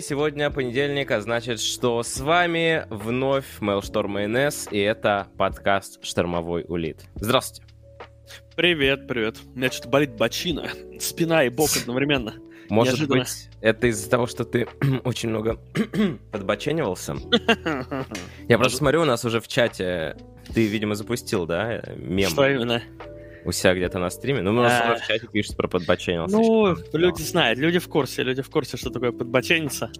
Сегодня 0.00 0.50
понедельник, 0.50 1.12
а 1.12 1.20
значит, 1.20 1.60
что 1.60 2.02
с 2.02 2.18
вами 2.18 2.84
вновь 2.90 3.44
Mailstorm 3.60 4.26
НС, 4.26 4.66
и 4.70 4.78
это 4.78 5.28
подкаст 5.38 6.04
«Штормовой 6.04 6.64
улит». 6.66 7.04
Здравствуйте. 7.14 7.72
Привет, 8.56 9.06
привет. 9.06 9.36
У 9.54 9.58
меня 9.58 9.70
что-то 9.70 9.88
болит 9.90 10.16
бочина, 10.16 10.68
спина 10.98 11.44
и 11.44 11.48
бок 11.48 11.70
одновременно. 11.80 12.34
Может 12.70 12.94
Неожиданно. 12.94 13.20
быть, 13.20 13.50
это 13.60 13.86
из-за 13.86 14.10
того, 14.10 14.26
что 14.26 14.44
ты 14.44 14.66
очень 15.04 15.28
много 15.28 15.60
подбоченивался? 16.32 17.16
Я 18.48 18.58
просто 18.58 18.78
смотрю, 18.78 19.02
у 19.02 19.04
нас 19.04 19.24
уже 19.24 19.40
в 19.40 19.46
чате, 19.46 20.16
ты, 20.52 20.66
видимо, 20.66 20.96
запустил, 20.96 21.46
да, 21.46 21.82
мем? 21.96 22.30
Что 22.30 22.48
именно? 22.48 22.82
У 23.44 23.52
себя 23.52 23.74
где-то 23.74 23.98
на 23.98 24.10
стриме. 24.10 24.42
Ну, 24.42 24.50
у 24.50 24.54
нас 24.54 24.72
а... 24.82 24.96
в 24.96 25.06
чате 25.06 25.26
пишут 25.26 25.56
про 25.56 25.68
подбоченился. 25.68 26.36
Ну, 26.36 26.76
люди 26.92 27.22
знают, 27.22 27.58
люди 27.58 27.78
в 27.78 27.88
курсе, 27.88 28.22
люди 28.22 28.42
в 28.42 28.50
курсе, 28.50 28.76
что 28.76 28.90
такое 28.90 29.12
подбочениться. 29.12 29.90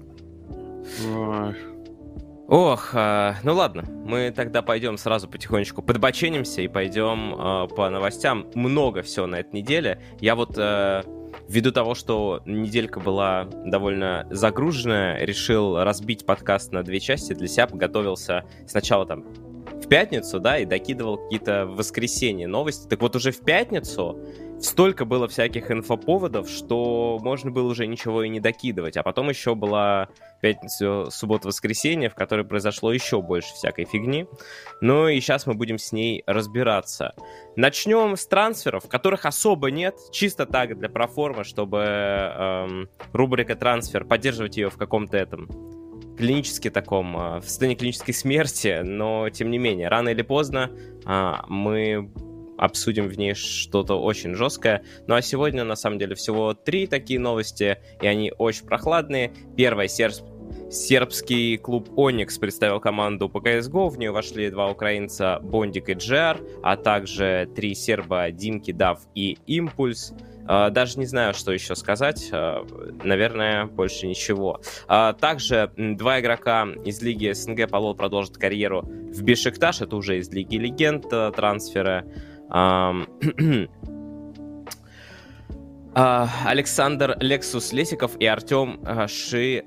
Ох, 2.47 2.91
а, 2.93 3.37
ну 3.43 3.55
ладно, 3.55 3.85
мы 4.05 4.31
тогда 4.31 4.61
пойдем 4.61 4.99
сразу 4.99 5.29
потихонечку 5.29 5.81
подбоченимся 5.81 6.61
и 6.61 6.69
пойдем 6.69 7.35
а, 7.39 7.67
по 7.69 7.89
новостям. 7.89 8.47
Много 8.55 9.01
всего 9.03 9.27
на 9.27 9.37
этой 9.37 9.55
неделе. 9.55 10.03
Я 10.21 10.35
вот 10.35 10.55
а, 10.59 11.05
ввиду 11.49 11.73
того, 11.73 11.95
что 11.95 12.43
неделька 12.45 13.01
была 13.01 13.45
довольно 13.65 14.27
загруженная, 14.31 15.25
решил 15.25 15.83
разбить 15.83 16.27
подкаст 16.27 16.71
на 16.73 16.83
две 16.83 17.01
части 17.01 17.33
для 17.33 17.49
себя, 17.49 17.67
подготовился 17.67 18.45
сначала 18.67 19.07
там 19.07 19.25
в 19.85 19.89
пятницу, 19.89 20.41
да, 20.41 20.59
и 20.59 20.65
докидывал 20.65 21.19
какие-то 21.19 21.67
в 21.67 21.77
воскресенье 21.77 22.49
новости. 22.49 22.89
Так 22.89 23.01
вот 23.01 23.15
уже 23.17 23.31
в 23.33 23.41
пятницу 23.45 24.19
столько 24.61 25.05
было 25.05 25.29
всяких 25.29 25.71
инфоповодов, 25.71 26.49
что 26.49 27.19
можно 27.21 27.51
было 27.51 27.69
уже 27.69 27.87
ничего 27.87 28.23
и 28.23 28.29
не 28.29 28.41
докидывать. 28.41 28.97
А 28.97 29.03
потом 29.03 29.29
еще 29.29 29.55
была 29.55 30.09
пятница, 30.41 31.11
суббота, 31.11 31.49
воскресенье, 31.49 32.09
в 32.09 32.15
которой 32.15 32.45
произошло 32.45 32.93
еще 32.93 33.21
больше 33.21 33.55
всякой 33.55 33.85
фигни. 33.85 34.27
Ну 34.81 35.09
и 35.09 35.21
сейчас 35.21 35.47
мы 35.47 35.55
будем 35.55 35.79
с 35.79 35.93
ней 35.93 36.23
разбираться. 36.27 37.15
Начнем 37.57 38.17
с 38.17 38.27
трансферов, 38.27 38.89
которых 38.89 39.27
особо 39.27 39.71
нет, 39.71 39.97
чисто 40.13 40.47
так 40.47 40.79
для 40.79 40.89
проформы, 40.89 41.45
чтобы 41.45 41.79
эм, 41.79 42.89
рубрика 43.13 43.55
трансфер, 43.55 44.05
поддерживать 44.05 44.57
ее 44.57 44.71
в 44.71 44.77
каком-то 44.77 45.17
этом 45.17 45.49
клинически 46.17 46.71
таком, 46.71 47.17
а, 47.17 47.41
в 47.41 47.45
состоянии 47.45 47.77
клинической 47.77 48.15
смерти, 48.15 48.81
но 48.83 49.29
тем 49.31 49.51
не 49.51 49.59
менее, 49.59 49.89
рано 49.89 50.11
или 50.11 50.23
поздно 50.23 50.71
а, 51.05 51.45
мы 51.49 52.11
обсудим 52.57 53.09
в 53.09 53.19
ней 53.19 53.35
что-то 53.35 54.01
очень 54.01 54.35
жесткое. 54.35 54.85
Ну 55.07 55.15
а 55.15 55.23
сегодня, 55.23 55.65
на 55.65 55.77
самом 55.77 55.99
деле, 55.99 56.15
всего 56.15 56.55
три 56.55 56.87
такие 56.87 57.19
новости, 57.19 57.79
и 58.01 58.07
они 58.07 58.33
очень 58.37 58.67
прохладные. 58.67 59.33
Первая, 59.57 59.89
серб... 59.89 60.15
сербский 60.71 61.57
клуб 61.57 61.91
Оникс 61.97 62.39
представил 62.39 62.81
команду 62.81 63.29
по 63.29 63.39
CSGO, 63.39 63.89
в 63.89 63.99
нее 63.99 64.13
вошли 64.13 64.51
два 64.51 64.71
украинца 64.71 65.41
Бондик 65.43 65.89
и 65.89 65.95
Джер, 65.95 66.41
а 66.63 66.77
также 66.77 67.49
три 67.55 67.75
серба 67.75 68.31
Димки, 68.31 68.73
Дав 68.73 69.01
и 69.15 69.39
Импульс. 69.47 70.13
А, 70.47 70.71
даже 70.71 70.99
не 70.99 71.07
знаю, 71.07 71.35
что 71.35 71.53
еще 71.53 71.75
сказать. 71.75 72.29
А, 72.33 72.65
наверное, 73.03 73.67
больше 73.67 74.07
ничего. 74.07 74.61
А, 74.87 75.13
также 75.15 75.71
два 75.77 76.21
игрока 76.21 76.67
из 76.85 77.03
Лиги 77.03 77.33
СНГ 77.33 77.69
Павло 77.71 77.95
продолжит 77.95 78.37
карьеру 78.37 78.83
в 78.83 79.23
Бешикташ. 79.23 79.81
Это 79.81 79.97
уже 79.97 80.19
из 80.19 80.31
Лиги 80.31 80.57
Легенд 80.57 81.09
трансферы. 81.09 82.05
Александр 85.95 87.17
Лексус 87.21 87.73
Лесиков 87.73 88.17
и 88.19 88.27
Артем 88.27 88.81
Ши 89.09 89.65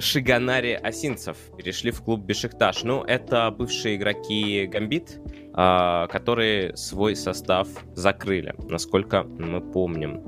Шиганари 0.00 0.72
Осинцев 0.72 1.36
перешли 1.56 1.90
в 1.90 2.02
клуб 2.02 2.20
Бешикташ. 2.20 2.82
Ну, 2.82 3.04
это 3.04 3.50
бывшие 3.50 3.96
игроки 3.96 4.66
Гамбит, 4.66 5.20
а, 5.52 6.06
которые 6.08 6.76
свой 6.76 7.14
состав 7.14 7.68
закрыли, 7.94 8.54
насколько 8.68 9.24
мы 9.24 9.60
помним. 9.60 10.24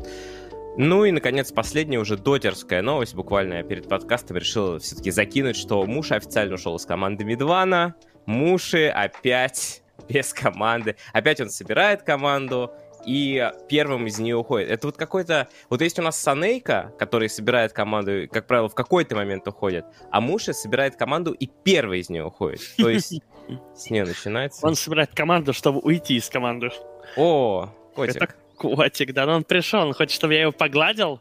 Ну 0.77 1.05
и, 1.05 1.11
наконец, 1.11 1.53
последняя 1.53 1.99
уже 1.99 2.17
дотерская 2.17 2.83
новость. 2.83 3.15
Буквально 3.15 3.55
я 3.55 3.63
перед 3.63 3.89
подкастом 3.89 4.37
решил 4.37 4.79
все-таки 4.79 5.11
закинуть, 5.11 5.57
что 5.57 5.85
Муш 5.85 6.13
официально 6.13 6.55
ушел 6.55 6.77
из 6.77 6.87
команды 6.87 7.25
Медвана. 7.25 7.95
Муши 8.27 8.87
опять 8.87 9.83
без 10.09 10.33
команды. 10.33 10.97
Опять 11.13 11.41
он 11.41 11.51
собирает 11.51 12.03
команду, 12.03 12.73
и 13.05 13.51
первым 13.69 14.07
из 14.07 14.19
нее 14.19 14.37
уходит. 14.37 14.71
Это 14.71 14.87
вот 14.87 14.97
какой-то... 14.97 15.49
Вот 15.71 15.81
есть 15.83 15.99
у 15.99 16.03
нас 16.03 16.19
Санейка, 16.19 16.93
который 16.99 17.29
собирает 17.29 17.73
команду, 17.73 18.29
как 18.31 18.47
правило, 18.47 18.69
в 18.69 18.75
какой-то 18.75 19.15
момент 19.15 19.47
уходит, 19.47 19.85
а 20.11 20.21
Муши 20.21 20.53
собирает 20.53 20.97
команду 20.97 21.33
и 21.33 21.49
первый 21.65 22.01
из 22.01 22.09
нее 22.09 22.25
уходит. 22.25 22.61
То 22.77 22.89
есть 22.89 23.21
с 23.75 23.91
нее 23.91 24.05
начинается... 24.05 24.67
Он 24.67 24.75
собирает 24.75 25.15
команду, 25.15 25.53
чтобы 25.53 25.81
уйти 25.81 26.17
из 26.17 26.29
команды. 26.29 26.71
О, 27.17 27.69
котик. 27.95 28.17
Это 28.17 28.35
котик, 28.57 29.13
да. 29.13 29.27
Но 29.27 29.37
он 29.37 29.45
пришел, 29.45 29.81
он 29.87 29.95
хочет, 29.95 30.13
чтобы 30.13 30.35
я 30.35 30.43
его 30.43 30.53
погладил, 30.53 31.21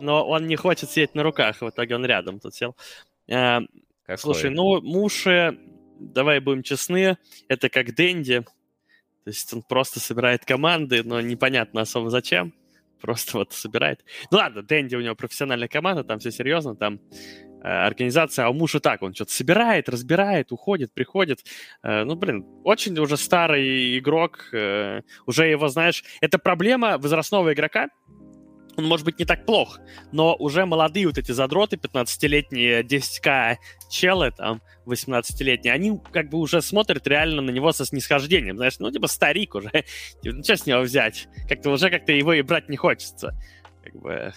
но 0.00 0.26
он 0.26 0.46
не 0.46 0.56
хочет 0.56 0.90
сидеть 0.90 1.14
на 1.14 1.22
руках. 1.22 1.60
В 1.60 1.68
итоге 1.68 1.94
он 1.94 2.04
рядом 2.04 2.40
тут 2.40 2.54
сел. 2.54 2.76
А, 3.30 3.60
слушай, 4.16 4.50
ну, 4.50 4.80
Муши, 4.80 5.58
давай 5.98 6.40
будем 6.40 6.62
честны, 6.62 7.18
это 7.48 7.68
как 7.68 7.94
Дэнди, 7.94 8.44
то 9.28 9.32
есть 9.32 9.52
он 9.52 9.62
просто 9.62 10.00
собирает 10.00 10.46
команды, 10.46 11.02
но 11.04 11.20
непонятно 11.20 11.82
особо 11.82 12.08
зачем. 12.08 12.54
Просто 12.98 13.36
вот 13.36 13.52
собирает. 13.52 14.02
Ну 14.30 14.38
ладно, 14.38 14.62
Дэнди 14.62 14.96
у 14.96 15.02
него 15.02 15.14
профессиональная 15.14 15.68
команда, 15.68 16.02
там 16.02 16.18
все 16.18 16.30
серьезно, 16.30 16.74
там 16.74 16.98
э, 17.62 17.68
организация, 17.68 18.46
а 18.46 18.48
у 18.48 18.54
мужа 18.54 18.80
так, 18.80 19.02
он 19.02 19.12
что-то 19.12 19.32
собирает, 19.32 19.90
разбирает, 19.90 20.50
уходит, 20.50 20.94
приходит. 20.94 21.44
Э, 21.82 22.04
ну, 22.04 22.16
блин, 22.16 22.46
очень 22.64 22.98
уже 22.98 23.18
старый 23.18 23.98
игрок, 23.98 24.48
э, 24.54 25.02
уже 25.26 25.46
его, 25.46 25.68
знаешь, 25.68 26.02
это 26.22 26.38
проблема 26.38 26.96
возрастного 26.96 27.52
игрока, 27.52 27.88
он 28.78 28.86
может 28.86 29.04
быть 29.04 29.18
не 29.18 29.24
так 29.24 29.44
плох, 29.44 29.80
но 30.12 30.36
уже 30.36 30.64
молодые 30.64 31.08
вот 31.08 31.18
эти 31.18 31.32
задроты, 31.32 31.76
15-летние 31.76 32.82
10к 32.82 33.56
челы, 33.90 34.30
там, 34.30 34.62
18-летние, 34.86 35.74
они 35.74 36.00
как 36.12 36.30
бы 36.30 36.38
уже 36.38 36.62
смотрят 36.62 37.06
реально 37.08 37.42
на 37.42 37.50
него 37.50 37.72
со 37.72 37.84
снисхождением, 37.84 38.56
знаешь, 38.56 38.78
ну, 38.78 38.90
типа 38.92 39.08
старик 39.08 39.56
уже, 39.56 39.70
типа, 40.22 40.36
ну, 40.36 40.44
что 40.44 40.56
с 40.56 40.64
него 40.64 40.80
взять? 40.80 41.28
Как-то 41.48 41.70
уже 41.70 41.90
как-то 41.90 42.12
его 42.12 42.32
и 42.32 42.42
брать 42.42 42.68
не 42.68 42.76
хочется. 42.76 43.36
Как 43.82 43.96
бы 44.00 44.32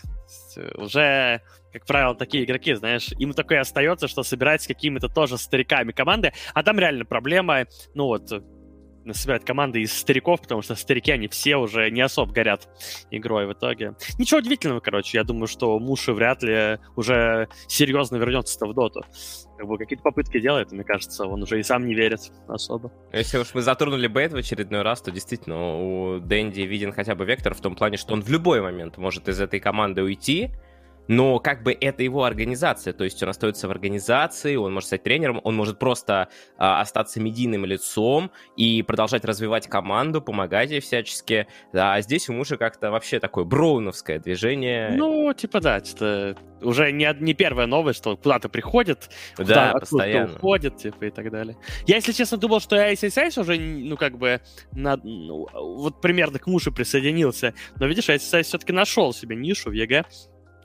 уже, 0.75 1.41
как 1.72 1.85
правило, 1.85 2.16
такие 2.16 2.44
игроки, 2.44 2.74
знаешь, 2.74 3.09
им 3.19 3.34
такое 3.34 3.59
остается, 3.59 4.07
что 4.07 4.24
собирать 4.24 4.63
с 4.63 4.68
какими-то 4.68 5.07
тоже 5.07 5.38
стариками 5.38 5.91
команды, 5.91 6.34
а 6.56 6.63
там 6.63 6.80
реально 6.80 7.06
проблема, 7.06 7.68
ну 7.94 8.06
вот, 8.06 8.31
собирать 9.12 9.45
команды 9.45 9.81
из 9.81 9.94
стариков, 9.94 10.41
потому 10.41 10.62
что 10.62 10.75
старики, 10.75 11.12
они 11.12 11.28
все 11.28 11.57
уже 11.57 11.89
не 11.89 12.01
особо 12.01 12.31
горят 12.31 12.69
игрой 13.09 13.47
в 13.47 13.53
итоге. 13.53 13.95
Ничего 14.17 14.39
удивительного, 14.39 14.79
короче. 14.79 15.17
Я 15.17 15.23
думаю, 15.23 15.47
что 15.47 15.78
Муши 15.79 16.13
вряд 16.13 16.44
ли 16.44 16.79
уже 16.95 17.50
серьезно 17.67 18.17
вернется 18.17 18.66
в 18.66 18.73
доту. 18.73 19.03
Как 19.57 19.67
бы 19.67 19.78
какие-то 19.78 20.03
попытки 20.03 20.39
делает, 20.39 20.72
мне 20.72 20.84
кажется, 20.84 21.25
он 21.25 21.44
уже 21.44 21.59
и 21.59 21.63
сам 21.63 21.85
не 21.85 21.94
верит 21.94 22.31
особо. 22.47 22.91
Если 23.13 23.38
уж 23.38 23.53
мы 23.53 23.62
затронули 23.62 24.07
Бейт 24.07 24.34
в 24.34 24.35
очередной 24.35 24.81
раз, 24.81 25.01
то 25.01 25.12
действительно 25.12 25.78
у 25.78 26.19
Дэнди 26.19 26.62
виден 26.62 26.91
хотя 26.94 27.16
бы 27.16 27.25
вектор 27.25 27.53
в 27.53 27.62
том 27.62 27.75
плане, 27.75 27.97
что 27.97 28.13
он 28.13 28.22
в 28.22 28.29
любой 28.29 28.62
момент 28.62 28.97
может 28.97 29.28
из 29.28 29.39
этой 29.39 29.59
команды 29.59 30.01
уйти, 30.03 30.51
но 31.12 31.40
как 31.40 31.62
бы 31.62 31.74
это 31.74 32.04
его 32.04 32.24
организация, 32.24 32.94
то 32.94 33.04
есть 33.04 33.22
он 33.22 33.28
остается 33.28 33.68
в 33.68 33.72
организации, 33.72 34.56
он 34.56 34.74
может 34.74 34.88
стать 34.88 35.04
тренером, 35.04 35.42
он 35.44 35.58
может 35.58 35.78
просто 35.78 36.30
а, 36.58 36.80
остаться 36.80 37.20
медийным 37.20 37.66
лицом 37.66 38.32
и 38.56 38.82
продолжать 38.82 39.26
развивать 39.26 39.68
команду, 39.68 40.22
помогать 40.22 40.72
ей 40.72 40.80
всячески. 40.80 41.48
А 41.74 42.00
здесь 42.00 42.30
у 42.30 42.34
мужа 42.34 42.56
как-то 42.56 42.92
вообще 42.92 43.20
такое 43.20 43.44
броуновское 43.44 44.20
движение. 44.20 44.92
Ну, 44.96 45.34
типа 45.34 45.60
да, 45.60 45.80
это 45.80 46.38
уже 46.62 46.94
не, 46.94 47.14
не 47.20 47.34
первая 47.34 47.68
новость, 47.68 48.00
что 48.00 48.16
куда-то 48.16 48.48
приходит, 48.48 49.10
куда 49.36 49.74
да, 49.74 49.80
постоянно 49.80 50.36
уходит, 50.36 50.78
типа, 50.78 51.06
и 51.06 51.10
так 51.10 51.30
далее. 51.30 51.57
Я, 51.88 51.96
если 51.96 52.14
честно, 52.14 52.38
думал, 52.38 52.62
что 52.62 52.78
iceiceice 52.78 53.42
уже, 53.42 53.60
ну, 53.60 53.98
как 53.98 54.18
бы, 54.18 54.40
на, 54.72 54.96
ну, 54.96 55.48
вот 55.54 56.00
примерно 56.00 56.40
к 56.40 56.48
Mushi 56.48 56.72
присоединился, 56.72 57.54
но, 57.78 57.88
видишь, 57.88 58.10
iceiceice 58.10 58.44
все-таки 58.44 58.72
нашел 58.72 59.14
себе 59.14 59.36
нишу 59.36 59.72
в 59.72 59.74
EG, 59.74 60.06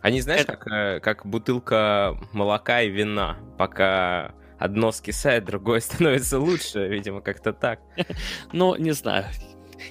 они, 0.07 0.21
знаешь, 0.21 0.43
это... 0.43 0.57
как, 0.57 0.73
э, 0.73 1.01
как 1.01 1.27
бутылка 1.27 2.17
молока 2.33 2.81
и 2.81 2.89
вина. 2.89 3.39
Пока 3.59 4.37
одно 4.57 4.93
скисает, 4.93 5.45
другое 5.45 5.81
становится 5.81 6.39
лучше, 6.39 6.87
видимо, 6.87 7.21
как-то 7.21 7.53
так. 7.53 7.81
Ну, 8.53 8.77
не 8.77 8.93
знаю. 8.93 9.25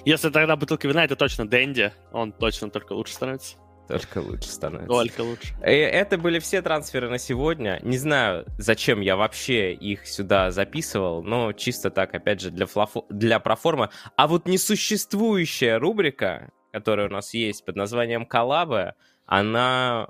Если 0.06 0.30
тогда 0.30 0.56
бутылка 0.56 0.88
вина, 0.88 1.04
это 1.04 1.16
точно 1.16 1.46
Дэнди. 1.46 1.92
Он 2.12 2.32
точно 2.32 2.70
только 2.70 2.94
лучше 2.94 3.12
становится. 3.12 3.58
Только 3.88 4.18
лучше 4.18 4.48
становится. 4.48 4.88
Только 4.88 5.20
лучше. 5.20 5.54
И 5.62 5.70
это 5.70 6.16
были 6.16 6.38
все 6.38 6.62
трансферы 6.62 7.10
на 7.10 7.18
сегодня. 7.18 7.78
Не 7.82 7.98
знаю, 7.98 8.46
зачем 8.56 9.02
я 9.02 9.16
вообще 9.16 9.74
их 9.74 10.06
сюда 10.06 10.50
записывал, 10.50 11.22
но 11.24 11.52
чисто 11.52 11.90
так, 11.90 12.14
опять 12.14 12.40
же, 12.40 12.50
для, 12.50 12.64
флафо... 12.64 13.04
для 13.10 13.38
проформы. 13.38 13.90
А 14.16 14.28
вот 14.28 14.48
несуществующая 14.48 15.78
рубрика, 15.78 16.50
которая 16.72 17.08
у 17.08 17.12
нас 17.12 17.34
есть 17.34 17.66
под 17.66 17.76
названием 17.76 18.24
«Коллабы», 18.24 18.94
она 19.26 20.08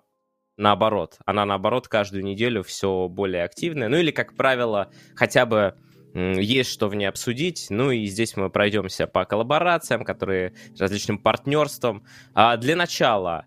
наоборот. 0.57 1.19
Она, 1.27 1.45
наоборот, 1.45 1.89
каждую 1.89 2.25
неделю 2.25 2.63
все 2.63 3.09
более 3.09 3.45
активная. 3.45 3.89
Ну 3.89 3.97
или, 3.97 4.11
как 4.11 4.35
правило, 4.37 4.91
хотя 5.15 5.47
бы 5.47 5.75
есть 6.15 6.71
что 6.71 6.89
в 6.89 6.95
ней 6.95 7.07
обсудить. 7.07 7.67
Ну 7.69 7.91
и 7.91 8.07
здесь 8.07 8.37
мы 8.37 8.49
пройдемся 8.49 9.07
по 9.07 9.25
коллаборациям, 9.25 10.05
которые 10.05 10.55
различным 10.79 11.19
партнерствам. 11.19 12.05
А 12.35 12.57
для 12.57 12.77
начала, 12.77 13.45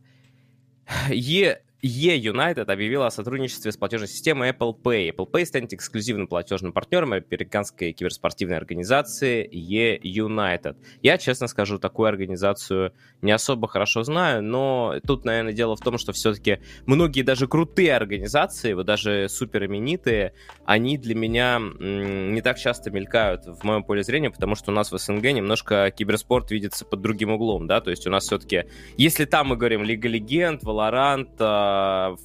Е 1.10 1.64
E-United 1.82 2.72
объявила 2.72 3.08
о 3.08 3.12
сотрудничестве 3.12 3.72
с 3.72 3.78
платежной 3.78 4.08
системой 4.08 4.50
Apple 4.50 4.76
Pay. 4.82 5.12
Apple 5.16 5.32
Pay 5.32 5.46
станет 5.46 5.74
эксклюзивным 5.74 6.28
платежным 6.28 6.74
партнером 6.74 7.14
американской 7.14 7.94
киберспортивной 7.94 8.58
организации 8.58 9.48
E-United. 9.50 10.76
Я, 11.02 11.18
честно 11.18 11.48
скажу, 11.48 11.80
такую 11.80 12.08
организацию 12.08 12.94
не 13.22 13.32
особо 13.32 13.68
хорошо 13.68 14.04
знаю, 14.04 14.44
но 14.44 14.96
тут, 15.06 15.26
наверное, 15.26 15.54
дело 15.54 15.76
в 15.76 15.82
том, 15.82 15.98
что 15.98 16.12
все-таки 16.12 16.60
многие 16.86 17.22
даже 17.22 17.48
крутые 17.48 17.96
организации, 17.96 18.74
вот 18.74 18.86
даже 18.86 19.28
супер 19.30 19.66
именитые, 19.66 20.34
они 20.66 20.98
для 20.98 21.16
меня 21.16 21.60
не 21.60 22.42
так 22.42 22.58
часто 22.58 22.92
мелькают 22.92 23.46
в 23.46 23.64
моем 23.64 23.84
поле 23.84 24.04
зрения, 24.04 24.30
потому 24.30 24.56
что 24.56 24.72
у 24.72 24.74
нас 24.74 24.92
в 24.92 24.98
СНГ 24.98 25.24
немножко 25.24 25.92
киберспорт 25.92 26.52
видится 26.52 26.86
под 26.86 27.02
другим 27.02 27.32
углом, 27.32 27.68
да, 27.68 27.80
то 27.80 27.90
есть 27.90 28.06
у 28.06 28.10
нас 28.10 28.26
все-таки, 28.26 28.66
если 28.98 29.26
там 29.26 29.48
мы 29.48 29.58
говорим 29.58 29.84
Лига 29.84 30.10
Легенд, 30.10 30.64
Valorant, 30.64 31.30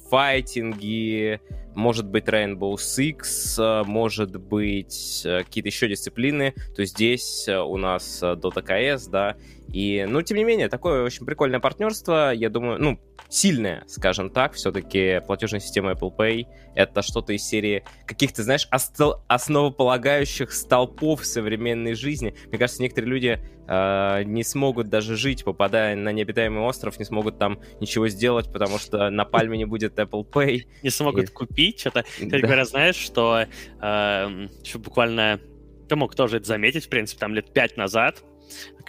файтинги, 0.09 1.39
может 1.75 2.07
быть 2.07 2.25
Rainbow 2.25 2.75
Six, 2.75 3.83
может 3.85 4.37
быть 4.37 5.21
э, 5.25 5.43
какие-то 5.43 5.67
еще 5.67 5.87
дисциплины, 5.87 6.53
то 6.75 6.85
здесь 6.85 7.47
э, 7.47 7.59
у 7.59 7.77
нас 7.77 8.23
э, 8.23 8.33
Dota 8.33 8.65
CS, 8.65 9.09
да, 9.09 9.35
и, 9.75 10.05
ну, 10.07 10.21
тем 10.21 10.37
не 10.37 10.45
менее, 10.45 10.69
такое 10.69 11.03
очень 11.03 11.25
прикольное 11.25 11.59
партнерство, 11.59 12.31
я 12.33 12.49
думаю, 12.49 12.81
ну, 12.81 12.97
сильное, 13.27 13.83
скажем 13.87 14.29
так, 14.29 14.53
все-таки 14.53 15.19
платежная 15.27 15.59
система 15.59 15.91
Apple 15.91 16.15
Pay— 16.15 16.45
это 16.75 17.01
что-то 17.01 17.33
из 17.33 17.43
серии 17.43 17.83
каких-то, 18.07 18.41
знаешь, 18.43 18.69
основополагающих 18.69 20.53
столпов 20.53 21.25
современной 21.25 21.93
жизни. 21.93 22.35
Мне 22.47 22.57
кажется, 22.57 22.81
некоторые 22.81 23.11
люди 23.11 23.39
э, 23.67 24.23
не 24.23 24.45
смогут 24.45 24.87
даже 24.87 25.17
жить, 25.17 25.43
попадая 25.43 25.97
на 25.97 26.13
необитаемый 26.13 26.63
остров, 26.63 26.97
не 26.97 27.03
смогут 27.03 27.37
там 27.37 27.59
ничего 27.81 28.07
сделать, 28.07 28.49
потому 28.53 28.79
что 28.79 29.09
на 29.09 29.25
пальме 29.25 29.57
не 29.57 29.65
будет 29.65 29.99
Apple 29.99 30.25
Pay. 30.25 30.67
Не 30.83 30.89
смогут 30.89 31.25
и... 31.25 31.27
купить 31.33 31.81
что-то. 31.81 32.03
Кстати 32.03 32.29
да. 32.29 32.39
говоря, 32.39 32.63
знаешь, 32.63 32.95
что 32.95 33.45
э, 33.81 34.47
буквально 34.75 35.41
ты 35.89 35.97
мог 35.97 36.15
тоже 36.15 36.37
это 36.37 36.45
заметить, 36.45 36.85
в 36.85 36.89
принципе, 36.89 37.19
там 37.19 37.33
лет 37.33 37.51
пять 37.51 37.75
назад, 37.75 38.23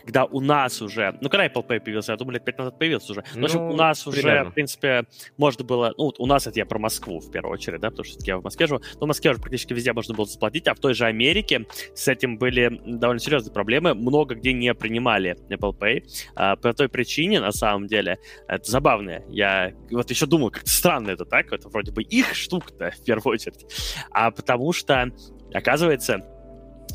когда 0.07 0.25
у 0.25 0.41
нас 0.41 0.81
уже, 0.81 1.19
ну, 1.21 1.29
когда 1.29 1.47
Apple 1.47 1.67
Pay 1.67 1.81
появился, 1.81 2.13
я 2.13 2.17
думаю, 2.17 2.35
лет 2.35 2.45
пять 2.45 2.57
назад 2.59 2.79
появился 2.79 3.11
уже. 3.13 3.25
Ну, 3.35 3.43
в 3.43 3.45
общем, 3.45 3.61
у 3.63 3.71
ну, 3.71 3.77
нас 3.77 4.05
примерно. 4.05 4.43
уже, 4.43 4.51
в 4.51 4.55
принципе, 4.55 5.05
можно 5.37 5.65
было, 5.65 5.93
ну, 5.99 6.13
у 6.17 6.27
нас 6.27 6.47
это 6.47 6.59
я 6.61 6.65
про 6.65 6.79
Москву 6.79 7.19
в 7.19 7.31
первую 7.31 7.53
очередь, 7.53 7.81
да, 7.81 7.91
потому 7.91 8.05
что 8.05 8.19
я 8.25 8.39
в 8.39 8.45
Москве 8.45 8.69
живу, 8.69 8.81
но 8.95 9.07
в 9.07 9.09
Москве 9.09 9.33
уже 9.33 9.41
практически 9.41 9.73
везде 9.73 9.93
можно 9.93 10.15
было 10.15 10.27
заплатить, 10.27 10.69
а 10.69 10.75
в 10.75 10.79
той 10.79 10.95
же 10.95 11.07
Америке 11.07 11.67
с 11.95 12.07
этим 12.07 12.39
были 12.39 12.81
довольно 12.87 13.19
серьезные 13.19 13.53
проблемы, 13.53 13.95
много 13.95 14.37
где 14.37 14.53
не 14.53 14.73
принимали 14.75 15.37
Apple 15.49 15.77
Pay, 15.77 16.05
а, 16.37 16.55
по 16.55 16.73
той 16.73 16.89
причине, 16.89 17.41
на 17.41 17.51
самом 17.51 17.89
деле, 17.89 18.19
это 18.47 18.71
забавно, 18.71 19.25
я 19.29 19.73
вот 19.91 20.09
еще 20.09 20.27
думал, 20.27 20.51
как 20.53 20.69
странно 20.69 21.11
это 21.11 21.25
так, 21.25 21.53
это 21.53 21.69
вроде 21.69 21.91
бы 21.91 22.03
их 22.03 22.33
штука-то 22.35 22.93
в 22.93 23.05
первую 23.05 23.35
очередь, 23.35 23.67
а 24.13 24.31
потому 24.31 24.73
что, 24.73 25.11
оказывается, 25.53 26.36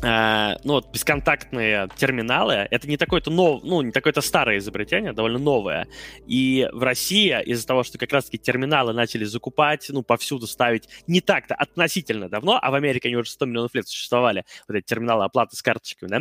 Uh, 0.00 0.58
ну, 0.64 0.74
вот 0.74 0.90
бесконтактные 0.90 1.88
терминалы, 1.96 2.66
это 2.70 2.88
не 2.88 2.96
такое-то 2.96 3.30
нов... 3.30 3.62
ну, 3.62 3.82
не 3.82 3.92
такое-то 3.92 4.20
старое 4.20 4.58
изобретение, 4.58 5.12
довольно 5.12 5.38
новое. 5.38 5.86
И 6.26 6.68
в 6.72 6.82
России 6.82 7.40
из-за 7.44 7.66
того, 7.66 7.84
что 7.84 7.98
как 7.98 8.12
раз-таки 8.12 8.36
терминалы 8.38 8.94
начали 8.94 9.22
закупать, 9.22 9.86
ну, 9.90 10.02
повсюду 10.02 10.48
ставить 10.48 10.88
не 11.06 11.20
так-то 11.20 11.54
относительно 11.54 12.28
давно, 12.28 12.58
а 12.60 12.70
в 12.72 12.74
Америке 12.74 13.08
они 13.08 13.16
уже 13.16 13.30
100 13.30 13.46
миллионов 13.46 13.74
лет 13.74 13.86
существовали, 13.86 14.44
вот 14.66 14.76
эти 14.76 14.84
терминалы 14.84 15.24
оплаты 15.24 15.54
с 15.54 15.62
карточками, 15.62 16.10
да, 16.10 16.20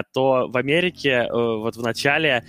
uh, 0.00 0.02
то 0.12 0.46
в 0.48 0.56
Америке 0.58 1.26
uh, 1.30 1.60
вот 1.60 1.76
в 1.76 1.82
начале 1.82 2.44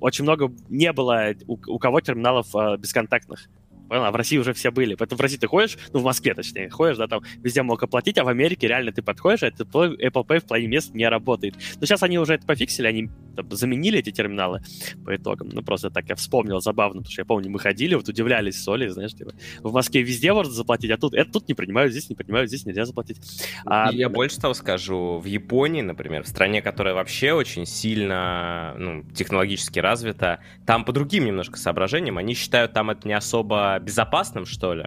очень 0.00 0.24
много 0.24 0.50
не 0.68 0.92
было 0.92 1.34
у, 1.46 1.58
у 1.66 1.78
кого 1.78 2.00
терминалов 2.00 2.46
бесконтактных. 2.78 3.48
А 3.90 4.10
в 4.10 4.16
России 4.16 4.38
уже 4.38 4.52
все 4.52 4.70
были. 4.70 4.94
Поэтому 4.94 5.18
в 5.18 5.22
России 5.22 5.36
ты 5.36 5.46
ходишь, 5.46 5.78
ну, 5.92 6.00
в 6.00 6.04
Москве, 6.04 6.34
точнее, 6.34 6.70
ходишь, 6.70 6.98
да, 6.98 7.06
там 7.06 7.22
везде 7.42 7.62
мог 7.62 7.82
оплатить, 7.82 8.18
а 8.18 8.24
в 8.24 8.28
Америке 8.28 8.68
реально 8.68 8.92
ты 8.92 9.02
подходишь, 9.02 9.42
а 9.42 9.48
Apple 9.48 10.26
Pay 10.26 10.40
в 10.40 10.44
плане 10.44 10.66
мест 10.66 10.94
не 10.94 11.08
работает. 11.08 11.56
Но 11.80 11.86
сейчас 11.86 12.02
они 12.02 12.18
уже 12.18 12.34
это 12.34 12.46
пофиксили, 12.46 12.86
они 12.86 13.10
там, 13.36 13.50
заменили 13.50 13.98
эти 14.00 14.10
терминалы 14.10 14.62
по 15.04 15.14
итогам. 15.14 15.48
Ну, 15.52 15.62
просто 15.62 15.90
так 15.90 16.08
я 16.08 16.16
вспомнил, 16.16 16.60
забавно, 16.60 17.00
потому 17.00 17.12
что 17.12 17.20
я 17.20 17.24
помню, 17.24 17.50
мы 17.50 17.58
ходили, 17.58 17.94
вот 17.94 18.08
удивлялись 18.08 18.62
с 18.62 18.68
Олей, 18.68 18.88
знаешь, 18.88 19.14
типа, 19.14 19.32
в 19.60 19.72
Москве 19.72 20.02
везде 20.02 20.32
можно 20.32 20.52
заплатить, 20.52 20.90
а 20.90 20.96
тут 20.96 21.14
это 21.14 21.30
тут 21.30 21.48
не 21.48 21.54
принимают, 21.54 21.92
здесь 21.92 22.08
не 22.08 22.16
принимают, 22.16 22.48
здесь 22.48 22.66
нельзя 22.66 22.84
заплатить. 22.84 23.18
А... 23.64 23.90
Я 23.92 24.08
больше 24.08 24.40
того 24.40 24.54
скажу, 24.54 25.18
в 25.18 25.24
Японии, 25.24 25.82
например, 25.82 26.24
в 26.24 26.28
стране, 26.28 26.62
которая 26.62 26.94
вообще 26.94 27.32
очень 27.32 27.66
сильно 27.66 28.74
ну, 28.78 29.04
технологически 29.14 29.78
развита, 29.78 30.40
там 30.66 30.84
по 30.84 30.92
другим 30.92 31.24
немножко 31.24 31.58
соображениям, 31.58 32.18
они 32.18 32.34
считают 32.34 32.72
там 32.72 32.90
это 32.90 33.06
не 33.06 33.14
особо 33.14 33.77
безопасным, 33.78 34.46
что 34.46 34.74
ли. 34.74 34.86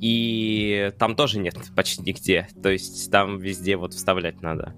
И 0.00 0.92
там 0.98 1.14
тоже 1.14 1.38
нет 1.38 1.56
почти 1.76 2.02
нигде. 2.02 2.48
То 2.62 2.70
есть 2.70 3.10
там 3.10 3.38
везде 3.38 3.76
вот 3.76 3.94
вставлять 3.94 4.42
надо. 4.42 4.74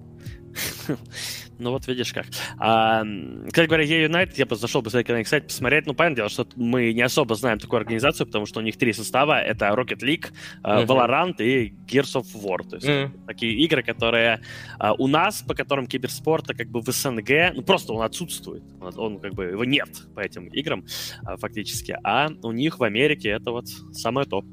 Ну 1.57 1.71
вот 1.71 1.87
видишь 1.87 2.11
как. 2.11 2.25
А, 2.57 3.03
кстати 3.47 3.67
говоря, 3.67 3.85
E-United, 3.85 4.33
я 4.35 4.45
бы 4.45 4.55
зашел 4.55 4.81
бы 4.81 4.91
на 4.91 5.19
их 5.19 5.27
сайт 5.27 5.47
посмотреть. 5.47 5.85
Ну, 5.85 5.93
понятное 5.93 6.17
дело, 6.17 6.29
что 6.29 6.47
мы 6.55 6.91
не 6.91 7.01
особо 7.01 7.35
знаем 7.35 7.59
такую 7.59 7.79
организацию, 7.79 8.27
потому 8.27 8.45
что 8.45 8.59
у 8.59 8.63
них 8.63 8.77
три 8.77 8.91
состава. 8.93 9.41
Это 9.41 9.67
Rocket 9.67 9.99
League, 9.99 10.31
uh-huh. 10.63 10.85
Valorant 10.85 11.35
и 11.39 11.73
Gears 11.87 12.21
of 12.21 12.25
War. 12.35 12.67
То 12.67 12.75
есть 12.75 12.87
uh-huh. 12.87 13.25
такие 13.25 13.53
игры, 13.63 13.83
которые 13.83 14.41
uh, 14.79 14.95
у 14.97 15.07
нас, 15.07 15.41
по 15.43 15.53
которым 15.53 15.87
киберспорта 15.87 16.53
как 16.53 16.67
бы 16.67 16.81
в 16.81 16.87
СНГ, 16.87 17.53
ну 17.55 17.61
просто 17.61 17.93
он 17.93 18.03
отсутствует. 18.03 18.63
Он, 18.81 18.93
он 18.97 19.19
как 19.19 19.33
бы, 19.33 19.45
его 19.45 19.63
нет 19.63 19.89
по 20.13 20.19
этим 20.19 20.47
играм 20.47 20.83
uh, 21.23 21.37
фактически. 21.37 21.97
А 22.03 22.29
у 22.43 22.51
них 22.51 22.79
в 22.79 22.83
Америке 22.83 23.29
это 23.29 23.51
вот 23.51 23.67
самое 23.93 24.27
то. 24.27 24.43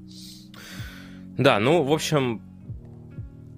Да, 1.37 1.59
ну, 1.59 1.83
в 1.83 1.93
общем, 1.93 2.43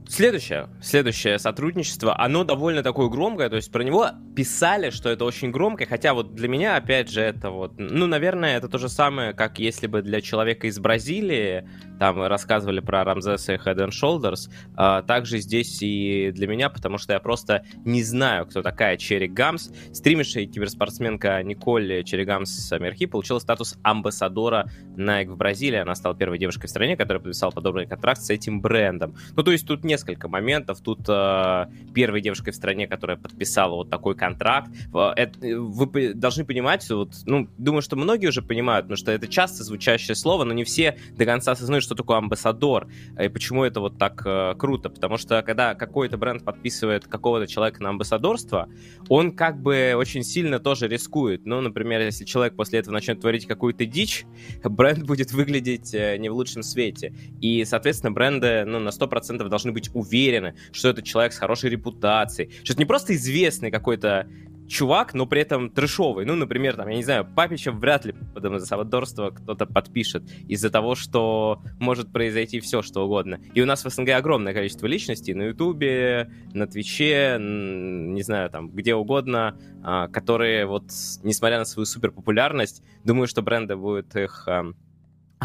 Следующее, 0.06 0.68
следующее 0.82 1.38
сотрудничество, 1.38 2.18
оно 2.20 2.44
довольно 2.44 2.82
такое 2.82 3.08
громкое, 3.08 3.48
то 3.48 3.56
есть 3.56 3.72
про 3.72 3.82
него 3.82 4.10
писали, 4.36 4.90
что 4.90 5.08
это 5.08 5.24
очень 5.24 5.50
громкое, 5.50 5.86
хотя 5.86 6.12
вот 6.12 6.34
для 6.34 6.46
меня, 6.46 6.76
опять 6.76 7.10
же, 7.10 7.22
это 7.22 7.50
вот, 7.50 7.72
ну, 7.78 8.06
наверное, 8.06 8.58
это 8.58 8.68
то 8.68 8.76
же 8.76 8.90
самое, 8.90 9.32
как 9.32 9.58
если 9.58 9.86
бы 9.86 10.02
для 10.02 10.20
человека 10.20 10.66
из 10.66 10.78
Бразилии, 10.78 11.66
там 11.98 12.22
рассказывали 12.22 12.80
про 12.80 13.02
Рамзеса 13.02 13.54
и 13.54 13.56
Head 13.56 13.76
and 13.76 13.90
Shoulders, 13.90 14.50
а, 14.76 15.02
также 15.02 15.38
здесь 15.38 15.79
и 15.81 16.31
для 16.34 16.48
меня, 16.48 16.69
потому 16.69 16.98
что 16.98 17.14
я 17.14 17.20
просто 17.20 17.64
не 17.84 18.02
знаю, 18.02 18.46
кто 18.46 18.62
такая 18.62 18.98
Черри 18.98 19.29
Гамс. 19.29 19.70
Стримерша 19.93 20.40
и 20.40 20.46
киберспортсменка 20.46 21.43
Николь 21.43 22.05
Черри 22.05 22.24
Гамс 22.24 22.72
Мерхи 22.72 23.06
получила 23.06 23.38
статус 23.38 23.79
амбассадора 23.82 24.70
Nike 24.96 25.31
в 25.31 25.36
Бразилии, 25.36 25.79
она 25.79 25.94
стала 25.94 26.14
первой 26.14 26.38
девушкой 26.38 26.67
в 26.67 26.70
стране, 26.70 26.96
которая 26.96 27.22
подписала 27.22 27.52
подобный 27.52 27.86
контракт 27.86 28.20
с 28.20 28.29
этим 28.29 28.60
брендом. 28.60 29.17
Ну, 29.34 29.43
то 29.43 29.50
есть 29.50 29.67
тут 29.67 29.84
не 29.84 29.94
несколько 30.05 30.29
моментов. 30.29 30.81
Тут 30.81 31.01
э, 31.08 31.67
первой 31.94 32.20
девушкой 32.20 32.51
в 32.51 32.55
стране, 32.55 32.87
которая 32.87 33.17
подписала 33.17 33.75
вот 33.75 33.91
такой 33.91 34.15
контракт. 34.15 34.70
Это, 34.93 35.39
вы 35.58 36.15
должны 36.15 36.44
понимать, 36.44 36.89
вот, 36.91 37.11
ну, 37.27 37.49
думаю, 37.58 37.82
что 37.82 37.96
многие 37.96 38.27
уже 38.27 38.43
понимают, 38.43 38.87
потому 38.87 38.96
что 38.96 39.13
это 39.13 39.27
часто 39.29 39.65
звучащее 39.65 40.15
слово, 40.15 40.44
но 40.44 40.53
не 40.53 40.65
все 40.65 40.99
до 41.17 41.25
конца 41.25 41.53
осознают, 41.53 41.84
что 41.84 41.94
такое 41.94 42.19
амбассадор 42.19 42.89
и 43.20 43.29
почему 43.29 43.65
это 43.65 43.81
вот 43.81 43.99
так 43.99 44.23
э, 44.25 44.55
круто. 44.58 44.91
Потому 44.91 45.17
что 45.17 45.43
когда 45.43 45.75
какой-то 45.75 46.19
бренд 46.19 46.44
подписывает 46.44 47.06
какого-то 47.06 47.46
человека 47.46 47.82
на 47.82 47.91
амбассадорство, 47.91 48.69
он 49.08 49.32
как 49.32 49.61
бы 49.61 49.94
очень 49.96 50.23
сильно 50.23 50.58
тоже 50.58 50.89
рискует. 50.89 51.46
Ну, 51.46 51.61
например, 51.61 52.01
если 52.01 52.25
человек 52.25 52.56
после 52.56 52.81
этого 52.81 52.93
начнет 52.93 53.20
творить 53.20 53.46
какую-то 53.46 53.87
дичь, 53.87 54.25
бренд 54.63 55.05
будет 55.05 55.32
выглядеть 55.32 55.94
э, 55.94 56.17
не 56.19 56.29
в 56.29 56.34
лучшем 56.34 56.63
свете. 56.63 57.15
И, 57.41 57.65
соответственно, 57.65 58.13
бренды 58.13 58.65
ну, 58.65 58.79
на 58.79 58.91
100% 58.91 59.49
должны 59.49 59.73
быть 59.73 59.83
быть 59.84 59.94
уверены, 59.94 60.55
что 60.72 60.88
это 60.88 61.03
человек 61.03 61.32
с 61.32 61.38
хорошей 61.38 61.70
репутацией, 61.70 62.50
что 62.62 62.72
это 62.72 62.82
не 62.82 62.86
просто 62.86 63.14
известный 63.14 63.70
какой-то 63.70 64.26
чувак, 64.67 65.12
но 65.14 65.26
при 65.26 65.43
этом 65.43 65.70
трешовый. 65.70 66.24
Ну, 66.24 66.34
например, 66.36 66.76
там, 66.76 66.88
я 66.88 66.96
не 66.96 67.05
знаю, 67.05 67.26
Папича 67.26 67.70
вряд 67.70 68.06
ли 68.06 68.14
потом 68.34 68.58
за 68.58 68.67
Савадорство 68.67 69.31
кто-то 69.31 69.67
подпишет 69.67 70.24
из-за 70.48 70.70
того, 70.70 70.94
что 70.94 71.62
может 71.79 72.12
произойти 72.12 72.60
все, 72.60 72.81
что 72.81 73.05
угодно. 73.05 73.41
И 73.53 73.60
у 73.60 73.67
нас 73.67 73.84
в 73.84 73.91
СНГ 73.91 74.10
огромное 74.10 74.55
количество 74.55 74.86
личностей 74.86 75.34
на 75.34 75.43
Ютубе, 75.43 76.31
на 76.55 76.67
Твиче, 76.67 77.36
не 77.38 78.22
знаю, 78.22 78.48
там, 78.48 78.70
где 78.70 78.94
угодно, 78.94 79.58
а, 79.82 80.08
которые 80.08 80.67
вот, 80.67 80.84
несмотря 81.22 81.58
на 81.58 81.64
свою 81.67 81.84
суперпопулярность, 81.84 82.82
думаю, 83.05 83.26
что 83.26 83.43
бренды 83.43 83.76
будут 83.76 84.17
их 84.17 84.48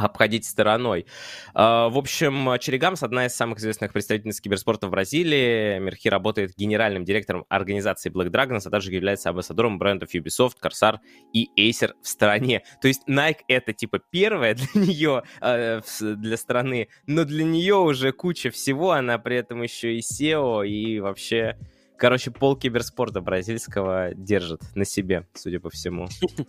обходить 0.03 0.45
стороной. 0.45 1.05
А, 1.53 1.89
в 1.89 1.97
общем, 1.97 2.57
Черегамс— 2.59 3.03
одна 3.03 3.25
из 3.25 3.35
самых 3.35 3.59
известных 3.59 3.93
представительниц 3.93 4.41
киберспорта 4.41 4.87
в 4.87 4.91
Бразилии. 4.91 5.79
Мирхи 5.79 6.09
работает 6.09 6.53
генеральным 6.55 7.05
директором 7.05 7.45
организации 7.49 8.11
Black 8.11 8.29
Dragons, 8.29 8.61
а 8.65 8.69
также 8.69 8.91
является 8.91 9.29
амбассадором 9.29 9.77
брендов 9.79 10.13
Ubisoft, 10.13 10.53
Corsair 10.61 10.97
и 11.33 11.49
Acer 11.69 11.91
в 12.01 12.07
стране. 12.07 12.63
То 12.81 12.87
есть 12.87 13.01
Nike— 13.07 13.41
это 13.47 13.73
типа 13.73 13.99
первое 14.09 14.55
для 14.55 14.81
нее, 14.81 15.23
э, 15.41 15.81
для 15.99 16.37
страны, 16.37 16.89
но 17.07 17.25
для 17.25 17.43
нее 17.43 17.75
уже 17.75 18.11
куча 18.11 18.51
всего, 18.51 18.91
она 18.91 19.17
при 19.17 19.37
этом 19.37 19.61
еще 19.61 19.95
и 19.95 19.99
SEO, 19.99 20.67
и 20.67 20.99
вообще 20.99 21.57
Короче, 21.99 22.31
пол 22.31 22.55
киберспорта 22.55 23.19
бразильского 23.19 24.13
держит 24.15 24.61
на 24.73 24.85
себе, 24.85 25.27
судя 25.33 25.59
по 25.59 25.69
всему. 25.69 26.07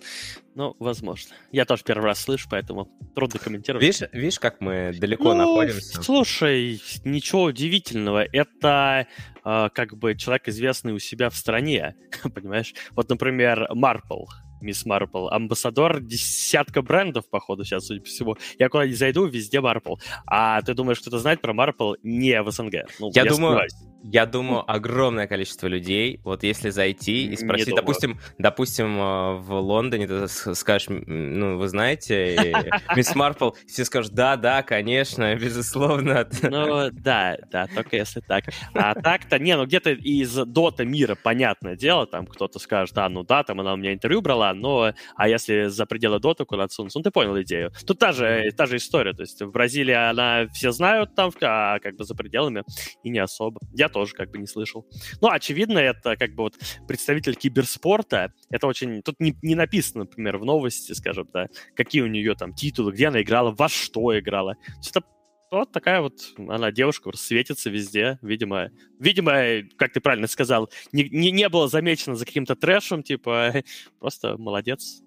Ну, 0.57 0.76
возможно. 0.80 1.37
Я 1.52 1.64
тоже 1.64 1.85
первый 1.85 2.07
раз 2.07 2.21
слышу, 2.21 2.49
поэтому 2.50 2.90
трудно 3.14 3.38
комментировать. 3.38 3.83
Видишь, 3.83 4.02
видишь 4.12 4.38
как 4.40 4.61
мы 4.61 4.92
далеко 4.99 5.33
ну, 5.33 5.38
находимся? 5.38 6.02
Слушай, 6.02 6.83
ничего 7.04 7.45
удивительного. 7.45 8.25
Это 8.25 9.07
э, 9.45 9.69
как 9.73 9.97
бы 9.97 10.16
человек, 10.16 10.49
известный 10.49 10.92
у 10.92 10.99
себя 10.99 11.30
в 11.30 11.37
стране, 11.37 11.95
понимаешь? 12.35 12.75
Вот, 12.90 13.09
например, 13.09 13.69
Марпл. 13.71 14.25
Мисс 14.61 14.85
Марпл. 14.85 15.28
Амбассадор 15.28 16.00
десятка 16.00 16.83
брендов, 16.83 17.30
походу, 17.30 17.64
сейчас, 17.64 17.87
судя 17.87 18.00
по 18.00 18.07
всему. 18.07 18.37
Я 18.59 18.69
куда 18.69 18.87
не 18.87 18.95
зайду, 18.95 19.26
везде 19.26 19.61
Марпл. 19.61 19.97
А 20.26 20.61
ты 20.62 20.75
думаешь, 20.75 21.00
кто-то 21.00 21.19
знает 21.19 21.40
про 21.40 21.54
Марпл 21.54 21.95
не 22.02 22.42
в 22.42 22.50
СНГ? 22.50 22.75
Ну, 22.99 23.11
я, 23.14 23.23
я 23.23 23.30
думаю, 23.30 23.37
сомневаюсь. 23.37 23.75
Я 24.02 24.26
думаю, 24.26 24.64
огромное 24.71 25.26
количество 25.26 25.66
людей, 25.66 26.21
вот 26.25 26.42
если 26.42 26.71
зайти 26.71 27.26
и 27.26 27.37
спросить, 27.37 27.75
допустим, 27.75 28.19
допустим, 28.38 28.99
э, 28.99 29.35
в 29.38 29.52
Лондоне 29.52 30.07
ты 30.07 30.28
скажешь, 30.28 30.88
ну, 30.88 31.59
вы 31.59 31.69
знаете, 31.69 32.54
Мисс 32.97 33.14
Марпл, 33.14 33.50
все 33.66 33.85
скажут, 33.85 34.12
да, 34.14 34.37
да, 34.37 34.62
конечно, 34.62 35.35
безусловно. 35.37 36.26
Ну, 36.42 36.90
да, 36.92 37.37
да, 37.50 37.66
только 37.66 37.97
если 37.97 38.21
так. 38.21 38.45
А 38.75 38.95
так-то, 38.95 39.38
не, 39.38 39.57
ну 39.57 39.66
где-то 39.66 39.90
из 39.90 40.35
Дота 40.35 40.85
мира, 40.85 41.16
понятное 41.23 41.76
дело, 41.76 42.07
там 42.07 42.26
кто-то 42.26 42.59
скажет, 42.59 42.95
да, 42.95 43.09
ну 43.09 43.23
да, 43.23 43.42
там 43.42 43.61
она 43.61 43.75
у 43.75 43.76
меня 43.76 43.92
интервью 43.92 44.23
брала, 44.23 44.54
но, 44.54 44.95
а 45.16 45.28
если 45.28 45.66
за 45.66 45.85
пределы 45.85 46.21
Дота 46.21 46.45
куда-то 46.45 46.73
сунуться, 46.73 46.99
ну 46.99 47.02
ты 47.02 47.11
понял 47.11 47.40
идею. 47.42 47.71
Тут 47.87 47.99
та 47.99 48.12
же, 48.12 48.50
та 48.57 48.66
же 48.66 48.76
история, 48.76 49.12
то 49.12 49.23
есть 49.23 49.42
в 49.42 49.50
Бразилии 49.50 49.95
она 49.95 50.49
все 50.52 50.73
знают 50.73 51.14
там, 51.14 51.30
а 51.42 51.78
как 51.80 51.97
бы 51.97 52.04
за 52.04 52.14
пределами 52.14 52.64
и 53.02 53.11
не 53.11 53.19
особо. 53.19 53.61
Я 53.73 53.89
тоже 53.90 54.14
как 54.14 54.30
бы 54.30 54.38
не 54.38 54.47
слышал. 54.47 54.87
Ну, 55.20 55.28
очевидно, 55.28 55.78
это 55.78 56.16
как 56.16 56.35
бы 56.35 56.44
вот 56.44 56.59
представитель 56.88 57.35
киберспорта. 57.35 58.32
Это 58.50 58.66
очень... 58.66 59.02
Тут 59.02 59.20
не, 59.20 59.37
не 59.42 59.54
написано, 59.54 60.04
например, 60.04 60.38
в 60.38 60.44
новости, 60.44 60.92
скажем, 60.92 61.28
да, 61.32 61.49
какие 61.76 62.02
у 62.02 62.06
нее 62.06 62.35
там 62.35 62.54
титулы, 62.54 62.92
где 62.92 63.09
она 63.09 63.20
играла, 63.23 63.50
во 63.50 63.68
что 63.68 64.18
играла. 64.18 64.56
Это 64.88 65.02
вот 65.50 65.73
такая 65.73 66.00
вот 66.00 66.20
она 66.37 66.70
девушка 66.70 67.11
светится 67.16 67.70
везде, 67.70 68.18
видимо, 68.23 68.70
видимо, 68.99 69.68
как 69.76 69.92
ты 69.92 70.00
правильно 70.00 70.28
сказал, 70.28 70.70
не, 70.92 71.09
не, 71.09 71.30
не 71.32 71.49
было 71.49 71.68
замечено 71.68 72.14
за 72.14 72.25
каким-то 72.25 72.54
трэшем, 72.54 73.02
типа, 73.02 73.62
просто 73.99 74.37
молодец, 74.38 75.02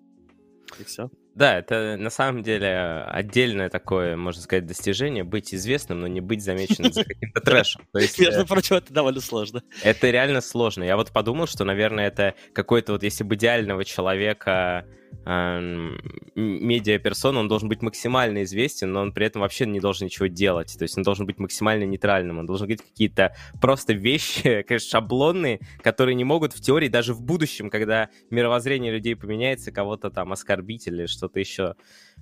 и 0.80 0.84
все. 0.84 1.10
Да, 1.36 1.58
это 1.58 1.98
на 1.98 2.12
самом 2.12 2.44
деле 2.44 3.06
отдельное 3.08 3.70
такое, 3.70 4.16
можно 4.16 4.42
сказать, 4.42 4.68
достижение, 4.68 5.24
быть 5.24 5.54
известным, 5.54 6.02
но 6.02 6.08
не 6.08 6.22
быть 6.22 6.44
замеченным 6.44 6.94
за 6.94 7.04
каким-то 7.04 7.42
трэшем. 7.46 7.88
То 7.92 8.00
есть, 8.00 8.20
Между 8.20 8.42
э, 8.42 8.46
прочим, 8.46 8.75
это 8.75 8.94
довольно 8.94 9.20
сложно. 9.20 9.63
Это 9.84 10.10
реально 10.12 10.42
сложно. 10.42 10.84
Я 10.84 10.96
вот 10.96 11.12
подумал, 11.12 11.48
что, 11.48 11.63
наверное, 11.63 12.08
это 12.08 12.36
какой-то 12.54 12.94
вот, 12.94 13.04
если 13.04 13.24
бы 13.24 13.34
идеального 13.36 13.84
человека 13.84 14.86
медиаперсона, 15.25 17.39
он 17.39 17.48
должен 17.48 17.70
быть 17.70 17.82
максимально 17.82 18.43
известен, 18.43 18.91
но 18.91 19.01
он 19.01 19.13
при 19.13 19.25
этом 19.25 19.41
вообще 19.41 19.65
не 19.65 19.79
должен 19.79 20.05
ничего 20.05 20.27
делать. 20.27 20.75
То 20.77 20.84
есть 20.84 20.98
он 20.98 21.03
должен 21.03 21.25
быть 21.25 21.39
максимально 21.39 21.84
нейтральным. 21.84 22.39
Он 22.39 22.46
должен 22.46 22.67
говорить 22.67 22.82
какие-то 22.82 23.36
просто 23.62 23.93
вещи, 23.93 24.62
конечно, 24.67 24.89
шаблонные, 24.89 25.60
которые 25.82 26.15
не 26.15 26.24
могут 26.24 26.53
в 26.53 26.62
теории 26.62 26.88
даже 26.88 27.13
в 27.13 27.22
будущем, 27.22 27.70
когда 27.70 28.10
мировоззрение 28.29 28.91
людей 28.91 29.15
поменяется, 29.15 29.72
кого-то 29.72 30.10
там 30.10 30.32
оскорбить 30.32 30.88
или 30.88 31.05
что-то 31.05 31.39
еще 31.39 31.75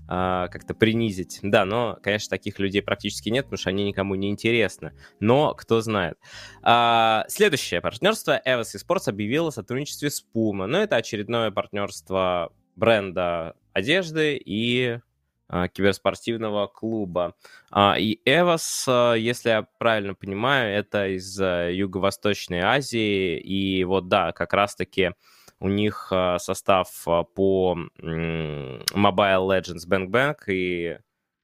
а, 0.08 0.48
как-то 0.50 0.74
принизить. 0.74 1.40
Да, 1.42 1.66
но, 1.66 1.98
конечно, 2.02 2.30
таких 2.30 2.60
людей 2.60 2.82
практически 2.82 3.30
нет, 3.30 3.46
потому 3.46 3.58
что 3.58 3.70
они 3.70 3.86
никому 3.86 4.16
не 4.16 4.30
интересны. 4.30 4.94
Но 5.20 5.54
кто 5.54 5.82
знает. 5.82 6.18
А, 6.62 7.26
следующее 7.28 7.82
партнерство. 7.82 8.42
Evos 8.46 8.76
Esports 8.76 9.10
объявило 9.10 9.50
о 9.50 9.52
сотрудничестве 9.52 10.10
с 10.10 10.26
Puma. 10.36 10.66
Но 10.66 10.80
это 10.80 10.98
очередное 10.98 11.52
партнерство 11.52 12.52
бренда 12.82 13.56
одежды 13.74 14.42
и 14.44 15.00
а, 15.48 15.68
киберспортивного 15.68 16.66
клуба. 16.66 17.36
А, 17.70 17.96
и 17.98 18.20
Эвос, 18.26 18.86
а, 18.88 19.14
если 19.14 19.50
я 19.50 19.68
правильно 19.78 20.16
понимаю, 20.16 20.76
это 20.76 21.08
из 21.08 21.40
Юго-Восточной 21.40 22.62
Азии. 22.62 23.38
И 23.38 23.84
вот 23.84 24.08
да, 24.08 24.32
как 24.32 24.54
раз-таки 24.54 25.12
у 25.60 25.70
них 25.70 26.12
состав 26.40 26.90
по 27.36 27.78
Mobile 28.00 28.82
Legends 28.96 29.88
Bang 29.88 30.08
Bang 30.08 30.38
и 30.48 30.98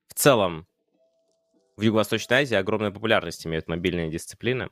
в 0.07 0.13
целом 0.15 0.65
в 1.77 1.81
Юго-Восточной 1.83 2.37
Азии 2.37 2.55
огромную 2.55 2.91
популярность 2.91 3.45
имеют 3.45 3.67
мобильные 3.67 4.09
дисциплины, 4.09 4.69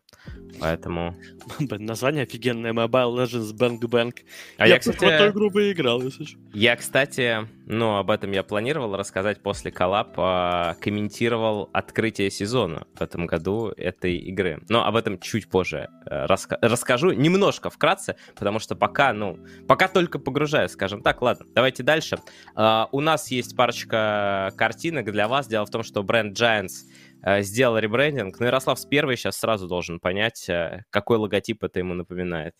поэтому... 0.59 1.15
Название 1.59 2.23
офигенное, 2.23 2.73
Mobile 2.73 3.15
Legends 3.15 3.53
Bang 3.53 3.79
Bang. 3.79 4.13
А 4.57 4.67
я, 4.67 4.73
я 4.73 4.79
кстати... 4.79 5.29
в 5.29 5.51
бы 5.51 5.71
играл, 5.71 6.01
если 6.01 6.23
что. 6.23 6.39
Я, 6.53 6.75
кстати, 6.75 7.47
ну, 7.67 7.97
об 7.97 8.09
этом 8.09 8.31
я 8.31 8.41
планировал 8.41 8.95
рассказать 8.95 9.43
после 9.43 9.71
коллаб, 9.71 10.13
а, 10.17 10.73
комментировал 10.81 11.69
открытие 11.73 12.31
сезона 12.31 12.87
в 12.95 13.01
этом 13.01 13.27
году 13.27 13.67
этой 13.77 14.17
игры. 14.17 14.63
Но 14.67 14.85
об 14.85 14.95
этом 14.95 15.19
чуть 15.19 15.47
позже 15.47 15.89
э, 16.07 16.25
раска... 16.25 16.57
расскажу, 16.61 17.11
немножко 17.11 17.69
вкратце, 17.69 18.15
потому 18.35 18.57
что 18.57 18.75
пока, 18.75 19.13
ну, 19.13 19.37
пока 19.67 19.87
только 19.87 20.17
погружаюсь, 20.17 20.71
скажем 20.71 21.03
так. 21.03 21.21
Ладно, 21.21 21.45
давайте 21.53 21.83
дальше. 21.83 22.17
Uh, 22.55 22.87
у 22.91 23.01
нас 23.01 23.29
есть 23.29 23.55
парочка 23.55 24.51
картинок 24.57 25.11
для 25.11 25.27
вас. 25.27 25.47
Дело 25.47 25.65
в 25.65 25.69
том, 25.69 25.83
что 25.83 26.01
бренд 26.01 26.37
Giants 26.37 26.85
сделал 27.25 27.77
ребрендинг. 27.77 28.39
Ну, 28.39 28.45
Ярослав 28.45 28.79
с 28.79 28.85
первой 28.85 29.17
сейчас 29.17 29.37
сразу 29.37 29.67
должен 29.67 29.99
понять, 29.99 30.47
э, 30.47 30.83
какой 30.89 31.17
логотип 31.17 31.63
это 31.63 31.79
ему 31.79 31.93
напоминает. 31.93 32.55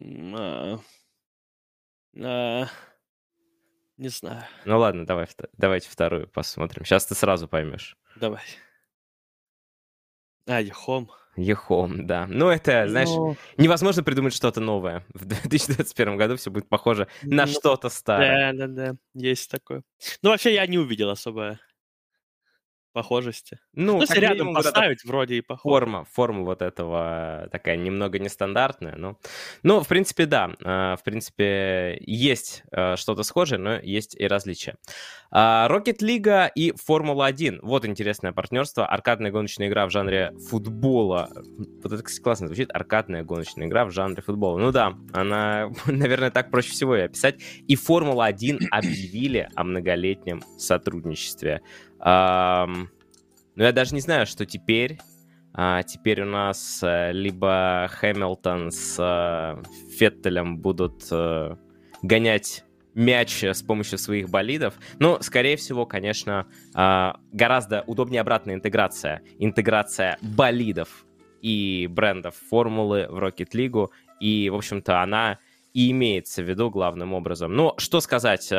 А, 0.00 0.78
а, 2.16 2.66
не 3.96 4.08
знаю. 4.08 4.44
Ну 4.64 4.78
ладно, 4.78 5.04
давай, 5.04 5.26
давайте 5.56 5.90
вторую 5.90 6.28
посмотрим. 6.28 6.84
Сейчас 6.84 7.06
ты 7.06 7.14
сразу 7.14 7.48
поймешь. 7.48 7.96
Давай. 8.16 8.42
А, 10.46 10.60
Ехом. 10.60 11.10
Ехом, 11.36 12.06
да. 12.06 12.26
Ну, 12.26 12.48
это, 12.48 12.88
знаешь, 12.88 13.08
Но... 13.08 13.36
невозможно 13.56 14.02
придумать 14.02 14.34
что-то 14.34 14.60
новое. 14.60 15.04
В 15.14 15.24
2021 15.24 16.16
году 16.16 16.36
все 16.36 16.50
будет 16.50 16.68
похоже 16.68 17.08
на 17.22 17.46
ну, 17.46 17.52
что-то 17.52 17.88
старое. 17.88 18.52
Да, 18.52 18.66
да, 18.66 18.92
да, 18.92 18.96
есть 19.14 19.50
такое. 19.50 19.82
Ну, 20.22 20.30
вообще, 20.30 20.54
я 20.54 20.66
не 20.66 20.78
увидел 20.78 21.10
особо 21.10 21.60
похожести. 22.92 23.58
Ну, 23.74 23.94
ну 23.94 24.00
если 24.02 24.20
рядом 24.20 24.54
поставить, 24.54 25.04
вот 25.04 25.10
вроде 25.10 25.36
и 25.36 25.40
похоже. 25.40 25.72
Форма, 25.72 26.04
форма 26.10 26.44
вот 26.44 26.62
этого 26.62 27.48
такая 27.52 27.76
немного 27.76 28.18
нестандартная, 28.18 28.96
но... 28.96 29.18
Ну, 29.62 29.80
в 29.80 29.88
принципе, 29.88 30.26
да. 30.26 30.50
А, 30.64 30.96
в 30.96 31.02
принципе, 31.02 31.98
есть 32.00 32.62
а, 32.72 32.96
что-то 32.96 33.22
схожее, 33.22 33.58
но 33.58 33.74
есть 33.74 34.14
и 34.18 34.26
различия. 34.26 34.76
А, 35.30 35.68
Rocket 35.70 35.98
League 36.00 36.50
и 36.54 36.72
Формула-1. 36.72 37.60
Вот 37.62 37.84
интересное 37.84 38.32
партнерство. 38.32 38.86
Аркадная 38.86 39.30
гоночная 39.30 39.68
игра 39.68 39.86
в 39.86 39.90
жанре 39.90 40.32
футбола. 40.48 41.30
Вот 41.82 41.92
это, 41.92 42.02
кстати, 42.02 42.22
классно 42.22 42.46
звучит. 42.46 42.70
Аркадная 42.72 43.24
гоночная 43.24 43.66
игра 43.66 43.84
в 43.84 43.90
жанре 43.90 44.22
футбола. 44.22 44.58
Ну 44.58 44.72
да, 44.72 44.94
она, 45.12 45.70
наверное, 45.86 46.30
так 46.30 46.50
проще 46.50 46.70
всего 46.70 46.96
и 46.96 47.00
описать. 47.00 47.36
И 47.66 47.76
Формула-1 47.76 48.68
объявили 48.70 49.48
о 49.54 49.64
многолетнем 49.64 50.42
сотрудничестве. 50.56 51.60
Ну, 53.58 53.64
я 53.64 53.72
даже 53.72 53.92
не 53.92 54.00
знаю, 54.00 54.24
что 54.26 54.46
теперь. 54.46 55.00
А, 55.52 55.82
теперь 55.82 56.22
у 56.22 56.26
нас 56.26 56.80
а, 56.80 57.10
либо 57.10 57.88
Хэмилтон 57.90 58.70
с 58.70 58.96
а, 59.00 59.60
Феттелем 59.98 60.58
будут 60.58 61.08
а, 61.10 61.58
гонять 62.00 62.64
мяч 62.94 63.42
с 63.42 63.60
помощью 63.64 63.98
своих 63.98 64.28
болидов. 64.28 64.74
Но, 65.00 65.20
скорее 65.22 65.56
всего, 65.56 65.86
конечно, 65.86 66.46
а, 66.72 67.18
гораздо 67.32 67.82
удобнее 67.88 68.20
обратная 68.20 68.54
интеграция. 68.54 69.22
Интеграция 69.40 70.18
болидов 70.22 71.04
и 71.42 71.88
брендов 71.90 72.36
формулы 72.36 73.08
в 73.10 73.18
Rocket 73.18 73.50
League. 73.54 73.88
И, 74.20 74.50
в 74.50 74.54
общем-то, 74.54 75.02
она 75.02 75.40
и 75.74 75.90
имеется 75.90 76.44
в 76.44 76.48
виду 76.48 76.70
главным 76.70 77.12
образом. 77.12 77.52
Но 77.54 77.74
что 77.78 78.00
сказать... 78.00 78.52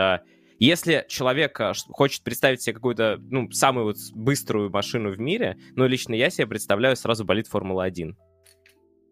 Если 0.60 1.06
человек 1.08 1.60
э, 1.60 1.74
хочет 1.90 2.24
представить 2.24 2.62
себе 2.62 2.76
какую-то, 2.76 3.18
ну, 3.20 3.50
самую 3.52 3.86
вот 3.86 3.98
быструю 4.14 4.70
машину 4.70 5.10
в 5.10 5.20
мире, 5.20 5.58
ну, 5.76 5.88
лично 5.88 6.14
я 6.14 6.30
себе 6.30 6.48
представляю 6.48 6.96
сразу 6.98 7.24
болит 7.24 7.48
Формула-1. 7.48 8.14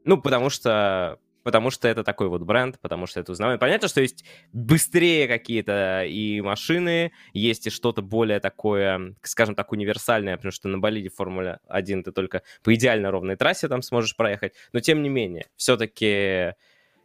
Ну, 0.03 0.21
потому 0.21 0.49
что 0.49 1.19
потому 1.47 1.71
что 1.71 1.87
это 1.87 2.03
такой 2.03 2.27
вот 2.27 2.41
бренд, 2.41 2.77
потому 2.81 3.07
что 3.07 3.21
это 3.21 3.31
узнаваемо. 3.31 3.57
Понятно, 3.57 3.87
что 3.87 4.01
есть 4.01 4.25
быстрее 4.51 5.29
какие-то 5.29 6.03
и 6.03 6.41
машины, 6.41 7.13
есть 7.31 7.67
и 7.67 7.69
что-то 7.69 8.01
более 8.01 8.41
такое, 8.41 9.15
скажем 9.23 9.55
так, 9.55 9.71
универсальное, 9.71 10.35
потому 10.35 10.51
что 10.51 10.67
на 10.67 10.77
болиде 10.77 11.07
Формула 11.07 11.59
1 11.69 12.03
ты 12.03 12.11
только 12.11 12.41
по 12.63 12.75
идеально 12.75 13.11
ровной 13.11 13.37
трассе 13.37 13.69
там 13.69 13.81
сможешь 13.81 14.17
проехать, 14.17 14.55
но 14.73 14.81
тем 14.81 15.01
не 15.01 15.07
менее, 15.07 15.45
все-таки 15.55 16.53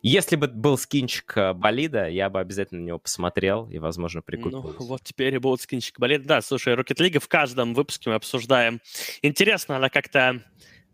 если 0.02 0.37
бы 0.37 0.49
был 0.49 0.76
скинчик 0.76 1.37
э, 1.37 1.52
болида, 1.54 2.09
я 2.09 2.28
бы 2.28 2.40
обязательно 2.40 2.80
на 2.80 2.87
него 2.87 2.99
посмотрел 2.99 3.68
и, 3.71 3.78
возможно, 3.78 4.21
прикупил. 4.21 4.62
Ну, 4.62 4.87
вот 4.87 5.02
теперь 5.04 5.35
и 5.35 5.38
будет 5.38 5.61
скинчик 5.61 5.99
болида. 5.99 6.25
Да, 6.26 6.42
слушай, 6.42 6.75
Rocket 6.75 6.99
League 6.99 7.21
в 7.21 7.28
каждом 7.28 7.73
выпуске 7.75 8.11
мы 8.11 8.16
обсуждаем. 8.16 8.80
Интересно, 9.23 9.76
она 9.76 9.88
как-то 9.88 10.42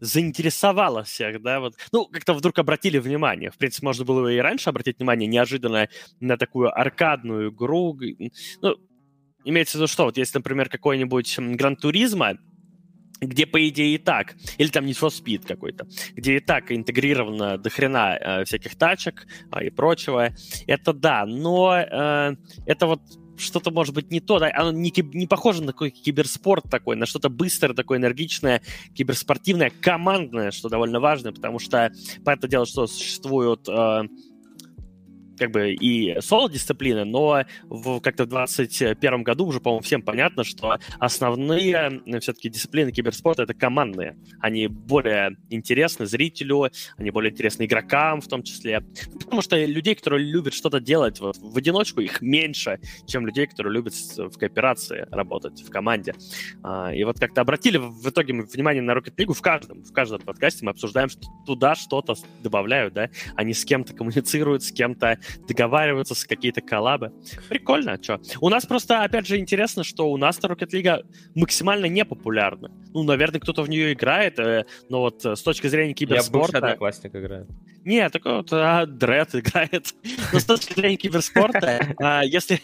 заинтересовала 0.01 1.03
всех, 1.03 1.43
да, 1.43 1.61
вот, 1.61 1.75
ну, 1.91 2.07
как-то 2.07 2.35
вдруг 2.35 2.59
обратили 2.59 2.99
внимание. 2.99 3.51
В 3.51 3.57
принципе, 3.57 3.87
можно 3.87 4.05
было 4.05 4.29
и 4.29 4.39
раньше 4.39 4.71
обратить 4.71 4.99
внимание 4.99 5.27
неожиданно 5.27 5.89
на 6.21 6.37
такую 6.37 6.69
аркадную 6.79 7.51
игру. 7.51 7.99
Ну, 8.61 8.77
имеется 9.45 9.73
в 9.73 9.81
виду, 9.81 9.89
что 9.89 10.05
вот 10.05 10.17
есть, 10.17 10.35
например, 10.35 10.69
какой-нибудь 10.69 11.39
Гран 11.39 11.77
Туризма, 11.77 12.39
где, 13.21 13.47
по 13.47 13.69
идее, 13.69 13.95
и 13.95 13.99
так, 13.99 14.37
или 14.59 14.69
там 14.69 14.85
Need 14.85 14.99
for 15.01 15.09
Speed 15.09 15.47
какой-то, 15.47 15.87
где 16.15 16.37
и 16.37 16.41
так 16.41 16.71
интегрировано 16.73 17.59
до 17.59 17.71
хрена 17.71 18.17
э, 18.17 18.45
всяких 18.45 18.77
тачек 18.77 19.27
э, 19.53 19.67
и 19.67 19.71
прочего. 19.71 20.33
Это 20.67 20.93
да, 20.93 21.27
но 21.27 21.77
э, 21.77 22.37
это 22.67 22.87
вот 22.87 23.01
что-то 23.39 23.71
может 23.71 23.95
быть 23.95 24.11
не 24.11 24.21
то, 24.21 24.39
да, 24.39 24.51
оно 24.55 24.73
не, 24.73 24.93
не 25.15 25.27
похоже 25.27 25.63
на 25.63 25.69
такой 25.69 25.91
киберспорт 25.91 26.65
такой, 26.71 26.97
на 26.97 27.07
что-то 27.07 27.29
быстрое, 27.29 27.75
такое 27.75 27.99
энергичное, 27.99 28.63
киберспортивное, 28.95 29.71
командное, 29.81 30.51
что 30.51 30.69
довольно 30.69 31.01
важно, 31.01 31.33
потому 31.33 31.59
что, 31.59 31.93
по 32.25 32.31
это 32.31 32.49
дело, 32.49 32.67
что 32.67 32.87
существуют 32.87 33.69
э, 33.69 34.03
как 35.39 35.51
бы 35.51 35.73
и 35.73 36.21
соло-дисциплины, 36.21 37.05
но 37.05 37.45
в, 37.65 38.01
как-то 38.01 38.25
в 38.25 38.29
2021 38.29 39.23
году 39.23 39.47
уже, 39.47 39.61
по-моему, 39.61 39.83
всем 39.83 40.03
понятно, 40.03 40.45
что 40.45 40.79
основные 40.99 42.03
все-таки 42.21 42.49
дисциплины 42.49 42.93
киберспорта— 42.93 43.43
это 43.45 43.55
командные. 43.55 44.17
Они 44.41 44.67
более 44.67 45.37
интересны 45.51 46.07
зрителю, 46.07 46.71
они 46.97 47.11
более 47.11 47.33
интересны 47.33 47.65
игрокам 47.65 48.21
в 48.21 48.29
том 48.29 48.43
числе. 48.43 48.83
Потому 49.19 49.43
что 49.43 49.57
людей, 49.65 49.95
которые 49.95 50.25
любят 50.25 50.55
что-то 50.55 50.81
делать 50.81 51.21
вот, 51.21 51.37
в 51.39 51.57
одиночку, 51.57 52.01
их 52.01 52.21
меньше, 52.21 52.81
чем 53.07 53.27
людей, 53.27 53.47
которые 53.47 53.73
любят 53.73 53.95
в 53.95 54.39
кооперации 54.39 55.07
работать, 55.11 55.63
в 55.63 55.71
команде. 55.71 56.15
А, 56.63 56.93
и 56.93 57.05
вот 57.05 57.19
как-то 57.19 57.41
обратили 57.41 57.79
в 57.79 58.09
итоге 58.09 58.35
внимание 58.35 58.83
на 58.83 58.93
Rocket 58.93 59.15
League 59.17 59.33
в 59.33 59.41
каждом, 59.41 59.83
в 59.83 59.93
каждом 59.93 60.21
подкасте 60.21 60.65
мы 60.65 60.71
обсуждаем, 60.71 61.09
что 61.09 61.23
туда 61.47 61.75
что-то 61.75 62.15
добавляют, 62.43 62.95
да, 62.95 63.11
они 63.37 63.55
с 63.55 63.65
кем-то 63.65 63.95
коммуницируют, 63.95 64.63
с 64.63 64.73
кем-то 64.73 65.19
договариваются 65.47 66.15
с 66.15 66.25
какие-то 66.25 66.61
коллабы. 66.61 67.13
Прикольно, 67.49 68.03
что? 68.03 68.21
У 68.41 68.49
нас 68.49 68.67
просто, 68.67 69.03
опять 69.03 69.27
же, 69.27 69.39
интересно, 69.39 69.85
что 69.85 70.11
у 70.11 70.17
нас 70.17 70.39
Rocket 70.39 70.71
League 70.71 71.05
максимально 71.35 71.87
непопулярна. 71.87 72.71
Ну, 72.95 73.03
наверное, 73.03 73.41
кто-то 73.41 73.63
в 73.63 73.69
нее 73.69 73.93
играет, 73.93 74.39
э, 74.39 74.65
но 74.89 75.01
вот 75.01 75.25
э, 75.25 75.37
с 75.37 75.43
точки 75.43 75.67
зрения 75.67 75.95
киберспорта... 75.95 76.59
Я 76.59 76.65
одноклассник 76.65 77.15
играет. 77.15 77.49
Не, 77.85 78.09
такой 78.11 78.37
вот 78.37 78.53
а, 78.53 78.85
Дред 78.87 79.35
играет. 79.35 79.95
Но 80.33 80.39
с 80.39 80.45
точки 80.45 80.75
зрения 80.75 80.97
киберспорта, 80.97 81.95
а, 81.99 82.23
если... 82.23 82.61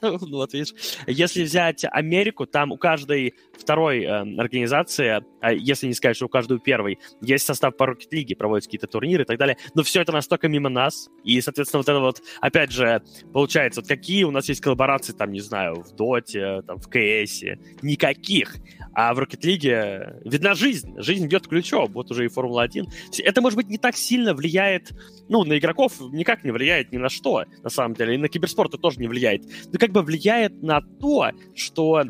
ну, 0.00 0.18
вот 0.36 0.52
видишь, 0.52 0.72
если 1.06 1.42
взять 1.42 1.84
Америку, 1.90 2.46
там 2.46 2.70
у 2.70 2.76
каждой 2.76 3.34
второй 3.58 4.04
э, 4.04 4.08
организации, 4.38 5.24
а 5.40 5.52
если 5.52 5.88
не 5.88 5.94
сказать, 5.94 6.16
что 6.16 6.26
у 6.26 6.28
каждой 6.28 6.60
первой, 6.60 6.98
есть 7.20 7.44
состав 7.44 7.76
по 7.76 7.84
Rocket 7.84 8.12
League, 8.12 8.36
проводятся 8.36 8.68
какие-то 8.68 8.86
турниры 8.86 9.24
и 9.24 9.26
так 9.26 9.38
далее, 9.38 9.56
но 9.74 9.82
все 9.82 10.00
это 10.00 10.12
настолько 10.12 10.48
мимо 10.48 10.68
нас, 10.68 11.08
и, 11.24 11.40
соответственно, 11.40 11.80
вот 11.80 11.88
это 11.88 11.98
вот, 12.08 12.22
опять 12.40 12.72
же, 12.72 13.02
получается, 13.32 13.80
вот 13.80 13.88
какие 13.88 14.24
у 14.24 14.30
нас 14.30 14.48
есть 14.48 14.60
коллаборации, 14.60 15.12
там, 15.12 15.32
не 15.32 15.40
знаю, 15.40 15.82
в 15.82 15.94
Доте, 15.94 16.62
там, 16.66 16.78
в 16.78 16.88
КС, 16.88 17.42
никаких. 17.82 18.56
А 18.92 19.14
в 19.14 19.20
Rocket 19.20 19.40
League 19.42 20.22
видна 20.24 20.54
жизнь, 20.54 20.94
жизнь 20.98 21.28
бьет 21.28 21.46
ключом, 21.46 21.92
вот 21.92 22.10
уже 22.10 22.24
и 22.24 22.28
Формула-1. 22.28 22.86
Это, 23.22 23.40
может 23.40 23.56
быть, 23.56 23.68
не 23.68 23.78
так 23.78 23.96
сильно 23.96 24.34
влияет, 24.34 24.90
ну, 25.28 25.44
на 25.44 25.58
игроков 25.58 26.00
никак 26.12 26.44
не 26.44 26.50
влияет 26.50 26.92
ни 26.92 26.96
на 26.96 27.08
что, 27.08 27.44
на 27.62 27.70
самом 27.70 27.94
деле, 27.94 28.14
и 28.14 28.18
на 28.18 28.28
киберспорт 28.28 28.74
это 28.74 28.82
тоже 28.82 28.98
не 29.00 29.08
влияет, 29.08 29.44
но 29.72 29.78
как 29.78 29.92
бы 29.92 30.02
влияет 30.02 30.62
на 30.62 30.80
то, 30.80 31.30
что 31.54 32.04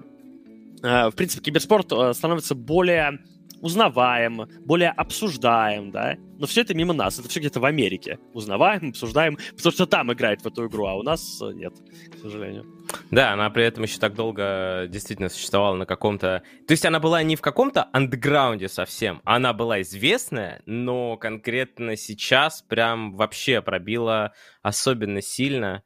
Э, 0.83 1.09
в 1.09 1.12
принципе, 1.12 1.43
киберспорт 1.43 1.93
э, 1.93 2.12
становится 2.14 2.55
более 2.55 3.19
узнаваем, 3.61 4.49
более 4.61 4.91
обсуждаем, 4.91 5.91
да, 5.91 6.17
но 6.38 6.47
все 6.47 6.61
это 6.61 6.75
мимо 6.75 6.93
нас, 6.93 7.19
это 7.19 7.28
все 7.28 7.41
где-то 7.41 7.61
в 7.61 7.65
Америке. 7.65 8.19
Узнаваем, 8.32 8.91
обсуждаем, 8.91 9.39
потому 9.56 9.73
что 9.73 9.87
там 9.87 10.13
играет 10.13 10.43
в 10.43 10.47
эту 10.47 10.67
игру, 10.69 10.87
а 10.87 10.95
у 10.95 11.02
нас 11.02 11.41
э, 11.43 11.52
нет, 11.52 11.75
к 12.13 12.19
сожалению. 12.19 12.65
Да, 13.11 13.32
она 13.32 13.50
при 13.50 13.65
этом 13.65 13.82
еще 13.82 13.99
так 13.99 14.15
долго 14.15 14.87
действительно 14.89 15.28
существовала 15.28 15.75
на 15.75 15.87
каком-то... 15.87 16.43
То 16.67 16.73
есть 16.73 16.85
она 16.87 17.00
была 17.00 17.23
не 17.23 17.37
в 17.37 17.41
каком-то 17.41 17.89
андеграунде 17.93 18.69
совсем, 18.69 19.21
она 19.25 19.52
была 19.52 19.80
известная, 19.82 20.63
но 20.67 21.17
конкретно 21.17 21.97
сейчас 21.97 22.63
прям 22.63 23.15
вообще 23.15 23.61
пробила 23.63 24.32
особенно 24.63 25.23
сильно. 25.23 25.82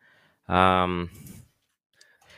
Um... 0.48 1.08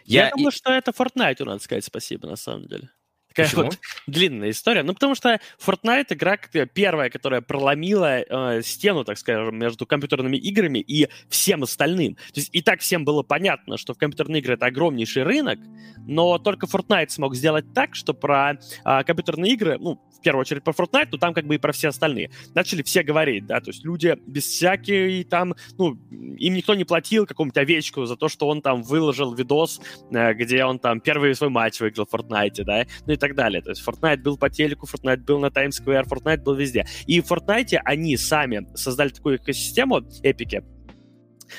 Я, 0.05 0.27
Я 0.27 0.31
думаю, 0.33 0.53
что 0.53 0.71
это 0.71 0.91
Fortnite, 0.91 1.45
надо 1.45 1.63
сказать 1.63 1.85
спасибо, 1.85 2.29
на 2.29 2.37
самом 2.37 2.67
деле. 2.67 2.91
Такая 3.35 3.51
Почему? 3.51 3.65
вот 3.65 3.79
длинная 4.07 4.51
история. 4.51 4.85
Ну, 4.85 4.95
потому 4.95 5.17
что 5.17 5.41
Fortnite 5.59 6.07
игра 6.11 6.37
первая, 6.37 7.11
которая 7.11 7.41
проломила 7.41 8.21
э, 8.21 8.63
стену, 8.63 9.05
так 9.05 9.19
скажем, 9.19 9.59
между 9.59 9.87
компьютерными 9.87 10.37
играми 10.37 10.79
и 10.79 11.09
всем 11.29 11.65
остальным. 11.65 12.15
То 12.15 12.41
есть 12.41 12.51
и 12.53 12.63
так 12.63 12.81
всем 12.81 13.05
было 13.05 13.25
понятно, 13.25 13.77
что 13.77 13.93
в 13.93 13.99
компьютерные 13.99 14.41
игры 14.41 14.55
это 14.55 14.67
огромнейший 14.67 15.25
рынок, 15.25 15.59
но 16.07 16.39
только 16.39 16.67
Fortnite 16.67 17.09
смог 17.09 17.35
сделать 17.35 17.65
так, 17.75 17.97
что 17.97 18.15
про 18.15 18.53
э, 18.53 19.03
компьютерные 19.03 19.55
игры, 19.55 19.79
ну, 19.81 20.01
в 20.17 20.21
первую 20.23 20.43
очередь 20.43 20.63
про 20.63 20.73
Fortnite, 20.73 21.09
но 21.11 21.19
там 21.19 21.35
как 21.35 21.45
бы 21.47 21.57
и 21.57 21.59
про 21.59 21.73
все 21.73 21.89
остальные. 21.89 22.31
Начали 22.55 22.83
все 22.83 23.03
говорить, 23.03 23.47
да, 23.47 23.61
то 23.61 23.71
есть 23.71 23.85
люди 23.85 24.17
без 24.29 24.45
всяких 24.45 25.29
там, 25.29 25.57
ну, 25.77 25.99
им 26.11 26.55
никто 26.55 26.75
не 26.75 26.85
платил 26.85 27.27
какому-то 27.27 27.63
овечку 27.63 28.05
за 28.07 28.17
то, 28.17 28.29
что 28.29 28.47
он 28.47 28.63
там 28.63 28.83
выложил 28.83 29.35
видос, 29.35 29.81
э, 30.13 30.35
где 30.35 30.65
он 30.65 30.79
там 30.79 31.01
первый 31.01 31.35
свой 31.35 31.51
матч 31.51 31.81
выиграл 31.81 32.07
в 32.07 32.15
Fortnite, 32.15 32.63
да, 32.63 32.87
ну 33.07 33.13
и 33.13 33.17
так 33.29 33.35
далее. 33.35 33.63
То 33.63 33.71
есть 33.71 33.83
Fortnite 33.87 34.23
был 34.23 34.37
по 34.37 34.51
телеку, 34.51 34.87
Fortnite 34.87 35.25
был 35.25 35.39
на 35.39 35.51
Times 35.51 35.81
Square, 35.81 36.07
Fortnite 36.07 36.43
был 36.43 36.55
везде. 36.55 36.87
И 37.07 37.21
в 37.21 37.31
Fortnite 37.31 37.79
они 37.85 38.17
сами 38.17 38.67
создали 38.75 39.09
такую 39.09 39.37
экосистему, 39.37 40.03
эпики, 40.23 40.63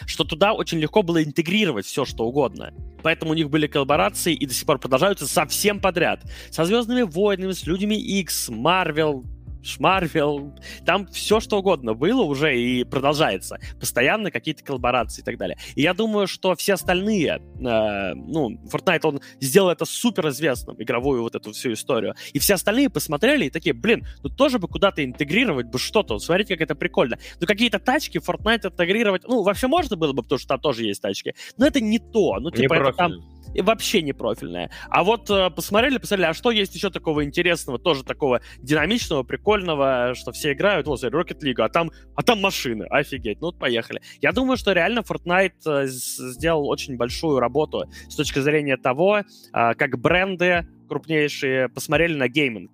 что 0.05 0.23
туда 0.23 0.53
очень 0.53 0.79
легко 0.79 1.01
было 1.01 1.23
интегрировать 1.23 1.85
все, 1.85 2.05
что 2.05 2.25
угодно. 2.25 2.73
Поэтому 3.01 3.31
у 3.31 3.35
них 3.35 3.49
были 3.49 3.67
коллаборации 3.67 4.33
и 4.33 4.45
до 4.45 4.53
сих 4.53 4.65
пор 4.65 4.79
продолжаются 4.79 5.27
совсем 5.27 5.79
подряд. 5.79 6.23
Со 6.51 6.65
Звездными 6.65 7.03
войнами, 7.03 7.51
с 7.51 7.65
Людьми 7.65 7.97
X, 7.97 8.49
Marvel, 8.49 9.23
Шмарвел, 9.65 10.53
там 10.85 11.07
все 11.07 11.39
что 11.39 11.59
угодно 11.59 11.93
было 11.93 12.21
уже 12.21 12.57
и 12.57 12.83
продолжается. 12.83 13.57
Постоянно 13.79 14.31
какие-то 14.31 14.63
коллаборации 14.63 15.21
и 15.21 15.25
так 15.25 15.37
далее. 15.37 15.57
И 15.75 15.81
я 15.81 15.93
думаю, 15.93 16.27
что 16.27 16.55
все 16.55 16.73
остальные, 16.73 17.41
э, 17.59 18.13
ну, 18.13 18.59
Fortnite, 18.71 19.01
он 19.03 19.21
сделал 19.39 19.69
это 19.69 19.85
супер 19.85 20.29
известным, 20.29 20.81
игровую 20.81 21.23
вот 21.23 21.35
эту 21.35 21.51
всю 21.51 21.73
историю. 21.73 22.15
И 22.33 22.39
все 22.39 22.53
остальные 22.55 22.89
посмотрели 22.89 23.45
и 23.45 23.49
такие, 23.49 23.73
блин, 23.73 24.05
ну 24.23 24.29
тоже 24.29 24.59
бы 24.59 24.67
куда-то 24.67 25.03
интегрировать 25.03 25.67
бы 25.67 25.79
что-то. 25.79 26.19
Смотрите, 26.19 26.55
как 26.55 26.61
это 26.61 26.75
прикольно. 26.75 27.17
Ну 27.39 27.47
какие-то 27.47 27.79
тачки 27.79 28.17
Fortnite 28.17 28.67
интегрировать, 28.67 29.23
ну, 29.27 29.43
вообще 29.43 29.67
можно 29.67 29.95
было 29.95 30.13
бы, 30.13 30.23
потому 30.23 30.39
что 30.39 30.47
там 30.49 30.59
тоже 30.59 30.83
есть 30.83 31.01
тачки. 31.01 31.33
Но 31.57 31.65
это 31.65 31.81
не 31.81 31.99
то. 31.99 32.39
Ну, 32.39 32.51
типа, 32.51 32.75
это 32.75 32.93
там 32.93 33.13
и 33.53 33.61
вообще 33.61 34.01
не 34.01 34.13
профильная. 34.13 34.69
А 34.89 35.03
вот 35.03 35.29
э, 35.29 35.49
посмотрели, 35.49 35.97
посмотрели, 35.97 36.29
а 36.29 36.33
что 36.33 36.51
есть 36.51 36.75
еще 36.75 36.89
такого 36.89 37.23
интересного, 37.23 37.79
тоже 37.79 38.03
такого 38.03 38.41
динамичного, 38.59 39.23
прикольного, 39.23 40.13
что 40.15 40.31
все 40.31 40.53
играют, 40.53 40.87
вот, 40.87 41.03
Rocket 41.03 41.41
League, 41.41 41.61
а 41.61 41.69
там, 41.69 41.91
а 42.15 42.23
там 42.23 42.41
машины, 42.41 42.85
офигеть, 42.89 43.41
ну 43.41 43.47
вот 43.47 43.59
поехали. 43.59 44.01
Я 44.21 44.31
думаю, 44.31 44.57
что 44.57 44.71
реально 44.71 44.99
Fortnite 44.99 45.53
э, 45.65 45.85
сделал 45.87 46.67
очень 46.67 46.97
большую 46.97 47.39
работу 47.39 47.85
с 48.09 48.15
точки 48.15 48.39
зрения 48.39 48.77
того, 48.77 49.19
э, 49.19 49.23
как 49.51 49.99
бренды 49.99 50.67
крупнейшие 50.87 51.69
посмотрели 51.69 52.15
на 52.15 52.27
гейминг 52.27 52.71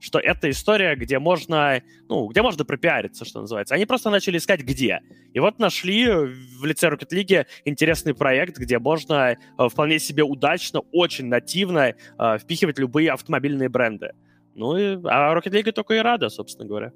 что 0.00 0.18
это 0.18 0.50
история, 0.50 0.94
где 0.96 1.18
можно, 1.18 1.82
ну, 2.08 2.26
где 2.28 2.42
можно 2.42 2.64
пропиариться, 2.64 3.24
что 3.24 3.40
называется. 3.40 3.74
Они 3.74 3.86
просто 3.86 4.10
начали 4.10 4.38
искать, 4.38 4.60
где. 4.60 5.00
И 5.32 5.40
вот 5.40 5.58
нашли 5.58 6.06
в 6.06 6.64
лице 6.64 6.88
Rocket 6.88 7.10
League 7.12 7.46
интересный 7.64 8.14
проект, 8.14 8.58
где 8.58 8.78
можно 8.78 9.36
э, 9.58 9.68
вполне 9.68 9.98
себе 9.98 10.22
удачно, 10.22 10.80
очень 10.92 11.26
нативно 11.26 11.94
э, 12.18 12.38
впихивать 12.38 12.78
любые 12.78 13.12
автомобильные 13.12 13.68
бренды. 13.68 14.12
Ну, 14.54 14.76
и, 14.76 14.98
а 15.04 15.34
Rocket 15.34 15.52
League 15.52 15.72
только 15.72 15.94
и 15.94 15.98
рада, 15.98 16.28
собственно 16.28 16.68
говоря. 16.68 16.92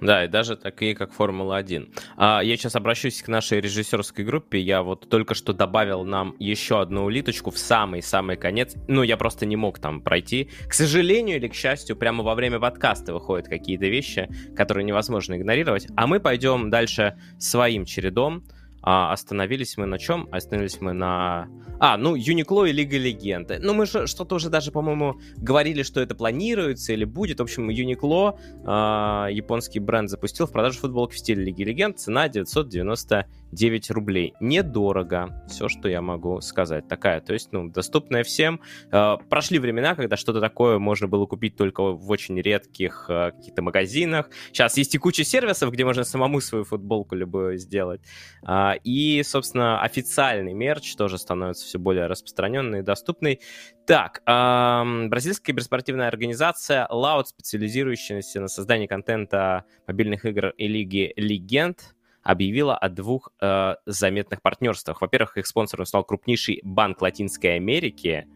Да, 0.00 0.24
и 0.24 0.28
даже 0.28 0.56
такие, 0.56 0.94
как 0.94 1.12
Формула-1. 1.12 1.92
А, 2.16 2.40
я 2.40 2.56
сейчас 2.56 2.76
обращусь 2.76 3.20
к 3.22 3.28
нашей 3.28 3.60
режиссерской 3.60 4.24
группе. 4.24 4.60
Я 4.60 4.82
вот 4.82 5.08
только 5.08 5.34
что 5.34 5.52
добавил 5.52 6.04
нам 6.04 6.36
еще 6.38 6.80
одну 6.80 7.04
улиточку 7.04 7.50
в 7.50 7.58
самый-самый 7.58 8.36
конец. 8.36 8.74
Ну, 8.86 9.02
я 9.02 9.16
просто 9.16 9.44
не 9.46 9.56
мог 9.56 9.78
там 9.80 10.00
пройти. 10.00 10.50
К 10.68 10.74
сожалению 10.74 11.36
или 11.38 11.48
к 11.48 11.54
счастью, 11.54 11.96
прямо 11.96 12.22
во 12.22 12.34
время 12.34 12.60
подкаста 12.60 13.12
выходят 13.12 13.48
какие-то 13.48 13.86
вещи, 13.86 14.28
которые 14.56 14.84
невозможно 14.84 15.36
игнорировать. 15.36 15.88
А 15.96 16.06
мы 16.06 16.20
пойдем 16.20 16.70
дальше 16.70 17.18
своим 17.38 17.84
чередом. 17.84 18.44
А 18.82 19.12
остановились 19.12 19.76
мы 19.76 19.86
на 19.86 19.98
чем? 19.98 20.28
Остановились 20.30 20.80
мы 20.80 20.92
на... 20.92 21.48
А, 21.80 21.96
ну, 21.96 22.14
Юникло 22.14 22.64
и 22.64 22.72
Лига 22.72 22.96
Легенд. 22.96 23.52
Ну, 23.60 23.72
мы 23.72 23.86
же 23.86 24.06
что-то 24.06 24.36
уже 24.36 24.50
даже, 24.50 24.72
по-моему, 24.72 25.20
говорили, 25.36 25.82
что 25.82 26.00
это 26.00 26.14
планируется 26.14 26.92
или 26.92 27.04
будет. 27.04 27.38
В 27.38 27.42
общем, 27.42 27.68
Юникло, 27.68 28.38
э, 28.64 29.32
японский 29.32 29.78
бренд, 29.78 30.10
запустил 30.10 30.46
в 30.46 30.52
продажу 30.52 30.80
футболки 30.80 31.14
в 31.14 31.18
стиле 31.18 31.44
Лиги 31.44 31.62
Легенд. 31.62 31.98
Цена 31.98 32.28
999 32.28 33.90
рублей. 33.90 34.34
Недорого. 34.40 35.44
Все, 35.48 35.68
что 35.68 35.88
я 35.88 36.02
могу 36.02 36.40
сказать. 36.40 36.88
Такая, 36.88 37.20
то 37.20 37.32
есть, 37.32 37.52
ну, 37.52 37.68
доступная 37.68 38.24
всем. 38.24 38.60
Э, 38.90 39.16
прошли 39.28 39.58
времена, 39.58 39.94
когда 39.94 40.16
что-то 40.16 40.40
такое 40.40 40.78
можно 40.78 41.06
было 41.06 41.26
купить 41.26 41.56
только 41.56 41.82
в 41.82 42.10
очень 42.10 42.40
редких 42.40 43.06
э, 43.08 43.32
каких-то 43.32 43.62
магазинах. 43.62 44.30
Сейчас 44.52 44.76
есть 44.76 44.94
и 44.94 44.98
куча 44.98 45.24
сервисов, 45.24 45.70
где 45.72 45.84
можно 45.84 46.04
самому 46.04 46.40
свою 46.40 46.64
футболку 46.64 47.14
любую 47.14 47.58
сделать. 47.58 48.00
Э, 48.42 48.67
и, 48.74 49.22
собственно, 49.22 49.80
официальный 49.82 50.52
мерч 50.52 50.94
тоже 50.96 51.18
становится 51.18 51.64
все 51.64 51.78
более 51.78 52.06
распространенный 52.06 52.80
и 52.80 52.82
доступный. 52.82 53.40
Так, 53.86 54.22
бразильская 54.24 55.52
киберспортивная 55.52 56.08
организация 56.08 56.86
Loud, 56.90 57.24
специализирующаяся 57.26 58.40
на 58.40 58.48
создании 58.48 58.86
контента 58.86 59.64
мобильных 59.86 60.24
игр 60.24 60.50
и 60.50 60.68
лиги 60.68 61.12
Легенд, 61.16 61.94
объявила 62.22 62.76
о 62.76 62.90
двух 62.90 63.30
э, 63.40 63.76
заметных 63.86 64.42
партнерствах. 64.42 65.00
Во-первых, 65.00 65.38
их 65.38 65.46
спонсором 65.46 65.86
стал 65.86 66.04
крупнейший 66.04 66.60
банк 66.62 67.00
Латинской 67.00 67.56
Америки, 67.56 68.28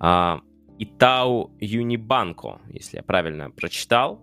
э, 0.00 0.36
Итау 0.78 1.50
Юнибанко, 1.58 2.60
если 2.68 2.98
я 2.98 3.02
правильно 3.02 3.50
прочитал. 3.50 4.20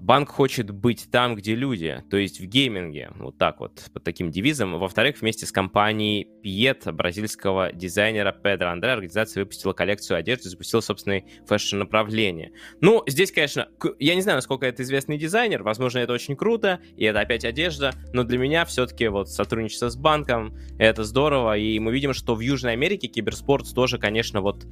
Банк 0.00 0.30
хочет 0.30 0.70
быть 0.70 1.08
там, 1.10 1.34
где 1.34 1.56
люди, 1.56 2.04
то 2.08 2.16
есть 2.16 2.40
в 2.40 2.44
гейминге, 2.44 3.10
вот 3.16 3.36
так 3.36 3.58
вот, 3.58 3.82
под 3.92 4.04
таким 4.04 4.30
девизом. 4.30 4.78
Во-вторых, 4.78 5.20
вместе 5.20 5.44
с 5.44 5.50
компанией 5.50 6.28
Piet, 6.44 6.90
бразильского 6.92 7.72
дизайнера 7.72 8.30
Педро 8.30 8.68
Андре, 8.68 8.92
организация 8.92 9.42
выпустила 9.42 9.72
коллекцию 9.72 10.18
одежды, 10.18 10.50
запустила 10.50 10.80
собственное 10.80 11.24
фэшн-направление. 11.46 12.52
Ну, 12.80 13.02
здесь, 13.08 13.32
конечно, 13.32 13.68
я 13.98 14.14
не 14.14 14.22
знаю, 14.22 14.38
насколько 14.38 14.66
это 14.66 14.84
известный 14.84 15.18
дизайнер, 15.18 15.64
возможно, 15.64 15.98
это 15.98 16.12
очень 16.12 16.36
круто, 16.36 16.80
и 16.96 17.04
это 17.04 17.20
опять 17.20 17.44
одежда, 17.44 17.92
но 18.12 18.22
для 18.22 18.38
меня 18.38 18.64
все-таки 18.66 19.08
вот 19.08 19.28
сотрудничество 19.28 19.88
с 19.88 19.96
банком, 19.96 20.56
это 20.78 21.02
здорово, 21.02 21.58
и 21.58 21.78
мы 21.80 21.92
видим, 21.92 22.12
что 22.14 22.36
в 22.36 22.40
Южной 22.40 22.74
Америке 22.74 23.08
киберспорт 23.08 23.74
тоже, 23.74 23.98
конечно, 23.98 24.42
вот, 24.42 24.64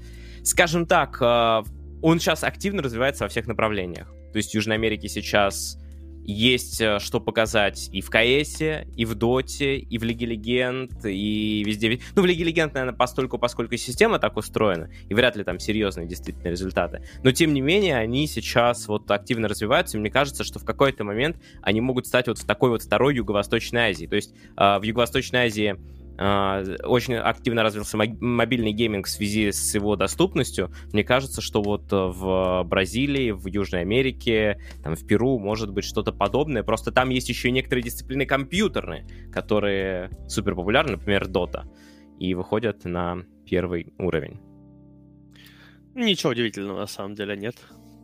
скажем 0.44 0.86
так, 0.86 1.18
э, 1.20 1.62
он 2.02 2.20
сейчас 2.20 2.44
активно 2.44 2.82
развивается 2.82 3.24
во 3.24 3.28
всех 3.28 3.48
направлениях. 3.48 4.12
То 4.36 4.38
есть 4.38 4.50
в 4.50 4.54
Южной 4.54 4.76
Америке 4.76 5.08
сейчас 5.08 5.78
есть 6.26 6.82
э, 6.82 6.98
что 6.98 7.20
показать 7.20 7.88
и 7.90 8.02
в 8.02 8.10
КС, 8.10 8.60
и 8.60 9.04
в 9.06 9.14
Доте, 9.14 9.76
и 9.76 9.96
в 9.96 10.02
Лиге 10.02 10.26
Легенд, 10.26 10.92
и 11.06 11.64
везде. 11.64 12.00
Ну, 12.14 12.20
в 12.20 12.26
Лиге 12.26 12.44
Легенд, 12.44 12.74
наверное, 12.74 12.94
постольку, 12.94 13.38
поскольку 13.38 13.78
система 13.78 14.18
так 14.18 14.36
устроена, 14.36 14.90
и 15.08 15.14
вряд 15.14 15.36
ли 15.36 15.44
там 15.44 15.58
серьезные 15.58 16.06
действительно 16.06 16.48
результаты. 16.48 17.02
Но, 17.22 17.32
тем 17.32 17.54
не 17.54 17.62
менее, 17.62 17.96
они 17.96 18.26
сейчас 18.26 18.88
вот 18.88 19.10
активно 19.10 19.48
развиваются, 19.48 19.96
и 19.96 20.00
мне 20.00 20.10
кажется, 20.10 20.44
что 20.44 20.58
в 20.58 20.66
какой-то 20.66 21.02
момент 21.02 21.38
они 21.62 21.80
могут 21.80 22.06
стать 22.06 22.28
вот 22.28 22.36
в 22.36 22.44
такой 22.44 22.68
вот 22.68 22.82
второй 22.82 23.16
Юго-Восточной 23.16 23.88
Азии. 23.88 24.04
То 24.04 24.16
есть 24.16 24.34
э, 24.58 24.78
в 24.78 24.82
Юго-Восточной 24.82 25.46
Азии 25.46 25.76
очень 26.18 27.14
активно 27.14 27.62
развился 27.62 27.96
мобильный 27.96 28.72
гейминг 28.72 29.06
в 29.06 29.10
связи 29.10 29.52
с 29.52 29.74
его 29.74 29.96
доступностью. 29.96 30.70
Мне 30.92 31.04
кажется, 31.04 31.42
что 31.42 31.62
вот 31.62 31.92
э, 31.92 31.96
в 31.96 32.62
Бразилии, 32.64 33.32
в 33.32 33.46
Южной 33.46 33.82
Америке, 33.82 34.58
там 34.82 34.94
в 34.94 35.06
Перу 35.06 35.38
может 35.38 35.72
быть 35.72 35.84
что-то 35.84 36.12
подобное. 36.12 36.62
Просто 36.62 36.90
там 36.90 37.10
есть 37.10 37.28
еще 37.28 37.50
некоторые 37.50 37.82
дисциплины 37.82 38.24
компьютерные, 38.24 39.06
которые 39.30 40.10
супер 40.26 40.54
популярны, 40.54 40.92
например, 40.92 41.24
Dota, 41.24 41.64
и 42.18 42.34
выходят 42.34 42.84
на 42.84 43.24
первый 43.44 43.92
уровень. 43.98 44.40
Ничего 45.94 46.32
удивительного 46.32 46.80
на 46.80 46.86
самом 46.86 47.14
деле 47.14 47.36
нет. 47.36 47.56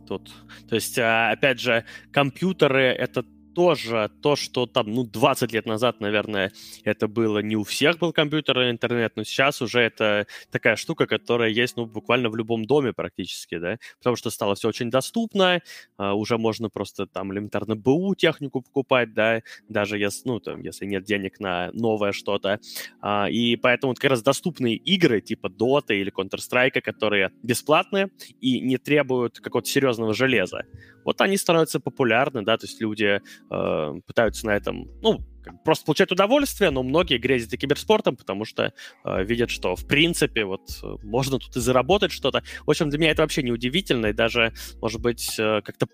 Тут, 0.07 0.31
то 0.67 0.75
есть, 0.75 0.99
а, 0.99 1.31
опять 1.31 1.59
же, 1.59 1.85
компьютеры— 2.11 2.83
это 2.99 3.25
тоже 3.53 4.11
то, 4.21 4.35
что 4.35 4.65
там, 4.65 4.91
ну, 4.91 5.03
20 5.03 5.51
лет 5.51 5.65
назад, 5.65 5.99
наверное, 5.99 6.51
это 6.83 7.07
было 7.07 7.39
не 7.39 7.55
у 7.55 7.63
всех 7.63 7.99
был 7.99 8.13
компьютер 8.13 8.59
и 8.61 8.71
интернет, 8.71 9.13
но 9.15 9.23
сейчас 9.23 9.61
уже 9.61 9.79
это 9.79 10.27
такая 10.51 10.75
штука, 10.75 11.05
которая 11.05 11.49
есть, 11.49 11.77
ну, 11.77 11.85
буквально 11.85 12.29
в 12.29 12.35
любом 12.35 12.65
доме 12.65 12.93
практически, 12.93 13.57
да, 13.57 13.77
потому 13.99 14.15
что 14.15 14.29
стало 14.29 14.55
все 14.55 14.69
очень 14.69 14.89
доступно, 14.89 15.61
а, 15.97 16.13
уже 16.13 16.37
можно 16.37 16.69
просто 16.69 17.05
там 17.05 17.33
элементарно 17.33 17.75
БУ 17.75 18.15
технику 18.15 18.61
покупать, 18.61 19.13
да, 19.13 19.41
даже 19.69 19.97
если, 19.97 20.27
ну, 20.27 20.39
там, 20.39 20.61
если 20.61 20.85
нет 20.85 21.03
денег 21.03 21.39
на 21.39 21.71
новое 21.73 22.11
что-то, 22.11 22.59
а, 23.01 23.29
и 23.29 23.55
поэтому 23.55 23.93
как 23.93 24.11
раз 24.11 24.21
доступные 24.21 24.75
игры 24.75 25.21
типа 25.21 25.47
Dota 25.47 25.93
или 25.93 26.11
Counter-Strike, 26.11 26.81
которые 26.81 27.31
бесплатные 27.43 28.09
и 28.41 28.59
не 28.59 28.77
требуют 28.77 29.39
какого-то 29.39 29.69
серьезного 29.69 30.13
железа, 30.13 30.65
вот 31.05 31.21
они 31.21 31.37
становятся 31.37 31.79
популярны, 31.79 32.43
да, 32.43 32.57
то 32.57 32.65
есть 32.65 32.81
люди 32.81 33.21
э, 33.51 33.93
пытаются 34.05 34.45
на 34.45 34.55
этом, 34.55 34.89
ну, 35.01 35.19
просто 35.63 35.85
получать 35.85 36.11
удовольствие, 36.11 36.69
но 36.69 36.83
многие 36.83 37.17
грезят 37.17 37.53
и 37.53 37.57
киберспортом, 37.57 38.15
потому 38.15 38.45
что 38.45 38.73
э, 39.03 39.23
видят, 39.23 39.49
что 39.49 39.75
в 39.75 39.85
принципе 39.87 40.45
вот 40.45 40.61
э, 40.83 40.95
можно 41.03 41.39
тут 41.39 41.55
и 41.55 41.59
заработать 41.59 42.11
что-то. 42.11 42.43
В 42.65 42.69
общем, 42.69 42.89
для 42.89 42.99
меня 42.99 43.11
это 43.11 43.21
вообще 43.21 43.43
не 43.43 43.51
удивительно 43.51 44.07
и 44.07 44.13
даже, 44.13 44.53
может 44.81 45.01
быть, 45.01 45.37
э, 45.39 45.61
как-то 45.61 45.87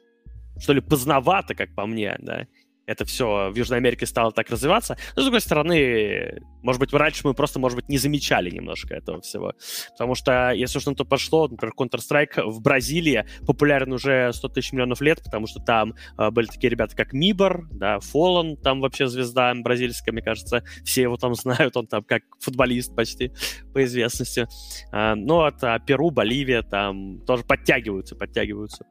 что 0.59 0.73
ли 0.73 0.81
поздновато, 0.81 1.55
как 1.55 1.73
по 1.73 1.85
мне, 1.85 2.15
да 2.19 2.45
это 2.89 3.05
все 3.05 3.51
в 3.51 3.55
Южной 3.55 3.77
Америке 3.77 4.07
стало 4.07 4.31
так 4.31 4.49
развиваться. 4.49 4.97
Но, 5.15 5.21
с 5.21 5.25
другой 5.25 5.41
стороны, 5.41 6.41
может 6.63 6.79
быть, 6.79 6.91
раньше 6.91 7.21
мы 7.23 7.35
просто, 7.35 7.59
может 7.59 7.75
быть, 7.75 7.87
не 7.87 7.99
замечали 7.99 8.49
немножко 8.49 8.95
этого 8.95 9.21
всего. 9.21 9.53
Потому 9.91 10.15
что, 10.15 10.51
если 10.51 10.79
уж 10.79 10.85
на 10.87 10.95
то 10.95 11.05
пошло, 11.05 11.47
например, 11.47 11.73
Counter-Strike 11.77 12.49
в 12.49 12.61
Бразилии 12.61 13.25
популярен 13.45 13.93
уже 13.93 14.33
100 14.33 14.49
тысяч 14.49 14.73
миллионов 14.73 15.01
лет, 15.01 15.21
потому 15.23 15.45
что 15.45 15.59
там 15.59 15.93
э, 16.17 16.31
были 16.31 16.47
такие 16.47 16.69
ребята, 16.69 16.95
как 16.95 17.13
Мибор, 17.13 17.67
да, 17.71 17.99
Фоллан, 17.99 18.57
там 18.57 18.81
вообще 18.81 19.07
звезда 19.07 19.53
бразильская, 19.53 20.11
мне 20.11 20.23
кажется, 20.23 20.63
все 20.83 21.03
его 21.03 21.17
там 21.17 21.35
знают, 21.35 21.77
он 21.77 21.85
там 21.85 22.03
как 22.03 22.23
футболист 22.39 22.95
почти 22.95 23.31
по 23.71 23.83
известности. 23.83 24.47
Э, 24.91 25.13
вот 25.15 25.63
а 25.63 25.77
Перу, 25.77 26.09
Боливия 26.09 26.63
там 26.63 27.21
тоже 27.21 27.43
подтягиваются, 27.43 28.15
подтягиваются 28.15 28.85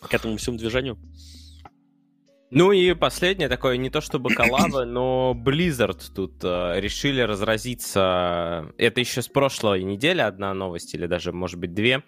к 0.00 0.14
этому 0.14 0.38
всему 0.38 0.56
движению. 0.56 0.98
Ну 2.50 2.70
и 2.70 2.94
последнее 2.94 3.48
такое, 3.48 3.76
не 3.76 3.90
то 3.90 4.00
чтобы 4.00 4.32
коллаба, 4.32 4.84
но 4.84 5.36
Blizzard 5.36 6.00
тут 6.14 6.44
э, 6.44 6.80
решили 6.80 7.20
разразиться. 7.20 8.72
Это 8.78 9.00
еще 9.00 9.20
с 9.20 9.26
прошлой 9.28 9.82
недели 9.82 10.20
одна 10.20 10.54
новость, 10.54 10.94
или 10.94 11.06
даже, 11.06 11.32
может 11.32 11.58
быть, 11.58 11.74
две. 11.74 12.04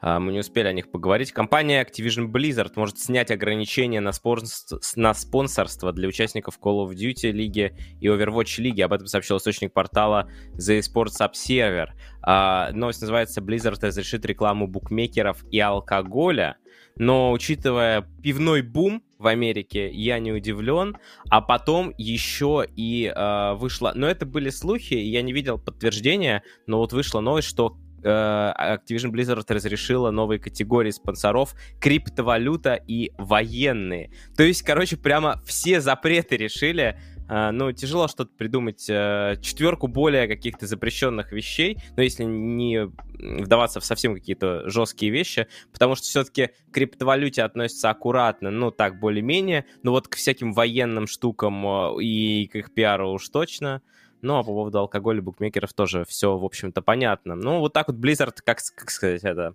Э, 0.00 0.18
мы 0.18 0.32
не 0.32 0.38
успели 0.38 0.66
о 0.66 0.72
них 0.72 0.90
поговорить. 0.90 1.32
Компания 1.32 1.84
Activision 1.84 2.28
Blizzard 2.32 2.72
может 2.74 2.98
снять 2.98 3.30
ограничения 3.30 4.00
на, 4.00 4.12
спонс... 4.12 4.66
на 4.96 5.12
спонсорство 5.12 5.92
для 5.92 6.08
участников 6.08 6.58
Call 6.58 6.86
of 6.86 6.94
Duty 6.94 7.30
лиги 7.30 7.76
и 8.00 8.06
Overwatch 8.06 8.62
лиги. 8.62 8.80
Об 8.80 8.94
этом 8.94 9.06
сообщил 9.08 9.36
источник 9.36 9.74
портала 9.74 10.26
The 10.54 10.80
Sports 10.80 11.20
Observer. 11.20 11.88
Э, 12.26 12.72
новость 12.72 13.02
называется 13.02 13.42
«Blizzard 13.42 13.84
разрешит 13.84 14.24
рекламу 14.24 14.66
букмекеров 14.68 15.44
и 15.50 15.60
алкоголя». 15.60 16.56
Но 16.96 17.32
учитывая 17.32 18.02
пивной 18.22 18.62
бум, 18.62 19.02
в 19.22 19.26
Америке, 19.28 19.90
я 19.90 20.18
не 20.18 20.32
удивлен. 20.32 20.96
А 21.30 21.40
потом 21.40 21.94
еще 21.96 22.66
и 22.76 23.12
э, 23.14 23.54
вышло... 23.54 23.92
Но 23.94 24.06
это 24.08 24.26
были 24.26 24.50
слухи, 24.50 24.94
я 24.94 25.22
не 25.22 25.32
видел 25.32 25.58
подтверждения, 25.58 26.42
но 26.66 26.78
вот 26.78 26.92
вышла 26.92 27.20
новость, 27.20 27.48
что 27.48 27.76
э, 28.02 28.08
Activision 28.08 29.10
Blizzard 29.12 29.44
разрешила 29.48 30.10
новые 30.10 30.38
категории 30.38 30.90
спонсоров 30.90 31.54
криптовалюта 31.80 32.74
и 32.74 33.12
военные. 33.16 34.10
То 34.36 34.42
есть, 34.42 34.62
короче, 34.62 34.96
прямо 34.96 35.40
все 35.46 35.80
запреты 35.80 36.36
решили 36.36 36.98
ну, 37.32 37.72
тяжело 37.72 38.08
что-то 38.08 38.30
придумать 38.36 38.84
э, 38.90 39.36
четверку 39.40 39.86
более 39.86 40.28
каких-то 40.28 40.66
запрещенных 40.66 41.32
вещей, 41.32 41.78
но 41.96 42.02
если 42.02 42.24
не 42.24 42.90
вдаваться 43.14 43.80
в 43.80 43.84
совсем 43.86 44.14
какие-то 44.14 44.68
жесткие 44.68 45.10
вещи, 45.10 45.46
потому 45.72 45.94
что 45.94 46.04
все-таки 46.04 46.48
к 46.48 46.74
криптовалюте 46.74 47.42
относятся 47.42 47.88
аккуратно, 47.88 48.50
ну, 48.50 48.70
так, 48.70 49.00
более-менее, 49.00 49.64
но 49.82 49.92
вот 49.92 50.08
к 50.08 50.16
всяким 50.16 50.52
военным 50.52 51.06
штукам 51.06 51.66
э, 51.66 52.02
и 52.02 52.48
к 52.48 52.56
их 52.56 52.74
пиару 52.74 53.12
уж 53.12 53.28
точно. 53.30 53.80
Ну, 54.20 54.36
а 54.36 54.42
по 54.42 54.52
поводу 54.52 54.78
алкоголя 54.78 55.22
букмекеров 55.22 55.72
тоже 55.72 56.04
все, 56.04 56.36
в 56.36 56.44
общем-то, 56.44 56.82
понятно. 56.82 57.34
Ну, 57.34 57.60
вот 57.60 57.72
так 57.72 57.88
вот 57.88 57.96
Blizzard, 57.96 58.36
как, 58.44 58.58
как 58.76 58.90
сказать 58.90 59.24
это, 59.24 59.54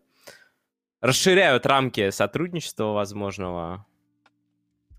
расширяют 1.00 1.66
рамки 1.66 2.10
сотрудничества 2.10 2.86
возможного 2.86 3.86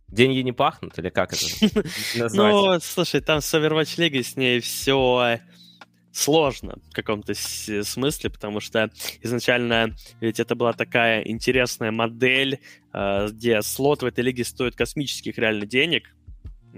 Деньги 0.08 0.38
не 0.38 0.52
пахнут, 0.52 0.98
или 0.98 1.10
как 1.10 1.34
это 1.34 1.44
Ну, 2.32 2.78
слушай, 2.80 3.20
там 3.20 3.40
с 3.40 3.54
Overwatch 3.54 3.98
League 3.98 4.22
с 4.22 4.36
ней 4.36 4.60
все 4.60 5.38
сложно 6.12 6.78
в 6.90 6.94
каком-то 6.94 7.34
смысле, 7.34 8.30
потому 8.30 8.60
что 8.60 8.90
изначально 9.22 9.94
ведь 10.20 10.40
это 10.40 10.54
была 10.54 10.72
такая 10.72 11.22
интересная 11.22 11.92
модель, 11.92 12.60
э, 12.92 13.28
где 13.30 13.62
слот 13.62 14.02
в 14.02 14.06
этой 14.06 14.24
лиге 14.24 14.44
стоит 14.44 14.74
космических 14.74 15.38
реально 15.38 15.66
денег, 15.66 16.14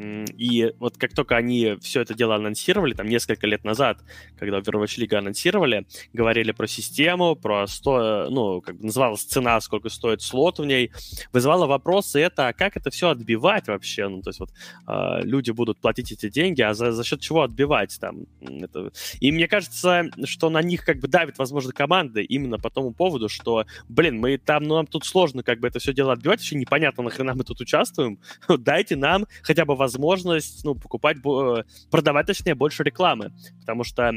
и 0.01 0.73
вот 0.79 0.97
как 0.97 1.15
только 1.15 1.37
они 1.37 1.77
все 1.81 2.01
это 2.01 2.15
дело 2.15 2.37
анонсировали, 2.37 2.95
там 2.95 3.07
несколько 3.07 3.47
лет 3.47 3.65
назад, 3.65 3.99
когда 4.39 4.59
Overwatch 4.61 4.99
League 4.99 5.15
анонсировали, 5.15 5.87
говорили 6.13 6.53
про 6.53 6.67
систему, 6.67 7.37
про 7.37 7.67
сто, 7.67 8.29
ну, 8.31 8.61
как 8.61 8.77
бы 8.79 8.87
называлась 8.87 9.23
цена, 9.25 9.61
сколько 9.61 9.89
стоит 9.89 10.23
слот 10.23 10.59
в 10.59 10.65
ней, 10.65 10.91
вызывало 11.33 11.67
вопросы 11.67 12.21
это, 12.21 12.49
а 12.49 12.53
как 12.53 12.77
это 12.77 12.91
все 12.91 13.11
отбивать 13.11 13.69
вообще? 13.69 14.09
Ну, 14.09 14.23
то 14.23 14.31
есть 14.31 14.41
вот 14.41 14.51
э, 14.87 15.21
люди 15.23 15.51
будут 15.51 15.79
платить 15.79 16.13
эти 16.13 16.31
деньги, 16.31 16.63
а 16.63 16.73
за, 16.73 16.93
за 16.93 17.05
счет 17.05 17.21
чего 17.21 17.43
отбивать 17.43 17.99
там? 18.01 18.25
Это... 18.41 18.93
И 19.21 19.33
мне 19.33 19.49
кажется, 19.49 20.05
что 20.25 20.51
на 20.51 20.63
них 20.63 20.85
как 20.85 20.99
бы 20.99 21.09
давит, 21.09 21.39
возможно, 21.39 21.73
команды 21.73 22.23
именно 22.23 22.59
по 22.59 22.71
тому 22.71 22.93
поводу, 22.93 23.29
что, 23.29 23.67
блин, 23.89 24.19
мы 24.19 24.39
там, 24.39 24.65
ну, 24.65 24.77
нам 24.77 24.87
тут 24.87 25.05
сложно 25.05 25.43
как 25.43 25.61
бы 25.61 25.69
это 25.69 25.79
все 25.79 25.93
дело 25.93 26.13
отбивать, 26.13 26.41
вообще 26.41 26.57
непонятно, 26.57 27.03
нахрена 27.03 27.35
мы 27.35 27.45
тут 27.45 27.61
участвуем, 27.61 28.19
дайте 28.49 28.97
нам 28.97 29.27
хотя 29.43 29.65
бы 29.65 29.77
возможность, 29.77 29.89
ну, 30.64 30.74
покупать, 30.74 31.18
э, 31.24 31.64
продавать, 31.90 32.26
точнее, 32.26 32.55
больше 32.55 32.83
рекламы, 32.83 33.33
потому 33.61 33.85
что 33.85 34.12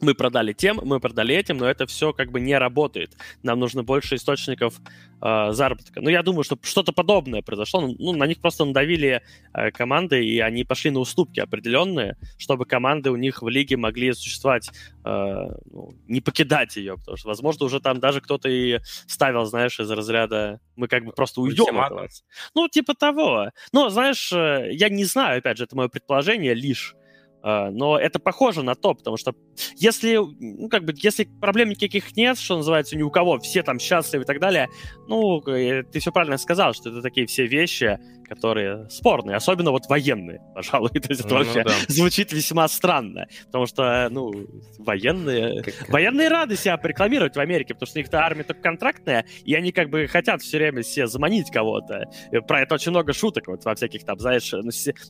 мы 0.00 0.14
продали 0.14 0.52
тем, 0.52 0.80
мы 0.82 1.00
продали 1.00 1.34
этим, 1.34 1.58
но 1.58 1.66
это 1.66 1.86
все 1.86 2.12
как 2.12 2.30
бы 2.30 2.40
не 2.40 2.56
работает. 2.56 3.16
Нам 3.42 3.58
нужно 3.58 3.82
больше 3.82 4.14
источников 4.14 4.80
э, 5.20 5.52
заработка. 5.52 6.00
Ну, 6.00 6.08
я 6.08 6.22
думаю, 6.22 6.44
что 6.44 6.58
что-то 6.62 6.92
подобное 6.92 7.42
произошло. 7.42 7.80
Ну, 7.80 7.96
ну, 7.98 8.12
на 8.12 8.26
них 8.26 8.40
просто 8.40 8.64
надавили 8.64 9.22
э, 9.52 9.70
команды, 9.70 10.24
и 10.24 10.38
они 10.40 10.64
пошли 10.64 10.90
на 10.90 11.00
уступки 11.00 11.40
определенные, 11.40 12.16
чтобы 12.38 12.64
команды 12.64 13.10
у 13.10 13.16
них 13.16 13.42
в 13.42 13.48
лиге 13.48 13.76
могли 13.76 14.12
существовать, 14.12 14.70
э, 15.04 15.48
ну, 15.70 15.94
не 16.08 16.20
покидать 16.20 16.76
ее, 16.76 16.96
потому 16.96 17.16
что, 17.16 17.28
возможно, 17.28 17.66
уже 17.66 17.80
там 17.80 18.00
даже 18.00 18.20
кто-то 18.20 18.48
и 18.48 18.78
ставил, 19.06 19.44
знаешь, 19.44 19.80
из 19.80 19.90
разряда 19.90 20.60
мы 20.76 20.88
как 20.88 21.04
бы 21.04 21.12
просто 21.12 21.40
уйдем 21.40 21.78
от 21.78 21.90
вас. 21.90 22.24
Ну, 22.54 22.68
типа 22.68 22.94
того. 22.94 23.50
Ну, 23.72 23.88
знаешь, 23.90 24.32
э, 24.32 24.70
я 24.72 24.88
не 24.88 25.04
знаю, 25.04 25.38
опять 25.38 25.58
же, 25.58 25.64
это 25.64 25.76
мое 25.76 25.88
предположение 25.88 26.54
лишь, 26.54 26.94
но 27.42 27.98
это 27.98 28.18
похоже 28.18 28.62
на 28.62 28.74
то, 28.74 28.94
потому 28.94 29.16
что 29.16 29.34
если, 29.76 30.16
ну, 30.16 30.68
как 30.68 30.84
бы, 30.84 30.94
если 30.96 31.24
проблем 31.24 31.70
никаких 31.70 32.16
нет, 32.16 32.38
что 32.38 32.56
называется, 32.56 32.96
ни 32.96 33.02
у 33.02 33.10
кого, 33.10 33.38
все 33.38 33.62
там 33.62 33.78
счастливы 33.78 34.24
и 34.24 34.26
так 34.26 34.40
далее, 34.40 34.68
ну, 35.08 35.40
э, 35.48 35.82
ты 35.84 36.00
все 36.00 36.12
правильно 36.12 36.36
сказал, 36.36 36.74
что 36.74 36.90
это 36.90 37.02
такие 37.02 37.26
все 37.26 37.46
вещи, 37.46 37.98
которые 38.30 38.88
спорные, 38.88 39.36
особенно 39.36 39.72
вот 39.72 39.86
военные, 39.88 40.40
пожалуй. 40.54 40.90
То 40.90 41.08
есть 41.08 41.22
это 41.22 41.34
ну, 41.34 41.44
вообще 41.44 41.64
да. 41.64 41.72
звучит 41.88 42.32
весьма 42.32 42.68
странно, 42.68 43.26
потому 43.46 43.66
что, 43.66 44.08
ну, 44.10 44.32
военные... 44.78 45.62
Как... 45.64 45.88
Военные 45.88 46.28
рады 46.28 46.56
себя 46.56 46.78
рекламировать 46.80 47.34
в 47.34 47.40
Америке, 47.40 47.74
потому 47.74 47.88
что 47.88 47.98
у 47.98 48.02
них-то 48.02 48.20
армия 48.20 48.44
только 48.44 48.62
контрактная, 48.62 49.26
и 49.44 49.54
они 49.54 49.72
как 49.72 49.90
бы 49.90 50.06
хотят 50.06 50.42
все 50.42 50.58
время 50.58 50.84
себе 50.84 51.08
заманить 51.08 51.50
кого-то. 51.50 52.04
Про 52.46 52.60
это 52.60 52.76
очень 52.76 52.90
много 52.92 53.12
шуток 53.12 53.48
вот 53.48 53.64
во 53.64 53.74
всяких 53.74 54.04
там, 54.04 54.18
знаешь, 54.20 54.52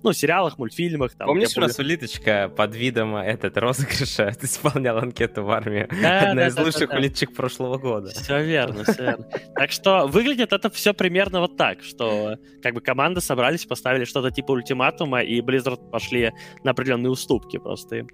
ну, 0.03 0.13
сериалах, 0.13 0.57
мультфильмах. 0.59 1.15
Там, 1.15 1.27
Помнишь, 1.29 1.57
у 1.57 1.61
нас 1.61 1.79
улиточка 1.79 2.51
под 2.57 2.75
видом 2.75 3.17
этот 3.17 3.57
розыгрыша 3.59 4.33
исполнял 4.43 4.97
анкету 4.97 5.43
в 5.43 5.51
армии? 5.51 5.87
Да, 6.01 6.21
Одна 6.21 6.35
да, 6.35 6.47
из 6.49 6.55
да, 6.55 6.63
лучших 6.63 6.89
да, 6.89 6.97
улиточек 6.97 7.35
прошлого 7.35 7.77
года. 7.77 8.09
Все 8.11 8.43
верно, 8.43 8.85
все 8.85 9.03
верно. 9.03 9.29
Так 9.55 9.73
что 9.73 10.07
выглядит 10.07 10.55
это 10.55 10.71
все 10.71 10.95
примерно 10.95 11.41
вот 11.41 11.59
так, 11.59 11.83
что 11.83 12.39
как 12.63 12.75
бы 12.75 12.81
команда 12.81 13.10
команды 13.11 13.20
собрались, 13.20 13.66
поставили 13.66 14.05
что-то 14.05 14.31
типа 14.31 14.53
ультиматума, 14.53 15.23
и 15.23 15.40
Blizzard 15.40 15.90
пошли 15.90 16.33
на 16.64 16.70
определенные 16.70 17.11
уступки 17.11 17.59
просто 17.59 17.96
им. 17.96 18.09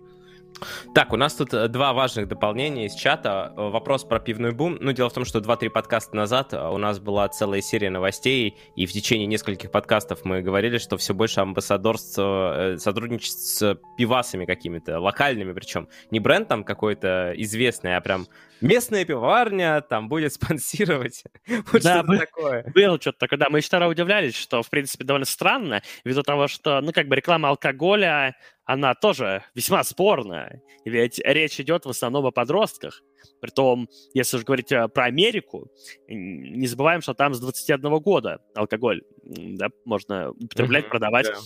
Так, 0.95 1.13
у 1.13 1.17
нас 1.17 1.35
тут 1.35 1.53
э, 1.53 1.69
два 1.69 1.93
важных 1.93 2.29
дополнения 2.29 2.87
из 2.87 2.95
чата. 2.95 3.53
Э, 3.55 3.69
вопрос 3.69 4.05
про 4.05 4.19
пивной 4.19 4.53
бум. 4.53 4.79
Ну, 4.81 4.93
дело 4.93 5.11
в 5.11 5.13
том, 5.13 5.27
что 5.27 5.41
2-3 5.41 5.69
подкаста 5.69 6.17
назад 6.17 6.55
э, 6.55 6.69
у 6.69 6.79
нас 6.79 6.99
была 6.99 7.29
целая 7.29 7.61
серия 7.61 7.91
новостей, 7.91 8.55
и 8.75 8.87
в 8.87 8.93
течение 8.93 9.27
нескольких 9.27 9.71
подкастов 9.71 10.25
мы 10.25 10.41
говорили, 10.41 10.79
что 10.79 10.97
все 10.97 11.13
больше 11.13 11.41
амбассадорство, 11.41 12.77
сотрудничеств 12.79 13.41
с 13.41 13.79
пивасами 13.99 14.47
какими-то, 14.47 14.99
локальными 14.99 15.53
причем. 15.53 15.89
Не 16.11 16.21
бренд 16.21 16.49
там 16.49 16.65
какой-то 16.65 17.35
известный, 17.37 17.97
а 17.97 18.01
прям 18.01 18.27
местная 18.61 19.05
пивоварня 19.05 19.81
там 19.81 20.09
будет 20.09 20.33
спонсировать. 20.33 21.25
вот 21.73 21.83
да, 21.83 22.03
что 22.03 22.19
такое. 22.19 22.65
Было 22.75 23.01
что-то 23.01 23.19
такое. 23.19 23.39
Да, 23.39 23.47
мы 23.51 23.59
еще 23.59 23.69
тогда 23.69 23.89
удивлялись, 23.89 24.35
что, 24.35 24.63
в 24.63 24.71
принципе, 24.71 25.05
довольно 25.05 25.27
странно, 25.27 25.83
ввиду 26.05 26.23
того, 26.23 26.49
что, 26.49 26.81
ну, 26.81 26.93
как 26.93 27.09
бы 27.09 27.17
реклама 27.17 27.49
алкоголя, 27.49 28.37
она 28.65 28.95
тоже 28.95 29.43
весьма 29.55 29.85
спорная. 29.85 30.63
Ведь 30.85 31.19
речь 31.21 31.61
идет 31.61 31.87
в 31.87 31.91
основном 31.91 32.27
о 32.27 32.33
подростках. 32.33 33.03
Притом, 33.41 33.89
если 34.15 34.39
же 34.39 34.45
говорить 34.45 34.73
э, 34.73 34.89
про 34.89 35.05
Америку, 35.05 35.71
не 36.09 36.67
забываем, 36.67 37.01
что 37.03 37.15
там 37.15 37.35
с 37.35 37.41
21 37.41 37.99
года 37.99 38.41
алкоголь 38.55 39.03
да, 39.25 39.69
можно 39.85 40.31
употреблять, 40.31 40.87
mm-hmm, 40.87 40.89
продавать. 40.89 41.27
Да. 41.27 41.39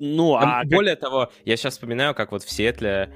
Ну, 0.00 0.36
а... 0.36 0.62
Более 0.64 0.94
как... 0.96 1.04
того, 1.04 1.32
я 1.44 1.56
сейчас 1.56 1.74
вспоминаю, 1.74 2.14
как 2.14 2.32
вот 2.32 2.42
в 2.42 2.50
Сиэтле 2.50 3.12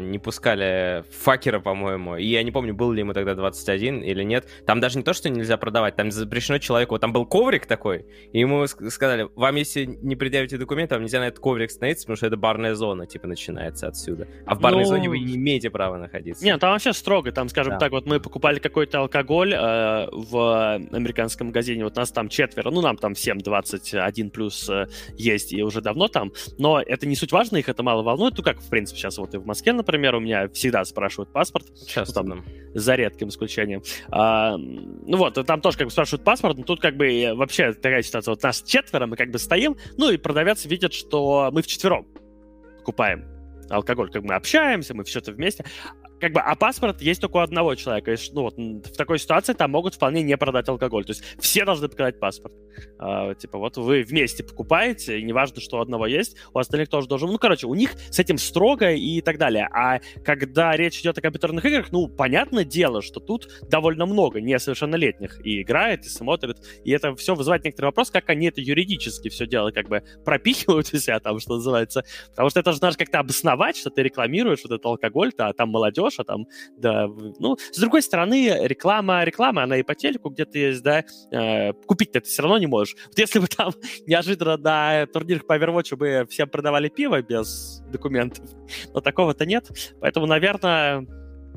не 0.00 0.18
пускали 0.18 1.04
факера, 1.10 1.60
по-моему, 1.60 2.16
и 2.16 2.24
я 2.24 2.42
не 2.42 2.50
помню, 2.50 2.74
был 2.74 2.92
ли 2.92 3.00
ему 3.00 3.12
тогда 3.12 3.34
21 3.34 4.02
или 4.02 4.22
нет. 4.22 4.46
Там 4.66 4.80
даже 4.80 4.98
не 4.98 5.04
то, 5.04 5.12
что 5.12 5.30
нельзя 5.30 5.56
продавать, 5.56 5.96
там 5.96 6.10
запрещено 6.10 6.58
человеку, 6.58 6.98
там 6.98 7.12
был 7.12 7.26
коврик 7.26 7.66
такой, 7.66 8.06
и 8.32 8.40
ему 8.40 8.66
сказали, 8.66 9.28
вам 9.34 9.56
если 9.56 9.84
не 9.84 10.16
предъявите 10.16 10.58
документы, 10.58 10.94
вам 10.94 11.02
нельзя 11.02 11.20
на 11.20 11.28
этот 11.28 11.40
коврик 11.40 11.70
становиться, 11.70 12.04
потому 12.04 12.16
что 12.16 12.26
это 12.26 12.36
барная 12.36 12.74
зона, 12.74 13.06
типа, 13.06 13.26
начинается 13.26 13.88
отсюда. 13.88 14.28
А 14.46 14.54
в 14.54 14.60
барной 14.60 14.82
ну... 14.82 14.88
зоне 14.88 15.08
вы 15.08 15.18
не 15.18 15.36
имеете 15.36 15.70
права 15.70 15.98
находиться. 15.98 16.44
Нет, 16.44 16.60
там 16.60 16.72
вообще 16.72 16.92
строго, 16.92 17.32
там, 17.32 17.48
скажем 17.48 17.74
да. 17.74 17.78
так, 17.78 17.92
вот 17.92 18.06
мы 18.06 18.20
покупали 18.20 18.58
какой-то 18.58 19.00
алкоголь 19.00 19.54
э, 19.54 20.08
в 20.12 20.74
американском 20.92 21.48
магазине, 21.48 21.84
вот 21.84 21.96
нас 21.96 22.10
там 22.10 22.28
четверо, 22.28 22.70
ну, 22.70 22.80
нам 22.80 22.96
там 22.96 23.14
всем 23.14 23.38
21 23.38 24.30
плюс 24.30 24.68
э, 24.68 24.86
есть, 25.16 25.52
и 25.52 25.62
уже 25.62 25.80
давно 25.80 26.08
там, 26.08 26.32
но 26.58 26.80
это 26.80 27.06
не 27.06 27.16
суть 27.16 27.32
важно, 27.32 27.56
их 27.56 27.68
это 27.68 27.82
мало 27.82 28.02
волнует. 28.02 28.34
Ну, 28.36 28.42
как, 28.42 28.60
в 28.60 28.68
принципе, 28.68 28.98
сейчас 28.98 29.18
вот 29.18 29.34
и 29.34 29.38
в 29.38 29.46
Москве, 29.46 29.53
например, 29.72 30.14
у 30.14 30.20
меня 30.20 30.48
всегда 30.48 30.84
спрашивают 30.84 31.32
паспорт. 31.32 31.66
Часто. 31.86 32.22
Ну, 32.22 32.36
там, 32.36 32.44
за 32.74 32.94
редким 32.94 33.28
исключением. 33.28 33.82
А, 34.10 34.56
ну 34.56 35.16
вот, 35.16 35.34
там 35.46 35.60
тоже 35.60 35.78
как 35.78 35.86
бы 35.86 35.90
спрашивают 35.90 36.24
паспорт, 36.24 36.58
но 36.58 36.64
тут 36.64 36.80
как 36.80 36.96
бы 36.96 37.32
вообще 37.34 37.72
такая 37.72 38.02
ситуация. 38.02 38.32
Вот 38.32 38.42
нас 38.42 38.62
четверо, 38.62 39.06
мы 39.06 39.16
как 39.16 39.30
бы 39.30 39.38
стоим, 39.38 39.76
ну 39.96 40.10
и 40.10 40.16
продавец 40.16 40.64
видит, 40.66 40.92
что 40.92 41.50
мы 41.52 41.62
вчетвером 41.62 42.06
покупаем 42.78 43.26
алкоголь, 43.70 44.10
как 44.10 44.22
мы 44.22 44.34
общаемся, 44.34 44.94
мы 44.94 45.04
все 45.04 45.20
это 45.20 45.32
вместе 45.32 45.64
как 46.24 46.32
бы, 46.32 46.40
а 46.40 46.54
паспорт 46.54 47.02
есть 47.02 47.20
только 47.20 47.36
у 47.36 47.40
одного 47.40 47.74
человека. 47.74 48.10
И, 48.10 48.16
ну, 48.32 48.44
вот, 48.44 48.56
в 48.56 48.96
такой 48.96 49.18
ситуации 49.18 49.52
там 49.52 49.70
могут 49.72 49.94
вполне 49.94 50.22
не 50.22 50.38
продать 50.38 50.66
алкоголь. 50.70 51.04
То 51.04 51.10
есть 51.10 51.22
все 51.38 51.66
должны 51.66 51.86
показать 51.86 52.18
паспорт. 52.18 52.54
А, 52.98 53.34
типа, 53.34 53.58
вот 53.58 53.76
вы 53.76 54.02
вместе 54.02 54.42
покупаете, 54.42 55.18
и 55.18 55.22
неважно, 55.22 55.60
что 55.60 55.76
у 55.76 55.80
одного 55.82 56.06
есть, 56.06 56.38
у 56.54 56.58
остальных 56.58 56.88
тоже 56.88 57.08
должен... 57.08 57.28
Ну, 57.28 57.36
короче, 57.36 57.66
у 57.66 57.74
них 57.74 57.92
с 58.10 58.18
этим 58.18 58.38
строго 58.38 58.92
и 58.92 59.20
так 59.20 59.36
далее. 59.36 59.68
А 59.70 60.00
когда 60.24 60.74
речь 60.74 60.98
идет 61.00 61.18
о 61.18 61.20
компьютерных 61.20 61.62
играх, 61.66 61.92
ну, 61.92 62.08
понятное 62.08 62.64
дело, 62.64 63.02
что 63.02 63.20
тут 63.20 63.50
довольно 63.68 64.06
много 64.06 64.40
несовершеннолетних 64.40 65.44
и 65.44 65.60
играет, 65.60 66.06
и 66.06 66.08
смотрит, 66.08 66.56
и 66.84 66.90
это 66.90 67.14
все 67.16 67.34
вызывает 67.34 67.64
некоторый 67.64 67.86
вопрос, 67.86 68.10
как 68.10 68.30
они 68.30 68.46
это 68.46 68.62
юридически 68.62 69.28
все 69.28 69.46
дело 69.46 69.72
как 69.72 69.90
бы 69.90 70.02
пропихивают 70.24 70.88
у 70.90 70.96
себя 70.96 71.20
там, 71.20 71.38
что 71.38 71.56
называется. 71.56 72.02
Потому 72.30 72.48
что 72.48 72.60
это 72.60 72.72
же 72.72 72.78
надо 72.80 72.96
как-то 72.96 73.18
обосновать, 73.18 73.76
что 73.76 73.90
ты 73.90 74.02
рекламируешь 74.02 74.60
вот 74.64 74.72
этот 74.72 74.86
алкоголь-то, 74.86 75.48
а 75.48 75.52
там 75.52 75.68
молодежь, 75.68 76.13
а 76.18 76.24
там, 76.24 76.46
да, 76.76 77.06
ну, 77.38 77.56
с 77.56 77.78
другой 77.78 78.02
стороны, 78.02 78.58
реклама, 78.62 79.24
реклама, 79.24 79.64
она 79.64 79.76
и 79.76 79.82
по 79.82 79.94
телеку 79.94 80.30
где-то 80.30 80.58
есть, 80.58 80.82
да, 80.82 81.04
э, 81.30 81.72
купить-то 81.72 82.20
ты 82.20 82.26
все 82.26 82.42
равно 82.42 82.58
не 82.58 82.66
можешь. 82.66 82.96
Вот 83.06 83.18
если 83.18 83.38
бы 83.38 83.46
там 83.46 83.72
неожиданно 84.06 84.56
на 84.56 85.06
турнирах 85.06 85.46
по 85.46 85.56
Overwatch 85.56 85.96
бы 85.96 86.26
всем 86.30 86.48
продавали 86.48 86.88
пиво 86.88 87.22
без 87.22 87.82
документов, 87.90 88.44
но 88.92 89.00
такого-то 89.00 89.46
нет, 89.46 89.68
поэтому, 90.00 90.26
наверное, 90.26 91.06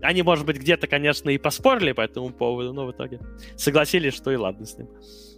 они, 0.01 0.21
может 0.21 0.45
быть, 0.45 0.57
где-то, 0.57 0.87
конечно, 0.87 1.29
и 1.29 1.37
поспорили 1.37 1.91
по 1.91 2.01
этому 2.01 2.29
поводу, 2.29 2.73
но 2.73 2.85
в 2.85 2.91
итоге 2.91 3.19
согласились, 3.55 4.13
что 4.13 4.31
и 4.31 4.35
ладно 4.35 4.65
с 4.65 4.77
ним. 4.77 4.89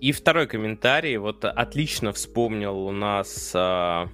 И 0.02 0.12
второй 0.12 0.48
комментарий, 0.48 1.18
вот 1.18 1.46
отлично 1.46 2.12
вспомнил 2.12 2.78
у 2.78 2.92
нас 2.92 3.52
а, 3.56 4.10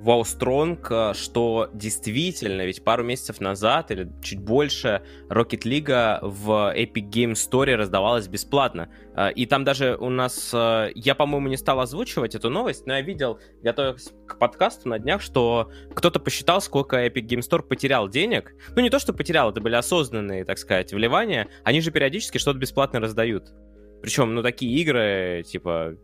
Wow 0.00 0.22
Strong, 0.22 0.86
э, 0.90 1.14
что 1.14 1.68
действительно, 1.74 2.64
ведь 2.64 2.82
пару 2.82 3.04
месяцев 3.04 3.40
назад 3.40 3.90
или 3.90 4.10
чуть 4.22 4.40
больше 4.40 5.02
Rocket 5.28 5.62
League 5.64 6.18
в 6.22 6.74
Epic 6.74 7.10
Game 7.10 7.32
Store 7.32 7.74
раздавалась 7.74 8.26
бесплатно. 8.26 8.88
Э, 9.14 9.30
и 9.32 9.44
там 9.44 9.64
даже 9.64 9.96
у 9.96 10.08
нас, 10.08 10.52
э, 10.54 10.90
я, 10.94 11.14
по-моему, 11.14 11.48
не 11.48 11.58
стал 11.58 11.80
озвучивать 11.80 12.34
эту 12.34 12.48
новость, 12.48 12.86
но 12.86 12.94
я 12.94 13.02
видел, 13.02 13.38
готовясь 13.62 14.12
к 14.26 14.38
подкасту 14.38 14.88
на 14.88 14.98
днях, 14.98 15.20
что 15.20 15.70
кто-то 15.94 16.18
посчитал, 16.18 16.62
сколько 16.62 17.06
Epic 17.06 17.26
Game 17.26 17.40
Store 17.40 17.62
потерял 17.62 18.08
денег. 18.08 18.54
Ну, 18.74 18.82
не 18.82 18.88
то, 18.88 18.98
что 18.98 19.12
потерял, 19.12 19.50
это 19.50 19.60
были 19.60 19.74
осознанные, 19.74 20.44
так 20.46 20.56
сказать, 20.56 20.92
вливания. 20.94 21.48
Они 21.62 21.80
же 21.82 21.90
периодически 21.90 22.38
что-то 22.38 22.58
бесплатно 22.58 23.00
раздают. 23.00 23.52
Причем, 24.00 24.34
ну, 24.34 24.42
такие 24.42 24.80
игры, 24.80 25.42
типа, 25.46 25.98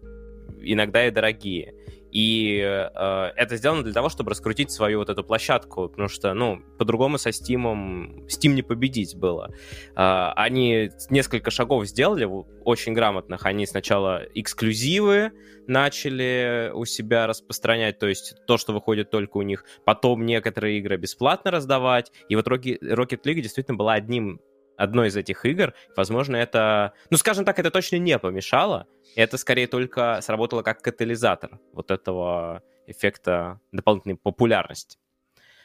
иногда 0.61 1.07
и 1.07 1.11
дорогие. 1.11 1.75
И 2.17 2.61
э, 2.63 3.33
это 3.37 3.59
сделано 3.59 3.83
для 3.83 3.93
того, 3.93 4.09
чтобы 4.09 4.31
раскрутить 4.31 4.71
свою 4.71 5.01
вот 5.01 5.11
эту 5.11 5.23
площадку, 5.23 5.91
потому 5.91 6.09
что, 6.09 6.33
ну, 6.33 6.63
по-другому 6.79 7.19
со 7.19 7.29
Steam, 7.29 8.25
Steam 8.27 8.55
не 8.55 8.63
победить 8.63 9.15
было. 9.15 9.53
Э, 9.95 10.33
они 10.35 10.89
несколько 11.11 11.51
шагов 11.51 11.85
сделали, 11.85 12.27
очень 12.65 12.95
грамотных. 12.95 13.45
Они 13.45 13.67
сначала 13.67 14.23
эксклюзивы 14.35 15.33
начали 15.67 16.71
у 16.73 16.87
себя 16.87 17.27
распространять, 17.27 17.99
то 17.99 18.07
есть 18.07 18.35
то, 18.47 18.57
что 18.57 18.73
выходит 18.73 19.11
только 19.11 19.37
у 19.37 19.43
них. 19.43 19.67
Потом 19.85 20.25
некоторые 20.25 20.79
игры 20.79 20.97
бесплатно 20.97 21.51
раздавать. 21.51 22.13
И 22.31 22.35
вот 22.35 22.49
Rocket 22.49 23.25
League 23.25 23.43
действительно 23.43 23.77
была 23.77 23.93
одним 23.93 24.41
одной 24.77 25.09
из 25.09 25.17
этих 25.17 25.45
игр. 25.45 25.75
Возможно, 25.97 26.37
это, 26.37 26.93
ну, 27.11 27.17
скажем 27.17 27.45
так, 27.45 27.59
это 27.59 27.71
точно 27.71 27.97
не 27.97 28.19
помешало. 28.19 28.87
Это 29.15 29.39
скорее 29.39 29.67
только 29.67 30.21
сработало 30.23 30.63
как 30.63 30.83
катализатор 30.83 31.59
вот 31.73 31.91
этого 31.91 32.63
эффекта 32.87 33.61
дополнительной 33.73 34.17
популярности. 34.17 34.99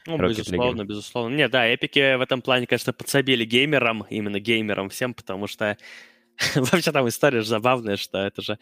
Ну, 0.07 0.17
Rocket 0.17 0.29
безусловно, 0.29 0.81
League. 0.81 0.85
безусловно. 0.85 1.35
Не, 1.35 1.47
да, 1.47 1.67
эпики 1.67 2.15
в 2.15 2.21
этом 2.21 2.41
плане, 2.41 2.65
конечно, 2.65 2.91
подсобили 2.91 3.45
геймерам, 3.45 4.05
именно 4.09 4.39
геймерам 4.39 4.89
всем, 4.89 5.13
потому 5.13 5.47
что 5.47 5.77
Вообще 6.55 6.91
там 6.91 7.07
история 7.07 7.41
же 7.41 7.47
забавная, 7.47 7.97
что 7.97 8.19
это 8.19 8.41
же... 8.41 8.57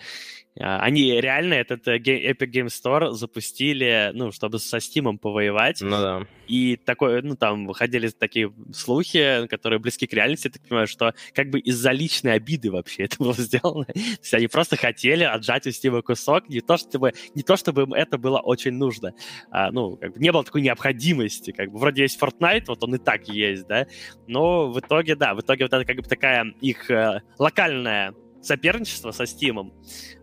А, 0.59 0.79
они 0.79 1.19
реально 1.19 1.53
этот 1.53 1.87
э, 1.87 1.97
Epic 1.97 2.51
Game 2.51 2.67
Store 2.67 3.11
запустили, 3.11 4.11
ну, 4.13 4.31
чтобы 4.31 4.59
со 4.59 4.77
Steam 4.77 5.17
повоевать. 5.17 5.81
Ну 5.81 5.89
да. 5.89 6.27
И 6.47 6.75
такое, 6.75 7.21
ну, 7.21 7.35
там 7.35 7.67
выходили 7.67 8.09
такие 8.09 8.51
слухи, 8.73 9.47
которые 9.47 9.79
близки 9.79 10.07
к 10.07 10.13
реальности, 10.13 10.47
я 10.47 10.51
так 10.51 10.61
понимаю, 10.63 10.87
что 10.87 11.13
как 11.33 11.49
бы 11.49 11.59
из-за 11.59 11.91
личной 11.91 12.33
обиды 12.33 12.71
вообще 12.71 13.03
это 13.05 13.17
было 13.19 13.33
сделано. 13.33 13.85
То 13.85 13.93
есть 13.95 14.33
они 14.33 14.47
просто 14.47 14.75
хотели 14.75 15.23
отжать 15.23 15.67
у 15.67 15.69
Steam 15.69 16.01
кусок, 16.01 16.49
не 16.49 16.61
то 16.61 16.77
чтобы, 16.77 17.13
не 17.35 17.43
то 17.43 17.55
чтобы 17.55 17.83
им 17.83 17.93
это 17.93 18.17
было 18.17 18.39
очень 18.39 18.73
нужно. 18.73 19.13
А, 19.51 19.71
ну, 19.71 19.95
как 19.95 20.13
бы 20.13 20.19
не 20.19 20.31
было 20.31 20.43
такой 20.43 20.61
необходимости. 20.61 21.51
Как 21.51 21.71
бы 21.71 21.77
вроде 21.77 22.03
есть 22.03 22.19
Fortnite, 22.21 22.65
вот 22.67 22.83
он 22.83 22.95
и 22.95 22.97
так 22.97 23.27
есть, 23.27 23.67
да, 23.67 23.87
но 24.27 24.71
в 24.71 24.79
итоге, 24.79 25.15
да, 25.15 25.33
в 25.33 25.41
итоге 25.41 25.65
вот 25.65 25.73
это 25.73 25.85
как 25.85 25.95
бы 25.97 26.03
такая 26.03 26.45
их 26.61 26.89
э, 26.91 27.21
локальное 27.69 28.13
соперничество 28.41 29.11
со 29.11 29.23
Steam, 29.23 29.73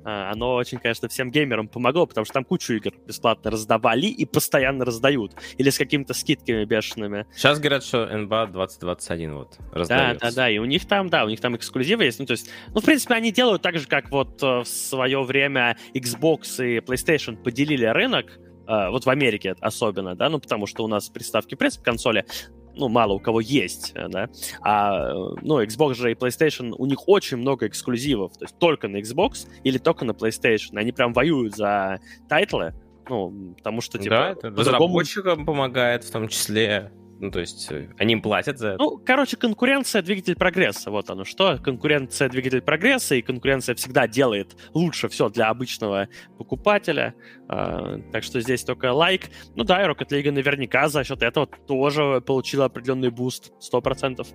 а, 0.03 0.31
оно 0.33 0.55
очень, 0.55 0.79
конечно, 0.79 1.07
всем 1.07 1.31
геймерам 1.31 1.69
помогло, 1.69 2.07
потому 2.07 2.25
что 2.25 2.33
там 2.33 2.45
кучу 2.45 2.73
игр 2.73 2.93
бесплатно 3.07 3.51
раздавали 3.51 4.07
и 4.07 4.25
постоянно 4.25 4.87
раздают. 4.87 5.35
Или 5.59 5.69
с 5.69 5.77
какими-то 5.77 6.15
скидками 6.15 6.65
бешеными. 6.65 7.27
Сейчас 7.35 7.59
говорят, 7.59 7.85
что 7.85 8.05
NBA 8.05 8.53
2021 8.53 9.35
вот 9.35 9.59
раздается. 9.71 10.21
Да, 10.21 10.31
да, 10.31 10.35
да. 10.35 10.51
И 10.51 10.57
у 10.57 10.65
них 10.65 10.87
там, 10.89 11.11
да, 11.11 11.27
у 11.27 11.29
них 11.29 11.41
там 11.41 11.57
эксклюзивы 11.57 12.05
есть. 12.05 12.19
Ну, 12.19 12.25
то 12.25 12.33
есть, 12.33 12.49
ну, 12.73 12.81
в 12.81 12.85
принципе, 12.87 13.15
они 13.15 13.33
делают 13.33 13.61
так 13.61 13.79
же, 13.79 13.87
как 13.87 14.11
вот 14.11 14.43
э, 14.43 14.61
в 14.61 14.67
свое 14.67 15.23
время 15.23 15.77
Xbox 15.93 16.65
и 16.65 16.79
PlayStation 16.79 17.37
поделили 17.37 17.85
рынок, 17.85 18.39
Э, 18.69 18.91
вот 18.91 19.07
в 19.07 19.11
Америке 19.11 19.55
особенно, 19.61 20.17
да, 20.17 20.29
ну, 20.29 20.41
потому 20.41 20.67
что 20.67 20.83
у 20.83 20.89
нас 20.89 21.09
приставки, 21.09 21.55
в 21.55 21.59
принципе, 21.59 21.85
консоли 21.85 22.27
ну, 22.77 22.89
мало 22.89 23.15
у 23.15 23.19
кого 23.19 23.41
есть, 23.41 23.93
э, 23.95 24.09
да, 24.09 24.29
а, 24.61 25.13
ну, 25.43 25.63
Xbox 25.63 25.95
же 25.95 26.13
и 26.13 26.15
PlayStation, 26.15 26.75
у 26.77 26.87
них 26.87 27.09
очень 27.09 27.39
много 27.39 27.67
эксклюзивов, 27.67 28.37
то 28.37 28.45
есть 28.45 28.59
только 28.59 28.89
на 28.89 28.99
Xbox 28.99 29.49
или 29.65 29.79
только 29.79 30.05
на 30.05 30.13
PlayStation, 30.13 30.77
они 30.77 30.93
прям 30.93 31.13
воюют 31.13 31.57
за 31.57 32.01
тайтлы, 32.29 32.75
ну, 33.09 33.55
потому 33.57 33.81
что, 33.81 33.99
типа... 33.99 34.17
Да, 34.17 34.31
это 34.31 34.51
разработчикам 34.51 35.47
помогает 35.47 36.05
в 36.05 36.11
том 36.11 36.29
числе, 36.29 36.93
ну, 37.19 37.31
то 37.31 37.41
есть 37.41 37.71
э, 37.71 37.89
они 37.99 38.13
им 38.15 38.23
платят 38.23 38.59
за 38.59 38.69
это. 38.69 38.83
Ну, 38.83 38.99
короче, 38.99 39.37
конкуренция— 39.37 40.03
двигатель 40.03 40.37
прогресса. 40.37 40.91
Вот 40.91 41.09
оно 41.09 41.25
что. 41.25 41.59
Конкуренция— 41.59 42.29
двигатель 42.31 42.61
прогресса, 42.61 43.15
и 43.15 43.23
конкуренция 43.23 43.75
всегда 43.75 44.07
делает 44.07 44.57
лучше 44.75 45.09
все 45.09 45.31
для 45.31 45.49
обычного 45.49 46.09
покупателя. 46.37 47.15
А, 47.49 47.99
так 48.13 48.23
что 48.23 48.41
здесь 48.41 48.65
только 48.65 48.93
лайк. 48.93 49.31
Ну 49.55 49.65
да, 49.65 49.83
и 49.83 49.89
Rocket 49.89 50.09
League 50.11 50.31
наверняка 50.31 50.89
за 50.89 51.05
счет 51.05 51.23
этого 51.23 51.47
тоже 51.47 52.21
получила 52.21 52.67
определенный 52.67 53.11
буст. 53.11 53.53
Сто 53.61 53.81
процентов. 53.81 54.29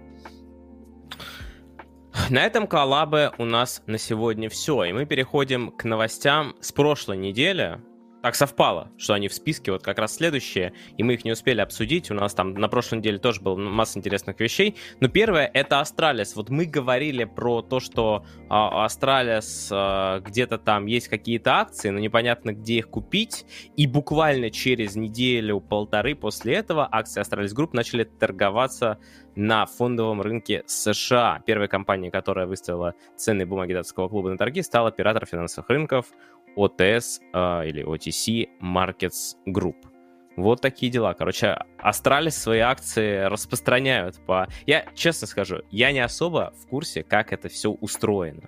На 2.29 2.43
этом 2.43 2.67
коллабы 2.67 3.31
у 3.37 3.45
нас 3.45 3.83
на 3.85 3.97
сегодня 3.97 4.49
все, 4.49 4.83
и 4.83 4.91
мы 4.91 5.05
переходим 5.05 5.71
к 5.71 5.85
новостям 5.85 6.55
с 6.59 6.71
прошлой 6.71 7.17
недели 7.17 7.79
так 8.21 8.35
совпало, 8.35 8.91
что 8.97 9.13
они 9.13 9.27
в 9.27 9.33
списке 9.33 9.71
вот 9.71 9.83
как 9.83 9.97
раз 9.97 10.15
следующие, 10.15 10.73
и 10.97 11.03
мы 11.03 11.13
их 11.13 11.25
не 11.25 11.31
успели 11.31 11.61
обсудить. 11.61 12.11
У 12.11 12.13
нас 12.13 12.33
там 12.33 12.53
на 12.53 12.67
прошлой 12.67 12.99
неделе 12.99 13.17
тоже 13.17 13.41
было 13.41 13.55
масса 13.55 13.99
интересных 13.99 14.39
вещей. 14.39 14.75
Но 14.99 15.07
первое— 15.07 15.49
это 15.53 15.79
Astralis. 15.79 16.35
Вот 16.35 16.49
мы 16.49 16.65
говорили 16.65 17.23
про 17.23 17.61
то, 17.61 17.79
что 17.79 18.25
а, 18.49 18.85
Astralis 18.85 19.69
а, 19.71 20.19
где-то 20.19 20.57
там 20.57 20.85
есть 20.85 21.07
какие-то 21.07 21.55
акции, 21.55 21.89
но 21.89 21.99
непонятно, 21.99 22.53
где 22.53 22.75
их 22.75 22.89
купить. 22.89 23.45
И 23.75 23.87
буквально 23.87 24.51
через 24.51 24.95
неделю-полторы 24.95 26.15
после 26.15 26.55
этого 26.55 26.87
акции 26.91 27.21
Astralis 27.21 27.53
Group 27.53 27.73
начали 27.73 28.03
торговаться 28.03 28.99
на 29.35 29.65
фондовом 29.65 30.21
рынке 30.21 30.63
США. 30.67 31.41
Первая 31.45 31.67
компания, 31.67 32.11
которая 32.11 32.45
выставила 32.45 32.93
ценные 33.15 33.45
бумаги 33.45 33.73
датского 33.73 34.09
клуба 34.09 34.29
на 34.29 34.37
торги, 34.37 34.61
стал 34.61 34.87
оператор 34.87 35.25
финансовых 35.25 35.69
рынков 35.69 36.07
OTS 36.55 37.21
э, 37.33 37.67
или 37.67 37.85
OTC 37.85 38.49
Markets 38.61 39.35
Group. 39.47 39.75
Вот 40.37 40.61
такие 40.61 40.91
дела. 40.91 41.13
Короче, 41.13 41.57
Astralis 41.77 42.37
свои 42.37 42.59
акции 42.59 43.25
распространяют 43.25 44.25
по... 44.25 44.47
Я 44.65 44.85
честно 44.95 45.27
скажу, 45.27 45.61
я 45.71 45.91
не 45.91 45.99
особо 45.99 46.53
в 46.57 46.67
курсе, 46.67 47.03
как 47.03 47.33
это 47.33 47.49
все 47.49 47.71
устроено. 47.71 48.43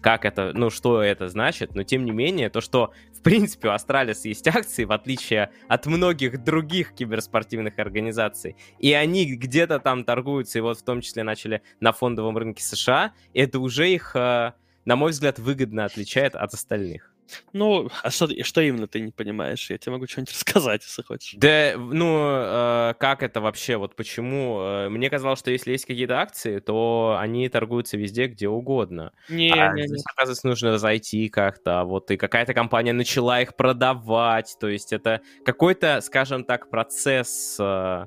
Как 0.00 0.24
это, 0.24 0.52
ну, 0.54 0.70
что 0.70 1.00
это 1.00 1.28
значит, 1.28 1.76
но 1.76 1.84
тем 1.84 2.04
не 2.04 2.10
менее, 2.10 2.50
то, 2.50 2.60
что, 2.60 2.92
в 3.14 3.22
принципе, 3.22 3.68
у 3.68 3.70
Astralis 3.70 4.24
есть 4.24 4.48
акции, 4.48 4.84
в 4.84 4.90
отличие 4.90 5.52
от 5.68 5.86
многих 5.86 6.42
других 6.42 6.94
киберспортивных 6.94 7.78
организаций, 7.78 8.56
и 8.80 8.92
они 8.92 9.24
где-то 9.24 9.78
там 9.78 10.04
торгуются, 10.04 10.58
и 10.58 10.62
вот 10.62 10.78
в 10.78 10.82
том 10.82 11.00
числе 11.00 11.22
начали 11.22 11.62
на 11.78 11.92
фондовом 11.92 12.36
рынке 12.36 12.62
США, 12.64 13.12
это 13.34 13.60
уже 13.60 13.88
их, 13.88 14.16
э, 14.16 14.52
на 14.84 14.96
мой 14.96 15.12
взгляд, 15.12 15.38
выгодно 15.38 15.84
отличает 15.84 16.34
от 16.34 16.52
остальных. 16.54 17.14
Ну, 17.52 17.88
а 18.02 18.10
что, 18.10 18.28
что 18.44 18.60
именно 18.60 18.86
ты 18.86 19.00
не 19.00 19.10
понимаешь? 19.10 19.70
Я 19.70 19.78
тебе 19.78 19.92
могу 19.92 20.06
что-нибудь 20.06 20.32
рассказать, 20.34 20.82
если 20.84 21.02
хочешь. 21.02 21.34
Да, 21.38 21.74
ну, 21.76 22.28
э, 22.30 22.94
как 22.98 23.22
это 23.22 23.40
вообще? 23.40 23.76
Вот 23.76 23.96
почему? 23.96 24.60
Э, 24.60 24.88
мне 24.88 25.10
казалось, 25.10 25.38
что 25.38 25.50
если 25.50 25.72
есть 25.72 25.86
какие-то 25.86 26.20
акции, 26.20 26.58
то 26.60 27.16
они 27.18 27.48
торгуются 27.48 27.96
везде, 27.96 28.26
где 28.26 28.48
угодно. 28.48 29.12
Не, 29.28 29.52
а 29.52 29.72
не, 29.72 29.86
здесь, 29.86 29.98
не. 29.98 30.12
оказывается, 30.12 30.46
нужно 30.46 30.78
зайти 30.78 31.28
как-то, 31.28 31.84
вот, 31.84 32.10
и 32.10 32.16
какая-то 32.16 32.54
компания 32.54 32.92
начала 32.92 33.40
их 33.40 33.56
продавать, 33.56 34.56
то 34.60 34.68
есть 34.68 34.92
это 34.92 35.22
какой-то, 35.44 36.00
скажем 36.00 36.44
так, 36.44 36.70
процесс... 36.70 37.56
Э... 37.60 38.06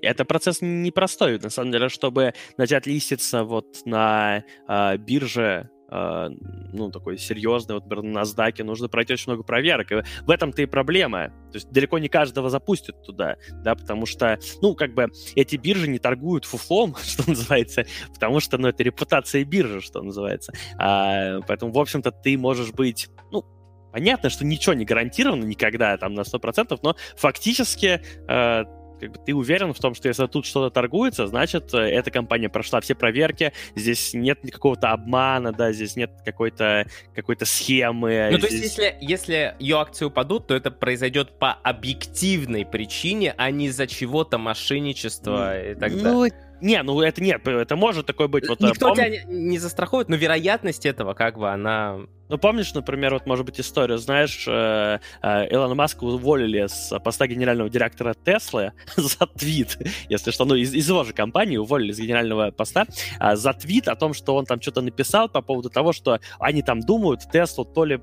Это 0.00 0.24
процесс 0.24 0.58
непростой, 0.60 1.38
на 1.40 1.50
самом 1.50 1.72
деле, 1.72 1.88
чтобы 1.88 2.32
начать 2.56 2.86
листиться 2.86 3.42
вот 3.42 3.84
на 3.84 4.44
э, 4.68 4.96
бирже 4.98 5.68
а, 5.96 6.28
ну, 6.72 6.90
такой 6.90 7.18
серьезный, 7.18 7.76
вот, 7.76 7.86
на 7.86 8.22
NASDAQ 8.22 8.64
нужно 8.64 8.88
пройти 8.88 9.12
очень 9.12 9.30
много 9.30 9.44
проверок. 9.44 9.92
И 9.92 10.02
в 10.22 10.30
этом-то 10.30 10.60
и 10.60 10.66
проблема. 10.66 11.28
То 11.52 11.54
есть 11.54 11.70
далеко 11.70 12.00
не 12.00 12.08
каждого 12.08 12.50
запустят 12.50 13.00
туда, 13.04 13.36
да, 13.62 13.76
потому 13.76 14.04
что, 14.04 14.40
ну, 14.60 14.74
как 14.74 14.92
бы 14.92 15.06
эти 15.36 15.54
биржи 15.54 15.86
не 15.86 16.00
торгуют 16.00 16.46
фуфлом, 16.46 16.96
что 17.02 17.28
называется, 17.30 17.86
потому 18.12 18.40
что, 18.40 18.58
ну, 18.58 18.66
это 18.66 18.82
репутация 18.82 19.44
биржи, 19.44 19.80
что 19.80 20.02
называется. 20.02 20.52
А, 20.78 21.40
поэтому, 21.46 21.72
в 21.72 21.78
общем-то, 21.78 22.10
ты 22.10 22.36
можешь 22.36 22.72
быть, 22.72 23.08
ну, 23.30 23.44
понятно, 23.92 24.30
что 24.30 24.44
ничего 24.44 24.74
не 24.74 24.84
гарантировано 24.84 25.44
никогда 25.44 25.96
там 25.96 26.14
на 26.14 26.22
100%, 26.22 26.76
но 26.82 26.96
фактически 27.16 28.02
э, 28.28 28.64
как 29.04 29.12
бы 29.12 29.18
ты 29.18 29.34
уверен 29.34 29.74
в 29.74 29.78
том, 29.78 29.94
что 29.94 30.08
если 30.08 30.26
тут 30.26 30.46
что-то 30.46 30.72
торгуется, 30.72 31.26
значит, 31.26 31.74
э, 31.74 31.78
эта 31.78 32.10
компания 32.10 32.48
прошла 32.48 32.80
все 32.80 32.94
проверки, 32.94 33.52
здесь 33.76 34.14
нет 34.14 34.38
какого-то 34.50 34.92
обмана, 34.92 35.52
да, 35.52 35.72
здесь 35.72 35.94
нет 35.96 36.10
какой-то 36.24 36.86
какой-то 37.14 37.44
схемы. 37.44 38.28
Ну, 38.32 38.38
здесь... 38.38 38.48
то 38.48 38.54
есть, 38.54 38.64
если, 38.64 38.96
если 39.00 39.54
ее 39.58 39.78
акции 39.78 40.06
упадут, 40.06 40.46
то 40.46 40.54
это 40.54 40.70
произойдет 40.70 41.38
по 41.38 41.52
объективной 41.52 42.64
причине, 42.64 43.34
а 43.36 43.50
не 43.50 43.66
из-за 43.66 43.86
чего-то 43.86 44.38
мошенничества 44.38 45.56
mm. 45.56 45.72
и 45.72 45.74
так 45.74 45.92
ну, 45.92 46.02
далее. 46.02 46.32
Не, 46.64 46.82
ну 46.82 46.98
это 47.02 47.22
нет, 47.22 47.46
это 47.46 47.76
может 47.76 48.06
такое 48.06 48.26
быть. 48.26 48.48
Вот, 48.48 48.58
Никто 48.60 48.88
пом... 48.88 48.96
тебя 48.96 49.22
не 49.24 49.58
застрахует, 49.58 50.08
но 50.08 50.16
вероятность 50.16 50.86
этого, 50.86 51.12
как 51.12 51.38
бы, 51.38 51.50
она... 51.50 51.98
Ну, 52.30 52.38
помнишь, 52.38 52.72
например, 52.72 53.12
вот, 53.12 53.26
может 53.26 53.44
быть, 53.44 53.60
историю, 53.60 53.98
знаешь, 53.98 54.46
э, 54.48 54.98
э, 55.22 55.54
Илона 55.54 55.74
Маска 55.74 56.04
уволили 56.04 56.66
с 56.66 56.98
поста 57.00 57.26
генерального 57.26 57.68
директора 57.68 58.14
Теслы 58.14 58.72
за 58.96 59.26
твит, 59.26 59.76
если 60.08 60.30
что, 60.30 60.46
ну, 60.46 60.54
из, 60.54 60.72
из 60.72 60.88
его 60.88 61.04
же 61.04 61.12
компании 61.12 61.58
уволили 61.58 61.92
с 61.92 61.98
генерального 61.98 62.50
поста 62.50 62.86
э, 63.20 63.36
за 63.36 63.52
твит 63.52 63.86
о 63.86 63.94
том, 63.94 64.14
что 64.14 64.34
он 64.34 64.46
там 64.46 64.58
что-то 64.62 64.80
написал 64.80 65.28
по 65.28 65.42
поводу 65.42 65.68
того, 65.68 65.92
что 65.92 66.18
они 66.38 66.62
там 66.62 66.80
думают 66.80 67.20
Теслу 67.30 67.66
то 67.66 67.84
ли 67.84 68.00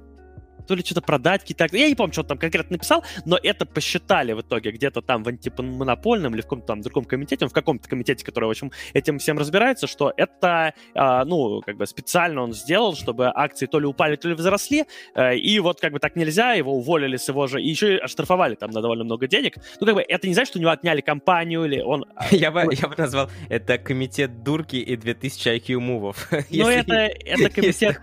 то 0.68 0.76
ли 0.76 0.84
что-то 0.84 1.02
продать 1.02 1.42
какие-то... 1.42 1.68
Я 1.76 1.88
не 1.88 1.96
помню, 1.96 2.14
что 2.14 2.22
он 2.22 2.28
там 2.28 2.38
конкретно 2.38 2.74
написал, 2.74 3.04
но 3.26 3.38
это 3.42 3.66
посчитали 3.66 4.34
в 4.34 4.42
итоге 4.42 4.72
где-то 4.72 5.02
там 5.02 5.24
в 5.24 5.28
антимонопольном 5.28 6.34
или 6.34 6.42
в 6.42 6.46
каком-то 6.46 6.68
там 6.68 6.82
другом 6.82 7.06
комитете, 7.06 7.48
в 7.48 7.54
каком-то 7.54 7.88
комитете, 7.88 8.26
который, 8.26 8.46
в 8.46 8.50
общем, 8.50 8.72
этим 8.94 9.20
всем 9.20 9.38
разбирается, 9.38 9.88
что 9.88 10.14
это, 10.16 10.74
э, 10.94 11.24
ну, 11.26 11.62
как 11.62 11.78
бы 11.78 11.86
специально 11.86 12.42
он 12.42 12.54
сделал, 12.54 12.96
чтобы 12.96 13.32
акции 13.34 13.66
то 13.66 13.80
ли 13.80 13.86
упали, 13.86 14.16
то 14.16 14.28
ли 14.28 14.36
возросли, 14.36 14.86
э, 15.16 15.36
и 15.36 15.60
вот 15.60 15.80
как 15.80 15.94
бы 15.94 16.00
так 16.00 16.16
нельзя, 16.16 16.54
его 16.54 16.74
уволили 16.74 17.18
с 17.18 17.28
его 17.28 17.48
же, 17.48 17.62
и 17.62 17.70
еще 17.70 17.96
и 17.96 17.98
оштрафовали 17.98 18.56
там 18.56 18.72
на 18.72 18.82
довольно 18.82 19.04
много 19.04 19.28
денег. 19.28 19.56
Ну, 19.80 19.86
как 19.86 19.96
бы 19.96 20.02
это 20.02 20.28
не 20.28 20.34
значит, 20.34 20.50
что 20.50 20.60
у 20.60 20.62
него 20.62 20.72
отняли 20.72 21.02
компанию 21.02 21.66
или 21.66 21.82
он... 21.82 22.06
Я 22.32 22.52
бы, 22.52 22.68
я 22.72 22.88
бы 22.88 22.96
назвал 22.98 23.30
это 23.50 23.78
комитет 23.78 24.44
дурки 24.44 24.78
и 24.78 24.96
2000 24.96 25.50
IQ 25.50 25.80
мувов. 25.80 26.30
Ну, 26.52 26.68
это, 26.68 26.94
это 26.94 27.50
комитет... 27.56 28.00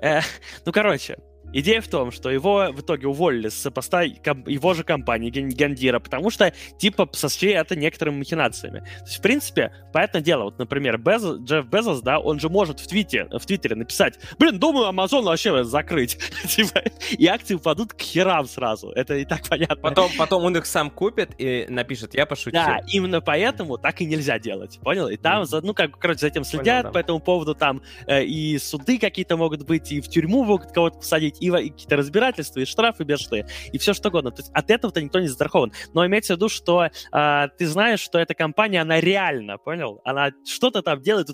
Э, 0.00 0.20
ну, 0.64 0.72
короче, 0.72 1.16
Идея 1.52 1.80
в 1.80 1.88
том, 1.88 2.10
что 2.10 2.30
его 2.30 2.70
в 2.72 2.80
итоге 2.80 3.06
уволили 3.06 3.48
с 3.48 3.70
поста 3.70 4.02
его 4.02 4.74
же 4.74 4.84
компании 4.84 5.30
Гендира, 5.30 5.98
потому 5.98 6.30
что 6.30 6.52
типа 6.78 7.08
сочли 7.12 7.50
это 7.50 7.76
некоторыми 7.76 8.18
махинациями. 8.18 8.80
То 8.80 9.04
есть, 9.04 9.18
в 9.18 9.22
принципе, 9.22 9.72
понятное 9.92 10.22
дело, 10.22 10.44
вот, 10.44 10.58
например, 10.58 10.98
Безос, 10.98 11.40
Джефф 11.40 11.66
Безос, 11.66 12.00
да, 12.02 12.18
он 12.18 12.40
же 12.40 12.48
может 12.48 12.80
в, 12.80 12.86
твите, 12.86 13.26
в 13.30 13.44
Твиттере 13.44 13.76
написать, 13.76 14.18
блин, 14.38 14.58
думаю, 14.58 14.86
Амазон 14.86 15.24
вообще 15.24 15.64
закрыть. 15.64 16.18
Типа, 16.48 16.82
и 17.10 17.26
акции 17.26 17.54
упадут 17.54 17.92
к 17.92 18.00
херам 18.00 18.46
сразу. 18.46 18.90
Это 18.90 19.16
и 19.16 19.24
так 19.24 19.48
понятно. 19.48 19.76
Потом, 19.76 20.10
потом 20.18 20.44
он 20.44 20.56
их 20.56 20.66
сам 20.66 20.90
купит 20.90 21.30
и 21.38 21.66
напишет, 21.68 22.14
я 22.14 22.26
пошутил. 22.26 22.52
Да, 22.52 22.80
именно 22.88 23.20
поэтому 23.20 23.78
так 23.78 24.00
и 24.00 24.06
нельзя 24.06 24.38
делать, 24.38 24.78
понял? 24.82 25.08
И 25.08 25.16
там, 25.16 25.44
ну, 25.62 25.74
как, 25.74 25.98
короче, 25.98 26.20
за 26.20 26.26
этим 26.28 26.44
следят, 26.44 26.82
Понял, 26.82 26.82
да. 26.82 26.90
по 26.90 26.98
этому 26.98 27.20
поводу 27.20 27.54
там 27.54 27.82
э, 28.06 28.24
и 28.24 28.58
суды 28.58 28.98
какие-то 28.98 29.36
могут 29.36 29.66
быть, 29.66 29.92
и 29.92 30.00
в 30.00 30.08
тюрьму 30.08 30.44
могут 30.44 30.72
кого-то 30.72 30.98
посадить, 30.98 31.39
и, 31.40 31.50
какие-то 31.50 31.96
разбирательства, 31.96 32.60
и 32.60 32.64
штрафы 32.64 33.04
бешеные, 33.04 33.46
и 33.72 33.78
все 33.78 33.94
что 33.94 34.08
угодно. 34.08 34.30
То 34.30 34.42
есть 34.42 34.50
от 34.52 34.70
этого-то 34.70 35.02
никто 35.02 35.20
не 35.20 35.28
застрахован. 35.28 35.72
Но 35.94 36.06
имеется 36.06 36.34
в 36.34 36.36
виду, 36.36 36.48
что 36.48 36.84
э, 36.84 37.48
ты 37.58 37.66
знаешь, 37.66 38.00
что 38.00 38.18
эта 38.18 38.34
компания, 38.34 38.80
она 38.80 39.00
реально, 39.00 39.58
понял? 39.58 40.00
Она 40.04 40.30
что-то 40.44 40.82
там 40.82 41.00
делает 41.00 41.28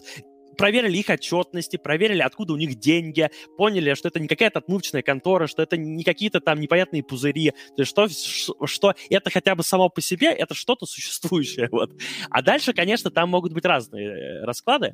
проверили 0.57 0.99
их 0.99 1.09
отчетности, 1.09 1.77
проверили, 1.77 2.23
откуда 2.23 2.53
у 2.53 2.57
них 2.57 2.79
деньги, 2.79 3.31
поняли, 3.57 3.95
что 3.95 4.09
это 4.09 4.21
не 4.21 4.29
какая-то 4.29 4.59
отмывочная 4.61 5.03
контора, 5.03 5.47
что 5.47 5.63
это 5.63 5.77
не 5.77 6.05
какие-то 6.05 6.41
там 6.41 6.61
непонятные 6.61 7.03
пузыри, 7.03 7.53
то 7.77 7.83
есть 7.83 7.91
что, 7.91 8.09
что 8.67 8.95
это 9.11 9.31
хотя 9.31 9.55
бы 9.55 9.63
само 9.63 9.89
по 9.89 10.01
себе, 10.01 10.29
это 10.29 10.55
что-то 10.55 10.87
существующее, 10.87 11.69
вот. 11.73 11.93
А 12.31 12.43
дальше, 12.43 12.73
конечно, 12.73 13.11
там 13.11 13.29
могут 13.29 13.53
быть 13.53 13.65
разные 13.65 14.09
э, 14.09 14.45
расклады, 14.45 14.93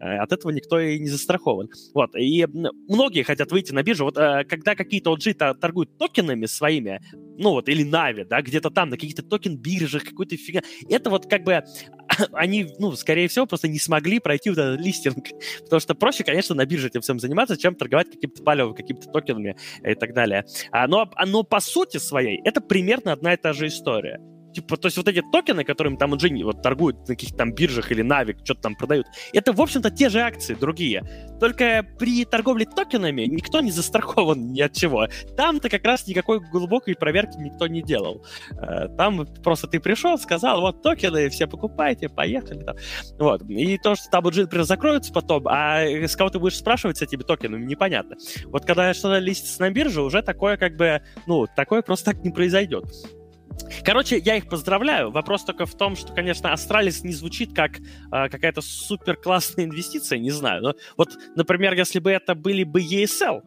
э, 0.00 0.16
от 0.16 0.32
этого 0.32 0.50
никто 0.50 0.78
и 0.78 0.98
не 0.98 1.08
застрахован. 1.08 1.68
Вот, 1.94 2.14
и 2.16 2.46
многие 2.46 3.22
хотят 3.22 3.50
выйти 3.52 3.72
на 3.72 3.82
биржу, 3.82 4.04
вот 4.04 4.16
э, 4.16 4.44
когда 4.44 4.74
какие-то 4.74 5.14
OG 5.14 5.54
торгуют 5.54 5.96
токенами 5.98 6.46
своими, 6.46 7.00
ну 7.36 7.50
вот, 7.50 7.68
или 7.68 7.82
Нави, 7.82 8.24
да, 8.24 8.42
где-то 8.42 8.70
там, 8.70 8.90
на 8.90 8.96
каких-то 8.96 9.22
токен-биржах, 9.22 10.04
какой-то 10.04 10.36
фига, 10.36 10.62
это 10.88 11.10
вот 11.10 11.26
как 11.26 11.44
бы 11.44 11.62
они, 12.32 12.72
ну, 12.78 12.92
скорее 12.92 13.28
всего, 13.28 13.46
просто 13.46 13.68
не 13.68 13.78
смогли 13.78 14.18
пройти 14.18 14.50
вот 14.50 14.58
этот 14.58 14.80
листинг. 14.80 15.26
Потому 15.64 15.80
что 15.80 15.94
проще, 15.94 16.24
конечно, 16.24 16.54
на 16.54 16.66
бирже 16.66 16.88
этим 16.88 17.00
всем 17.00 17.18
заниматься, 17.18 17.56
чем 17.56 17.74
торговать 17.74 18.10
каким-то 18.10 18.42
палевым, 18.42 18.74
какими-то 18.74 19.10
токенами 19.10 19.56
и 19.84 19.94
так 19.94 20.14
далее. 20.14 20.44
А, 20.70 20.86
но, 20.86 21.10
но 21.26 21.42
по 21.42 21.60
сути 21.60 21.98
своей 21.98 22.40
это 22.44 22.60
примерно 22.60 23.12
одна 23.12 23.34
и 23.34 23.36
та 23.36 23.52
же 23.52 23.66
история. 23.66 24.20
Типа, 24.54 24.76
то 24.76 24.86
есть 24.86 24.96
вот 24.96 25.08
эти 25.08 25.20
токены, 25.32 25.64
которыми 25.64 25.96
там 25.96 26.12
уже 26.12 26.28
вот 26.44 26.62
торгуют 26.62 27.00
на 27.00 27.14
каких-то 27.14 27.36
там 27.36 27.52
биржах 27.52 27.90
или 27.90 28.02
Навик, 28.02 28.38
что-то 28.44 28.62
там 28.62 28.76
продают, 28.76 29.06
это, 29.32 29.52
в 29.52 29.60
общем-то, 29.60 29.90
те 29.90 30.08
же 30.08 30.20
акции, 30.20 30.54
другие. 30.54 31.02
Только 31.40 31.84
при 31.98 32.24
торговле 32.24 32.64
токенами 32.64 33.22
никто 33.22 33.60
не 33.60 33.72
застрахован 33.72 34.52
ни 34.52 34.60
от 34.60 34.72
чего. 34.72 35.08
Там-то 35.36 35.68
как 35.68 35.84
раз 35.84 36.06
никакой 36.06 36.40
глубокой 36.40 36.94
проверки 36.94 37.36
никто 37.36 37.66
не 37.66 37.82
делал. 37.82 38.24
Э, 38.52 38.88
там 38.96 39.26
просто 39.42 39.66
ты 39.66 39.80
пришел, 39.80 40.16
сказал, 40.18 40.60
вот 40.60 40.82
токены, 40.82 41.28
все 41.30 41.46
покупайте, 41.46 42.08
поехали. 42.08 42.60
Там. 42.60 42.76
Вот. 43.18 43.42
И 43.48 43.76
то, 43.78 43.96
что 43.96 44.08
там 44.08 44.24
уже 44.26 44.46
закроются 44.64 45.12
потом, 45.12 45.48
а 45.48 45.82
с 45.82 46.14
кого 46.14 46.30
ты 46.30 46.38
будешь 46.38 46.56
спрашивать 46.56 46.98
с 46.98 47.02
этими 47.02 47.22
токенами, 47.22 47.64
непонятно. 47.64 48.16
Вот 48.46 48.64
когда 48.64 48.94
что-то 48.94 49.18
листится 49.18 49.60
на 49.60 49.70
бирже, 49.70 50.02
уже 50.02 50.22
такое 50.22 50.56
как 50.56 50.76
бы, 50.76 51.02
ну, 51.26 51.46
такое 51.56 51.82
просто 51.82 52.12
так 52.12 52.24
не 52.24 52.30
произойдет. 52.30 52.84
Короче, 53.84 54.18
я 54.18 54.36
их 54.36 54.48
поздравляю. 54.48 55.10
Вопрос 55.10 55.44
только 55.44 55.66
в 55.66 55.74
том, 55.74 55.96
что, 55.96 56.12
конечно, 56.12 56.52
Астралис 56.52 57.04
не 57.04 57.12
звучит 57.12 57.54
как 57.54 57.78
э, 57.78 58.28
какая-то 58.28 58.60
супер 58.60 59.16
классная 59.16 59.64
инвестиция, 59.64 60.18
не 60.18 60.30
знаю. 60.30 60.62
Но 60.62 60.74
вот, 60.96 61.16
например, 61.36 61.74
если 61.74 61.98
бы 61.98 62.10
это 62.10 62.34
были 62.34 62.64
бы 62.64 62.80
ESL, 62.80 63.42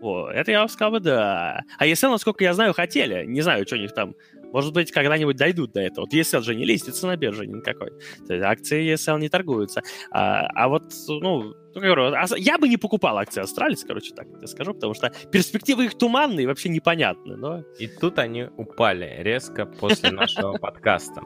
о, 0.00 0.30
это 0.30 0.50
я 0.50 0.60
вам 0.60 0.68
сказал 0.68 0.92
бы, 0.92 1.00
да. 1.00 1.64
А 1.78 1.86
ESL, 1.86 2.10
насколько 2.10 2.42
я 2.42 2.54
знаю, 2.54 2.72
хотели. 2.72 3.26
Не 3.26 3.42
знаю, 3.42 3.66
что 3.66 3.76
у 3.76 3.78
них 3.78 3.92
там 3.92 4.14
может 4.52 4.72
быть, 4.72 4.90
когда-нибудь 4.92 5.36
дойдут 5.36 5.72
до 5.72 5.80
этого. 5.80 6.04
Вот 6.04 6.14
ESL 6.14 6.42
же 6.42 6.54
не 6.54 6.64
листится 6.64 7.06
на 7.06 7.16
бирже 7.16 7.46
никакой. 7.46 7.90
То 8.26 8.34
есть 8.34 8.44
акции 8.44 8.94
ESL 8.94 9.20
не 9.20 9.28
торгуются. 9.28 9.82
А, 10.10 10.46
а 10.54 10.68
вот, 10.68 10.92
ну, 11.08 11.54
а 11.76 12.26
я 12.36 12.58
бы 12.58 12.68
не 12.68 12.76
покупал 12.76 13.18
акции 13.18 13.40
Astralis, 13.40 13.84
короче, 13.84 14.14
так 14.14 14.26
я 14.40 14.46
скажу, 14.46 14.74
потому 14.74 14.94
что 14.94 15.12
перспективы 15.30 15.86
их 15.86 15.96
туманные, 15.96 16.46
вообще 16.46 16.68
непонятны. 16.68 17.36
Но... 17.36 17.62
И 17.78 17.86
тут 17.86 18.18
они 18.18 18.48
упали 18.56 19.18
резко 19.20 19.66
после 19.66 20.10
нашего 20.10 20.58
подкаста. 20.58 21.22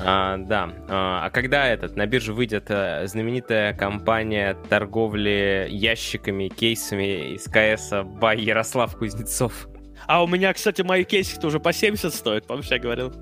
А, 0.00 0.36
да. 0.38 0.72
А, 0.88 1.26
а 1.26 1.30
когда 1.30 1.68
этот 1.68 1.96
на 1.96 2.06
бирже 2.06 2.32
выйдет 2.32 2.66
э, 2.68 3.06
знаменитая 3.06 3.74
компания 3.74 4.56
торговли 4.68 5.68
ящиками, 5.70 6.48
кейсами 6.48 7.34
из 7.34 7.44
CS 7.44 7.92
by 8.20 8.40
Ярослав 8.40 8.96
Кузнецов? 8.96 9.68
А 10.06 10.22
у 10.22 10.26
меня, 10.26 10.52
кстати, 10.52 10.82
мои 10.82 11.04
кейсы 11.04 11.40
тоже 11.40 11.60
по 11.60 11.72
70 11.72 12.12
стоят, 12.12 12.46
помнишь, 12.46 12.68
я 12.70 12.78
говорил? 12.78 13.12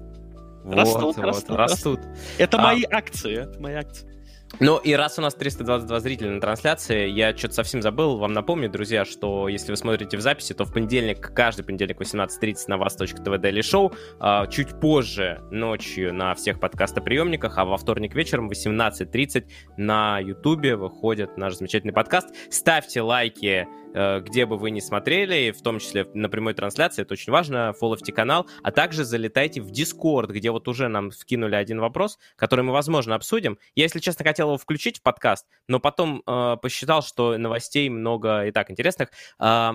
Вот, 0.65 0.77
растут, 0.77 1.17
вот, 1.17 1.19
растут, 1.19 1.57
растут. 1.57 2.01
Это 2.39 2.59
а... 2.59 2.63
мои 2.63 2.85
акции, 2.85 3.43
это 3.43 3.61
мои 3.61 3.75
акции. 3.75 4.13
Ну 4.61 4.77
и 4.79 4.93
раз 4.93 5.19
у 5.19 5.23
нас 5.23 5.35
322 5.35 6.01
зрителя 6.01 6.31
на 6.31 6.41
трансляции, 6.41 7.09
я 7.09 7.37
что-то 7.37 7.55
совсем 7.55 7.81
забыл 7.81 8.19
вам 8.19 8.33
напомнить, 8.33 8.71
друзья, 8.71 9.05
что 9.05 9.49
если 9.49 9.71
вы 9.71 9.77
смотрите 9.77 10.17
в 10.17 10.21
записи, 10.21 10.53
то 10.53 10.65
в 10.65 10.73
понедельник, 10.73 11.33
каждый 11.35 11.65
понедельник 11.65 12.01
18.30 12.01 12.57
на 12.69 12.77
вас.тв 12.77 13.17
Daily 13.17 13.61
Show, 13.61 13.95
а, 14.21 14.47
чуть 14.47 14.79
позже 14.79 15.41
ночью 15.51 16.13
на 16.13 16.35
всех 16.35 16.61
подкастоприемниках, 16.61 17.57
а 17.57 17.65
во 17.65 17.77
вторник 17.77 18.15
вечером 18.15 18.51
18.30 18.51 19.47
на 19.79 20.19
ютубе 20.19 20.77
выходит 20.77 21.37
наш 21.39 21.55
замечательный 21.55 21.95
подкаст. 21.95 22.29
Ставьте 22.51 23.01
лайки 23.01 23.67
где 23.93 24.47
бы 24.47 24.57
вы 24.57 24.71
ни 24.71 24.81
смотрели, 24.81 25.51
в 25.51 25.63
том 25.63 25.79
числе 25.79 26.07
на 26.15 26.29
прямой 26.29 26.55
трансляции, 26.55 27.03
это 27.03 27.15
очень 27.15 27.33
важно, 27.33 27.73
фолловьте 27.73 28.13
канал, 28.13 28.47
а 28.63 28.73
также 28.73 29.05
залетайте 29.05 29.61
в 29.61 29.71
Discord, 29.71 30.29
где 30.33 30.51
вот 30.51 30.69
уже 30.69 30.89
нам 30.89 31.11
вкинули 31.11 31.55
один 31.55 31.81
вопрос, 31.81 32.19
который 32.37 32.65
мы, 32.65 32.73
возможно, 32.73 33.15
обсудим. 33.15 33.59
Я, 33.75 33.85
если 33.85 34.01
честно, 34.01 34.25
хотел 34.25 34.49
его 34.49 34.59
включить 34.59 34.99
в 34.99 35.03
подкаст, 35.03 35.47
но 35.69 35.81
потом 35.81 36.23
э, 36.27 36.57
посчитал, 36.61 37.03
что 37.03 37.37
новостей 37.39 37.89
много 37.89 38.47
и 38.47 38.53
так 38.53 38.71
интересных. 38.71 39.11
Э, 39.39 39.73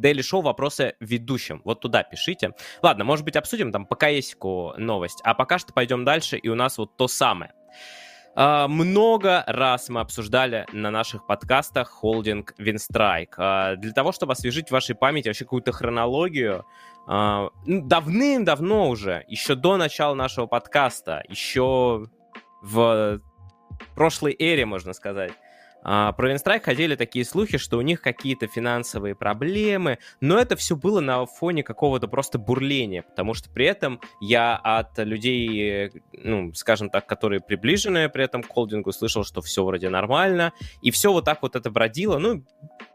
Daily 0.00 0.20
Show 0.20 0.42
вопросы 0.42 0.94
ведущим. 1.00 1.60
Вот 1.64 1.80
туда 1.80 2.02
пишите. 2.02 2.52
Ладно, 2.82 3.04
может 3.04 3.24
быть, 3.24 3.36
обсудим 3.36 3.70
там 3.70 3.86
по 3.86 3.96
КСику 3.96 4.74
новость. 4.78 5.20
А 5.24 5.34
пока 5.34 5.58
что 5.58 5.72
пойдем 5.72 6.04
дальше, 6.04 6.38
и 6.38 6.48
у 6.48 6.54
нас 6.54 6.78
вот 6.78 6.96
то 6.96 7.06
самое. 7.06 7.52
Uh, 8.36 8.68
много 8.68 9.42
раз 9.48 9.88
мы 9.88 10.00
обсуждали 10.00 10.64
на 10.72 10.92
наших 10.92 11.26
подкастах 11.26 11.88
холдинг 11.88 12.54
Винстрайк. 12.58 13.36
Uh, 13.36 13.74
для 13.76 13.92
того, 13.92 14.12
чтобы 14.12 14.32
освежить 14.34 14.68
в 14.68 14.72
вашей 14.72 14.94
памяти 14.94 15.28
вообще 15.28 15.44
какую-то 15.44 15.72
хронологию, 15.72 16.64
uh, 17.08 17.50
давным-давно 17.66 18.88
уже, 18.88 19.24
еще 19.26 19.56
до 19.56 19.76
начала 19.76 20.14
нашего 20.14 20.46
подкаста, 20.46 21.24
еще 21.28 22.06
в 22.62 23.20
прошлой 23.96 24.36
эре, 24.38 24.64
можно 24.64 24.92
сказать, 24.92 25.32
а, 25.82 26.12
про 26.12 26.28
Винстрайк 26.28 26.64
ходили 26.64 26.94
такие 26.94 27.24
слухи, 27.24 27.58
что 27.58 27.78
у 27.78 27.80
них 27.80 28.00
какие-то 28.00 28.46
финансовые 28.46 29.14
проблемы, 29.14 29.98
но 30.20 30.38
это 30.38 30.56
все 30.56 30.76
было 30.76 31.00
на 31.00 31.24
фоне 31.26 31.62
какого-то 31.62 32.08
просто 32.08 32.38
бурления, 32.38 33.02
потому 33.02 33.34
что 33.34 33.50
при 33.50 33.66
этом 33.66 34.00
я 34.20 34.56
от 34.56 34.98
людей, 34.98 35.92
ну, 36.12 36.52
скажем 36.54 36.90
так, 36.90 37.06
которые 37.06 37.40
приближены 37.40 38.08
при 38.08 38.24
этом 38.24 38.42
к 38.42 38.48
холдингу, 38.48 38.92
слышал, 38.92 39.24
что 39.24 39.40
все 39.40 39.64
вроде 39.64 39.88
нормально, 39.88 40.52
и 40.82 40.90
все 40.90 41.12
вот 41.12 41.24
так 41.24 41.42
вот 41.42 41.56
это 41.56 41.70
бродило, 41.70 42.18
ну, 42.18 42.44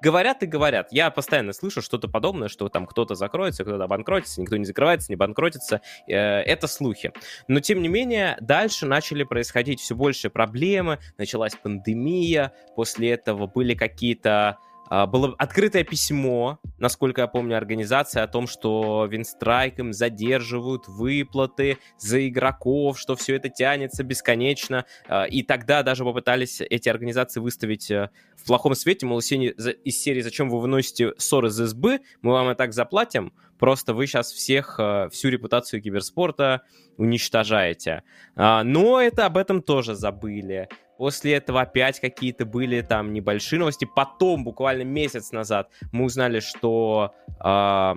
говорят 0.01 0.43
и 0.43 0.45
говорят. 0.45 0.87
Я 0.91 1.09
постоянно 1.09 1.53
слышу 1.53 1.81
что-то 1.81 2.07
подобное, 2.07 2.47
что 2.47 2.69
там 2.69 2.85
кто-то 2.85 3.15
закроется, 3.15 3.63
кто-то 3.63 3.83
обанкротится, 3.83 4.41
никто 4.41 4.57
не 4.57 4.65
закрывается, 4.65 5.11
не 5.11 5.15
банкротится. 5.15 5.81
Э, 6.07 6.41
это 6.41 6.67
слухи. 6.67 7.11
Но, 7.47 7.59
тем 7.59 7.81
не 7.81 7.87
менее, 7.87 8.37
дальше 8.41 8.85
начали 8.85 9.23
происходить 9.23 9.79
все 9.79 9.95
больше 9.95 10.29
проблемы, 10.29 10.99
началась 11.17 11.55
пандемия, 11.55 12.53
после 12.75 13.11
этого 13.11 13.47
были 13.47 13.73
какие-то 13.73 14.57
а, 14.89 15.07
было 15.07 15.33
открытое 15.37 15.83
письмо 15.83 16.59
насколько 16.79 17.21
я 17.21 17.27
помню, 17.27 17.57
организации 17.57 18.21
о 18.21 18.27
том, 18.27 18.47
что 18.47 19.07
Винстрайк 19.09 19.79
им 19.79 19.93
задерживают 19.93 20.87
выплаты 20.87 21.77
за 21.97 22.27
игроков, 22.27 22.99
что 22.99 23.15
все 23.15 23.35
это 23.35 23.49
тянется 23.49 24.03
бесконечно. 24.03 24.85
Э, 25.07 25.27
и 25.27 25.43
тогда 25.43 25.83
даже 25.83 26.03
попытались 26.03 26.61
эти 26.61 26.89
организации 26.89 27.39
выставить 27.39 27.89
э, 27.91 28.09
в 28.35 28.45
плохом 28.45 28.75
свете, 28.75 29.05
мол, 29.05 29.19
из 29.19 30.01
серии 30.01 30.21
«Зачем 30.21 30.49
вы 30.49 30.59
выносите 30.59 31.13
ссоры 31.17 31.47
из 31.49 31.59
избы? 31.59 32.01
Мы 32.21 32.31
вам 32.31 32.51
и 32.51 32.55
так 32.55 32.73
заплатим». 32.73 33.33
Просто 33.57 33.93
вы 33.93 34.05
сейчас 34.05 34.31
всех, 34.31 34.75
э, 34.79 35.09
всю 35.11 35.29
репутацию 35.29 35.81
киберспорта 35.81 36.63
уничтожаете. 36.97 38.03
А, 38.35 38.63
но 38.63 39.01
это 39.01 39.25
об 39.25 39.37
этом 39.37 39.61
тоже 39.61 39.95
забыли. 39.95 40.67
После 40.97 41.33
этого 41.33 41.61
опять 41.61 41.99
какие-то 41.99 42.45
были 42.45 42.81
там 42.81 43.13
небольшие 43.13 43.59
новости. 43.59 43.87
Потом, 43.95 44.43
буквально 44.43 44.83
месяц 44.83 45.31
назад, 45.31 45.69
мы 45.91 46.05
узнали, 46.05 46.39
что 46.39 47.13
э, 47.43 47.93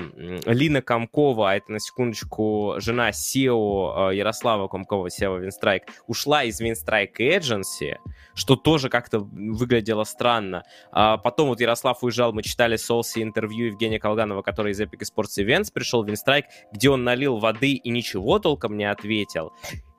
Лина 0.47 0.83
Комкова, 0.83 1.51
а 1.51 1.57
это 1.57 1.73
на 1.73 1.81
секундочку 1.81 2.75
жена 2.79 3.11
SEO 3.11 4.11
э, 4.11 4.17
Ярослава 4.17 4.69
Комкова, 4.69 5.09
SEO 5.09 5.41
Винстрайк, 5.41 5.85
ушла 6.07 6.45
из 6.45 6.61
Винстрайк 6.61 7.21
Agency, 7.21 7.97
что 8.35 8.57
тоже 8.57 8.89
как-то 8.89 9.21
выглядело 9.21 10.05
странно. 10.05 10.65
А 10.91 11.19
потом 11.19 11.49
вот 11.49 11.61
Ярослав 11.61 12.03
уезжал, 12.03 12.33
мы 12.33 12.43
читали 12.43 12.77
Солси 12.77 13.23
интервью 13.23 13.67
Евгения 13.67 14.01
Колганова, 14.01 14.43
который 14.43 14.73
из 14.73 14.81
Epic 14.81 15.03
Sports 15.03 15.39
Events 15.39 15.73
пришел 15.73 16.03
в 16.03 16.09
Винстрайк, 16.09 16.47
где 16.73 16.91
он 16.91 17.05
налил 17.05 17.39
воды 17.39 17.73
и 17.75 17.91
ничего 17.91 18.39
толком 18.39 18.77
не 18.77 18.85
ответил. 18.85 19.53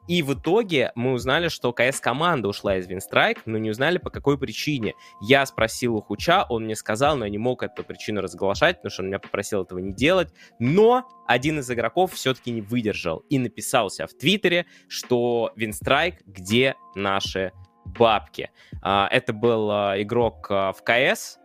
И 0.10 0.24
в 0.24 0.34
итоге 0.34 0.92
мы 0.96 1.14
узнали, 1.14 1.50
что 1.50 1.72
КС-команда 1.72 2.48
ушла 2.48 2.78
из 2.78 2.88
Винстрайк, 2.88 3.44
но 3.46 3.60
не 3.60 3.70
узнали 3.70 4.00
по 4.00 4.10
какой 4.10 4.40
причине. 4.40 4.96
Я 5.22 5.46
спросил 5.46 5.96
у 5.96 6.02
Хуча, 6.02 6.48
он 6.50 6.64
мне 6.64 6.76
сказал, 6.76 7.16
но 7.16 7.26
я 7.26 7.32
не 7.32 7.38
мог 7.38 7.62
эту 7.62 7.84
причину 7.84 8.22
разглашать, 8.22 8.78
потому 8.78 8.90
что 8.90 9.04
он 9.04 9.10
меня 9.10 9.20
попросил 9.20 9.62
этого 9.62 9.78
не 9.78 9.94
делать. 9.94 10.34
Но 10.58 11.08
один 11.28 11.60
из 11.60 11.70
игроков 11.70 12.14
все-таки 12.14 12.50
не 12.50 12.62
выдержал 12.62 13.20
и 13.30 13.38
написался 13.38 14.08
в 14.08 14.16
Твиттере, 14.16 14.66
что 14.88 15.52
Винстрайк, 15.56 16.16
где 16.26 16.76
наши 16.96 17.52
бабки. 17.86 18.50
А, 18.82 19.08
это 19.12 19.32
был 19.32 19.70
а, 19.70 20.02
игрок 20.02 20.48
а, 20.50 20.74
в 20.74 20.82
КС, 20.84 21.38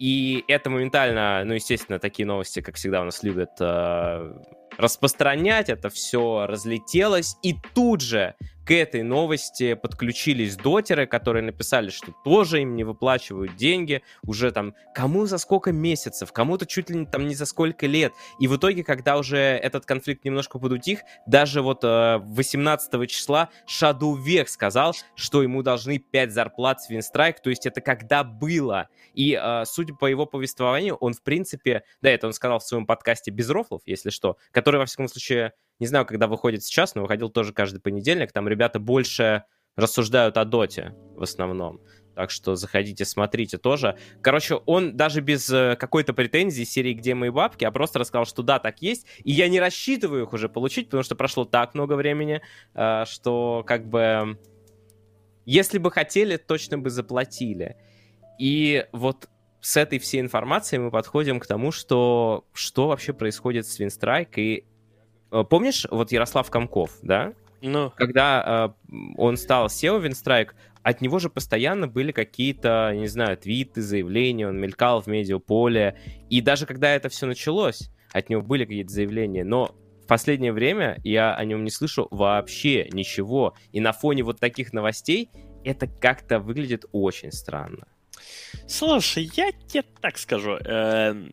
и 0.00 0.44
это 0.48 0.68
моментально, 0.68 1.44
ну, 1.44 1.54
естественно, 1.54 2.00
такие 2.00 2.26
новости, 2.26 2.60
как 2.60 2.74
всегда, 2.74 3.02
у 3.02 3.04
нас 3.04 3.22
любят 3.22 3.50
распространять, 4.80 5.68
это 5.68 5.90
все 5.90 6.46
разлетелось, 6.46 7.36
и 7.42 7.54
тут 7.74 8.00
же 8.00 8.34
к 8.64 8.72
этой 8.72 9.02
новости 9.02 9.74
подключились 9.74 10.56
дотеры, 10.56 11.06
которые 11.06 11.42
написали, 11.42 11.90
что 11.90 12.12
тоже 12.24 12.62
им 12.62 12.76
не 12.76 12.84
выплачивают 12.84 13.56
деньги 13.56 14.02
уже 14.22 14.52
там 14.52 14.74
кому 14.94 15.26
за 15.26 15.38
сколько 15.38 15.72
месяцев, 15.72 16.32
кому-то 16.32 16.66
чуть 16.66 16.90
ли 16.90 16.96
не 16.96 17.06
там 17.06 17.26
не 17.26 17.34
за 17.34 17.46
сколько 17.46 17.86
лет. 17.86 18.12
И 18.38 18.48
в 18.48 18.56
итоге, 18.56 18.84
когда 18.84 19.18
уже 19.18 19.38
этот 19.38 19.86
конфликт 19.86 20.24
немножко 20.24 20.58
подутих, 20.58 21.00
даже 21.26 21.62
вот 21.62 21.84
э, 21.84 22.18
18 22.18 23.10
числа 23.10 23.50
Shadow 23.66 24.16
Век 24.20 24.48
сказал, 24.48 24.94
что 25.14 25.42
ему 25.42 25.62
должны 25.62 25.98
5 25.98 26.32
зарплат 26.32 26.82
с 26.82 26.90
Винстрайк, 26.90 27.40
то 27.40 27.50
есть 27.50 27.66
это 27.66 27.80
когда 27.80 28.24
было. 28.24 28.88
И 29.14 29.38
э, 29.40 29.64
судя 29.66 29.94
по 29.94 30.06
его 30.06 30.26
повествованию, 30.26 30.96
он 30.96 31.14
в 31.14 31.22
принципе, 31.22 31.82
да, 32.02 32.10
это 32.10 32.26
он 32.26 32.32
сказал 32.32 32.58
в 32.58 32.64
своем 32.64 32.86
подкасте 32.86 33.30
без 33.30 33.48
рофлов, 33.50 33.82
если 33.86 34.10
что, 34.10 34.36
который, 34.52 34.76
во 34.76 34.86
всяком 34.86 35.08
случае, 35.08 35.52
не 35.80 35.86
знаю, 35.86 36.06
когда 36.06 36.26
выходит 36.26 36.62
сейчас, 36.62 36.94
но 36.94 37.02
выходил 37.02 37.30
тоже 37.30 37.52
каждый 37.52 37.80
понедельник. 37.80 38.32
Там 38.32 38.46
ребята 38.46 38.78
больше 38.78 39.44
рассуждают 39.76 40.36
о 40.36 40.44
доте 40.44 40.94
в 41.16 41.22
основном. 41.22 41.80
Так 42.14 42.30
что 42.30 42.54
заходите, 42.54 43.04
смотрите 43.04 43.56
тоже. 43.56 43.96
Короче, 44.20 44.56
он 44.56 44.96
даже 44.96 45.20
без 45.22 45.48
э, 45.48 45.76
какой-то 45.76 46.12
претензии 46.12 46.64
серии 46.64 46.92
«Где 46.92 47.14
мои 47.14 47.30
бабки», 47.30 47.64
а 47.64 47.70
просто 47.70 47.98
рассказал, 47.98 48.26
что 48.26 48.42
да, 48.42 48.58
так 48.58 48.82
есть. 48.82 49.06
И 49.24 49.30
я 49.32 49.48
не 49.48 49.58
рассчитываю 49.58 50.24
их 50.24 50.32
уже 50.32 50.48
получить, 50.48 50.86
потому 50.86 51.02
что 51.02 51.14
прошло 51.14 51.44
так 51.44 51.74
много 51.74 51.94
времени, 51.94 52.42
э, 52.74 53.04
что 53.06 53.64
как 53.66 53.88
бы... 53.88 54.38
Если 55.46 55.78
бы 55.78 55.90
хотели, 55.90 56.36
точно 56.36 56.78
бы 56.78 56.90
заплатили. 56.90 57.76
И 58.38 58.86
вот 58.92 59.28
с 59.60 59.76
этой 59.76 59.98
всей 59.98 60.20
информацией 60.20 60.80
мы 60.80 60.90
подходим 60.90 61.40
к 61.40 61.46
тому, 61.46 61.70
что 61.72 62.44
что 62.52 62.88
вообще 62.88 63.12
происходит 63.12 63.66
с 63.66 63.78
Винстрайк 63.78 64.36
и 64.38 64.66
помнишь, 65.30 65.86
вот 65.90 66.12
Ярослав 66.12 66.50
Комков, 66.50 66.98
да? 67.02 67.32
Ну. 67.62 67.92
Когда 67.96 68.74
э, 68.88 68.92
он 69.16 69.36
стал 69.36 69.66
SEO 69.66 70.00
Винстрайк, 70.00 70.54
от 70.82 71.00
него 71.00 71.18
же 71.18 71.28
постоянно 71.28 71.86
были 71.86 72.10
какие-то, 72.12 72.92
не 72.94 73.06
знаю, 73.06 73.36
твиты, 73.36 73.82
заявления, 73.82 74.48
он 74.48 74.58
мелькал 74.58 75.02
в 75.02 75.06
медиаполе. 75.06 75.98
И 76.30 76.40
даже 76.40 76.66
когда 76.66 76.94
это 76.94 77.08
все 77.08 77.26
началось, 77.26 77.90
от 78.12 78.30
него 78.30 78.42
были 78.42 78.64
какие-то 78.64 78.92
заявления. 78.92 79.44
Но 79.44 79.74
в 80.02 80.06
последнее 80.06 80.52
время 80.52 80.98
я 81.04 81.34
о 81.34 81.44
нем 81.44 81.64
не 81.64 81.70
слышу 81.70 82.08
вообще 82.10 82.88
ничего. 82.92 83.54
И 83.72 83.80
на 83.80 83.92
фоне 83.92 84.22
вот 84.22 84.40
таких 84.40 84.72
новостей 84.72 85.30
это 85.64 85.86
как-то 85.86 86.40
выглядит 86.40 86.86
очень 86.92 87.30
странно. 87.30 87.86
Слушай, 88.66 89.30
я 89.34 89.52
тебе 89.52 89.84
так 90.00 90.18
скажу. 90.18 90.56
Эм, 90.64 91.32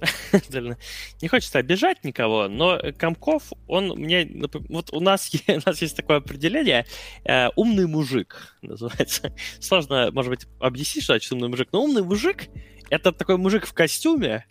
не 1.20 1.28
хочется 1.28 1.58
обижать 1.58 2.04
никого, 2.04 2.48
но 2.48 2.80
Комков, 2.96 3.52
он 3.66 3.88
мне... 3.96 4.28
Вот 4.68 4.92
у 4.92 5.00
нас, 5.00 5.30
у 5.48 5.60
нас 5.66 5.82
есть 5.82 5.96
такое 5.96 6.18
определение, 6.18 6.86
э, 7.24 7.48
умный 7.56 7.86
мужик 7.86 8.56
называется. 8.62 9.34
Сложно, 9.60 10.10
может 10.12 10.30
быть, 10.30 10.46
объяснить, 10.60 11.04
что 11.04 11.14
значит 11.14 11.32
умный 11.32 11.48
мужик, 11.48 11.68
но 11.72 11.82
умный 11.82 12.02
мужик— 12.02 12.48
это 12.90 13.12
такой 13.12 13.36
мужик 13.36 13.66
в 13.66 13.72
костюме, 13.72 14.46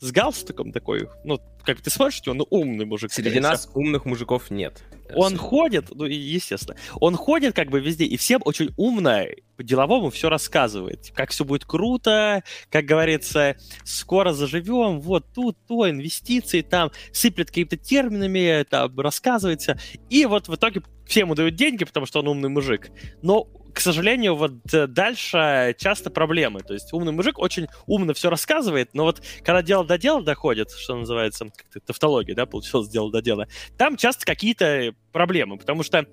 с 0.00 0.12
галстуком 0.12 0.72
такой, 0.72 1.08
ну, 1.24 1.40
как 1.64 1.80
ты 1.80 1.90
смотришь, 1.90 2.22
он 2.26 2.44
умный 2.50 2.84
мужик. 2.84 3.12
Среди 3.12 3.40
нас 3.40 3.68
умных 3.74 4.04
мужиков 4.04 4.50
нет. 4.50 4.82
Он 5.14 5.36
ходит, 5.36 5.86
ну, 5.90 6.04
естественно, 6.04 6.76
он 7.00 7.16
ходит 7.16 7.54
как 7.54 7.70
бы 7.70 7.80
везде, 7.80 8.04
и 8.04 8.16
всем 8.16 8.40
очень 8.44 8.70
умно, 8.76 9.24
по-деловому 9.56 10.10
все 10.10 10.28
рассказывает. 10.28 11.12
Как 11.14 11.30
все 11.30 11.44
будет 11.44 11.64
круто, 11.64 12.42
как 12.70 12.84
говорится, 12.84 13.56
скоро 13.84 14.32
заживем, 14.32 15.00
вот 15.00 15.26
тут, 15.34 15.56
то, 15.66 15.88
инвестиции 15.88 16.62
там, 16.62 16.90
сыплет 17.12 17.48
какими-то 17.48 17.76
терминами, 17.76 18.64
там, 18.64 18.98
рассказывается. 18.98 19.78
И 20.10 20.26
вот 20.26 20.48
в 20.48 20.54
итоге 20.54 20.82
всем 21.06 21.34
дают 21.34 21.54
деньги, 21.54 21.84
потому 21.84 22.06
что 22.06 22.20
он 22.20 22.28
умный 22.28 22.48
мужик. 22.48 22.90
Но 23.22 23.48
к 23.78 23.80
сожалению, 23.80 24.34
вот 24.34 24.74
э, 24.74 24.88
дальше 24.88 25.72
часто 25.78 26.10
проблемы. 26.10 26.62
То 26.62 26.74
есть 26.74 26.92
умный 26.92 27.12
мужик 27.12 27.38
очень 27.38 27.68
умно 27.86 28.12
все 28.12 28.28
рассказывает, 28.28 28.92
но 28.92 29.04
вот 29.04 29.22
когда 29.44 29.62
дело 29.62 29.84
до 29.84 29.96
дела 29.96 30.20
доходит, 30.20 30.72
что 30.72 30.96
называется, 30.96 31.44
как-то 31.56 31.78
тавтология, 31.78 32.34
да, 32.34 32.44
получилось 32.44 32.88
дело 32.88 33.12
до 33.12 33.22
дела, 33.22 33.46
там 33.76 33.96
часто 33.96 34.26
какие-то 34.26 34.96
проблемы, 35.12 35.58
потому 35.58 35.84
что 35.84 36.06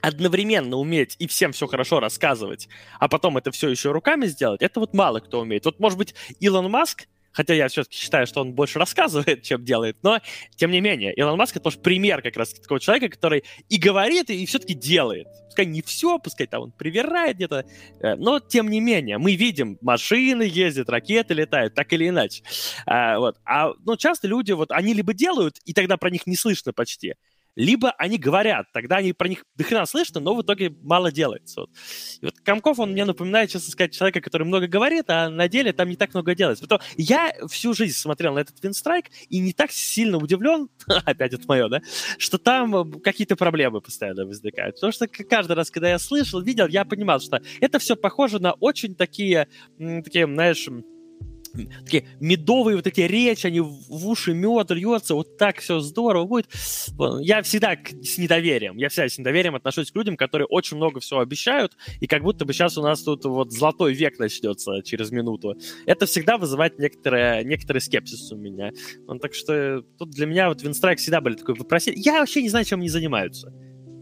одновременно 0.00 0.74
уметь 0.74 1.14
и 1.20 1.28
всем 1.28 1.52
все 1.52 1.68
хорошо 1.68 2.00
рассказывать, 2.00 2.68
а 2.98 3.06
потом 3.06 3.36
это 3.36 3.52
все 3.52 3.68
еще 3.68 3.92
руками 3.92 4.26
сделать, 4.26 4.60
это 4.60 4.80
вот 4.80 4.92
мало 4.92 5.20
кто 5.20 5.42
умеет. 5.42 5.66
Вот, 5.66 5.78
может 5.78 5.98
быть, 5.98 6.16
Илон 6.40 6.68
Маск 6.68 7.06
Хотя 7.38 7.54
я 7.54 7.68
все-таки 7.68 7.96
считаю, 7.96 8.26
что 8.26 8.40
он 8.40 8.52
больше 8.52 8.80
рассказывает, 8.80 9.42
чем 9.44 9.64
делает. 9.64 9.96
Но, 10.02 10.20
тем 10.56 10.72
не 10.72 10.80
менее, 10.80 11.14
Илон 11.14 11.38
Маск 11.38 11.54
это 11.54 11.62
тоже 11.62 11.78
пример 11.78 12.20
как 12.20 12.36
раз 12.36 12.52
такого 12.52 12.80
человека, 12.80 13.14
который 13.14 13.44
и 13.68 13.78
говорит, 13.78 14.28
и 14.28 14.44
все-таки 14.44 14.74
делает. 14.74 15.28
Пускай 15.46 15.64
не 15.64 15.80
все, 15.80 16.18
пускай 16.18 16.48
там 16.48 16.62
он 16.62 16.72
привирает 16.72 17.36
где-то. 17.36 17.64
Э, 18.00 18.16
но, 18.16 18.40
тем 18.40 18.68
не 18.68 18.80
менее, 18.80 19.18
мы 19.18 19.36
видим, 19.36 19.78
машины 19.82 20.42
ездят, 20.42 20.88
ракеты 20.88 21.32
летают, 21.34 21.74
так 21.74 21.92
или 21.92 22.08
иначе. 22.08 22.42
А, 22.86 23.20
вот. 23.20 23.36
а 23.44 23.70
ну, 23.86 23.96
часто 23.96 24.26
люди, 24.26 24.50
вот, 24.50 24.72
они 24.72 24.92
либо 24.92 25.14
делают, 25.14 25.58
и 25.64 25.72
тогда 25.72 25.96
про 25.96 26.10
них 26.10 26.26
не 26.26 26.34
слышно 26.34 26.72
почти, 26.72 27.14
либо 27.56 27.90
они 27.92 28.18
говорят, 28.18 28.66
тогда 28.72 28.96
они 28.96 29.12
про 29.12 29.28
них 29.28 29.44
дохрена 29.56 29.86
слышно, 29.86 30.20
но 30.20 30.34
в 30.34 30.42
итоге 30.42 30.70
мало 30.82 31.10
делается. 31.10 31.62
Вот. 31.62 31.70
И 32.20 32.24
вот 32.24 32.34
Комков, 32.40 32.78
он 32.78 32.92
мне 32.92 33.04
напоминает, 33.04 33.50
честно 33.50 33.72
сказать, 33.72 33.92
человека, 33.94 34.20
который 34.20 34.44
много 34.44 34.66
говорит, 34.66 35.06
а 35.08 35.28
на 35.28 35.48
деле 35.48 35.72
там 35.72 35.88
не 35.88 35.96
так 35.96 36.14
много 36.14 36.34
делается. 36.34 36.64
Потом 36.64 36.80
я 36.96 37.32
всю 37.48 37.74
жизнь 37.74 37.96
смотрел 37.96 38.34
на 38.34 38.40
этот 38.40 38.62
Винстрайк 38.62 39.06
и 39.28 39.38
не 39.40 39.52
так 39.52 39.72
сильно 39.72 40.18
удивлен, 40.18 40.68
опять 41.04 41.32
это 41.32 41.44
мое, 41.48 41.68
да, 41.68 41.80
что 42.18 42.38
там 42.38 42.92
какие-то 43.00 43.36
проблемы 43.36 43.80
постоянно 43.80 44.24
возникают. 44.24 44.76
Потому 44.76 44.92
что 44.92 45.06
каждый 45.08 45.52
раз, 45.52 45.70
когда 45.70 45.90
я 45.90 45.98
слышал, 45.98 46.40
видел, 46.40 46.68
я 46.68 46.84
понимал, 46.84 47.20
что 47.20 47.40
это 47.60 47.78
все 47.78 47.96
похоже 47.96 48.38
на 48.38 48.52
очень 48.52 48.94
такие, 48.94 49.48
такие, 49.78 50.26
знаешь, 50.26 50.68
такие 51.84 52.06
медовые 52.20 52.76
вот 52.76 52.86
эти 52.86 53.00
речи, 53.02 53.46
они 53.46 53.60
в 53.60 54.06
уши 54.06 54.34
мед 54.34 54.70
льется, 54.70 55.14
вот 55.14 55.36
так 55.36 55.58
все 55.58 55.80
здорово 55.80 56.24
будет. 56.24 56.46
Я 57.20 57.42
всегда 57.42 57.76
с 58.02 58.18
недоверием, 58.18 58.76
я 58.76 58.88
всегда 58.88 59.08
с 59.08 59.18
недоверием 59.18 59.54
отношусь 59.54 59.90
к 59.90 59.96
людям, 59.96 60.16
которые 60.16 60.46
очень 60.46 60.76
много 60.76 61.00
всего 61.00 61.20
обещают, 61.20 61.76
и 62.00 62.06
как 62.06 62.22
будто 62.22 62.44
бы 62.44 62.52
сейчас 62.52 62.78
у 62.78 62.82
нас 62.82 63.02
тут 63.02 63.24
вот 63.24 63.52
золотой 63.52 63.94
век 63.94 64.18
начнется 64.18 64.82
через 64.82 65.10
минуту. 65.10 65.56
Это 65.86 66.06
всегда 66.06 66.38
вызывает 66.38 66.78
некоторые, 66.78 67.44
некоторый 67.44 67.80
скепсис 67.80 68.30
у 68.32 68.36
меня. 68.36 68.70
Ну, 69.06 69.18
так 69.18 69.34
что 69.34 69.82
тут 69.98 70.10
для 70.10 70.26
меня 70.26 70.48
вот 70.48 70.62
Винстрайк 70.62 70.98
всегда 70.98 71.20
были 71.20 71.34
такой 71.34 71.54
вопросительный. 71.54 72.02
Я 72.02 72.20
вообще 72.20 72.42
не 72.42 72.48
знаю, 72.48 72.64
чем 72.64 72.80
они 72.80 72.88
занимаются. 72.88 73.52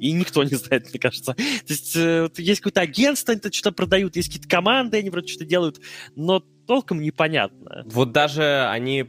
И 0.01 0.13
никто 0.13 0.45
не 0.45 0.55
знает, 0.55 0.91
мне 0.91 1.01
кажется. 1.01 1.35
То 1.35 1.45
есть 1.69 1.97
э, 1.97 2.29
есть 2.37 2.61
какое-то 2.61 2.81
агентство, 2.81 3.33
они 3.33 3.41
что-то 3.53 3.73
продают, 3.73 4.17
есть 4.17 4.29
какие-то 4.29 4.49
команды, 4.49 4.99
они 4.99 5.11
вроде 5.11 5.29
что-то 5.29 5.47
делают, 5.47 5.81
но 6.15 6.45
толком 6.67 7.01
непонятно. 7.01 7.85
Вот 7.87 8.13
даже 8.13 8.67
они 8.69 9.05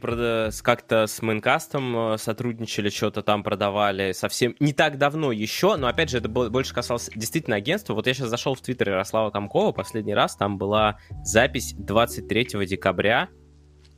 как-то 0.62 1.06
с 1.06 1.20
Майнкастом 1.22 2.12
э, 2.14 2.18
сотрудничали, 2.18 2.88
что-то 2.88 3.22
там 3.22 3.42
продавали 3.42 4.12
совсем 4.12 4.54
не 4.60 4.72
так 4.72 4.98
давно 4.98 5.32
еще, 5.32 5.76
но 5.76 5.88
опять 5.88 6.10
же 6.10 6.18
это 6.18 6.28
больше 6.28 6.74
касалось 6.74 7.10
действительно 7.14 7.56
агентства. 7.56 7.94
Вот 7.94 8.06
я 8.06 8.14
сейчас 8.14 8.28
зашел 8.28 8.54
в 8.54 8.60
твиттер 8.60 8.90
Ярослава 8.90 9.30
Комкова, 9.30 9.72
последний 9.72 10.14
раз 10.14 10.36
там 10.36 10.58
была 10.58 10.98
запись 11.24 11.74
23 11.76 12.66
декабря 12.66 13.28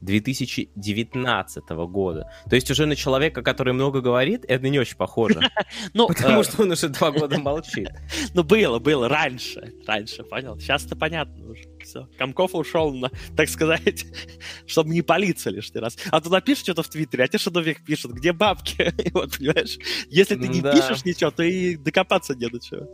2019 0.01 1.69
года. 1.69 2.31
То 2.49 2.57
есть 2.57 2.71
уже 2.71 2.87
на 2.87 2.97
человека, 2.97 3.43
который 3.43 3.73
много 3.73 4.01
говорит, 4.01 4.45
это 4.49 4.69
не 4.69 4.79
очень 4.79 4.97
похоже. 4.97 5.41
Ну, 5.95 6.09
потому 6.09 6.41
э, 6.41 6.45
что 6.45 6.63
он 6.63 6.71
уже 6.73 6.89
два 6.89 7.11
года 7.11 7.39
молчит. 7.39 7.89
Ну, 8.35 8.43
было, 8.43 8.79
было, 8.79 9.09
раньше, 9.09 9.73
раньше, 9.87 10.23
понял. 10.25 10.59
Сейчас-то 10.59 10.97
понятно 10.97 11.51
уже. 11.51 11.65
Все. 11.83 12.09
Комков 12.19 12.55
ушел, 12.55 12.93
на, 12.93 13.11
так 13.37 13.49
сказать, 13.49 14.05
чтобы 14.67 14.91
не 14.91 15.03
палиться 15.03 15.51
лишний 15.51 15.81
раз. 15.81 15.97
А 16.11 16.21
туда 16.21 16.41
пишешь 16.41 16.65
что-то 16.65 16.83
в 16.83 16.89
Твиттере, 16.89 17.25
а 17.25 17.29
тебе 17.29 17.39
Шадовик 17.39 17.85
пишет, 17.85 18.13
где 18.13 18.33
бабки? 18.33 18.93
вот, 19.13 19.37
понимаешь? 19.39 19.79
Если 20.09 20.37
ты 20.37 20.49
не 20.49 20.63
пишешь 20.63 21.05
ничего, 21.05 21.31
то 21.31 21.43
и 21.43 21.77
докопаться 21.77 22.35
не 22.35 22.49
до 22.49 22.61
чего. 22.61 22.89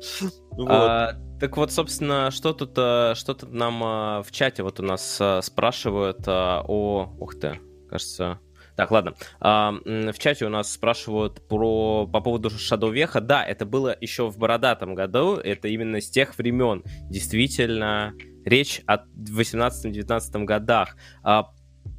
А, 0.69 1.13
так 1.41 1.57
вот, 1.57 1.73
собственно, 1.73 2.31
что 2.31 2.53
тут, 2.53 2.73
что 2.73 3.35
тут 3.35 3.53
нам 3.53 3.83
э, 3.83 4.23
в 4.23 4.31
чате 4.31 4.63
вот 4.63 4.81
у 4.81 4.83
нас 4.83 5.19
э, 5.21 5.43
спрашивают 5.43 6.27
о... 6.27 7.15
Ух 7.19 7.39
ты, 7.39 7.61
кажется... 7.91 8.41
Так, 8.77 8.91
ладно. 8.91 9.15
А, 9.41 9.73
в 9.73 10.19
чате 10.19 10.45
у 10.45 10.51
нас 10.51 10.71
спрашивают 10.71 11.49
про 11.49 12.07
по 12.07 12.21
поводу 12.21 12.51
Шадовеха. 12.51 13.23
Да, 13.23 13.43
это 13.43 13.65
было 13.65 13.97
еще 13.99 14.29
в 14.29 14.39
бородатом 14.39 14.95
году. 14.95 15.37
Это 15.37 15.69
именно 15.69 16.01
с 16.01 16.11
тех 16.11 16.37
времен. 16.37 16.85
Действительно, 17.09 18.13
речь 18.45 18.83
о 18.87 18.99
18-19 19.17 20.45
годах. 20.45 20.97
А, 21.23 21.53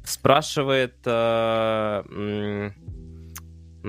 спрашивает 0.04 0.98
а, 1.04 2.04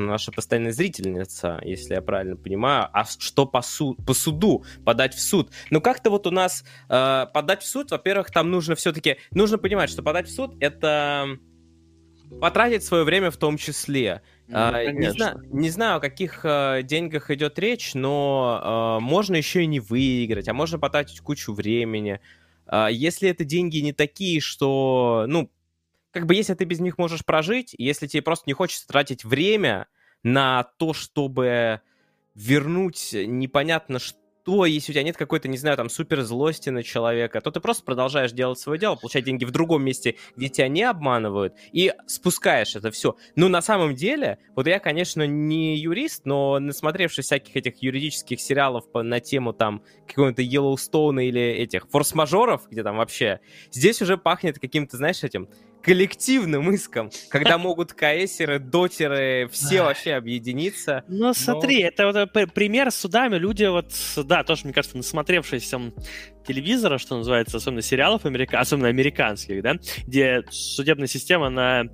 наша 0.06 0.32
постоянная 0.32 0.72
зрительница, 0.72 1.60
если 1.64 1.94
я 1.94 2.02
правильно 2.02 2.36
понимаю, 2.36 2.90
а 2.94 3.06
что 3.06 3.46
по, 3.46 3.62
су 3.62 3.96
по 3.96 4.14
суду 4.14 4.64
подать 4.86 5.14
в 5.14 5.22
суд? 5.22 5.52
Ну 5.70 5.82
как-то 5.82 6.10
вот 6.10 6.28
у 6.28 6.32
нас 6.32 6.64
э, 6.90 7.26
подать 7.34 7.64
в 7.64 7.68
суд, 7.68 7.92
во-первых, 7.92 8.32
там 8.32 8.52
нужно 8.52 8.76
все-таки 8.76 9.18
нужно 9.32 9.58
понимать, 9.58 9.90
что 9.90 10.04
подать 10.04 10.28
в 10.28 10.34
суд 10.34 10.56
это 10.60 11.38
потратить 12.42 12.84
свое 12.84 13.04
время 13.04 13.32
в 13.32 13.38
том 13.38 13.58
числе. 13.58 14.22
Ну, 14.48 14.58
а, 14.58 14.86
не, 14.92 15.12
знаю, 15.12 15.42
не 15.52 15.70
знаю, 15.70 15.98
о 15.98 16.00
каких 16.00 16.42
а, 16.44 16.82
деньгах 16.82 17.32
идет 17.32 17.58
речь, 17.60 17.94
но 17.94 18.60
а, 18.62 19.00
можно 19.00 19.36
еще 19.36 19.64
и 19.64 19.68
не 19.68 19.80
выиграть, 19.80 20.48
а 20.48 20.54
можно 20.54 20.80
потратить 20.80 21.20
кучу 21.22 21.54
времени. 21.54 22.20
А, 22.66 22.88
если 22.88 23.30
это 23.30 23.44
деньги 23.44 23.80
не 23.80 23.94
такие, 23.94 24.42
что, 24.42 25.26
ну, 25.28 25.52
как 26.12 26.26
бы 26.26 26.36
если 26.36 26.54
ты 26.54 26.66
без 26.66 26.80
них 26.80 26.98
можешь 26.98 27.26
прожить, 27.26 27.76
если 27.78 28.08
тебе 28.08 28.22
просто 28.22 28.46
не 28.48 28.54
хочется 28.54 28.88
тратить 28.88 29.24
время 29.24 29.88
на 30.24 30.64
то, 30.78 30.94
чтобы 30.94 31.82
вернуть 32.36 33.14
непонятно 33.14 34.00
что, 34.00 34.66
если 34.66 34.92
у 34.92 34.94
тебя 34.94 35.04
нет 35.04 35.18
какой-то, 35.18 35.48
не 35.48 35.58
знаю, 35.58 35.78
там, 35.78 35.90
супер 35.90 36.22
злости 36.22 36.70
на 36.70 36.82
человека, 36.82 37.42
то 37.42 37.52
ты 37.52 37.60
просто 37.60 37.84
продолжаешь 37.84 38.32
делать 38.32 38.58
свое 38.58 38.80
дело, 38.80 38.96
получать 38.96 39.24
деньги 39.24 39.46
в 39.46 39.52
другом 39.52 39.84
месте, 39.84 40.16
где 40.36 40.50
тебя 40.50 40.68
не 40.68 40.84
обманывают, 40.84 41.54
и 41.72 41.94
спускаешь 42.08 42.76
это 42.76 42.90
все. 42.90 43.16
Ну, 43.36 43.48
на 43.50 43.62
самом 43.62 43.94
деле, 43.94 44.40
вот 44.56 44.66
я, 44.68 44.80
конечно, 44.80 45.28
не 45.28 45.78
юрист, 45.78 46.26
но 46.26 46.60
насмотревшись 46.60 47.26
всяких 47.26 47.56
этих 47.56 47.84
юридических 47.84 48.42
сериалов 48.42 48.90
по, 48.92 49.04
на 49.04 49.20
тему 49.20 49.54
там 49.54 49.84
какого-то 50.08 50.42
Йеллоустоуна 50.42 51.28
или 51.28 51.42
этих 51.42 51.88
форс-мажоров, 51.90 52.70
где 52.72 52.82
там 52.82 52.98
вообще, 52.98 53.42
здесь 53.72 54.02
уже 54.02 54.18
пахнет 54.18 54.58
каким-то, 54.58 54.98
знаешь, 54.98 55.24
этим 55.24 55.50
коллективным 55.82 56.72
иском, 56.72 57.10
когда 57.30 57.58
могут 57.58 57.94
каэсеры, 57.94 58.60
дотеры, 58.60 59.50
все 59.52 59.82
вообще 59.84 60.14
объединиться. 60.14 61.04
Ну, 61.08 61.34
смотри, 61.34 61.82
это 61.82 62.06
вот 62.08 62.16
э, 62.16 62.48
пример 62.48 62.92
с 62.92 62.96
судами. 62.96 63.38
Люди 63.38 63.66
вот, 63.66 63.92
да, 64.26 64.44
тоже, 64.44 64.62
мне 64.66 64.74
кажется, 64.74 64.98
насмотревшиеся 64.98 65.92
телевизора, 66.46 66.98
что 66.98 67.18
называется, 67.18 67.58
особенно 67.58 67.82
сериалов, 67.82 68.26
америка... 68.26 68.60
особенно 68.60 68.88
американских, 68.88 69.62
да, 69.62 69.76
где 70.06 70.44
судебная 70.50 71.08
система, 71.08 71.48
она 71.48 71.86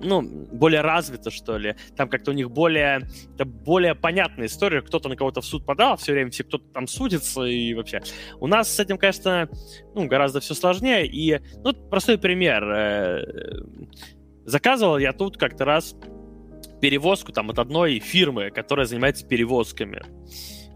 ну, 0.00 0.22
более 0.22 0.80
развито, 0.80 1.30
что 1.30 1.56
ли. 1.56 1.76
Там 1.96 2.08
как-то 2.08 2.30
у 2.30 2.34
них 2.34 2.50
более, 2.50 3.08
это 3.34 3.44
более 3.44 3.94
понятная 3.94 4.46
история. 4.46 4.82
Кто-то 4.82 5.08
на 5.08 5.16
кого-то 5.16 5.40
в 5.40 5.46
суд 5.46 5.64
подал, 5.64 5.96
все 5.96 6.12
время 6.12 6.30
все 6.30 6.44
кто-то 6.44 6.64
там 6.72 6.86
судится 6.86 7.42
и 7.42 7.74
вообще. 7.74 8.02
У 8.40 8.46
нас 8.46 8.72
с 8.72 8.80
этим, 8.80 8.98
конечно, 8.98 9.48
ну, 9.94 10.06
гораздо 10.06 10.40
все 10.40 10.54
сложнее. 10.54 11.06
И, 11.06 11.40
ну, 11.62 11.72
простой 11.72 12.18
пример. 12.18 12.64
Э, 12.64 13.62
заказывал 14.44 14.98
я 14.98 15.12
тут 15.12 15.36
как-то 15.36 15.64
раз 15.64 15.96
перевозку 16.80 17.32
там 17.32 17.50
от 17.50 17.58
одной 17.58 17.98
фирмы, 17.98 18.50
которая 18.50 18.86
занимается 18.86 19.26
перевозками. 19.26 20.02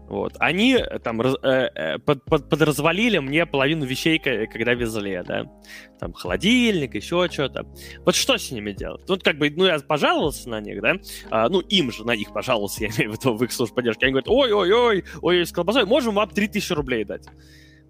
Вот. 0.09 0.35
Они 0.39 0.73
э, 0.73 0.99
там 0.99 1.21
раз, 1.21 1.35
э, 1.43 1.69
э, 1.75 1.99
под, 1.99 2.25
под, 2.25 2.49
подразвалили 2.49 3.19
мне 3.19 3.45
половину 3.45 3.85
вещей, 3.85 4.17
когда 4.17 4.73
везли, 4.73 5.21
да. 5.25 5.45
Там 5.99 6.13
холодильник, 6.13 6.95
еще 6.95 7.29
что-то. 7.31 7.67
Вот 8.05 8.15
что 8.15 8.37
с 8.37 8.49
ними 8.49 8.71
делать? 8.71 9.07
Вот 9.07 9.23
как 9.23 9.37
бы, 9.37 9.51
ну, 9.51 9.65
я 9.65 9.77
пожаловался 9.79 10.49
на 10.49 10.61
них, 10.61 10.81
да. 10.81 10.95
А, 11.29 11.47
ну, 11.47 11.59
им 11.59 11.91
же 11.91 12.05
на 12.05 12.15
них 12.15 12.33
пожаловался, 12.33 12.83
я 12.85 12.89
имею 12.89 13.11
в 13.11 13.19
виду 13.19 13.35
в 13.35 13.43
их 13.43 13.51
службу 13.51 13.75
поддержки. 13.75 14.03
Они 14.03 14.13
говорят, 14.13 14.29
ой-ой-ой, 14.29 15.03
ой, 15.21 15.45
с 15.45 15.51
колбасой, 15.51 15.85
можем 15.85 16.15
вам 16.15 16.29
3000 16.29 16.73
рублей 16.73 17.03
дать. 17.03 17.27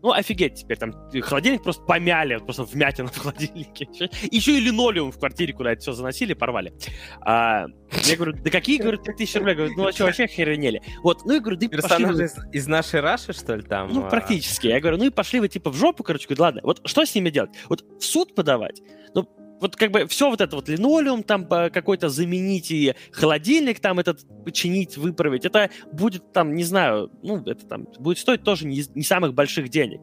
Ну, 0.02 0.12
офигеть 0.12 0.56
теперь, 0.56 0.78
там 0.78 0.94
холодильник 1.22 1.64
просто 1.64 1.84
помяли, 1.84 2.38
просто 2.38 2.64
вмятина 2.64 3.10
в 3.10 3.18
холодильнике. 3.18 3.88
Еще 4.32 4.58
и 4.58 4.62
линолеум 4.62 5.12
в 5.12 5.20
квартире, 5.20 5.54
куда 5.54 5.74
это 5.74 5.82
все 5.82 5.92
заносили, 5.92 6.34
порвали. 6.34 6.74
А, 7.22 7.66
я 8.06 8.16
говорю, 8.16 8.34
да 8.34 8.50
какие, 8.50 8.80
говорю, 8.80 8.98
3000 8.98 9.38
рублей? 9.38 9.56
Говорю, 9.56 9.74
ну, 9.76 9.92
что, 9.92 10.06
вообще 10.06 10.24
охеренели. 10.24 10.82
Вот, 11.04 11.26
ну, 11.26 11.34
я 11.34 11.40
говорю, 11.40 11.58
да 11.58 11.66
и 11.66 11.70
пошли... 11.70 12.06
Из, 12.06 12.36
из 12.54 12.68
нашей 12.68 13.02
Раши, 13.02 13.34
что 13.34 13.56
ли, 13.56 13.62
там? 13.62 13.90
Ну, 13.90 14.06
а? 14.06 14.10
практически. 14.10 14.68
Я 14.68 14.80
говорю, 14.80 14.98
ну, 14.98 15.06
и 15.06 15.10
пошли 15.10 15.40
вы, 15.40 15.50
типа, 15.50 15.70
в 15.70 15.76
жопу, 15.76 16.04
короче. 16.04 16.28
Говорю, 16.28 16.44
ладно, 16.44 16.62
вот 16.64 16.82
что 16.86 17.06
с 17.06 17.14
ними 17.14 17.30
делать? 17.30 17.52
Вот 17.68 17.84
в 18.00 18.04
суд 18.04 18.36
подавать? 18.36 18.82
Ну, 19.14 19.28
вот 19.60 19.76
как 19.76 19.92
бы 19.92 20.08
все 20.08 20.30
вот 20.30 20.42
это 20.42 20.56
вот 20.56 20.70
линолеум 20.70 21.24
там 21.24 21.48
какой-то 21.48 22.10
заменить 22.10 22.72
и 22.72 22.96
холодильник 23.12 23.80
там 23.80 24.00
этот 24.00 24.26
починить, 24.44 24.98
выправить, 24.98 25.46
это 25.46 25.70
будет 25.92 26.32
там, 26.32 26.56
не 26.56 26.64
знаю, 26.64 27.12
ну, 27.22 27.42
это 27.46 27.66
там 27.66 27.88
будет 28.00 28.18
стоить 28.18 28.44
тоже 28.44 28.66
не, 28.66 28.84
не 28.96 29.04
самых 29.04 29.34
больших 29.34 29.70
денег. 29.70 30.02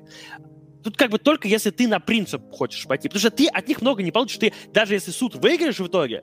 Тут 0.83 0.97
как 0.97 1.11
бы 1.11 1.19
только 1.19 1.49
если 1.49 1.71
ты 1.71 1.89
на 1.89 1.99
принцип 1.99 2.43
хочешь 2.53 2.85
пойти, 2.87 3.09
потому 3.09 3.21
что 3.21 3.31
ты 3.31 3.49
от 3.49 3.67
них 3.67 3.81
много 3.83 4.03
не 4.03 4.13
получишь, 4.13 4.39
ты 4.39 4.53
даже 4.73 4.95
если 4.95 5.11
суд 5.11 5.35
выиграешь 5.35 5.81
в 5.81 5.87
итоге, 5.87 6.23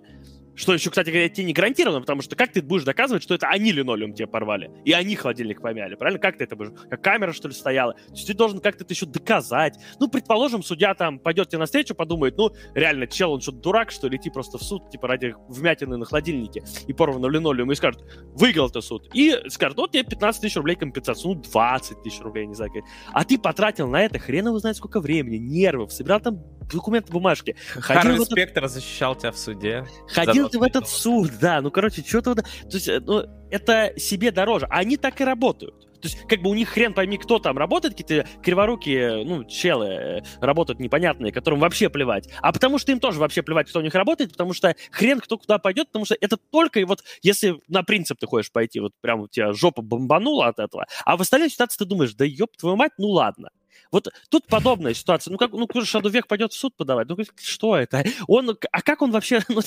что 0.56 0.74
еще, 0.74 0.90
кстати 0.90 1.10
говоря, 1.10 1.30
тебе 1.30 1.46
не 1.46 1.54
гарантировано, 1.54 2.02
потому 2.02 2.22
что 2.22 2.36
как 2.36 2.52
ты 2.52 2.62
будешь 2.62 2.84
доказывать, 2.84 3.24
что 3.24 3.36
это 3.36 3.48
они 3.48 3.72
линолеум 3.72 4.14
тебе 4.14 4.28
порвали, 4.28 4.72
и 4.86 4.92
они 4.94 5.16
холодильник 5.16 5.62
помяли, 5.62 5.96
правильно? 5.96 6.20
Как 6.20 6.38
ты 6.38 6.44
это 6.44 6.56
будешь? 6.56 6.72
Как 6.90 7.02
камера, 7.02 7.34
что 7.34 7.48
ли, 7.48 7.54
стояла? 7.54 7.94
То 7.94 8.14
есть 8.14 8.28
ты 8.28 8.34
должен 8.34 8.60
как-то 8.60 8.84
это 8.84 8.94
еще 8.94 9.06
доказать. 9.06 9.78
Ну, 10.00 10.08
предположим, 10.08 10.64
судья 10.64 10.94
там 10.94 11.20
пойдет 11.20 11.50
тебе 11.50 11.60
навстречу, 11.60 11.96
подумает, 11.96 12.38
ну, 12.38 12.52
реально, 12.74 13.08
чел, 13.08 13.32
он 13.34 13.42
что, 13.42 13.52
дурак, 13.52 13.92
что 13.92 14.08
ли, 14.08 14.18
идти 14.18 14.30
просто 14.30 14.58
в 14.58 14.64
суд, 14.64 14.90
типа, 14.90 15.08
ради 15.08 15.36
вмятины 15.48 15.98
на 15.98 16.06
холодильнике 16.06 16.64
и 16.88 16.94
порванного 16.94 17.32
линолеума, 17.32 17.74
и 17.74 17.76
скажет, 17.76 18.02
выиграл 18.34 18.70
ты 18.70 18.82
суд. 18.82 19.10
И 19.14 19.38
скажет, 19.48 19.78
вот 19.78 19.92
тебе 19.92 20.04
15 20.04 20.42
тысяч 20.42 20.56
рублей 20.56 20.76
компенсацию, 20.76 21.36
ну, 21.36 21.42
20 21.42 22.04
тысяч 22.04 22.20
рублей, 22.22 22.46
не 22.46 22.56
знаю. 22.56 22.72
А 23.12 23.24
ты 23.24 23.38
потратил 23.38 23.88
на 23.88 24.02
это 24.02 24.20
хрен 24.20 24.48
его 24.48 24.60
знает 24.60 24.78
сколько 24.78 25.00
времени, 25.00 25.38
нервов, 25.38 25.92
собирал 25.92 26.20
там 26.20 26.44
документы, 26.72 27.12
бумажки. 27.12 27.56
Ходил 27.74 28.02
Харви 28.02 28.26
Спектр 28.26 28.68
защищал 28.68 29.16
тебя 29.16 29.32
в 29.32 29.38
суде. 29.38 29.86
Ходил 30.08 30.50
ты 30.50 30.60
в 30.60 30.64
этот 30.64 30.88
суд, 30.88 31.32
да, 31.40 31.62
ну, 31.62 31.72
короче, 31.72 32.04
что-то... 32.04 32.36
То 32.36 32.46
есть, 32.72 32.88
э, 32.88 33.00
ну, 33.00 33.26
это 33.50 33.94
себе 33.98 34.32
дороже. 34.32 34.68
А 34.70 34.80
они 34.80 34.98
так 34.98 35.20
и 35.22 35.24
работают. 35.24 35.88
То 36.04 36.10
есть, 36.10 36.28
как 36.28 36.42
бы 36.42 36.50
у 36.50 36.54
них 36.54 36.68
хрен 36.68 36.94
пойми, 36.94 37.18
кто 37.18 37.40
там 37.40 37.58
работает, 37.58 37.96
какие-то 37.96 38.28
криворукие, 38.42 39.24
ну, 39.24 39.46
челы 39.46 39.86
э, 39.86 40.22
работают 40.42 40.82
непонятные, 40.82 41.32
которым 41.32 41.62
вообще 41.62 41.90
плевать. 41.90 42.28
А 42.42 42.52
потому 42.52 42.78
что 42.78 42.92
им 42.92 43.00
тоже 43.00 43.20
вообще 43.20 43.42
плевать, 43.42 43.70
кто 43.70 43.80
у 43.80 43.82
них 43.82 43.96
работает, 43.96 44.32
потому 44.32 44.52
что 44.52 44.76
хрен 44.92 45.22
кто 45.22 45.38
куда 45.38 45.60
пойдет, 45.60 45.88
потому 45.88 46.04
что 46.04 46.18
это 46.20 46.36
только 46.36 46.82
и 46.82 46.84
вот, 46.84 47.06
если 47.22 47.62
на 47.70 47.84
принцип 47.84 48.20
ты 48.20 48.28
хочешь 48.28 48.52
пойти, 48.52 48.82
вот 48.82 48.92
прям 49.00 49.22
у 49.22 49.28
тебя 49.30 49.54
жопа 49.54 49.82
бомбанула 49.82 50.48
от 50.48 50.60
этого, 50.60 50.88
а 51.06 51.16
в 51.16 51.22
остальной 51.22 51.50
ситуации 51.50 51.78
ты 51.78 51.86
думаешь, 51.86 52.14
да 52.16 52.26
ёб 52.26 52.50
твою 52.58 52.76
мать, 52.76 52.92
ну 52.98 53.08
ладно. 53.08 53.50
Вот 53.94 54.08
тут 54.30 54.48
подобная 54.48 54.96
ситуация. 54.96 55.32
Ну, 55.32 55.38
как, 55.38 55.52
ну, 55.52 55.68
Шадовек 55.86 56.26
пойдет 56.26 56.52
в 56.52 56.58
суд 56.58 56.76
подавать. 56.76 57.08
Ну, 57.08 57.16
что 57.40 57.78
это? 57.78 58.04
Он, 58.28 58.58
а 58.72 58.82
как 58.82 59.02
он 59.04 59.12
вообще... 59.12 59.42
Ну, 59.54 59.62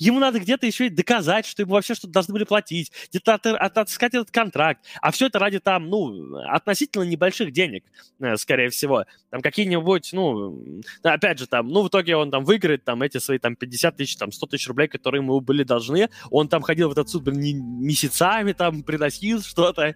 ему 0.00 0.18
надо 0.18 0.40
где-то 0.40 0.66
еще 0.66 0.86
и 0.86 0.90
доказать, 0.90 1.46
что 1.46 1.62
ему 1.62 1.74
вообще 1.74 1.94
что-то 1.94 2.12
должны 2.12 2.32
были 2.32 2.42
платить, 2.42 2.90
где-то 3.10 3.34
от, 3.34 3.46
от, 3.46 3.78
отыскать 3.78 4.14
этот 4.14 4.32
контракт. 4.32 4.84
А 5.00 5.12
все 5.12 5.26
это 5.26 5.38
ради 5.38 5.60
там, 5.60 5.88
ну, 5.88 6.38
относительно 6.48 7.04
небольших 7.04 7.52
денег, 7.52 7.84
э, 8.18 8.36
скорее 8.36 8.70
всего. 8.70 9.04
Там 9.30 9.42
какие-нибудь, 9.42 10.10
ну, 10.12 10.82
опять 11.04 11.38
же, 11.38 11.46
там, 11.46 11.68
ну, 11.68 11.82
в 11.82 11.88
итоге 11.88 12.16
он 12.16 12.32
там 12.32 12.44
выиграет 12.44 12.84
там 12.84 13.00
эти 13.02 13.18
свои 13.18 13.38
там 13.38 13.54
50 13.54 13.96
тысяч, 13.96 14.16
там 14.16 14.32
100 14.32 14.46
тысяч 14.46 14.66
рублей, 14.66 14.88
которые 14.88 15.20
ему 15.20 15.40
были 15.40 15.62
должны. 15.62 16.08
Он 16.30 16.48
там 16.48 16.62
ходил 16.62 16.88
в 16.88 16.92
этот 16.92 17.10
суд, 17.10 17.22
блин, 17.22 17.62
месяцами 17.80 18.54
там 18.54 18.82
приносил 18.82 19.40
что-то, 19.40 19.94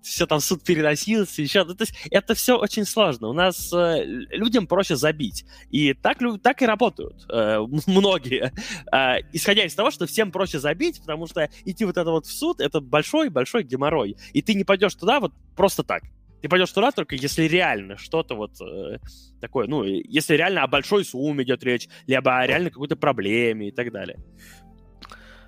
все 0.00 0.26
там 0.26 0.40
суд 0.40 0.64
переносился, 0.64 1.42
еще. 1.42 1.64
Ну, 1.64 1.74
то 1.74 1.82
есть 1.82 1.94
это 2.10 2.34
все 2.34 2.56
очень 2.56 2.72
очень 2.72 2.84
сложно. 3.02 3.28
У 3.28 3.32
нас 3.32 3.72
э, 3.72 4.04
людям 4.30 4.66
проще 4.66 4.96
забить. 4.96 5.44
И 5.70 5.94
так, 5.94 6.18
так 6.42 6.62
и 6.62 6.66
работают 6.66 7.24
э, 7.28 7.58
многие. 7.86 8.52
Э, 8.92 9.22
исходя 9.32 9.64
из 9.64 9.74
того, 9.74 9.90
что 9.90 10.06
всем 10.06 10.30
проще 10.30 10.58
забить, 10.58 11.00
потому 11.00 11.26
что 11.26 11.48
идти 11.64 11.84
вот 11.84 11.96
это 11.96 12.10
вот 12.10 12.26
в 12.26 12.32
суд, 12.32 12.60
это 12.60 12.80
большой-большой 12.80 13.64
геморрой. 13.64 14.16
И 14.32 14.42
ты 14.42 14.54
не 14.54 14.64
пойдешь 14.64 14.94
туда 14.94 15.20
вот 15.20 15.32
просто 15.56 15.82
так. 15.82 16.02
Ты 16.42 16.48
пойдешь 16.48 16.72
туда 16.72 16.90
только 16.90 17.14
если 17.14 17.44
реально 17.44 17.96
что-то 17.96 18.34
вот 18.34 18.60
э, 18.60 18.98
такое, 19.40 19.66
ну, 19.66 19.84
если 19.84 20.34
реально 20.34 20.62
о 20.62 20.66
большой 20.66 21.04
сумме 21.04 21.44
идет 21.44 21.62
речь, 21.64 21.88
либо 22.06 22.38
о 22.38 22.46
реально 22.46 22.70
какой-то 22.70 22.96
проблеме 22.96 23.68
и 23.68 23.70
так 23.70 23.92
далее. 23.92 24.18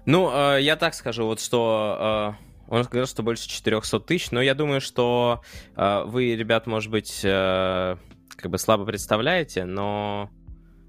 Ну, 0.07 0.31
э, 0.31 0.63
я 0.63 0.77
так 0.77 0.95
скажу, 0.95 1.25
вот 1.25 1.41
что... 1.41 2.37
Э 2.41 2.54
он 2.69 2.85
сказал, 2.85 3.07
что 3.07 3.23
больше 3.23 3.49
400 3.49 4.01
тысяч, 4.01 4.31
но 4.31 4.41
я 4.41 4.55
думаю, 4.55 4.81
что 4.81 5.43
э, 5.77 6.05
вы, 6.07 6.35
ребят, 6.35 6.67
может 6.67 6.91
быть, 6.91 7.21
э, 7.25 7.97
как 8.37 8.51
бы 8.51 8.59
слабо 8.59 8.85
представляете, 8.85 9.65
но 9.65 10.31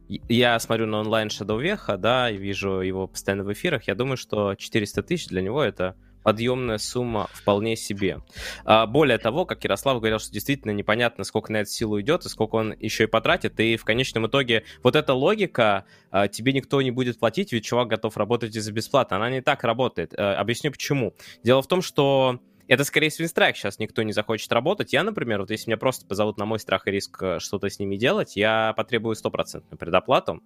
я 0.08 0.60
смотрю 0.60 0.86
на 0.86 1.00
онлайн 1.00 1.30
Shadow 1.30 1.62
Веха, 1.62 1.98
да, 1.98 2.30
и 2.30 2.38
вижу 2.38 2.82
его 2.82 3.08
постоянно 3.08 3.44
в 3.44 3.52
эфирах, 3.52 3.88
я 3.88 3.96
думаю, 3.96 4.18
что 4.18 4.56
400 4.56 5.04
тысяч 5.04 5.28
для 5.28 5.42
него 5.42 5.64
это 5.64 5.96
подъемная 6.26 6.80
сумма 6.80 7.30
вполне 7.34 7.76
себе. 7.76 8.20
А, 8.66 8.88
более 8.88 9.20
того, 9.20 9.46
как 9.46 9.64
Ярослав 9.64 10.00
говорил, 10.00 10.18
что 10.18 10.34
действительно 10.34 10.72
непонятно, 10.72 11.24
сколько 11.24 11.54
на 11.54 11.58
эту 11.58 11.70
силу 11.70 12.02
идет 12.02 12.26
и 12.26 12.30
сколько 12.30 12.56
он 12.56 12.74
еще 12.80 13.04
и 13.04 13.08
потратит, 13.08 13.60
и 13.60 13.78
в 13.78 13.86
конечном 13.86 14.26
итоге 14.26 14.64
вот 14.82 14.96
эта 14.96 15.14
логика, 15.14 15.86
а, 16.10 16.28
тебе 16.28 16.52
никто 16.52 16.82
не 16.82 16.90
будет 16.90 17.20
платить, 17.20 17.54
ведь 17.54 17.66
чувак 17.66 17.90
готов 17.90 18.18
работать 18.18 18.56
из-за 18.56 18.72
бесплатно, 18.72 19.18
она 19.18 19.30
не 19.30 19.42
так 19.42 19.64
работает. 19.64 20.16
А, 20.18 20.34
объясню 20.34 20.72
почему. 20.72 21.14
Дело 21.44 21.62
в 21.62 21.68
том, 21.68 21.84
что 21.84 22.40
это 22.68 22.84
скорее 22.84 23.12
свинстрайк, 23.12 23.56
сейчас 23.56 23.80
никто 23.80 24.04
не 24.04 24.14
захочет 24.14 24.52
работать. 24.52 24.94
Я, 24.94 25.04
например, 25.04 25.42
вот 25.42 25.52
если 25.52 25.70
меня 25.70 25.78
просто 25.78 26.06
позовут 26.06 26.38
на 26.38 26.46
мой 26.46 26.60
страх 26.60 26.88
и 26.88 26.92
риск 26.92 27.22
э, 27.22 27.40
что-то 27.40 27.70
с 27.70 27.80
ними 27.80 27.96
делать, 27.96 28.36
я 28.36 28.74
потребую 28.76 29.16
стопроцентную 29.16 29.78
предоплату, 29.78 30.42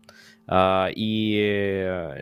э, 0.47 0.87
и 0.95 2.13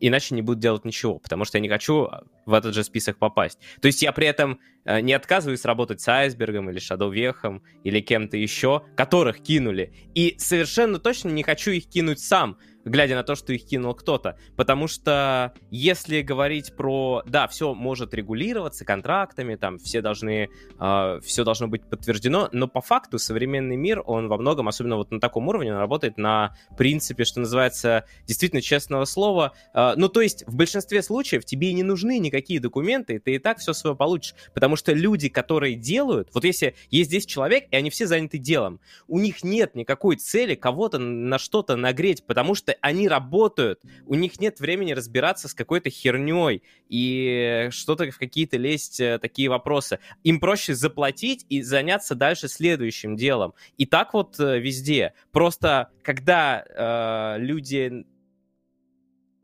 иначе 0.00 0.34
не 0.34 0.42
буду 0.42 0.60
делать 0.60 0.84
ничего, 0.84 1.18
потому 1.18 1.44
что 1.44 1.58
я 1.58 1.62
не 1.62 1.68
хочу 1.68 2.08
в 2.44 2.52
этот 2.52 2.74
же 2.74 2.84
список 2.84 3.18
попасть. 3.18 3.58
То 3.80 3.86
есть 3.86 4.02
я 4.02 4.12
при 4.12 4.26
этом 4.26 4.60
э, 4.84 5.00
не 5.00 5.12
отказываюсь 5.12 5.64
работать 5.64 6.00
с 6.00 6.08
Айсбергом 6.08 6.70
или 6.70 6.78
Шадовехом 6.78 7.62
или 7.84 8.00
кем-то 8.00 8.36
еще, 8.36 8.84
которых 8.96 9.40
кинули, 9.42 9.92
и 10.14 10.36
совершенно 10.38 10.98
точно 10.98 11.30
не 11.30 11.42
хочу 11.42 11.70
их 11.70 11.88
кинуть 11.88 12.20
сам, 12.20 12.58
глядя 12.86 13.16
на 13.16 13.22
то, 13.22 13.34
что 13.34 13.52
их 13.52 13.66
кинул 13.66 13.94
кто-то. 13.94 14.38
Потому 14.56 14.88
что 14.88 15.52
если 15.70 16.22
говорить 16.22 16.74
про, 16.74 17.22
да, 17.26 17.48
все 17.48 17.74
может 17.74 18.14
регулироваться 18.14 18.84
контрактами, 18.84 19.56
там 19.56 19.78
все 19.78 20.00
должны, 20.00 20.44
э, 20.44 20.48
а, 20.78 21.20
все 21.20 21.44
должно 21.44 21.68
быть 21.68 21.82
подтверждено, 21.84 22.48
но 22.52 22.68
по 22.68 22.80
факту 22.80 23.18
современный 23.18 23.76
мир, 23.76 24.02
он 24.06 24.28
во 24.28 24.38
многом, 24.38 24.68
особенно 24.68 24.96
вот 24.96 25.10
на 25.10 25.20
таком 25.20 25.48
уровне, 25.48 25.72
он 25.72 25.78
работает 25.78 26.16
на 26.16 26.56
принципе, 26.78 27.24
что 27.24 27.40
называется, 27.40 28.04
действительно 28.26 28.62
честного 28.62 29.04
слова. 29.04 29.52
Э, 29.74 29.94
ну, 29.96 30.08
то 30.08 30.20
есть 30.20 30.44
в 30.46 30.54
большинстве 30.56 31.02
случаев 31.02 31.44
тебе 31.44 31.72
не 31.72 31.82
нужны 31.82 32.18
никакие 32.18 32.60
документы, 32.60 33.18
ты 33.18 33.34
и 33.34 33.38
так 33.38 33.58
все 33.58 33.72
свое 33.72 33.96
получишь. 33.96 34.34
Потому 34.54 34.76
что 34.76 34.92
люди, 34.92 35.28
которые 35.28 35.74
делают, 35.74 36.30
вот 36.32 36.44
если 36.44 36.76
есть 36.90 37.10
10 37.10 37.28
человек, 37.28 37.64
и 37.70 37.76
они 37.76 37.90
все 37.90 38.06
заняты 38.06 38.38
делом, 38.38 38.80
у 39.08 39.18
них 39.18 39.42
нет 39.42 39.74
никакой 39.74 40.16
цели 40.16 40.54
кого-то 40.54 40.98
на 40.98 41.38
что-то 41.38 41.76
нагреть, 41.76 42.24
потому 42.24 42.54
что 42.54 42.75
они 42.80 43.08
работают, 43.08 43.80
у 44.06 44.14
них 44.14 44.40
нет 44.40 44.60
времени 44.60 44.92
разбираться 44.92 45.48
с 45.48 45.54
какой-то 45.54 45.90
херней 45.90 46.62
и 46.88 47.68
что-то 47.70 48.10
в 48.10 48.18
какие-то 48.18 48.56
лезть 48.56 49.00
э, 49.00 49.18
такие 49.18 49.48
вопросы. 49.48 49.98
Им 50.24 50.40
проще 50.40 50.74
заплатить 50.74 51.46
и 51.48 51.62
заняться 51.62 52.14
дальше 52.14 52.48
следующим 52.48 53.16
делом. 53.16 53.54
И 53.76 53.86
так 53.86 54.14
вот 54.14 54.38
э, 54.38 54.58
везде. 54.58 55.14
Просто 55.32 55.90
когда 56.02 56.64
э, 56.64 57.40
люди 57.40 58.06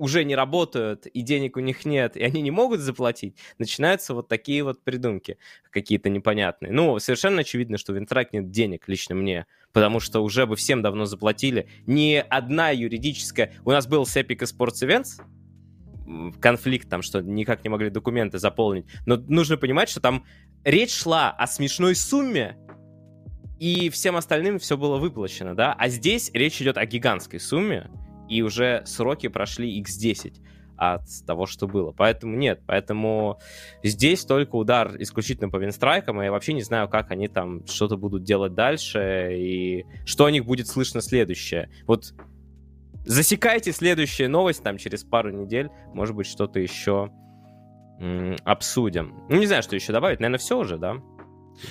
уже 0.02 0.24
не 0.24 0.34
работают, 0.34 1.06
и 1.06 1.22
денег 1.22 1.56
у 1.56 1.60
них 1.60 1.84
нет, 1.84 2.16
и 2.16 2.24
они 2.24 2.42
не 2.42 2.50
могут 2.50 2.80
заплатить, 2.80 3.36
начинаются 3.58 4.14
вот 4.14 4.26
такие 4.26 4.64
вот 4.64 4.82
придумки 4.82 5.38
какие-то 5.70 6.10
непонятные. 6.10 6.72
Ну, 6.72 6.98
совершенно 6.98 7.42
очевидно, 7.42 7.78
что 7.78 7.92
в 7.92 7.98
Интрак 7.98 8.32
нет 8.32 8.50
денег 8.50 8.88
лично 8.88 9.14
мне, 9.14 9.46
потому 9.72 10.00
что 10.00 10.20
уже 10.20 10.44
бы 10.46 10.56
всем 10.56 10.82
давно 10.82 11.04
заплатили. 11.04 11.68
Ни 11.86 12.16
одна 12.16 12.70
юридическая... 12.70 13.52
У 13.64 13.70
нас 13.70 13.86
был 13.86 14.04
с 14.04 14.16
Epic 14.16 14.40
Sports 14.40 14.82
Events, 14.82 15.22
конфликт 16.40 16.88
там, 16.88 17.02
что 17.02 17.20
никак 17.20 17.62
не 17.62 17.70
могли 17.70 17.88
документы 17.88 18.40
заполнить. 18.40 18.86
Но 19.06 19.16
нужно 19.16 19.56
понимать, 19.56 19.88
что 19.88 20.00
там 20.00 20.26
речь 20.64 20.92
шла 20.92 21.30
о 21.30 21.46
смешной 21.46 21.94
сумме, 21.94 22.58
и 23.60 23.88
всем 23.90 24.16
остальным 24.16 24.58
все 24.58 24.76
было 24.76 24.96
выплачено, 24.96 25.54
да? 25.54 25.72
А 25.78 25.88
здесь 25.88 26.32
речь 26.34 26.60
идет 26.60 26.76
о 26.76 26.86
гигантской 26.86 27.38
сумме, 27.38 27.88
и 28.32 28.42
уже 28.42 28.82
сроки 28.86 29.28
прошли 29.28 29.80
x10 29.82 30.34
от 30.76 31.02
того, 31.26 31.46
что 31.46 31.68
было. 31.68 31.92
Поэтому 31.92 32.36
нет, 32.36 32.62
поэтому 32.66 33.38
здесь 33.82 34.24
только 34.24 34.56
удар 34.56 34.96
исключительно 34.98 35.48
по 35.48 35.58
винстрайкам, 35.58 36.20
и 36.20 36.24
я 36.24 36.32
вообще 36.32 36.54
не 36.54 36.62
знаю, 36.62 36.88
как 36.88 37.10
они 37.10 37.28
там 37.28 37.66
что-то 37.66 37.96
будут 37.96 38.24
делать 38.24 38.54
дальше, 38.54 39.36
и 39.36 39.84
что 40.04 40.24
о 40.24 40.30
них 40.30 40.44
будет 40.44 40.66
слышно 40.66 41.00
следующее. 41.00 41.70
Вот 41.86 42.14
засекайте 43.04 43.70
следующую 43.72 44.30
новость 44.30 44.62
там 44.64 44.78
через 44.78 45.04
пару 45.04 45.30
недель, 45.30 45.70
может 45.94 46.16
быть, 46.16 46.26
что-то 46.26 46.58
еще 46.58 47.10
обсудим. 48.44 49.14
Ну, 49.28 49.38
не 49.38 49.46
знаю, 49.46 49.62
что 49.62 49.76
еще 49.76 49.92
добавить, 49.92 50.18
наверное, 50.18 50.38
все 50.38 50.58
уже, 50.58 50.76
да? 50.78 50.96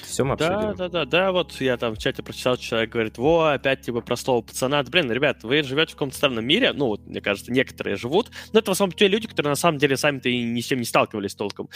Все 0.03 0.23
мы 0.23 0.33
обсудили. 0.33 0.55
Да, 0.55 0.73
да, 0.73 0.89
да, 0.89 1.05
да, 1.05 1.31
вот 1.31 1.59
я 1.59 1.77
там 1.77 1.95
в 1.95 1.97
чате 1.97 2.23
прочитал, 2.23 2.57
человек 2.57 2.91
говорит, 2.91 3.17
во, 3.17 3.53
опять 3.53 3.81
типа 3.81 4.01
про 4.01 4.15
слово 4.15 4.41
пацана. 4.41 4.83
Блин, 4.83 5.11
ребят, 5.11 5.43
вы 5.43 5.63
живете 5.63 5.91
в 5.91 5.95
каком-то 5.95 6.15
странном 6.15 6.45
мире, 6.45 6.73
ну 6.73 6.87
вот, 6.87 7.05
мне 7.05 7.21
кажется, 7.21 7.51
некоторые 7.51 7.95
живут, 7.95 8.31
но 8.53 8.59
это 8.59 8.71
в 8.71 8.73
основном 8.73 8.95
те 8.95 9.07
люди, 9.07 9.27
которые 9.27 9.51
на 9.51 9.55
самом 9.55 9.77
деле 9.77 9.97
сами-то 9.97 10.29
и 10.29 10.43
ни 10.43 10.61
с 10.61 10.65
чем 10.65 10.79
не 10.79 10.85
сталкивались 10.85 11.35
толком. 11.35 11.69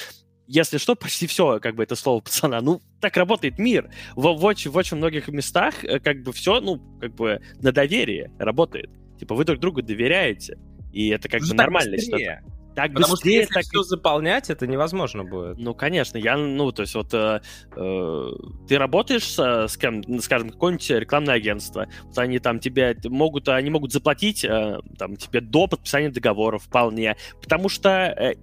Если 0.47 0.77
что, 0.77 0.95
почти 0.95 1.25
все, 1.25 1.59
как 1.59 1.75
бы, 1.75 1.83
это 1.83 1.95
слово 1.95 2.21
пацана. 2.21 2.61
Ну, 2.61 2.79
так 3.01 3.17
работает 3.17 3.57
мир. 3.57 3.89
В, 4.15 4.21
в, 4.33 4.45
очень, 4.45 4.69
в 4.69 4.77
очень 4.77 4.97
многих 4.97 5.27
местах, 5.27 5.83
э, 5.83 5.99
как 5.99 6.21
бы, 6.21 6.31
все, 6.33 6.61
ну, 6.61 6.79
как 6.99 7.15
бы, 7.15 7.41
на 7.61 7.71
доверие 7.71 8.31
работает. 8.37 8.91
Типа, 9.19 9.33
вы 9.33 9.43
друг 9.43 9.59
другу 9.59 9.81
доверяете. 9.81 10.59
И 10.93 11.09
это 11.09 11.27
как 11.29 11.41
бы 11.41 11.53
нормально. 11.55 11.97
Так 12.75 12.93
Потому 12.93 13.13
быстрее, 13.13 13.31
что 13.31 13.39
если 13.41 13.53
так... 13.53 13.63
все 13.63 13.83
заполнять, 13.83 14.49
это 14.49 14.67
невозможно 14.67 15.23
будет. 15.23 15.57
Ну, 15.57 15.73
конечно, 15.73 16.17
я, 16.17 16.35
ну, 16.35 16.71
то 16.73 16.81
есть 16.81 16.93
вот 16.93 17.13
э, 17.13 17.41
э, 17.75 18.31
ты 18.67 18.77
работаешь 18.77 19.23
с, 19.23 19.67
с 19.69 19.77
кем, 19.77 20.03
скажем, 20.19 20.49
какое-нибудь 20.49 20.89
рекламное 20.89 21.35
агентство, 21.35 21.87
вот 22.03 22.17
они 22.17 22.39
там 22.39 22.59
тебе 22.59 22.97
могут, 23.05 23.47
они 23.47 23.69
могут 23.69 23.93
заплатить 23.93 24.43
э, 24.43 24.79
там 24.97 25.15
тебе 25.15 25.39
до 25.39 25.67
подписания 25.67 26.09
договора 26.09 26.57
вполне, 26.57 27.15
потому 27.41 27.69
что, 27.69 27.89
э, 27.89 28.35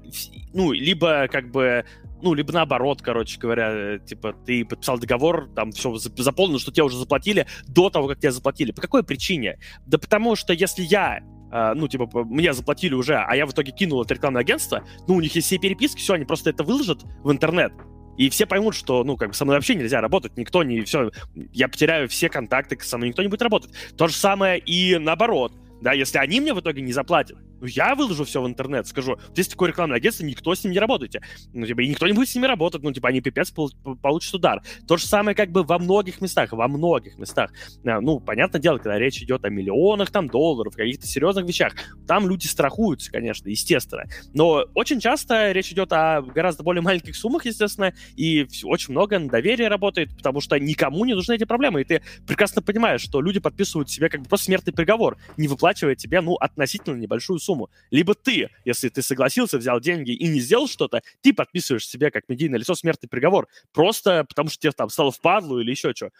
ну, 0.55 0.73
либо 0.73 1.29
как 1.29 1.51
бы 1.51 1.85
ну, 2.23 2.35
либо 2.35 2.53
наоборот, 2.53 3.03
короче 3.03 3.39
говоря, 3.39 3.99
типа, 3.99 4.33
ты 4.47 4.65
подписал 4.65 4.99
договор, 4.99 5.51
там 5.55 5.73
все 5.73 5.95
заполнено, 5.97 6.59
что 6.59 6.73
тебе 6.73 6.85
уже 6.85 6.97
заплатили 6.97 7.47
до 7.67 7.91
того, 7.91 8.09
как 8.09 8.21
тебе 8.21 8.31
заплатили. 8.31 8.71
По 8.71 8.81
какой 8.81 9.03
причине? 9.03 9.59
Да 9.87 9.99
потому 9.99 10.37
что 10.37 10.53
если 10.53 10.83
я 10.83 11.21
Uh, 11.53 11.75
ну, 11.75 11.87
типа, 11.87 12.09
мне 12.25 12.55
заплатили 12.55 12.95
уже, 12.95 13.17
а 13.17 13.37
я 13.37 13.45
в 13.45 13.51
итоге 13.51 13.73
кинул 13.73 14.01
это 14.01 14.15
рекламное 14.15 14.41
агентство, 14.41 14.85
ну, 15.07 15.17
у 15.17 15.21
них 15.21 15.35
есть 15.35 15.49
все 15.49 15.59
переписки, 15.59 15.99
все, 15.99 16.15
они 16.15 16.25
просто 16.25 16.49
это 16.49 16.65
выложат 16.65 17.03
в 17.23 17.31
интернет, 17.31 17.75
и 18.17 18.31
все 18.31 18.47
поймут, 18.47 18.75
что, 18.75 19.05
ну, 19.05 19.19
как 19.19 19.29
бы 19.29 19.35
со 19.35 19.45
мной 19.45 19.57
вообще 19.57 19.75
нельзя 19.75 20.01
работать, 20.01 20.37
никто 20.39 20.63
не, 20.63 20.81
все, 20.81 21.11
я 21.53 21.69
потеряю 21.69 22.09
все 22.09 22.31
контакты, 22.31 22.79
со 22.81 22.97
мной 22.97 23.11
никто 23.11 23.23
не 23.23 23.29
будет 23.29 23.43
работать. 23.43 23.71
То 23.99 24.07
же 24.09 24.15
самое 24.15 24.59
и 24.59 24.97
наоборот, 24.99 25.53
да, 25.83 25.93
если 25.93 26.17
они 26.17 26.41
мне 26.41 26.55
в 26.55 26.61
итоге 26.61 26.81
не 26.81 26.93
заплатят, 26.93 27.37
ну, 27.63 27.69
я 27.69 27.95
выложу 27.95 28.25
все 28.25 28.43
в 28.43 28.47
интернет, 28.49 28.89
скажу, 28.89 29.19
есть 29.37 29.53
такое 29.53 29.69
рекламное 29.69 29.99
агентство, 29.99 30.25
никто 30.25 30.53
с 30.53 30.65
ним 30.65 30.73
не 30.73 30.81
работайте. 30.81 31.23
Ну, 31.53 31.65
типа, 31.65 31.81
и 31.81 31.89
никто 31.89 32.09
не 32.09 32.13
будет 32.13 32.29
с 32.29 32.35
ними 32.35 32.47
работать, 32.47 32.83
ну, 32.83 32.93
типа, 32.93 33.11
они 33.11 33.21
пипец 33.21 33.53
получат 33.53 34.35
удар. 34.35 34.63
То 34.89 34.97
же 34.97 35.07
самое 35.07 35.37
как 35.37 35.53
бы 35.53 35.63
во 35.63 35.79
многих 35.79 36.21
местах, 36.21 36.51
во 36.51 36.67
многих 36.67 37.19
местах. 37.19 37.53
А, 37.87 38.01
ну, 38.01 38.19
понятное 38.19 38.61
дело, 38.61 38.79
когда 38.79 38.99
речь 38.99 39.23
идет 39.23 39.45
о 39.45 39.49
миллионах 39.49 40.11
там 40.11 40.27
долларов, 40.27 40.75
каких-то 40.75 41.07
серьезных 41.07 41.47
вещах, 41.47 41.75
там 42.09 42.29
люди 42.29 42.49
страхуются, 42.49 43.13
конечно, 43.13 43.49
естественно. 43.49 44.07
Но 44.35 44.65
очень 44.75 44.99
часто 44.99 45.53
речь 45.53 45.71
идет 45.71 45.93
о 45.93 46.21
гораздо 46.23 46.65
более 46.65 46.83
маленьких 46.83 47.15
суммах, 47.15 47.47
естественно, 47.47 47.95
и 48.17 48.45
очень 48.65 48.91
много 48.91 49.21
на 49.21 49.29
доверие 49.29 49.69
работает, 49.69 50.17
потому 50.17 50.41
что 50.41 50.59
никому 50.59 51.05
не 51.05 51.15
нужны 51.15 51.35
эти 51.35 51.45
проблемы, 51.45 51.83
и 51.83 51.85
ты 51.85 52.03
прекрасно 52.27 52.61
понимаешь, 52.61 53.03
что 53.03 53.21
люди 53.21 53.39
подписывают 53.39 53.89
себе 53.89 54.09
как 54.09 54.23
бы 54.23 54.29
просто 54.29 54.47
смертный 54.47 54.73
приговор, 54.73 55.17
не 55.37 55.47
выплачивая 55.47 55.95
тебе, 55.95 56.21
ну, 56.21 56.35
относительно 56.35 56.97
небольшую 56.97 57.39
сумму 57.39 57.52
сумму. 57.53 57.71
Либо 57.91 58.15
ты, 58.15 58.51
если 58.65 58.89
ты 58.89 59.03
согласился, 59.03 59.59
взял 59.59 59.81
деньги 59.81 60.13
и 60.13 60.29
не 60.29 60.41
сделал 60.41 60.69
что-то, 60.69 61.03
ты 61.21 61.33
подписываешь 61.33 61.87
себе 61.87 62.11
как 62.11 62.29
медийное 62.29 62.59
лицо 62.59 62.75
смертный 62.75 63.09
приговор. 63.09 63.49
Просто 63.73 64.25
потому 64.29 64.49
что 64.49 64.61
тебе 64.61 64.73
там 64.73 64.89
стало 64.89 65.11
впадлу 65.11 65.61
или 65.61 65.71
еще 65.71 65.93
что. 65.95 66.11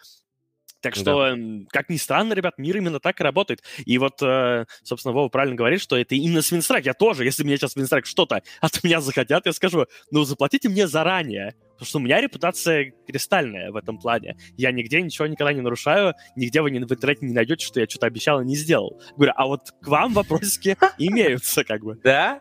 Так 0.81 0.95
что, 0.95 1.33
да. 1.33 1.65
как 1.69 1.89
ни 1.89 1.95
странно, 1.95 2.33
ребят, 2.33 2.57
мир 2.57 2.75
именно 2.75 2.99
так 2.99 3.21
и 3.21 3.23
работает. 3.23 3.63
И 3.85 3.97
вот, 3.97 4.21
э, 4.21 4.65
собственно, 4.83 5.13
Вова 5.13 5.29
правильно 5.29 5.55
говорит, 5.55 5.79
что 5.79 5.95
это 5.95 6.13
именно 6.13 6.41
с 6.41 6.51
Винстрайк. 6.51 6.85
Я 6.85 6.93
тоже, 6.93 7.23
если 7.23 7.45
мне 7.45 7.55
сейчас 7.55 7.77
Винстрайк 7.77 8.05
что-то 8.05 8.41
от 8.59 8.83
меня 8.83 8.99
захотят, 8.99 9.45
я 9.45 9.53
скажу, 9.53 9.85
ну, 10.11 10.25
заплатите 10.25 10.67
мне 10.67 10.85
заранее. 10.85 11.55
Потому 11.83 11.89
что 11.89 11.97
у 11.97 12.01
меня 12.01 12.21
репутация 12.21 12.93
кристальная 13.05 13.69
в 13.69 13.75
этом 13.75 13.99
плане. 13.99 14.37
Я 14.55 14.71
нигде 14.71 15.01
ничего 15.01 15.27
никогда 15.27 15.51
не 15.51 15.59
нарушаю, 15.59 16.13
нигде 16.37 16.61
вы 16.61 16.69
в 16.69 16.73
интернете 16.73 17.25
не 17.25 17.33
найдете, 17.33 17.65
что 17.65 17.81
я 17.81 17.89
что-то 17.89 18.07
обещал 18.07 18.39
и 18.39 18.45
не 18.45 18.55
сделал. 18.55 19.01
Говорю, 19.17 19.33
а 19.35 19.47
вот 19.47 19.71
к 19.81 19.87
вам 19.89 20.13
вопросики 20.13 20.77
имеются, 20.97 21.65
как 21.65 21.83
бы. 21.83 21.99
Да? 22.01 22.39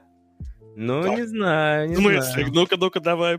Ну, 0.76 1.02
да. 1.02 1.16
не 1.16 1.26
знаю, 1.26 1.88
не 1.88 1.96
смысле? 1.96 2.22
знаю. 2.22 2.52
Ну-ка, 2.52 2.76
ну-ка, 2.76 3.00
давай. 3.00 3.36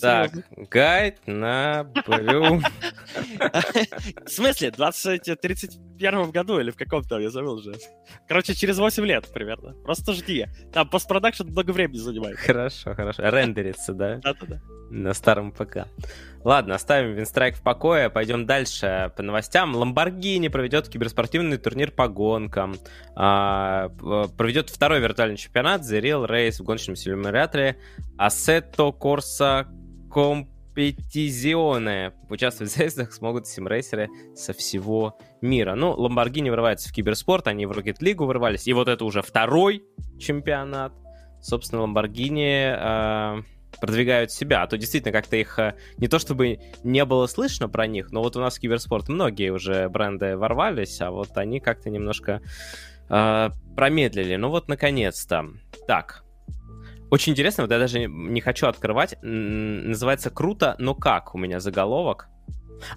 Так, 0.00 0.32
гайд 0.70 1.18
на 1.26 1.82
брю. 2.06 2.60
В 4.24 4.28
смысле? 4.28 4.70
2031 4.70 6.30
году 6.30 6.60
или 6.60 6.70
в 6.70 6.76
каком-то, 6.76 7.18
я 7.18 7.30
забыл 7.30 7.54
уже. 7.54 7.74
Короче, 8.28 8.54
через 8.54 8.78
8 8.78 9.04
лет 9.04 9.28
примерно. 9.34 9.74
Просто 9.82 10.12
жди. 10.12 10.46
Там 10.72 10.88
постпродакшн 10.88 11.48
много 11.48 11.72
времени 11.72 11.98
занимает. 11.98 12.38
Хорошо, 12.38 12.94
хорошо. 12.94 13.28
Рендерится, 13.28 13.92
да? 13.92 14.18
Да-да-да. 14.18 14.60
На 14.90 15.14
старом 15.14 15.52
ПК. 15.52 15.86
Ладно, 16.42 16.74
оставим 16.74 17.14
Винстрайк 17.14 17.54
в 17.54 17.62
покое, 17.62 18.10
пойдем 18.10 18.44
дальше 18.44 19.12
по 19.16 19.22
новостям. 19.22 19.76
Ламборгини 19.76 20.48
проведет 20.48 20.88
киберспортивный 20.88 21.58
турнир 21.58 21.92
по 21.92 22.08
гонкам. 22.08 22.74
А, 23.14 23.90
проведет 24.36 24.70
второй 24.70 24.98
виртуальный 25.00 25.36
чемпионат 25.36 25.82
The 25.82 26.00
Real 26.00 26.28
Race 26.28 26.60
в 26.60 26.64
гоночном 26.64 26.96
симуляторе 26.96 27.76
Assetto 28.18 28.92
Corsa 28.98 29.68
Competizione. 30.10 32.12
Участвовать 32.28 32.72
в 32.72 32.76
заездах 32.76 33.12
смогут 33.12 33.46
симрейсеры 33.46 34.08
со 34.34 34.52
всего 34.52 35.16
мира. 35.40 35.76
Ну, 35.76 35.92
Ламборгини 35.92 36.50
вырывается 36.50 36.88
в 36.88 36.92
киберспорт, 36.92 37.46
они 37.46 37.66
в 37.66 37.72
Rocket 37.72 38.00
League 38.00 38.24
вырвались. 38.24 38.66
И 38.66 38.72
вот 38.72 38.88
это 38.88 39.04
уже 39.04 39.22
второй 39.22 39.84
чемпионат. 40.18 40.92
Собственно, 41.40 41.82
Ламборгини... 41.82 43.59
Продвигают 43.80 44.30
себя, 44.32 44.62
а 44.62 44.66
то 44.66 44.76
действительно 44.76 45.12
как-то 45.12 45.36
их 45.36 45.58
э, 45.58 45.74
не 45.98 46.08
то 46.08 46.18
чтобы 46.18 46.58
не 46.82 47.04
было 47.04 47.26
слышно 47.26 47.68
про 47.68 47.86
них, 47.86 48.10
но 48.10 48.22
вот 48.22 48.36
у 48.36 48.40
нас 48.40 48.56
в 48.56 48.60
киберспорт 48.60 49.08
многие 49.08 49.50
уже 49.50 49.88
бренды 49.88 50.36
ворвались, 50.36 51.00
а 51.00 51.10
вот 51.10 51.36
они 51.36 51.60
как-то 51.60 51.90
немножко 51.90 52.42
э, 53.08 53.50
промедлили. 53.76 54.36
Ну 54.36 54.48
вот 54.48 54.68
наконец-то. 54.68 55.46
Так. 55.86 56.24
Очень 57.10 57.32
интересно, 57.32 57.64
вот 57.64 57.72
я 57.72 57.78
даже 57.78 58.06
не 58.06 58.40
хочу 58.40 58.66
открывать. 58.66 59.16
Называется 59.22 60.30
«Круто, 60.30 60.76
но 60.78 60.94
как?» 60.94 61.34
у 61.34 61.38
меня 61.38 61.58
заголовок. 61.58 62.28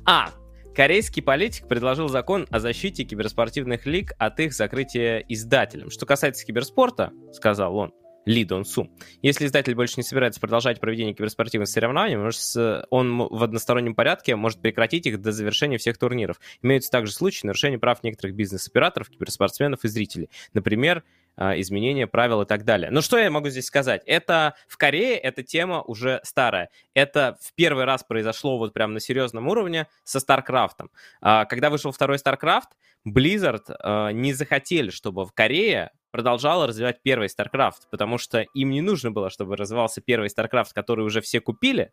А, 0.06 0.30
Корейский 0.76 1.22
политик 1.22 1.68
предложил 1.68 2.08
закон 2.08 2.48
о 2.50 2.60
защите 2.60 3.04
киберспортивных 3.04 3.86
лиг 3.86 4.14
от 4.18 4.40
их 4.40 4.54
закрытия 4.54 5.20
издателем. 5.28 5.92
Что 5.92 6.08
касается 6.08 6.46
киберспорта, 6.46 7.12
сказал 7.32 7.76
он, 7.76 7.94
ли 8.26 8.46
Дон 8.46 8.66
Су. 8.66 8.90
Если 9.22 9.46
издатель 9.46 9.76
больше 9.76 9.96
не 9.98 10.04
собирается 10.04 10.40
продолжать 10.40 10.80
проведение 10.80 11.14
киберспортивных 11.14 11.68
соревнований, 11.68 12.18
может, 12.18 12.42
он 12.90 13.18
в 13.18 13.44
одностороннем 13.44 13.96
порядке 13.96 14.36
может 14.36 14.62
прекратить 14.62 15.06
их 15.06 15.22
до 15.22 15.32
завершения 15.32 15.78
всех 15.78 15.98
турниров. 15.98 16.40
Имеются 16.62 16.92
также 16.92 17.12
случаи 17.14 17.46
нарушения 17.46 17.78
прав 17.78 18.04
некоторых 18.04 18.36
бизнес-операторов, 18.36 19.10
киберспортсменов 19.10 19.84
и 19.84 19.88
зрителей. 19.88 20.30
Например, 20.54 21.04
а, 21.36 21.60
изменения 21.60 22.06
правил 22.06 22.42
и 22.44 22.46
так 22.46 22.64
далее. 22.64 22.92
Но 22.92 23.02
что 23.02 23.18
я 23.18 23.32
могу 23.32 23.50
здесь 23.50 23.66
сказать? 23.66 24.04
Это 24.06 24.56
в 24.68 24.78
Корее 24.78 25.18
эта 25.18 25.42
тема 25.42 25.82
уже 25.82 26.20
старая. 26.24 26.70
Это 26.94 27.38
в 27.42 27.54
первый 27.54 27.86
раз 27.86 28.04
произошло 28.04 28.58
вот 28.58 28.74
прям 28.74 28.94
на 28.94 29.00
серьезном 29.00 29.48
уровне 29.48 29.88
со 30.04 30.20
StarCraft. 30.20 30.90
А, 31.22 31.46
когда 31.46 31.70
вышел 31.70 31.92
второй 31.92 32.18
StarCraft, 32.18 32.70
Blizzard 33.08 33.64
а, 33.68 34.10
не 34.10 34.34
захотели, 34.34 34.92
чтобы 34.92 35.26
в 35.26 35.32
Корее 35.34 35.92
продолжала 36.14 36.68
развивать 36.68 37.02
первый 37.02 37.28
StarCraft, 37.28 37.88
потому 37.90 38.20
что 38.20 38.42
им 38.54 38.70
не 38.70 38.82
нужно 38.82 39.10
было, 39.12 39.32
чтобы 39.32 39.58
развивался 39.58 40.00
первый 40.00 40.30
StarCraft, 40.30 40.70
который 40.74 41.04
уже 41.04 41.22
все 41.22 41.42
купили, 41.42 41.92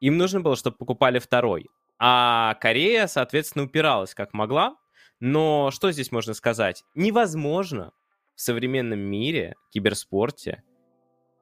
им 0.00 0.16
нужно 0.16 0.40
было, 0.40 0.56
чтобы 0.56 0.78
покупали 0.78 1.18
второй. 1.18 1.68
А 1.98 2.54
Корея, 2.54 3.06
соответственно, 3.06 3.66
упиралась 3.66 4.14
как 4.14 4.32
могла. 4.32 4.76
Но 5.20 5.70
что 5.70 5.92
здесь 5.92 6.10
можно 6.10 6.32
сказать? 6.32 6.82
Невозможно 6.94 7.92
в 8.34 8.40
современном 8.40 9.00
мире, 9.00 9.54
киберспорте, 9.70 10.62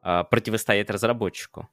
а, 0.02 0.24
противостоять 0.24 0.90
разработчику 0.90 1.68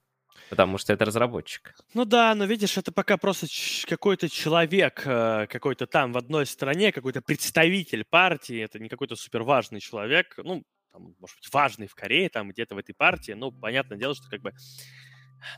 потому 0.52 0.78
что 0.78 0.92
это 0.92 1.06
разработчик. 1.06 1.74
Ну 1.94 2.04
да, 2.04 2.36
но 2.36 2.44
видишь, 2.44 2.78
это 2.78 2.92
пока 2.92 3.16
просто 3.16 3.48
какой-то 3.88 4.28
человек, 4.28 5.02
э, 5.06 5.48
какой-то 5.48 5.88
там 5.88 6.12
в 6.12 6.18
одной 6.18 6.46
стране, 6.46 6.92
какой-то 6.92 7.22
представитель 7.22 8.04
партии, 8.04 8.60
это 8.60 8.78
не 8.78 8.90
какой-то 8.90 9.16
супер 9.16 9.44
важный 9.44 9.80
человек, 9.80 10.36
ну, 10.38 10.64
там, 10.92 11.16
может 11.22 11.38
быть, 11.38 11.54
важный 11.54 11.88
в 11.88 11.96
Корее, 11.96 12.28
там 12.28 12.50
где-то 12.50 12.76
в 12.76 12.80
этой 12.80 12.94
партии, 12.94 13.32
ну, 13.32 13.54
понятное 13.54 13.98
дело, 13.98 14.14
что 14.14 14.30
как 14.30 14.42
бы 14.42 14.52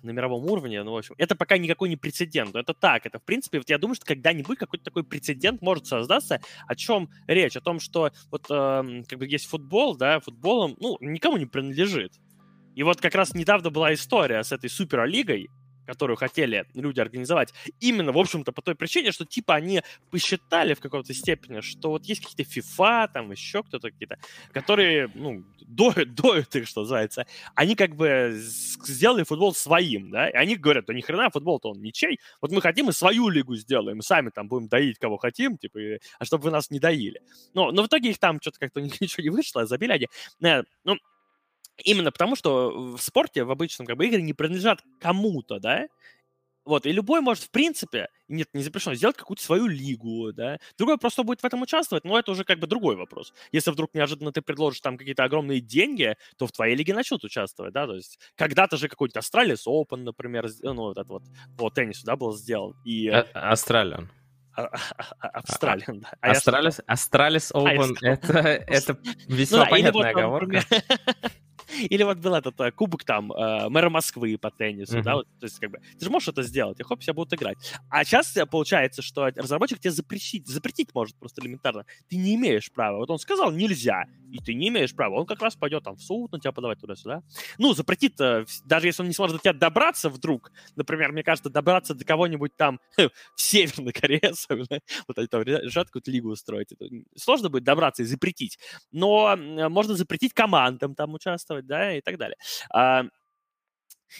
на 0.03 0.11
мировом 0.11 0.45
уровне, 0.45 0.83
ну, 0.83 0.91
в 0.91 0.97
общем, 0.97 1.15
это 1.17 1.35
пока 1.35 1.57
никакой 1.57 1.89
не 1.89 1.97
прецедент. 1.97 2.55
Это 2.55 2.75
так, 2.75 3.07
это, 3.07 3.17
в 3.17 3.23
принципе, 3.23 3.57
вот 3.57 3.71
я 3.71 3.79
думаю, 3.79 3.95
что 3.95 4.05
когда-нибудь 4.05 4.59
какой-то 4.59 4.85
такой 4.85 5.03
прецедент 5.03 5.63
может 5.63 5.87
создаться. 5.87 6.39
О 6.67 6.75
чем 6.75 7.09
речь? 7.25 7.57
О 7.57 7.61
том, 7.61 7.79
что 7.79 8.11
вот 8.29 8.45
э, 8.51 9.03
как 9.09 9.19
бы 9.19 9.25
есть 9.25 9.47
футбол, 9.47 9.97
да, 9.97 10.19
футболом, 10.19 10.77
ну, 10.79 10.97
никому 11.01 11.37
не 11.37 11.47
принадлежит. 11.47 12.13
И 12.75 12.83
вот 12.83 13.01
как 13.01 13.15
раз 13.15 13.33
недавно 13.33 13.69
была 13.69 13.93
история 13.93 14.43
с 14.43 14.51
этой 14.51 14.69
суперлигой, 14.69 15.49
которую 15.85 16.17
хотели 16.17 16.65
люди 16.73 16.99
организовать, 16.99 17.53
именно, 17.79 18.11
в 18.11 18.17
общем-то, 18.17 18.51
по 18.51 18.61
той 18.61 18.75
причине, 18.75 19.11
что, 19.11 19.25
типа, 19.25 19.55
они 19.55 19.81
посчитали 20.11 20.73
в 20.73 20.79
какой-то 20.79 21.13
степени, 21.13 21.61
что 21.61 21.89
вот 21.89 22.05
есть 22.05 22.21
какие-то 22.25 22.49
FIFA, 22.49 23.09
там 23.13 23.31
еще 23.31 23.63
кто-то 23.63 23.89
какие-то, 23.89 24.17
которые, 24.51 25.09
ну, 25.13 25.43
доют, 25.59 26.13
доют 26.15 26.55
их, 26.55 26.67
что 26.67 26.81
называется. 26.81 27.25
Они 27.55 27.75
как 27.75 27.95
бы 27.95 28.31
сделали 28.33 29.23
футбол 29.23 29.53
своим, 29.53 30.11
да, 30.11 30.29
и 30.29 30.33
они 30.33 30.55
говорят, 30.55 30.85
да 30.85 30.93
ни 30.93 31.01
хрена, 31.01 31.29
футбол-то 31.29 31.71
он 31.71 31.81
ничей, 31.81 32.19
вот 32.41 32.51
мы 32.51 32.61
хотим 32.61 32.89
и 32.89 32.93
свою 32.93 33.29
лигу 33.29 33.55
сделаем, 33.55 34.01
сами 34.01 34.29
там 34.29 34.47
будем 34.47 34.67
доить, 34.67 34.99
кого 34.99 35.17
хотим, 35.17 35.57
типа, 35.57 35.77
и, 35.79 35.99
а 36.19 36.25
чтобы 36.25 36.45
вы 36.45 36.51
нас 36.51 36.69
не 36.71 36.79
доили. 36.79 37.21
Но, 37.53 37.71
но 37.71 37.83
в 37.83 37.87
итоге 37.87 38.09
их 38.11 38.19
там 38.19 38.39
что-то 38.41 38.59
как-то 38.59 38.81
ничего 38.81 39.23
не 39.23 39.29
вышло, 39.29 39.65
забили 39.65 39.91
они. 39.91 40.07
Э, 40.41 40.63
ну, 40.83 40.97
Именно 41.77 42.11
потому, 42.11 42.35
что 42.35 42.95
в 42.95 43.01
спорте, 43.01 43.43
в 43.43 43.51
обычном, 43.51 43.87
как 43.87 43.97
бы, 43.97 44.05
игры 44.05 44.21
не 44.21 44.33
принадлежат 44.33 44.81
кому-то, 44.99 45.59
да? 45.59 45.87
Вот, 46.65 46.85
и 46.85 46.93
любой 46.93 47.19
может, 47.19 47.43
в 47.43 47.51
принципе, 47.51 48.07
нет, 48.29 48.47
не 48.53 48.63
запрещено, 48.63 48.95
сделать 48.95 49.17
какую-то 49.17 49.43
свою 49.43 49.67
лигу, 49.67 50.31
да. 50.31 50.59
Другой 50.77 50.97
просто 50.97 51.23
будет 51.23 51.41
в 51.41 51.45
этом 51.45 51.61
участвовать, 51.61 52.05
но 52.05 52.17
это 52.17 52.31
уже 52.31 52.45
как 52.45 52.59
бы 52.59 52.67
другой 52.67 52.95
вопрос. 52.95 53.33
Если 53.51 53.69
вдруг 53.69 53.93
неожиданно 53.93 54.31
ты 54.31 54.41
предложишь 54.41 54.79
там 54.79 54.97
какие-то 54.97 55.25
огромные 55.25 55.59
деньги, 55.59 56.15
то 56.37 56.47
в 56.47 56.51
твоей 56.53 56.75
лиге 56.75 56.93
начнут 56.93 57.23
участвовать, 57.23 57.73
да, 57.73 57.85
то 57.85 57.95
есть 57.95 58.17
когда-то 58.35 58.77
же 58.77 58.87
какой-то 58.87 59.19
Астралис 59.19 59.67
Open, 59.67 59.97
например, 59.97 60.47
ну, 60.61 60.73
вот 60.75 60.97
это 60.97 61.11
вот 61.11 61.23
по 61.57 61.69
теннису, 61.69 62.05
да, 62.05 62.15
был 62.15 62.31
сделан. 62.33 62.75
И... 62.85 63.09
Australian. 63.09 64.09
Australian, 64.53 65.99
да. 65.99 66.13
Astralis, 66.21 66.79
Astralis 66.85 67.51
Open, 67.51 67.97
это, 68.01 68.37
это 68.67 68.97
весьма 69.27 69.65
ну, 69.65 69.69
понятная 69.69 70.11
оговорка. 70.11 70.61
Или 71.89 72.03
вот 72.03 72.17
был 72.17 72.33
этот 72.33 72.59
э, 72.59 72.71
кубок 72.71 73.03
там 73.03 73.31
э, 73.31 73.69
мэра 73.69 73.89
Москвы 73.89 74.37
по 74.37 74.51
теннису, 74.51 74.97
mm-hmm. 74.97 75.03
да, 75.03 75.15
вот, 75.15 75.27
то 75.39 75.45
есть 75.45 75.59
как 75.59 75.71
бы 75.71 75.79
ты 75.97 76.05
же 76.05 76.11
можешь 76.11 76.29
это 76.29 76.43
сделать, 76.43 76.79
и 76.79 76.83
хоп, 76.83 77.01
все 77.01 77.13
будут 77.13 77.33
играть. 77.33 77.57
А 77.89 78.03
сейчас 78.03 78.35
э, 78.37 78.45
получается, 78.45 79.01
что 79.01 79.25
разработчик 79.35 79.79
тебе 79.79 79.91
запретить, 79.91 80.47
запретить 80.47 80.93
может 80.93 81.15
просто 81.17 81.41
элементарно. 81.41 81.85
Ты 82.09 82.17
не 82.17 82.35
имеешь 82.35 82.71
права. 82.71 82.97
Вот 82.97 83.09
он 83.09 83.19
сказал 83.19 83.51
нельзя, 83.51 84.05
и 84.33 84.39
ты 84.39 84.55
не 84.55 84.69
имеешь 84.69 84.95
права. 84.95 85.19
Он 85.19 85.25
как 85.25 85.41
раз 85.41 85.55
пойдет 85.55 85.83
там 85.83 85.95
в 85.95 86.01
суд 86.01 86.31
на 86.31 86.39
тебя 86.39 86.51
подавать 86.51 86.79
туда-сюда. 86.79 87.21
Ну, 87.59 87.73
запретит, 87.73 88.15
даже 88.17 88.87
если 88.87 89.03
он 89.03 89.07
не 89.07 89.13
сможет 89.13 89.37
до 89.37 89.41
тебя 89.41 89.53
добраться 89.53 90.09
вдруг, 90.09 90.51
например, 90.75 91.11
мне 91.11 91.23
кажется, 91.23 91.51
добраться 91.51 91.93
до 91.93 92.03
кого-нибудь 92.03 92.55
там 92.57 92.79
в 92.97 93.11
Северной 93.41 93.93
Корее, 93.93 94.21
особенно, 94.31 94.79
вот 95.07 95.17
они 95.17 95.27
там 95.27 95.43
решат 95.43 95.87
какую-то 95.87 96.09
лигу 96.09 96.29
устроить. 96.29 96.71
Это 96.71 96.85
сложно 97.15 97.49
будет 97.49 97.63
добраться 97.63 98.01
и 98.01 98.05
запретить. 98.05 98.57
Но 98.91 99.35
можно 99.37 99.95
запретить 99.95 100.33
командам 100.33 100.95
там 100.95 101.13
участвовать, 101.13 101.67
да, 101.67 101.95
и 101.95 102.01
так 102.01 102.17
далее. 102.17 102.37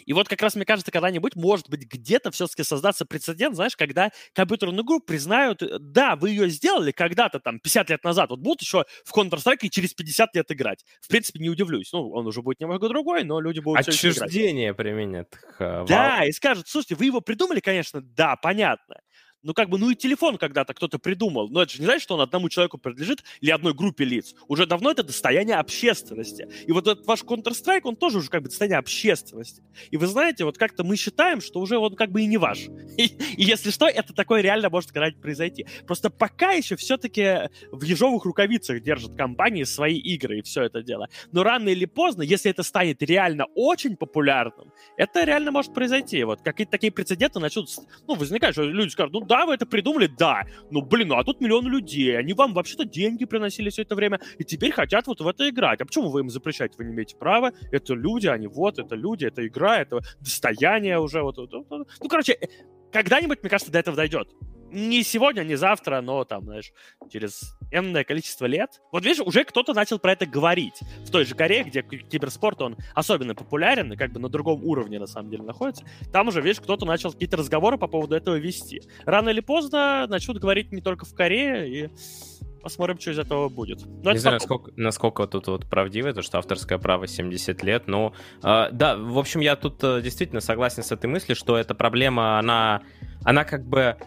И 0.06 0.14
вот 0.14 0.28
как 0.28 0.42
раз, 0.42 0.56
мне 0.56 0.66
кажется, 0.66 0.92
когда-нибудь, 0.92 1.36
может 1.36 1.70
быть, 1.70 1.86
где-то 1.86 2.32
все-таки 2.32 2.64
создаться 2.64 3.06
прецедент, 3.06 3.56
знаешь, 3.56 3.76
когда 3.76 4.12
компьютерную 4.34 4.84
игру 4.84 5.00
признают, 5.00 5.62
э, 5.62 5.78
да, 5.80 6.16
вы 6.16 6.32
ее 6.32 6.50
сделали 6.50 6.92
когда-то 6.92 7.40
там 7.40 7.60
50 7.60 7.90
лет 7.90 8.04
назад, 8.04 8.30
вот 8.30 8.40
будут 8.40 8.62
еще 8.62 8.86
в 9.06 9.16
Counter-Strike 9.16 9.70
через 9.70 9.94
50 9.94 10.36
лет 10.36 10.52
играть. 10.52 10.86
В 11.02 11.08
принципе, 11.08 11.40
не 11.40 11.50
удивлюсь. 11.50 11.92
Ну, 11.94 12.10
он 12.12 12.28
уже 12.28 12.42
будет 12.42 12.60
немного 12.60 12.90
другой, 12.90 13.24
но 13.24 13.40
люди 13.40 13.60
будут 13.60 13.88
Отчуждение 13.88 14.74
применят. 14.74 15.34
Да, 15.88 16.26
и 16.26 16.32
скажут, 16.32 16.68
слушайте, 16.68 16.96
вы 16.96 17.06
его 17.06 17.22
придумали, 17.22 17.60
конечно, 17.60 18.02
да, 18.02 18.36
понятно, 18.36 18.96
ну, 19.44 19.54
как 19.54 19.70
бы, 19.70 19.78
ну 19.78 19.90
и 19.90 19.96
телефон 19.96 20.38
когда-то 20.38 20.74
кто-то 20.74 21.00
придумал. 21.00 21.50
Но 21.50 21.62
это 21.62 21.74
же 21.74 21.80
не 21.80 21.86
значит, 21.86 22.04
что 22.04 22.16
он 22.16 22.22
одному 22.22 22.50
человеку 22.50 22.78
принадлежит 22.78 23.24
или 23.42 23.52
одной 23.52 23.74
группе 23.74 24.06
лиц. 24.06 24.34
Уже 24.48 24.66
давно 24.66 24.92
это 24.92 25.04
достояние 25.04 25.58
общественности. 25.58 26.48
И 26.66 26.72
вот 26.72 26.88
этот 26.88 27.06
ваш 27.06 27.24
Counter-Strike, 27.24 27.82
он 27.84 27.96
тоже 27.96 28.20
уже 28.20 28.30
как 28.30 28.42
бы 28.42 28.50
достояние 28.50 28.80
общественности. 28.80 29.62
И 29.92 29.98
вы 29.98 30.08
знаете, 30.08 30.46
вот 30.46 30.58
как-то 30.58 30.84
мы 30.84 30.96
считаем, 30.96 31.42
что 31.42 31.60
уже 31.60 31.78
он 31.78 31.96
как 31.96 32.12
бы 32.12 32.22
и 32.22 32.26
не 32.26 32.38
ваш. 32.38 32.60
И, 32.98 33.18
если 33.38 33.72
что, 33.72 33.88
это 33.88 34.14
такое 34.14 34.42
реально 34.42 34.70
может 34.70 34.92
когда-нибудь 34.92 35.22
произойти. 35.22 35.66
Просто 35.86 36.10
пока 36.10 36.52
еще 36.52 36.76
все-таки 36.76 37.50
в 37.72 37.84
ежовых 37.84 38.26
рукавицах 38.26 38.82
держат 38.82 39.16
компании 39.16 39.64
свои 39.64 39.98
игры 39.98 40.40
и 40.40 40.42
все 40.42 40.64
это 40.64 40.82
дело. 40.82 41.10
Но 41.32 41.44
рано 41.44 41.70
или 41.70 41.86
поздно, 41.86 42.22
если 42.22 42.50
это 42.50 42.64
станет 42.64 43.02
реально 43.02 43.46
очень 43.56 43.98
популярным, 43.98 44.72
это 44.98 45.24
реально 45.24 45.52
может 45.52 45.74
произойти. 45.74 46.24
Вот 46.24 46.42
какие-то 46.42 46.72
такие 46.72 46.92
прецеденты 46.92 47.40
начнут, 47.40 47.70
ну, 48.08 48.16
возникать, 48.16 48.54
что 48.54 48.64
люди 48.64 48.90
скажут, 48.90 49.14
ну 49.14 49.22
да, 49.34 49.48
вы 49.48 49.56
это 49.56 49.66
придумали, 49.66 50.06
да, 50.06 50.46
ну, 50.70 50.84
блин, 50.84 51.08
ну, 51.08 51.16
а 51.18 51.24
тут 51.24 51.42
миллион 51.42 51.66
людей, 51.66 52.16
они 52.20 52.34
вам 52.34 52.54
вообще-то 52.54 52.86
деньги 52.86 53.26
приносили 53.26 53.72
все 53.72 53.82
это 53.82 53.96
время, 53.96 54.20
и 54.38 54.44
теперь 54.44 54.72
хотят 54.72 55.08
вот 55.08 55.22
в 55.22 55.28
это 55.28 55.50
играть. 55.50 55.82
А 55.82 55.86
почему 55.86 56.10
вы 56.10 56.20
им 56.20 56.30
запрещаете? 56.30 56.76
Вы 56.78 56.86
не 56.86 56.94
имеете 56.94 57.16
права, 57.18 57.52
это 57.72 57.96
люди, 57.96 58.28
они 58.28 58.46
вот, 58.46 58.78
это 58.78 58.94
люди, 58.94 59.26
это 59.26 59.48
игра, 59.48 59.82
это 59.82 60.02
достояние 60.20 61.00
уже, 61.00 61.24
вот, 61.24 61.38
вот, 61.38 61.52
вот. 61.52 61.88
ну, 62.00 62.08
короче, 62.08 62.38
когда-нибудь, 62.92 63.40
мне 63.42 63.50
кажется, 63.50 63.72
до 63.72 63.80
этого 63.80 63.98
дойдет 63.98 64.30
не 64.74 65.04
сегодня, 65.04 65.44
не 65.44 65.56
завтра, 65.56 66.02
но 66.02 66.24
там, 66.26 66.44
знаешь, 66.44 66.74
через 67.12 67.58
энное 67.72 68.04
количество 68.04 68.46
лет. 68.46 68.82
Вот 68.92 69.06
видишь, 69.06 69.22
уже 69.22 69.44
кто-то 69.44 69.74
начал 69.74 70.00
про 70.00 70.14
это 70.14 70.26
говорить. 70.26 70.80
В 71.06 71.12
той 71.12 71.26
же 71.26 71.36
Корее, 71.36 71.64
где 71.64 71.82
киберспорт, 71.82 72.62
он 72.62 72.78
особенно 72.96 73.36
популярен 73.36 73.94
и 73.94 73.96
как 73.96 74.12
бы 74.12 74.20
на 74.20 74.30
другом 74.30 74.64
уровне 74.64 75.00
на 75.00 75.08
самом 75.08 75.30
деле 75.30 75.44
находится, 75.44 75.86
там 76.12 76.28
уже, 76.28 76.42
видишь, 76.42 76.60
кто-то 76.60 76.86
начал 76.86 77.12
какие-то 77.12 77.38
разговоры 77.38 77.78
по 77.78 77.88
поводу 77.88 78.16
этого 78.16 78.36
вести. 78.36 78.82
Рано 79.06 79.30
или 79.30 79.40
поздно 79.40 80.08
начнут 80.08 80.40
говорить 80.40 80.72
не 80.72 80.82
только 80.82 81.06
в 81.06 81.14
Корее, 81.14 81.70
и 81.70 81.90
посмотрим, 82.64 83.00
что 83.00 83.12
из 83.12 83.20
этого 83.20 83.50
будет. 83.50 83.86
Но 83.86 84.14
не 84.14 84.18
знаю, 84.18 84.36
насколько, 84.36 84.72
насколько 84.76 85.28
тут 85.28 85.48
вот 85.48 85.70
правдиво, 85.70 86.14
то 86.14 86.22
что 86.22 86.40
авторское 86.40 86.78
право 86.80 87.08
70 87.08 87.62
лет, 87.62 87.88
но 87.88 88.14
э, 88.42 88.70
да, 88.72 88.96
в 88.96 89.20
общем, 89.20 89.42
я 89.42 89.56
тут 89.56 89.84
э, 89.84 90.02
действительно 90.02 90.42
согласен 90.42 90.82
с 90.82 90.92
этой 90.92 91.08
мыслью, 91.08 91.36
что 91.36 91.58
эта 91.58 91.76
проблема, 91.76 92.40
она, 92.40 92.82
она 93.24 93.44
как 93.44 93.68
бы 93.68 93.98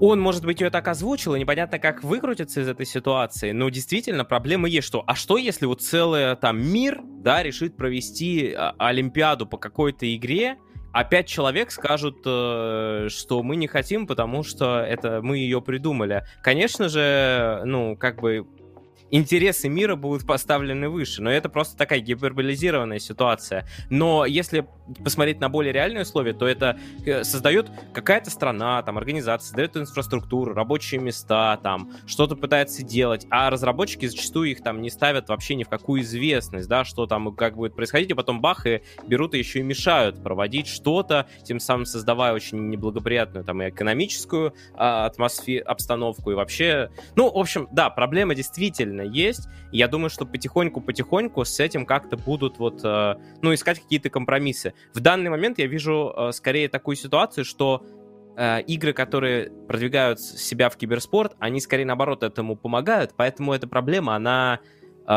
он, 0.00 0.20
может 0.20 0.44
быть, 0.44 0.60
ее 0.60 0.70
так 0.70 0.88
озвучил, 0.88 1.34
и 1.34 1.40
непонятно, 1.40 1.78
как 1.78 2.02
выкрутиться 2.02 2.60
из 2.60 2.68
этой 2.68 2.86
ситуации, 2.86 3.52
но 3.52 3.68
действительно 3.68 4.24
проблема 4.24 4.68
есть, 4.68 4.86
что, 4.86 5.04
а 5.06 5.14
что 5.14 5.36
если 5.36 5.66
вот 5.66 5.82
целый 5.82 6.34
там 6.36 6.60
мир, 6.60 7.00
да, 7.04 7.42
решит 7.42 7.76
провести 7.76 8.52
а, 8.52 8.74
Олимпиаду 8.78 9.46
по 9.46 9.58
какой-то 9.58 10.12
игре, 10.14 10.56
а 10.92 11.04
пять 11.04 11.28
человек 11.28 11.70
скажут, 11.70 12.22
э, 12.26 13.06
что 13.10 13.42
мы 13.42 13.54
не 13.56 13.68
хотим, 13.68 14.06
потому 14.06 14.42
что 14.42 14.80
это 14.80 15.20
мы 15.22 15.38
ее 15.38 15.62
придумали. 15.62 16.24
Конечно 16.42 16.88
же, 16.88 17.62
ну, 17.64 17.96
как 17.96 18.20
бы 18.20 18.46
интересы 19.10 19.68
мира 19.68 19.96
будут 19.96 20.26
поставлены 20.26 20.88
выше. 20.88 21.22
Но 21.22 21.30
это 21.30 21.48
просто 21.48 21.76
такая 21.76 22.00
гиперболизированная 22.00 22.98
ситуация. 22.98 23.66
Но 23.88 24.24
если 24.24 24.66
посмотреть 25.04 25.40
на 25.40 25.48
более 25.48 25.72
реальные 25.72 26.02
условия, 26.02 26.32
то 26.32 26.46
это 26.46 26.78
э, 27.04 27.24
создает 27.24 27.70
какая-то 27.92 28.30
страна, 28.30 28.82
там, 28.82 28.98
организация, 28.98 29.46
создает 29.46 29.76
инфраструктуру, 29.76 30.54
рабочие 30.54 31.00
места, 31.00 31.58
там, 31.62 31.92
что-то 32.06 32.36
пытается 32.36 32.82
делать, 32.82 33.26
а 33.30 33.50
разработчики 33.50 34.06
зачастую 34.06 34.50
их 34.50 34.62
там 34.62 34.82
не 34.82 34.90
ставят 34.90 35.28
вообще 35.28 35.54
ни 35.54 35.64
в 35.64 35.68
какую 35.68 36.02
известность, 36.02 36.68
да, 36.68 36.84
что 36.84 37.06
там 37.06 37.34
как 37.34 37.56
будет 37.56 37.74
происходить, 37.74 38.10
и 38.10 38.14
потом 38.14 38.40
бах, 38.40 38.66
и 38.66 38.82
берут 39.06 39.34
и 39.34 39.38
еще 39.38 39.60
и 39.60 39.62
мешают 39.62 40.22
проводить 40.22 40.66
что-то, 40.66 41.26
тем 41.44 41.60
самым 41.60 41.86
создавая 41.86 42.32
очень 42.32 42.68
неблагоприятную 42.68 43.44
там 43.44 43.62
и 43.62 43.70
экономическую 43.70 44.54
а, 44.74 45.06
атмосферу, 45.06 45.64
обстановку, 45.66 46.30
и 46.30 46.34
вообще, 46.34 46.90
ну, 47.16 47.30
в 47.30 47.38
общем, 47.38 47.68
да, 47.72 47.90
проблема 47.90 48.34
действительно 48.34 48.99
есть, 49.02 49.48
и 49.72 49.78
я 49.78 49.88
думаю, 49.88 50.10
что 50.10 50.26
потихоньку-потихоньку 50.26 51.44
с 51.44 51.60
этим 51.60 51.86
как-то 51.86 52.16
будут 52.16 52.58
вот, 52.58 52.80
э, 52.84 53.14
ну, 53.42 53.54
искать 53.54 53.80
какие-то 53.80 54.10
компромиссы. 54.10 54.74
В 54.94 55.00
данный 55.00 55.30
момент 55.30 55.58
я 55.58 55.66
вижу 55.66 56.12
э, 56.16 56.32
скорее 56.32 56.68
такую 56.68 56.96
ситуацию, 56.96 57.44
что 57.44 57.84
э, 58.36 58.62
игры, 58.62 58.92
которые 58.92 59.50
продвигают 59.68 60.20
себя 60.20 60.68
в 60.68 60.76
киберспорт, 60.76 61.36
они 61.38 61.60
скорее 61.60 61.84
наоборот 61.84 62.22
этому 62.22 62.56
помогают, 62.56 63.12
поэтому 63.16 63.52
эта 63.52 63.66
проблема, 63.68 64.14
она 64.14 64.60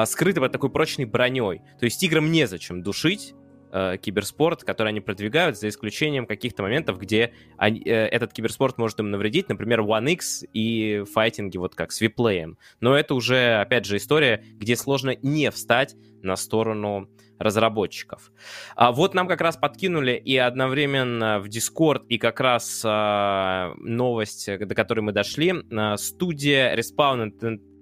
скрыта 0.05 0.41
под 0.41 0.51
такой 0.51 0.71
прочной 0.71 1.05
броней. 1.05 1.61
То 1.79 1.85
есть 1.85 2.01
играм 2.01 2.31
незачем 2.31 2.81
душить 2.81 3.35
э, 3.73 3.97
киберспорт, 3.97 4.63
который 4.63 4.89
они 4.89 5.01
продвигают, 5.01 5.57
за 5.57 5.67
исключением 5.67 6.25
каких-то 6.25 6.63
моментов, 6.63 6.99
где 6.99 7.33
они, 7.57 7.81
э, 7.81 8.07
этот 8.07 8.31
киберспорт 8.31 8.77
может 8.77 8.99
им 8.99 9.11
навредить, 9.11 9.49
например, 9.49 9.81
One 9.81 10.11
X 10.11 10.45
и 10.53 11.03
файтинги, 11.11 11.57
вот 11.57 11.75
как 11.75 11.91
с 11.91 11.99
виплеем. 11.99 12.57
Но 12.79 12.95
это 12.95 13.15
уже, 13.15 13.55
опять 13.59 13.85
же, 13.85 13.97
история, 13.97 14.43
где 14.53 14.75
сложно 14.75 15.15
не 15.21 15.49
встать 15.51 15.95
на 16.21 16.35
сторону 16.35 17.09
разработчиков. 17.39 18.31
А 18.75 18.91
вот 18.91 19.13
нам 19.13 19.27
как 19.27 19.41
раз 19.41 19.57
подкинули 19.57 20.13
и 20.13 20.37
одновременно 20.37 21.39
в 21.39 21.47
Discord, 21.47 22.05
и 22.07 22.17
как 22.17 22.39
раз 22.39 22.83
а, 22.85 23.73
новость, 23.77 24.47
до 24.57 24.75
которой 24.75 25.01
мы 25.01 25.11
дошли. 25.11 25.53
А, 25.71 25.97
студия 25.97 26.75
Respawn 26.75 27.31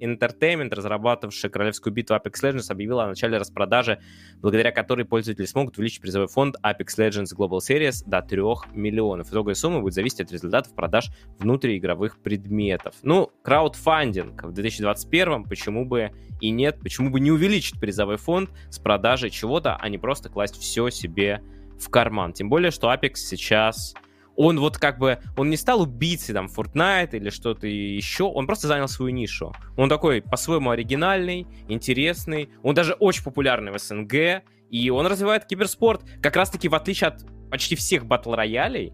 Entertainment, 0.02 0.74
разрабатывавшая 0.74 1.52
королевскую 1.52 1.94
битву 1.94 2.16
Apex 2.16 2.34
Legends, 2.42 2.72
объявила 2.72 3.06
о 3.06 3.08
начале 3.08 3.38
распродажи, 3.38 4.00
благодаря 4.42 4.72
которой 4.72 5.06
пользователи 5.06 5.46
смогут 5.46 5.78
увеличить 5.78 6.02
призовой 6.02 6.28
фонд 6.28 6.56
Apex 6.64 6.98
Legends 6.98 7.36
Global 7.36 7.60
Series 7.60 8.04
до 8.06 8.22
3 8.22 8.42
миллионов. 8.74 9.30
Итоговая 9.30 9.56
сумма 9.56 9.82
будет 9.82 9.94
зависеть 9.94 10.22
от 10.22 10.32
результатов 10.32 10.74
продаж 10.74 11.10
внутриигровых 11.40 12.20
предметов. 12.20 12.96
Ну, 13.04 13.32
краудфандинг 13.44 14.44
в 14.44 14.52
2021, 14.52 15.44
почему 15.46 15.86
бы 15.86 16.12
и 16.40 16.50
нет, 16.50 16.80
почему 16.82 17.10
бы 17.10 17.20
не 17.20 17.32
увеличить 17.32 17.80
призовой 17.80 18.18
фонд 18.18 18.50
с 18.70 18.80
продажей 18.80 19.30
чего-то, 19.30 19.76
а 19.76 19.90
не 19.90 19.98
просто 19.98 20.30
класть 20.30 20.58
все 20.58 20.90
себе 20.90 21.42
в 21.80 21.90
карман. 21.90 22.34
Тем 22.34 22.50
более, 22.50 22.72
что 22.72 22.92
Apex 22.92 23.16
сейчас 23.16 23.94
он 24.42 24.60
вот 24.60 24.78
как 24.78 24.98
бы, 24.98 25.20
он 25.38 25.50
не 25.50 25.58
стал 25.58 25.82
убийцей 25.82 26.34
там 26.34 26.48
Fortnite 26.48 27.12
или 27.12 27.30
что-то 27.30 27.68
еще, 27.68 28.24
он 28.24 28.48
просто 28.48 28.68
занял 28.68 28.88
свою 28.88 29.14
нишу. 29.14 29.54
Он 29.78 29.88
такой 29.88 30.22
по-своему 30.22 30.72
оригинальный, 30.72 31.48
интересный, 31.68 32.50
он 32.64 32.74
даже 32.74 32.94
очень 32.94 33.24
популярный 33.24 33.72
в 33.72 33.80
СНГ, 33.80 34.44
и 34.72 34.90
он 34.90 35.06
развивает 35.06 35.46
киберспорт 35.46 36.04
как 36.22 36.36
раз-таки 36.36 36.70
в 36.70 36.76
отличие 36.76 37.10
от 37.10 37.26
почти 37.52 37.76
всех 37.76 38.06
батл 38.06 38.34
роялей. 38.34 38.94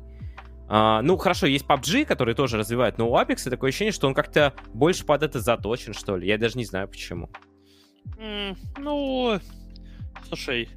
А, 0.69 1.01
ну, 1.01 1.15
хорошо, 1.15 1.47
есть 1.47 1.65
PUBG, 1.65 2.05
который 2.05 2.33
тоже 2.33 2.57
развивает, 2.57 2.97
но 2.97 3.09
у 3.09 3.15
Apex 3.15 3.49
такое 3.49 3.69
ощущение, 3.69 3.93
что 3.93 4.07
он 4.07 4.13
как-то 4.13 4.53
больше 4.73 5.05
под 5.05 5.23
это 5.23 5.39
заточен, 5.39 5.93
что 5.93 6.17
ли. 6.17 6.27
Я 6.27 6.37
даже 6.37 6.57
не 6.57 6.65
знаю, 6.65 6.89
почему. 6.89 7.29
Mm, 8.17 8.57
ну, 8.79 9.39
слушай, 10.27 10.67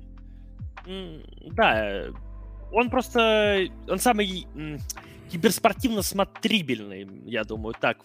mm, 0.87 1.53
да, 1.55 2.05
он 2.73 2.91
просто... 2.91 3.69
Он 3.89 3.99
самый 3.99 4.47
киберспортивно 5.31 6.03
смотрибельный, 6.03 7.09
я 7.25 7.45
думаю, 7.45 7.75
так 7.81 7.99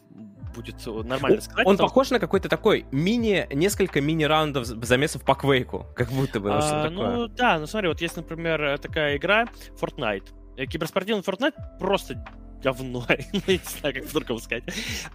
будет 0.55 0.85
нормально 0.85 1.41
сказать. 1.41 1.65
Он 1.65 1.77
похож 1.77 2.11
на 2.11 2.19
какой-то 2.19 2.47
такой 2.47 2.85
мини, 2.91 3.47
несколько 3.51 3.99
мини-раундов 3.99 4.65
замесов 4.65 5.23
по 5.23 5.35
квейку, 5.35 5.85
как 5.95 6.09
будто 6.09 6.39
бы. 6.39 6.51
А, 6.53 6.89
ну 6.89 7.27
да, 7.27 7.59
ну 7.59 7.65
смотри, 7.65 7.89
вот 7.89 7.99
есть, 8.01 8.15
например, 8.15 8.77
такая 8.79 9.17
игра 9.17 9.45
Fortnite. 9.79 10.27
Э, 10.57 10.65
киберспортивный 10.65 11.23
Fortnite 11.23 11.55
просто 11.79 12.23
говно. 12.63 13.05
Я 13.09 13.17
не 13.47 13.61
знаю, 13.79 13.95
как 13.95 14.05
по-другому 14.07 14.39
сказать. 14.39 14.63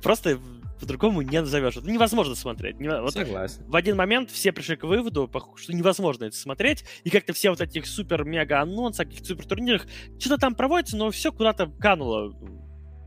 Просто 0.03 0.39
по-другому 0.81 1.23
не 1.23 1.41
назовешь. 1.41 1.77
Это 1.77 1.91
невозможно 1.91 2.35
смотреть. 2.35 2.77
Вот 2.79 3.13
Согласен. 3.13 3.63
В 3.67 3.77
один 3.77 3.97
момент 3.97 4.31
все 4.31 4.53
пришли 4.53 4.77
к 4.77 4.85
выводу, 4.85 5.31
что 5.57 5.73
невозможно 5.73 6.25
это 6.25 6.37
смотреть, 6.37 6.85
и 7.05 7.11
как-то 7.11 7.33
все 7.33 7.51
вот 7.51 7.61
этих 7.61 7.87
супер-мега-анонсах, 7.87 9.09
каких 9.09 9.25
супер-турнирах, 9.27 9.87
что-то 10.19 10.39
там 10.39 10.55
проводится, 10.55 10.97
но 10.97 11.11
все 11.11 11.33
куда-то 11.33 11.67
кануло. 11.79 12.35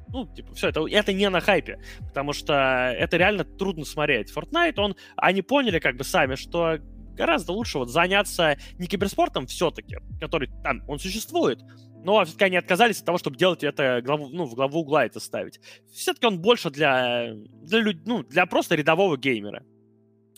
Ну, 0.09 0.27
типа, 0.33 0.53
все, 0.53 0.69
это, 0.69 0.85
это 0.87 1.11
не 1.11 1.27
на 1.29 1.39
хайпе, 1.39 1.79
потому 2.07 2.33
что 2.33 2.53
это 2.95 3.17
реально 3.17 3.43
трудно 3.43 3.83
смотреть. 3.83 4.31
Fortnite, 4.31 4.75
он, 4.77 4.95
они 5.15 5.41
поняли 5.41 5.79
как 5.79 5.97
бы 5.97 6.03
сами, 6.03 6.35
что 6.35 6.77
гораздо 7.15 7.51
лучше 7.51 7.79
вот 7.79 7.89
заняться 7.89 8.57
не 8.77 8.87
киберспортом 8.87 9.47
все-таки, 9.47 9.97
который 10.19 10.49
там, 10.63 10.83
он 10.87 10.99
существует, 10.99 11.59
но 12.03 12.23
все-таки 12.23 12.45
они 12.45 12.57
отказались 12.57 12.99
от 12.99 13.05
того, 13.05 13.17
чтобы 13.17 13.37
делать 13.37 13.63
это 13.63 14.01
главу, 14.01 14.29
ну, 14.29 14.45
в 14.45 14.55
главу 14.55 14.79
угла 14.79 15.05
это 15.05 15.19
ставить. 15.19 15.59
Все-таки 15.93 16.25
он 16.25 16.39
больше 16.39 16.69
для, 16.69 17.33
для, 17.33 17.79
люд, 17.79 17.97
ну, 18.05 18.23
для 18.23 18.45
просто 18.45 18.75
рядового 18.75 19.17
геймера. 19.17 19.63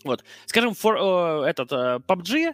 Вот. 0.03 0.23
Скажем, 0.45 0.71
for, 0.71 1.43
э, 1.43 1.49
этот 1.49 1.71
э, 1.71 1.99
PUBG, 2.07 2.53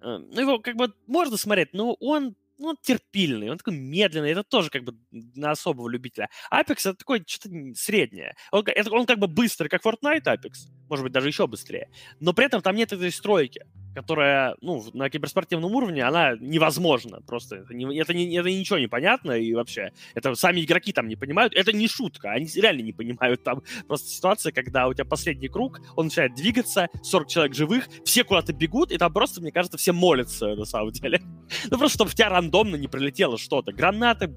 ну, 0.00 0.40
его 0.40 0.58
как 0.58 0.76
бы 0.76 0.92
можно 1.06 1.36
смотреть, 1.36 1.72
но 1.72 1.94
он 2.00 2.34
ну, 2.58 2.68
он 2.68 2.76
терпильный, 2.80 3.50
он 3.50 3.58
такой 3.58 3.76
медленный, 3.76 4.30
это 4.30 4.42
тоже 4.42 4.70
как 4.70 4.82
бы 4.82 4.94
на 5.10 5.50
особого 5.50 5.88
любителя. 5.88 6.30
Apex 6.50 6.88
это 6.88 6.94
такое 6.94 7.22
что-то 7.26 7.50
среднее. 7.74 8.34
Он, 8.50 8.64
это, 8.66 8.90
он 8.90 9.04
как 9.04 9.18
бы 9.18 9.26
быстрый, 9.26 9.68
как 9.68 9.84
Fortnite 9.84 10.24
Apex, 10.24 10.70
может 10.88 11.02
быть, 11.02 11.12
даже 11.12 11.28
еще 11.28 11.46
быстрее. 11.46 11.88
Но 12.20 12.32
при 12.32 12.46
этом 12.46 12.62
там 12.62 12.76
нет 12.76 12.92
этой 12.92 13.10
стройки, 13.10 13.64
которая, 13.94 14.56
ну, 14.60 14.84
на 14.92 15.08
киберспортивном 15.08 15.74
уровне, 15.74 16.04
она 16.04 16.36
невозможна 16.38 17.22
просто. 17.22 17.56
Это, 17.56 17.74
не, 17.74 17.98
это, 17.98 18.12
не, 18.12 18.36
это 18.36 18.50
ничего 18.50 18.78
не 18.78 18.88
понятно, 18.88 19.32
и 19.32 19.54
вообще, 19.54 19.92
это 20.14 20.34
сами 20.34 20.60
игроки 20.60 20.92
там 20.92 21.08
не 21.08 21.16
понимают. 21.16 21.54
Это 21.54 21.72
не 21.72 21.88
шутка, 21.88 22.32
они 22.32 22.46
реально 22.56 22.82
не 22.82 22.92
понимают. 22.92 23.42
Там 23.42 23.62
просто 23.86 24.08
ситуация, 24.08 24.52
когда 24.52 24.86
у 24.86 24.92
тебя 24.92 25.06
последний 25.06 25.48
круг, 25.48 25.80
он 25.96 26.06
начинает 26.06 26.34
двигаться, 26.34 26.88
40 27.02 27.28
человек 27.28 27.54
живых, 27.54 27.88
все 28.04 28.22
куда-то 28.22 28.52
бегут, 28.52 28.92
и 28.92 28.98
там 28.98 29.12
просто, 29.12 29.40
мне 29.40 29.50
кажется, 29.50 29.78
все 29.78 29.92
молятся, 29.92 30.54
на 30.54 30.64
самом 30.64 30.92
деле. 30.92 31.22
Ну, 31.70 31.78
просто 31.78 31.96
чтобы 31.96 32.10
в 32.10 32.14
тебя 32.14 32.28
рандомно 32.28 32.76
не 32.76 32.86
прилетело 32.88 33.38
что-то. 33.38 33.72
Гранаты, 33.72 34.34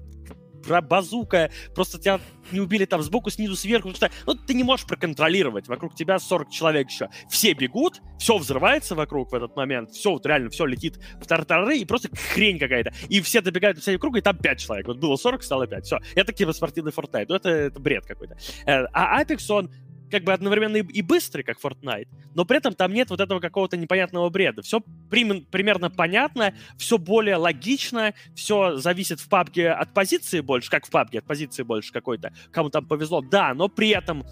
базука, 0.66 1.50
просто 1.74 1.98
тебя 1.98 2.20
не 2.52 2.60
убили 2.60 2.84
там 2.84 3.02
сбоку, 3.02 3.30
снизу, 3.30 3.56
сверху. 3.56 3.94
Что 3.94 4.10
ну, 4.26 4.34
ты 4.34 4.54
не 4.54 4.64
можешь 4.64 4.86
проконтролировать. 4.86 5.68
Вокруг 5.68 5.94
тебя 5.94 6.18
40 6.18 6.50
человек 6.50 6.90
еще. 6.90 7.08
Все 7.28 7.52
бегут, 7.52 8.00
все 8.18 8.36
взрывается 8.38 8.94
вокруг 8.94 9.32
в 9.32 9.34
этот 9.34 9.56
момент, 9.56 9.90
все, 9.90 10.10
вот 10.10 10.26
реально 10.26 10.50
все 10.50 10.66
летит 10.66 10.98
в 11.20 11.26
тартары, 11.26 11.78
и 11.78 11.84
просто 11.84 12.08
хрень 12.14 12.58
какая-то. 12.58 12.92
И 13.08 13.20
все 13.20 13.40
добегают 13.40 13.82
до 13.84 13.98
круга, 13.98 14.18
и 14.18 14.22
там 14.22 14.36
5 14.36 14.58
человек. 14.58 14.86
Вот 14.86 14.98
было 14.98 15.16
40, 15.16 15.42
стало 15.42 15.66
5. 15.66 15.84
Все. 15.84 15.98
Это 16.14 16.32
киберспортивный 16.32 16.92
Fortnite. 16.92 17.26
Ну, 17.28 17.34
это, 17.34 17.48
это 17.50 17.80
бред 17.80 18.06
какой-то. 18.06 18.36
Э, 18.66 18.86
а 18.92 19.22
Apex, 19.22 19.50
он 19.50 19.70
как 20.10 20.24
бы 20.24 20.32
одновременно 20.32 20.76
и, 20.76 20.82
и 20.82 21.02
быстрый, 21.02 21.42
как 21.42 21.58
Fortnite, 21.60 22.08
но 22.34 22.44
при 22.44 22.58
этом 22.58 22.74
там 22.74 22.92
нет 22.92 23.10
вот 23.10 23.20
этого 23.20 23.40
какого-то 23.40 23.76
непонятного 23.76 24.28
бреда. 24.30 24.62
Все 24.62 24.80
при, 25.10 25.40
примерно 25.42 25.90
понятно, 25.90 26.54
все 26.76 26.98
более 26.98 27.36
логично, 27.36 28.14
все 28.34 28.76
зависит 28.76 29.20
в 29.20 29.28
папке 29.28 29.70
от 29.70 29.92
позиции 29.94 30.40
больше, 30.40 30.70
как 30.70 30.86
в 30.86 30.90
папке 30.90 31.18
от 31.18 31.24
позиции 31.24 31.62
больше 31.62 31.92
какой-то, 31.92 32.32
кому 32.50 32.70
там 32.70 32.86
повезло, 32.86 33.20
да, 33.20 33.54
но 33.54 33.68
при 33.68 33.90
этом 33.90 34.24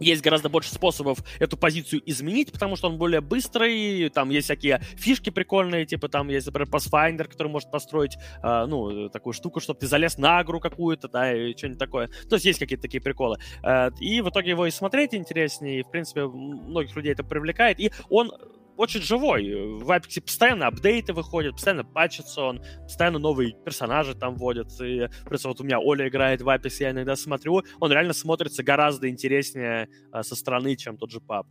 есть 0.00 0.22
гораздо 0.22 0.48
больше 0.48 0.74
способов 0.74 1.18
эту 1.38 1.56
позицию 1.56 2.02
изменить, 2.06 2.52
потому 2.52 2.76
что 2.76 2.88
он 2.88 2.98
более 2.98 3.20
быстрый, 3.20 4.08
там 4.10 4.30
есть 4.30 4.46
всякие 4.46 4.80
фишки 4.96 5.30
прикольные, 5.30 5.86
типа 5.86 6.08
там 6.08 6.28
есть, 6.28 6.46
например, 6.46 6.68
Pathfinder, 6.68 7.24
который 7.24 7.48
может 7.48 7.70
построить, 7.70 8.16
э, 8.42 8.66
ну, 8.66 9.08
такую 9.08 9.32
штуку, 9.32 9.60
чтобы 9.60 9.80
ты 9.80 9.86
залез 9.86 10.18
на 10.18 10.38
агру 10.38 10.60
какую-то, 10.60 11.08
да, 11.08 11.32
и 11.32 11.56
что-нибудь 11.56 11.78
такое. 11.78 12.08
То 12.28 12.36
есть 12.36 12.44
есть 12.44 12.58
какие-то 12.58 12.82
такие 12.82 13.00
приколы. 13.00 13.38
Э, 13.62 13.90
и 14.00 14.20
в 14.20 14.28
итоге 14.30 14.50
его 14.50 14.66
и 14.66 14.70
смотреть 14.70 15.14
интереснее, 15.14 15.80
и, 15.80 15.82
в 15.82 15.90
принципе, 15.90 16.26
многих 16.26 16.94
людей 16.96 17.12
это 17.12 17.24
привлекает, 17.24 17.80
и 17.80 17.90
он 18.08 18.32
очень 18.76 19.00
живой. 19.00 19.78
В 19.78 19.90
Apex 19.90 20.20
постоянно 20.20 20.66
апдейты 20.66 21.12
выходят, 21.12 21.52
постоянно 21.52 21.84
патчится 21.84 22.42
он, 22.42 22.62
постоянно 22.82 23.18
новые 23.18 23.54
персонажи 23.64 24.14
там 24.14 24.36
вводят. 24.36 24.68
И, 24.80 25.08
просто 25.24 25.48
вот 25.48 25.60
у 25.60 25.64
меня 25.64 25.78
Оля 25.78 26.08
играет 26.08 26.42
в 26.42 26.48
Apex, 26.48 26.76
я 26.80 26.90
иногда 26.90 27.16
смотрю, 27.16 27.62
он 27.80 27.92
реально 27.92 28.12
смотрится 28.12 28.62
гораздо 28.62 29.08
интереснее 29.08 29.88
а, 30.12 30.22
со 30.22 30.36
стороны, 30.36 30.76
чем 30.76 30.96
тот 30.96 31.10
же 31.10 31.18
PUBG. 31.18 31.46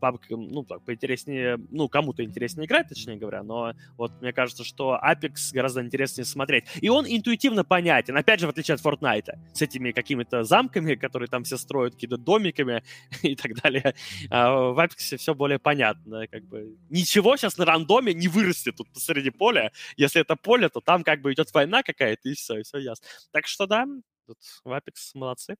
PUBG, 0.00 0.36
ну, 0.36 0.64
так, 0.64 0.82
поинтереснее, 0.82 1.58
ну, 1.70 1.88
кому-то 1.88 2.24
интереснее 2.24 2.66
играть, 2.66 2.88
точнее 2.88 3.16
говоря, 3.16 3.42
но 3.42 3.74
вот 3.96 4.12
мне 4.20 4.32
кажется, 4.32 4.64
что 4.64 4.98
Apex 5.02 5.52
гораздо 5.52 5.82
интереснее 5.82 6.24
смотреть. 6.24 6.64
И 6.80 6.88
он 6.88 7.06
интуитивно 7.06 7.64
понятен, 7.64 8.16
опять 8.16 8.40
же, 8.40 8.46
в 8.46 8.50
отличие 8.50 8.74
от 8.74 8.80
Fortnite, 8.80 9.38
с 9.52 9.62
этими 9.62 9.92
какими-то 9.92 10.44
замками, 10.44 10.94
которые 10.94 11.28
там 11.28 11.44
все 11.44 11.56
строят, 11.56 11.94
какими-то 11.94 12.16
домиками 12.16 12.82
и 13.22 13.36
так 13.36 13.54
далее. 13.54 13.94
А 14.30 14.72
в 14.72 14.78
Apex 14.78 15.16
все 15.16 15.34
более 15.34 15.58
понятно, 15.58 16.26
как 16.28 16.44
бы 16.44 16.76
ничего 16.88 17.36
сейчас 17.36 17.58
на 17.58 17.64
рандоме 17.64 18.14
не 18.14 18.28
вырастет 18.28 18.76
тут 18.76 18.92
посреди 18.92 19.30
поля. 19.30 19.72
Если 19.96 20.20
это 20.20 20.36
поле, 20.36 20.68
то 20.68 20.80
там 20.80 21.04
как 21.04 21.20
бы 21.20 21.32
идет 21.32 21.52
война 21.52 21.82
какая-то, 21.82 22.28
и 22.28 22.34
все, 22.34 22.58
и 22.58 22.62
все 22.62 22.78
ясно. 22.78 23.06
Так 23.32 23.46
что 23.46 23.66
да, 23.66 23.86
тут 24.26 24.38
в 24.64 24.70
Apex 24.70 25.10
молодцы. 25.14 25.56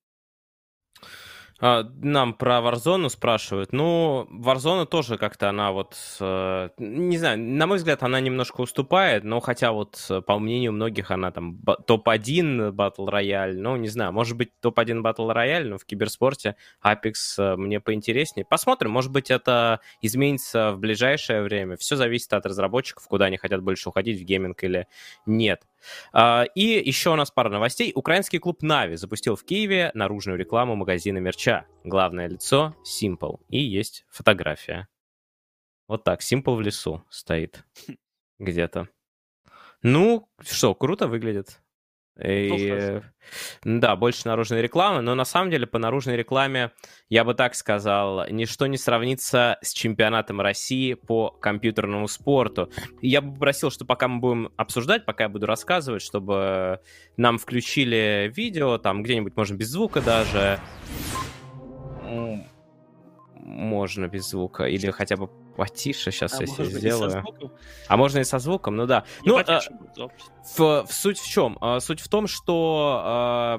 А, 1.62 1.84
нам 2.00 2.32
про 2.32 2.58
Warzone 2.60 3.10
спрашивают. 3.10 3.72
Ну, 3.72 4.26
Warzone 4.30 4.86
тоже 4.86 5.18
как-то 5.18 5.50
она 5.50 5.72
вот, 5.72 5.94
э, 6.18 6.70
не 6.78 7.18
знаю, 7.18 7.38
на 7.38 7.66
мой 7.66 7.76
взгляд, 7.76 8.02
она 8.02 8.18
немножко 8.18 8.62
уступает, 8.62 9.24
но 9.24 9.40
хотя 9.40 9.72
вот, 9.72 10.06
э, 10.08 10.22
по 10.22 10.38
мнению 10.38 10.72
многих, 10.72 11.10
она 11.10 11.30
там 11.30 11.60
топ-1 11.86 12.72
Battle 12.72 13.08
Royale, 13.08 13.52
ну, 13.58 13.76
не 13.76 13.88
знаю, 13.88 14.12
может 14.12 14.38
быть, 14.38 14.58
топ-1 14.60 15.02
Battle 15.02 15.34
Royale, 15.34 15.64
но 15.64 15.76
в 15.76 15.84
киберспорте 15.84 16.56
Apex 16.82 17.12
э, 17.36 17.56
мне 17.56 17.78
поинтереснее. 17.78 18.46
Посмотрим, 18.48 18.92
может 18.92 19.12
быть, 19.12 19.30
это 19.30 19.80
изменится 20.00 20.72
в 20.72 20.78
ближайшее 20.78 21.42
время. 21.42 21.76
Все 21.76 21.96
зависит 21.96 22.32
от 22.32 22.46
разработчиков, 22.46 23.06
куда 23.06 23.26
они 23.26 23.36
хотят 23.36 23.62
больше 23.62 23.90
уходить, 23.90 24.18
в 24.18 24.24
гейминг 24.24 24.64
или 24.64 24.86
нет. 25.26 25.60
А, 26.12 26.44
и 26.54 26.62
еще 26.62 27.10
у 27.10 27.16
нас 27.16 27.30
пара 27.30 27.48
новостей. 27.48 27.92
Украинский 27.94 28.38
клуб 28.38 28.62
Na'Vi 28.62 28.96
запустил 28.96 29.36
в 29.36 29.44
Киеве 29.44 29.90
наружную 29.94 30.38
рекламу 30.38 30.76
магазина 30.76 31.18
мерча. 31.18 31.66
Главное 31.84 32.28
лицо— 32.28 32.74
Simple. 32.84 33.40
И 33.48 33.60
есть 33.60 34.04
фотография. 34.08 34.88
Вот 35.88 36.04
так, 36.04 36.20
Simple 36.20 36.54
в 36.54 36.60
лесу 36.60 37.04
стоит 37.10 37.64
где-то. 38.38 38.88
Ну, 39.82 40.28
что, 40.40 40.74
круто 40.74 41.08
выглядит. 41.08 41.60
И, 42.24 43.00
ну, 43.64 43.80
да, 43.80 43.96
больше 43.96 44.26
наружной 44.26 44.62
рекламы, 44.62 45.00
но 45.02 45.14
на 45.14 45.24
самом 45.24 45.50
деле 45.50 45.66
по 45.66 45.78
наружной 45.78 46.16
рекламе, 46.16 46.72
я 47.08 47.24
бы 47.24 47.34
так 47.34 47.54
сказал, 47.54 48.26
ничто 48.28 48.66
не 48.66 48.76
сравнится 48.76 49.58
с 49.62 49.72
чемпионатом 49.72 50.40
России 50.40 50.94
по 50.94 51.30
компьютерному 51.30 52.08
спорту. 52.08 52.70
Я 53.00 53.20
бы 53.20 53.32
попросил, 53.34 53.70
что 53.70 53.84
пока 53.84 54.08
мы 54.08 54.20
будем 54.20 54.52
обсуждать, 54.56 55.04
пока 55.04 55.24
я 55.24 55.28
буду 55.28 55.46
рассказывать, 55.46 56.02
чтобы 56.02 56.80
нам 57.16 57.38
включили 57.38 58.32
видео, 58.34 58.78
там 58.78 59.02
где-нибудь, 59.02 59.36
можно 59.36 59.54
без 59.54 59.68
звука 59.68 60.00
даже, 60.00 60.60
можно 63.42 64.06
без 64.08 64.28
звука, 64.28 64.64
или 64.64 64.90
хотя 64.90 65.16
бы 65.16 65.28
потише 65.56 66.10
сейчас 66.10 66.40
а 66.40 66.46
себе 66.46 66.64
сделаю. 66.64 67.24
А 67.88 67.96
можно 67.96 68.18
и 68.18 68.24
со 68.24 68.38
звуком, 68.38 68.76
ну 68.76 68.86
да. 68.86 69.04
Не 69.22 69.30
ну, 69.30 69.38
а, 69.38 69.60
в, 70.56 70.86
в 70.86 70.92
суть 70.92 71.18
в 71.18 71.28
чем? 71.28 71.58
А, 71.60 71.80
суть 71.80 72.00
в 72.00 72.08
том, 72.08 72.26
что 72.26 73.02
а, 73.04 73.58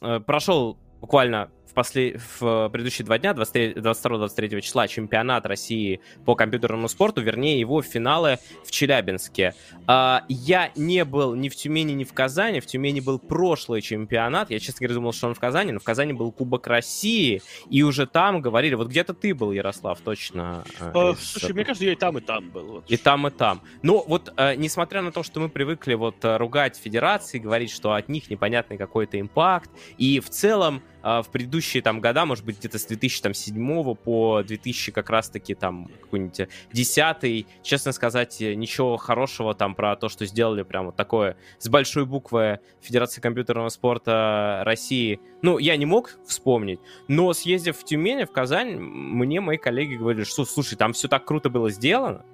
а, 0.00 0.20
прошел 0.20 0.78
буквально 1.00 1.50
в, 1.74 1.76
после... 1.76 2.20
в 2.38 2.68
предыдущие 2.70 3.04
два 3.04 3.18
дня, 3.18 3.32
22-23 3.32 4.60
числа, 4.60 4.86
чемпионат 4.86 5.44
России 5.46 6.00
по 6.24 6.34
компьютерному 6.36 6.88
спорту, 6.88 7.20
вернее, 7.20 7.58
его 7.58 7.82
финалы 7.82 8.38
в 8.64 8.70
Челябинске. 8.70 9.54
А, 9.86 10.24
я 10.28 10.70
не 10.76 11.04
был 11.04 11.34
ни 11.34 11.48
в 11.48 11.56
Тюмени, 11.56 11.92
ни 11.92 12.04
в 12.04 12.12
Казани. 12.12 12.60
В 12.60 12.66
Тюмени 12.66 13.00
был 13.00 13.18
прошлый 13.18 13.82
чемпионат. 13.82 14.50
Я, 14.50 14.60
честно 14.60 14.78
говоря, 14.80 14.94
думал, 14.94 15.12
что 15.12 15.26
он 15.26 15.34
в 15.34 15.40
Казани, 15.40 15.72
но 15.72 15.80
в 15.80 15.82
Казани 15.82 16.12
был 16.12 16.30
Кубок 16.30 16.66
России. 16.68 17.42
И 17.68 17.82
уже 17.82 18.06
там 18.06 18.40
говорили, 18.40 18.74
вот 18.74 18.88
где-то 18.88 19.12
ты 19.14 19.34
был, 19.34 19.52
Ярослав, 19.52 20.00
точно. 20.00 20.64
А, 20.80 21.14
слушай, 21.18 21.52
мне 21.52 21.64
кажется, 21.64 21.84
я 21.84 21.92
и 21.92 21.96
там, 21.96 22.18
и 22.18 22.20
там 22.20 22.50
был. 22.50 22.66
Вот. 22.66 22.84
И 22.88 22.96
там, 22.96 23.26
и 23.26 23.30
там. 23.30 23.62
Но 23.82 24.04
вот, 24.06 24.32
а, 24.36 24.54
несмотря 24.54 25.02
на 25.02 25.10
то, 25.10 25.22
что 25.22 25.40
мы 25.40 25.48
привыкли 25.48 25.94
вот 25.94 26.24
э, 26.24 26.36
ругать 26.36 26.76
федерации, 26.76 27.38
говорить, 27.38 27.70
что 27.70 27.92
от 27.92 28.08
них 28.08 28.30
непонятный 28.30 28.76
какой-то 28.76 29.20
импакт, 29.20 29.70
и 29.98 30.20
в 30.20 30.30
целом 30.30 30.82
в 31.04 31.26
предыдущие 31.30 31.82
там 31.82 32.00
года, 32.00 32.24
может 32.24 32.46
быть, 32.46 32.58
где-то 32.58 32.78
с 32.78 32.86
2007 32.86 33.94
по 33.94 34.42
2000 34.42 34.90
как 34.92 35.10
раз-таки 35.10 35.54
там 35.54 35.90
какой-нибудь 36.00 36.48
10 36.72 37.46
честно 37.62 37.92
сказать, 37.92 38.40
ничего 38.40 38.96
хорошего 38.96 39.54
там 39.54 39.74
про 39.74 39.96
то, 39.96 40.08
что 40.08 40.24
сделали 40.24 40.62
прям 40.62 40.86
вот 40.86 40.96
такое 40.96 41.36
с 41.58 41.68
большой 41.68 42.06
буквы 42.06 42.60
Федерация 42.80 43.20
компьютерного 43.20 43.68
спорта 43.68 44.62
России, 44.64 45.20
ну, 45.42 45.58
я 45.58 45.76
не 45.76 45.84
мог 45.84 46.16
вспомнить, 46.26 46.80
но 47.06 47.34
съездив 47.34 47.76
в 47.76 47.84
Тюмень, 47.84 48.24
в 48.24 48.32
Казань, 48.32 48.78
мне 48.78 49.42
мои 49.42 49.58
коллеги 49.58 49.96
говорили, 49.96 50.24
что, 50.24 50.46
слушай, 50.46 50.76
там 50.76 50.94
все 50.94 51.06
так 51.08 51.26
круто 51.26 51.50
было 51.50 51.70
сделано, 51.70 52.24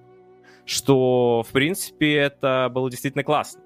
что, 0.65 1.43
в 1.43 1.53
принципе, 1.53 2.15
это 2.15 2.71
было 2.73 2.89
действительно 2.89 3.25
классно. 3.25 3.63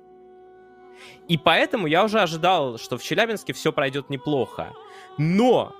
И 1.29 1.37
поэтому 1.37 1.87
я 1.87 2.05
уже 2.05 2.21
ожидал, 2.21 2.79
что 2.79 2.97
в 2.97 3.03
Челябинске 3.03 3.53
все 3.53 3.73
пройдет 3.73 4.11
неплохо. 4.11 4.73
Но 5.19 5.75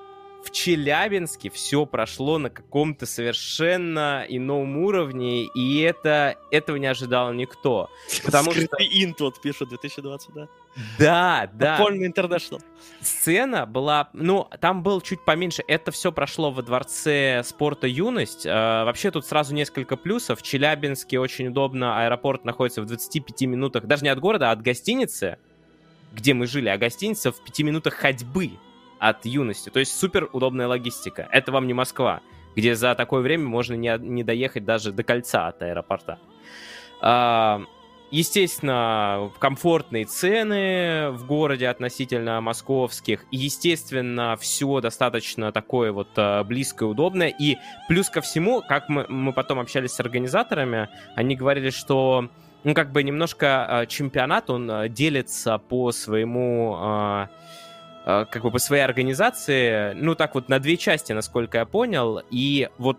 в 0.45 0.51
Челябинске 0.51 1.51
все 1.51 1.87
прошло 1.87 2.39
на 2.39 2.51
каком-то 2.51 3.07
совершенно 3.07 4.25
ином 4.29 4.77
уровне, 4.77 5.47
и 5.47 5.81
это, 5.81 6.37
этого 6.51 6.77
не 6.77 6.87
ожидал 6.87 7.33
никто. 7.33 7.89
Потому 8.25 8.51
Скрытый 8.51 8.87
что... 8.87 9.03
инт 9.03 9.21
вот 9.21 9.41
пишут 9.41 9.71
2020, 9.71 10.35
да? 10.35 10.49
Да, 10.99 11.51
да. 11.55 11.79
Полный 11.79 12.07
интернешнл. 12.07 12.61
Сцена 13.01 13.65
была, 13.65 14.11
ну, 14.13 14.49
там 14.61 14.83
был 14.83 15.01
чуть 15.01 15.25
поменьше. 15.25 15.63
Это 15.67 15.93
все 15.93 16.13
прошло 16.13 16.51
во 16.51 16.63
дворце 16.63 17.43
спорта 17.45 17.87
«Юность». 17.87 18.45
Э, 18.45 18.85
вообще 18.85 19.11
тут 19.11 19.25
сразу 19.25 19.55
несколько 19.55 19.97
плюсов. 19.97 20.41
В 20.41 20.43
Челябинске 20.43 21.21
очень 21.21 21.49
удобно. 21.49 22.03
Аэропорт 22.05 22.45
находится 22.45 22.83
в 22.83 22.87
25 22.87 23.43
минутах, 23.43 23.87
даже 23.87 24.03
не 24.03 24.11
от 24.11 24.19
города, 24.19 24.51
а 24.51 24.53
от 24.53 24.63
гостиницы, 24.63 25.39
где 26.13 26.35
мы 26.35 26.47
жили, 26.47 26.69
а 26.69 26.77
гостиница 26.77 27.31
в 27.31 27.43
5 27.45 27.61
минутах 27.61 27.95
ходьбы 27.95 28.53
от 28.99 29.25
юности. 29.27 29.71
То 29.71 29.81
есть 29.81 29.99
супер 29.99 30.29
удобная 30.33 30.67
логистика. 30.67 31.29
Это 31.31 31.53
вам 31.53 31.67
не 31.67 31.75
Москва, 31.75 32.21
где 32.57 32.75
за 32.75 32.95
такое 32.95 33.23
время 33.23 33.47
можно 33.47 33.75
не, 33.75 33.97
не 33.99 34.23
доехать 34.23 34.65
даже 34.65 34.93
до 34.93 35.03
кольца 35.03 35.49
от 35.49 35.63
аэропорта. 35.63 36.19
А, 37.01 37.63
естественно, 38.11 39.31
комфортные 39.39 40.05
цены 40.05 41.11
в 41.11 41.27
городе 41.27 41.69
относительно 41.69 42.41
московских. 42.41 43.25
Естественно, 43.31 44.37
все 44.41 44.81
достаточно 44.81 45.53
такое 45.53 45.93
вот 45.93 46.09
э, 46.17 46.45
близкое, 46.45 46.87
удобное. 46.87 47.29
И 47.29 47.59
плюс 47.89 48.09
ко 48.09 48.21
всему, 48.21 48.63
как 48.63 48.89
мы, 48.89 49.07
мы 49.09 49.33
потом 49.33 49.59
общались 49.59 49.93
с 49.93 50.01
организаторами, 50.01 50.89
они 51.17 51.37
говорили, 51.37 51.71
что 51.71 52.29
ну, 52.63 52.73
как 52.73 52.93
бы 52.93 53.03
немножко 53.03 53.67
э, 53.69 53.87
чемпионат, 53.87 54.49
он 54.49 54.71
делится 54.89 55.59
по 55.59 55.93
своему 55.93 57.29
как 58.05 58.43
бы 58.43 58.51
по 58.51 58.59
своей 58.59 58.83
организации, 58.83 59.95
ну 59.95 60.15
так 60.15 60.35
вот 60.35 60.49
на 60.49 60.61
две 60.61 60.77
части, 60.77 61.13
насколько 61.13 61.59
я 61.59 61.65
понял, 61.65 62.21
и 62.31 62.69
вот 62.79 62.99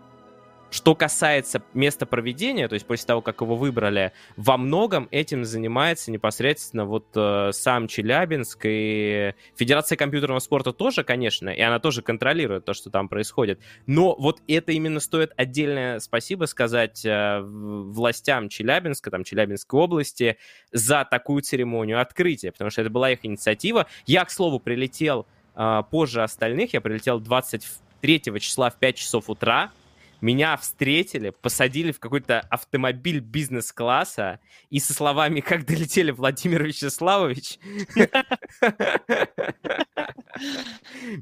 что 0.70 0.94
касается 0.94 1.62
места 1.74 2.06
проведения, 2.06 2.68
то 2.68 2.74
есть 2.74 2.86
после 2.86 3.06
того, 3.06 3.20
как 3.20 3.40
его 3.40 3.56
выбрали, 3.56 4.12
во 4.36 4.56
многом 4.56 5.08
этим 5.10 5.44
занимается 5.44 6.10
непосредственно 6.10 6.84
вот 6.84 7.06
э, 7.14 7.50
сам 7.52 7.88
Челябинск 7.88 8.60
и 8.64 9.34
Федерация 9.56 9.96
компьютерного 9.96 10.40
спорта 10.40 10.72
тоже, 10.72 11.04
конечно, 11.04 11.48
и 11.48 11.60
она 11.60 11.78
тоже 11.78 12.02
контролирует 12.02 12.64
то, 12.64 12.74
что 12.74 12.90
там 12.90 13.08
происходит. 13.08 13.60
Но 13.86 14.16
вот 14.16 14.42
это 14.48 14.72
именно 14.72 15.00
стоит 15.00 15.32
отдельное 15.36 16.00
спасибо 16.00 16.46
сказать 16.46 17.04
э, 17.04 17.40
властям 17.42 18.48
Челябинска, 18.48 19.10
там 19.10 19.24
Челябинской 19.24 19.80
области 19.80 20.36
за 20.72 21.06
такую 21.08 21.42
церемонию 21.42 22.00
открытия, 22.00 22.52
потому 22.52 22.70
что 22.70 22.80
это 22.82 22.90
была 22.90 23.10
их 23.10 23.20
инициатива. 23.22 23.86
Я, 24.06 24.24
к 24.24 24.30
слову, 24.30 24.58
прилетел 24.58 25.26
э, 25.54 25.82
позже 25.90 26.22
остальных, 26.22 26.74
я 26.74 26.80
прилетел 26.80 27.20
23 27.20 28.22
числа 28.40 28.70
в 28.70 28.76
5 28.76 28.96
часов 28.96 29.30
утра, 29.30 29.70
меня 30.20 30.56
встретили, 30.56 31.30
посадили 31.30 31.92
в 31.92 32.00
какой-то 32.00 32.40
автомобиль 32.40 33.20
бизнес-класса 33.20 34.40
и 34.70 34.78
со 34.80 34.94
словами 34.94 35.40
«Как 35.40 35.64
долетели, 35.66 36.10
Владимир 36.10 36.64
Вячеславович?» 36.64 37.58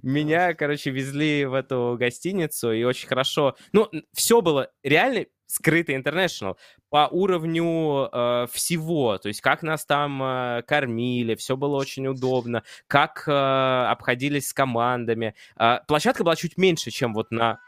Меня, 0.03 0.55
короче, 0.55 0.91
везли 0.91 1.45
в 1.45 1.55
эту 1.55 1.97
гостиницу, 1.99 2.73
и 2.73 2.85
очень 2.85 3.09
хорошо... 3.09 3.57
Ну, 3.73 3.89
все 4.13 4.41
было 4.41 4.71
реально 4.83 5.27
скрытый 5.47 5.95
интернешнл 5.95 6.57
по 6.91 7.09
уровню 7.11 8.09
э, 8.11 8.47
всего, 8.53 9.19
то 9.19 9.29
есть 9.29 9.41
как 9.41 9.63
нас 9.63 9.85
там 9.85 10.23
э, 10.23 10.63
кормили, 10.67 11.35
все 11.35 11.57
было 11.57 11.77
очень 11.77 12.07
удобно, 12.07 12.63
как 12.87 13.25
э, 13.27 13.33
обходились 13.33 14.49
с 14.49 14.53
командами. 14.53 15.35
Э, 15.57 15.79
площадка 15.87 16.25
была 16.25 16.37
чуть 16.37 16.57
меньше, 16.57 16.91
чем 16.91 17.15
вот 17.15 17.31
на 17.31 17.61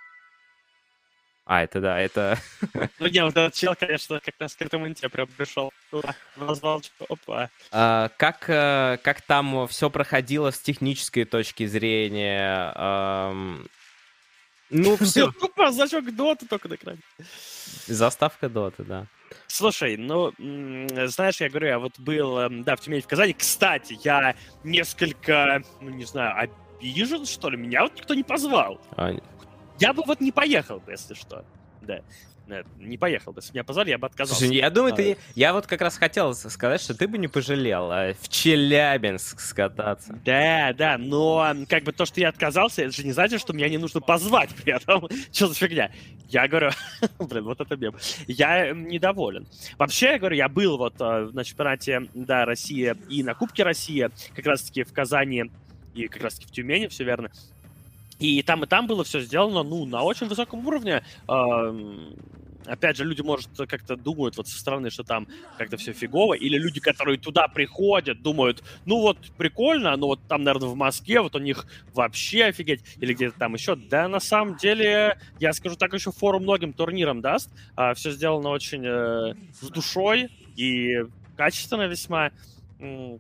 а, 1.47 1.63
это 1.63 1.81
да, 1.81 2.01
это... 2.01 2.39
Ну 2.99 3.07
не, 3.07 3.23
вот 3.23 3.37
этот 3.37 3.55
чел, 3.55 3.77
конечно, 3.79 4.19
как 4.19 4.35
на 4.41 4.49
скрытом 4.49 4.85
инте 4.87 5.09
прям 5.09 5.29
пришел. 5.29 5.73
Назвал, 6.35 6.83
опа. 7.09 7.51
А, 7.71 8.11
как, 8.17 8.51
э, 8.51 8.99
как 9.01 9.23
там 9.23 9.69
все 9.69 9.89
проходило 9.89 10.51
с 10.51 10.59
технической 10.59 11.25
точки 11.25 11.67
зрения? 11.67 12.73
Эм... 12.75 13.69
Ну, 14.71 14.97
все. 14.97 15.31
Тупо 15.31 15.71
значок 15.71 16.13
доты 16.17 16.47
только 16.47 16.69
на 16.69 16.75
экране. 16.75 16.99
Заставка 17.87 18.49
доты, 18.49 18.83
да. 18.83 19.07
Слушай, 19.47 19.97
ну, 19.97 20.33
знаешь, 20.39 21.41
я 21.41 21.49
говорю, 21.49 21.69
я 21.69 21.79
вот 21.79 21.97
был, 22.01 22.39
эм, 22.39 22.65
да, 22.65 22.75
в 22.75 22.81
Тюмени, 22.81 23.03
в 23.03 23.07
Казани. 23.07 23.33
Кстати, 23.33 23.97
я 24.03 24.35
несколько, 24.65 25.63
ну, 25.81 25.91
не 25.91 26.05
знаю, 26.05 26.51
обижен, 26.81 27.25
что 27.25 27.51
ли? 27.51 27.57
Меня 27.57 27.83
вот 27.83 27.95
никто 27.95 28.15
не 28.15 28.25
позвал. 28.25 28.81
А, 28.97 29.13
я 29.79 29.93
бы 29.93 30.03
вот 30.07 30.21
не 30.21 30.33
поехал 30.33 30.81
бы, 30.81 30.93
если 30.93 31.15
что. 31.15 31.45
Да. 31.83 32.01
Не 32.79 32.97
поехал 32.97 33.33
бы. 33.33 33.41
Если 33.41 33.53
меня 33.53 33.65
позвали, 33.65 33.91
я 33.91 33.99
бы 33.99 34.07
отказался. 34.07 34.45
Слушай, 34.45 34.59
я 34.59 34.71
думаю, 34.71 34.93
а... 34.93 34.97
ты... 34.97 35.17
Я 35.35 35.53
вот 35.53 35.67
как 35.67 35.81
раз 35.81 35.97
хотел 35.97 36.33
сказать, 36.35 36.81
что 36.81 36.95
ты 36.95 37.09
бы 37.09 37.19
не 37.19 37.27
пожалел 37.27 37.91
а 37.91 38.15
в 38.15 38.29
Челябинск 38.29 39.41
скататься. 39.41 40.17
Да, 40.25 40.73
да, 40.73 40.97
но 40.97 41.55
как 41.69 41.83
бы 41.83 41.93
то, 41.93 42.07
что 42.07 42.21
я 42.21 42.29
отказался, 42.29 42.83
это 42.83 42.93
же 42.93 43.05
не 43.05 43.13
значит, 43.13 43.41
что 43.41 43.53
меня 43.53 43.69
не 43.69 43.79
нужно 43.79 44.01
позвать 44.01 44.55
при 44.63 44.75
этом. 44.75 45.09
Что 45.33 45.49
за 45.49 45.55
фигня? 45.55 45.91
Я 46.29 46.47
говорю, 46.47 46.71
блин, 47.19 47.45
вот 47.45 47.61
это 47.61 47.77
мем. 47.77 47.97
Я 48.29 48.73
недоволен. 48.73 49.49
Вообще, 49.77 50.13
я 50.13 50.19
говорю, 50.19 50.37
я 50.37 50.49
был 50.49 50.79
вот 50.79 50.95
а, 51.01 51.29
на 51.33 51.45
чемпионате, 51.45 52.09
да, 52.15 52.45
России 52.45 52.95
и 53.09 53.25
на 53.25 53.35
Кубке 53.35 53.65
России, 53.65 54.09
как 54.35 54.47
раз-таки 54.47 54.85
в 54.85 54.93
Казани 54.93 55.51
и 55.95 56.09
как 56.09 56.23
раз-таки 56.23 56.47
в 56.47 56.53
Тюмени, 56.53 56.87
все 56.87 57.05
верно. 57.05 57.31
И 58.19 58.43
там, 58.43 58.65
и 58.65 58.67
там 58.67 58.87
было 58.87 59.05
все 59.05 59.21
сделано, 59.21 59.63
ну, 59.63 59.85
на 59.85 60.03
очень 60.03 60.27
высоком 60.27 60.67
уровне. 60.67 61.03
Опять 62.67 62.97
же, 62.97 63.05
люди, 63.05 63.23
может, 63.23 63.49
как-то 63.69 63.97
думают 63.97 64.37
вот 64.37 64.49
со 64.49 64.59
стороны, 64.59 64.91
что 64.91 65.05
там 65.05 65.29
как-то 65.57 65.77
все 65.77 65.93
фигово, 65.93 66.35
или 66.35 66.59
люди, 66.59 66.81
которые 66.81 67.17
туда 67.19 67.47
приходят, 67.49 68.23
думают, 68.23 68.63
ну 68.85 69.01
вот 69.01 69.19
прикольно, 69.37 69.97
но 69.97 70.09
вот 70.09 70.21
там, 70.27 70.43
наверное, 70.43 70.69
в 70.69 70.75
Москве 70.75 71.21
вот 71.21 71.37
у 71.37 71.39
них 71.39 71.67
вообще 71.95 72.47
офигеть, 72.47 72.83
или 73.01 73.15
где-то 73.15 73.39
там 73.39 73.55
еще. 73.55 73.77
Да, 73.77 74.09
на 74.09 74.21
самом 74.21 74.57
деле, 74.57 75.19
я 75.39 75.53
скажу 75.53 75.77
так, 75.77 75.93
еще 75.93 76.11
форум 76.11 76.43
многим 76.43 76.73
турнирам 76.73 77.21
даст. 77.21 77.51
А, 77.77 77.95
все 77.95 78.11
сделано 78.11 78.49
очень 78.49 78.85
э, 78.85 79.35
с 79.61 79.69
душой 79.69 80.29
и 80.57 81.05
качественно 81.37 81.87
весьма. 81.87 82.33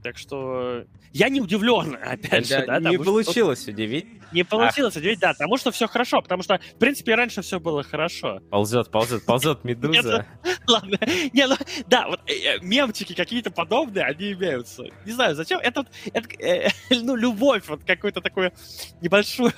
Так 0.02 0.18
что 0.18 0.84
я 1.12 1.30
не 1.30 1.40
удивлен, 1.40 1.96
опять 2.02 2.48
да, 2.48 2.60
же, 2.60 2.66
да. 2.66 2.78
Не 2.90 2.98
получилось 2.98 3.62
что... 3.62 3.70
удивить. 3.70 4.06
Не 4.32 4.44
получилось 4.44 4.94
Ах. 4.96 5.00
удивить, 5.00 5.18
да, 5.18 5.32
потому 5.32 5.56
что 5.56 5.70
все 5.70 5.86
хорошо, 5.86 6.20
потому 6.20 6.42
что, 6.42 6.58
в 6.58 6.78
принципе, 6.78 7.14
раньше 7.14 7.40
все 7.42 7.58
было 7.58 7.82
хорошо. 7.82 8.40
Ползет, 8.50 8.90
ползет, 8.90 9.24
ползет 9.24 9.64
медуза. 9.64 10.26
Ладно, 10.68 10.98
не, 11.32 11.46
ну, 11.46 11.54
да, 11.86 12.08
вот 12.08 12.20
э, 12.26 12.32
э, 12.32 12.58
мемчики 12.60 13.14
какие-то 13.14 13.50
подобные, 13.50 14.04
они 14.04 14.32
имеются. 14.32 14.84
Не 15.06 15.12
знаю, 15.12 15.34
зачем, 15.36 15.60
это, 15.60 15.86
это 16.12 16.28
э, 16.38 16.68
ну, 16.90 17.14
любовь, 17.14 17.64
вот 17.68 17.84
какую-то 17.84 18.20
такую 18.20 18.52
небольшую. 19.00 19.52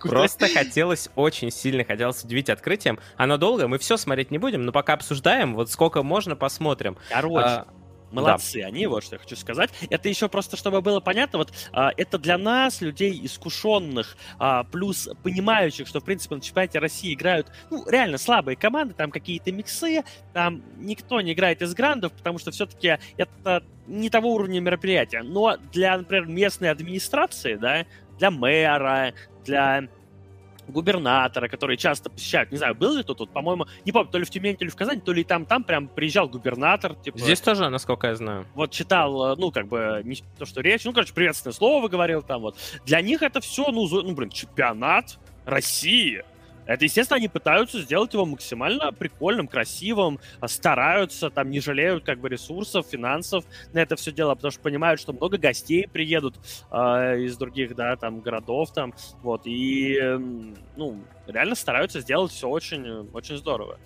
Просто 0.00 0.48
хотелось, 0.48 1.08
очень 1.16 1.50
сильно 1.50 1.82
хотелось 1.82 2.22
удивить 2.22 2.50
открытием. 2.50 3.00
Оно 3.16 3.36
долго, 3.36 3.66
мы 3.66 3.78
все 3.78 3.96
смотреть 3.96 4.30
не 4.30 4.38
будем, 4.38 4.64
но 4.64 4.70
пока 4.70 4.92
обсуждаем, 4.92 5.54
вот 5.54 5.70
сколько 5.70 6.02
можно, 6.02 6.36
посмотрим. 6.36 6.98
Короче, 7.08 7.38
а, 7.38 7.66
Молодцы 8.10 8.60
да. 8.60 8.68
они, 8.68 8.86
вот 8.86 9.04
что 9.04 9.16
я 9.16 9.20
хочу 9.20 9.36
сказать. 9.36 9.70
Это 9.90 10.08
еще 10.08 10.28
просто, 10.28 10.56
чтобы 10.56 10.80
было 10.80 11.00
понятно, 11.00 11.38
вот 11.38 11.52
а, 11.72 11.92
это 11.96 12.18
для 12.18 12.38
нас, 12.38 12.80
людей 12.80 13.20
искушенных, 13.24 14.16
а, 14.38 14.64
плюс 14.64 15.08
понимающих, 15.22 15.86
что, 15.86 16.00
в 16.00 16.04
принципе, 16.04 16.36
на 16.36 16.40
чемпионате 16.40 16.78
России 16.78 17.14
играют, 17.14 17.48
ну, 17.70 17.84
реально 17.88 18.18
слабые 18.18 18.56
команды, 18.56 18.94
там 18.94 19.10
какие-то 19.10 19.52
миксы, 19.52 20.04
там 20.32 20.62
никто 20.78 21.20
не 21.20 21.32
играет 21.32 21.62
из 21.62 21.74
грандов, 21.74 22.12
потому 22.12 22.38
что 22.38 22.50
все-таки 22.50 22.98
это 23.16 23.62
не 23.86 24.10
того 24.10 24.34
уровня 24.34 24.60
мероприятия. 24.60 25.22
Но 25.22 25.56
для, 25.72 25.98
например, 25.98 26.26
местной 26.26 26.70
администрации, 26.70 27.54
да, 27.54 27.86
для 28.18 28.30
мэра, 28.30 29.14
для 29.44 29.88
губернатора, 30.68 31.48
которые 31.48 31.76
часто 31.76 32.10
посещают. 32.10 32.50
Не 32.50 32.58
знаю, 32.58 32.74
был 32.74 32.96
ли 32.96 33.02
тут, 33.02 33.20
вот, 33.20 33.30
по-моему, 33.30 33.66
не 33.84 33.92
помню, 33.92 34.10
то 34.10 34.18
ли 34.18 34.24
в 34.24 34.30
Тюмени, 34.30 34.56
то 34.56 34.64
ли 34.64 34.70
в 34.70 34.76
Казани, 34.76 35.00
то 35.00 35.12
ли 35.12 35.24
там, 35.24 35.46
там 35.46 35.64
прям 35.64 35.88
приезжал 35.88 36.28
губернатор. 36.28 36.94
Типа, 36.94 37.18
Здесь 37.18 37.40
тоже, 37.40 37.68
насколько 37.68 38.06
я 38.06 38.14
знаю. 38.14 38.46
Вот 38.54 38.70
читал, 38.70 39.32
э, 39.32 39.36
ну, 39.36 39.50
как 39.50 39.68
бы, 39.68 40.02
не 40.04 40.16
то, 40.38 40.46
что 40.46 40.60
речь, 40.60 40.84
ну, 40.84 40.92
короче, 40.92 41.12
приветственное 41.12 41.54
слово 41.54 41.88
говорил 41.88 42.22
там 42.22 42.42
вот. 42.42 42.56
Для 42.84 43.00
них 43.00 43.22
это 43.22 43.40
все, 43.40 43.70
ну, 43.70 43.88
ну 43.88 44.14
блин, 44.14 44.30
чемпионат 44.30 45.18
России. 45.44 46.24
Это, 46.68 46.84
естественно, 46.84 47.16
они 47.16 47.28
пытаются 47.28 47.80
сделать 47.80 48.12
его 48.12 48.26
максимально 48.26 48.92
прикольным, 48.92 49.48
красивым, 49.48 50.20
а, 50.38 50.48
стараются, 50.48 51.30
там, 51.30 51.50
не 51.50 51.60
жалеют, 51.60 52.04
как 52.04 52.20
бы, 52.20 52.28
ресурсов, 52.28 52.86
финансов 52.86 53.46
на 53.72 53.78
это 53.78 53.96
все 53.96 54.12
дело, 54.12 54.34
потому 54.34 54.50
что 54.52 54.60
понимают, 54.60 55.00
что 55.00 55.14
много 55.14 55.38
гостей 55.38 55.88
приедут 55.88 56.36
э, 56.70 57.20
из 57.20 57.38
других, 57.38 57.74
да, 57.74 57.96
там, 57.96 58.20
городов, 58.20 58.70
там, 58.74 58.92
вот, 59.22 59.42
и, 59.46 59.98
ну, 60.76 61.02
реально 61.26 61.54
стараются 61.54 62.00
сделать 62.00 62.32
все 62.32 62.46
очень, 62.46 63.08
очень 63.14 63.38
здорово. 63.38 63.78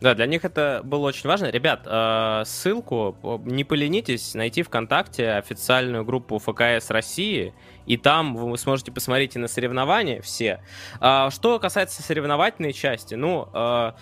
Да, 0.00 0.14
для 0.14 0.26
них 0.26 0.44
это 0.44 0.82
было 0.84 1.06
очень 1.08 1.28
важно. 1.28 1.46
Ребят, 1.46 1.82
э, 1.86 2.42
ссылку, 2.44 3.40
не 3.44 3.64
поленитесь 3.64 4.34
найти 4.34 4.62
ВКонтакте 4.62 5.30
официальную 5.30 6.04
группу 6.04 6.38
ФКС 6.38 6.90
России, 6.90 7.54
и 7.86 7.96
там 7.96 8.36
вы 8.36 8.58
сможете 8.58 8.92
посмотреть 8.92 9.36
и 9.36 9.38
на 9.38 9.48
соревнования 9.48 10.20
все. 10.20 10.60
А, 11.00 11.30
что 11.30 11.58
касается 11.58 12.02
соревновательной 12.02 12.72
части, 12.72 13.14
ну, 13.14 13.48
э, 13.54 13.92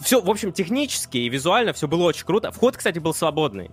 все, 0.00 0.20
в 0.20 0.30
общем, 0.30 0.52
технически 0.52 1.18
и 1.18 1.28
визуально 1.28 1.72
все 1.72 1.86
было 1.88 2.04
очень 2.04 2.26
круто. 2.26 2.50
Вход, 2.50 2.76
кстати, 2.76 2.98
был 2.98 3.14
свободный. 3.14 3.70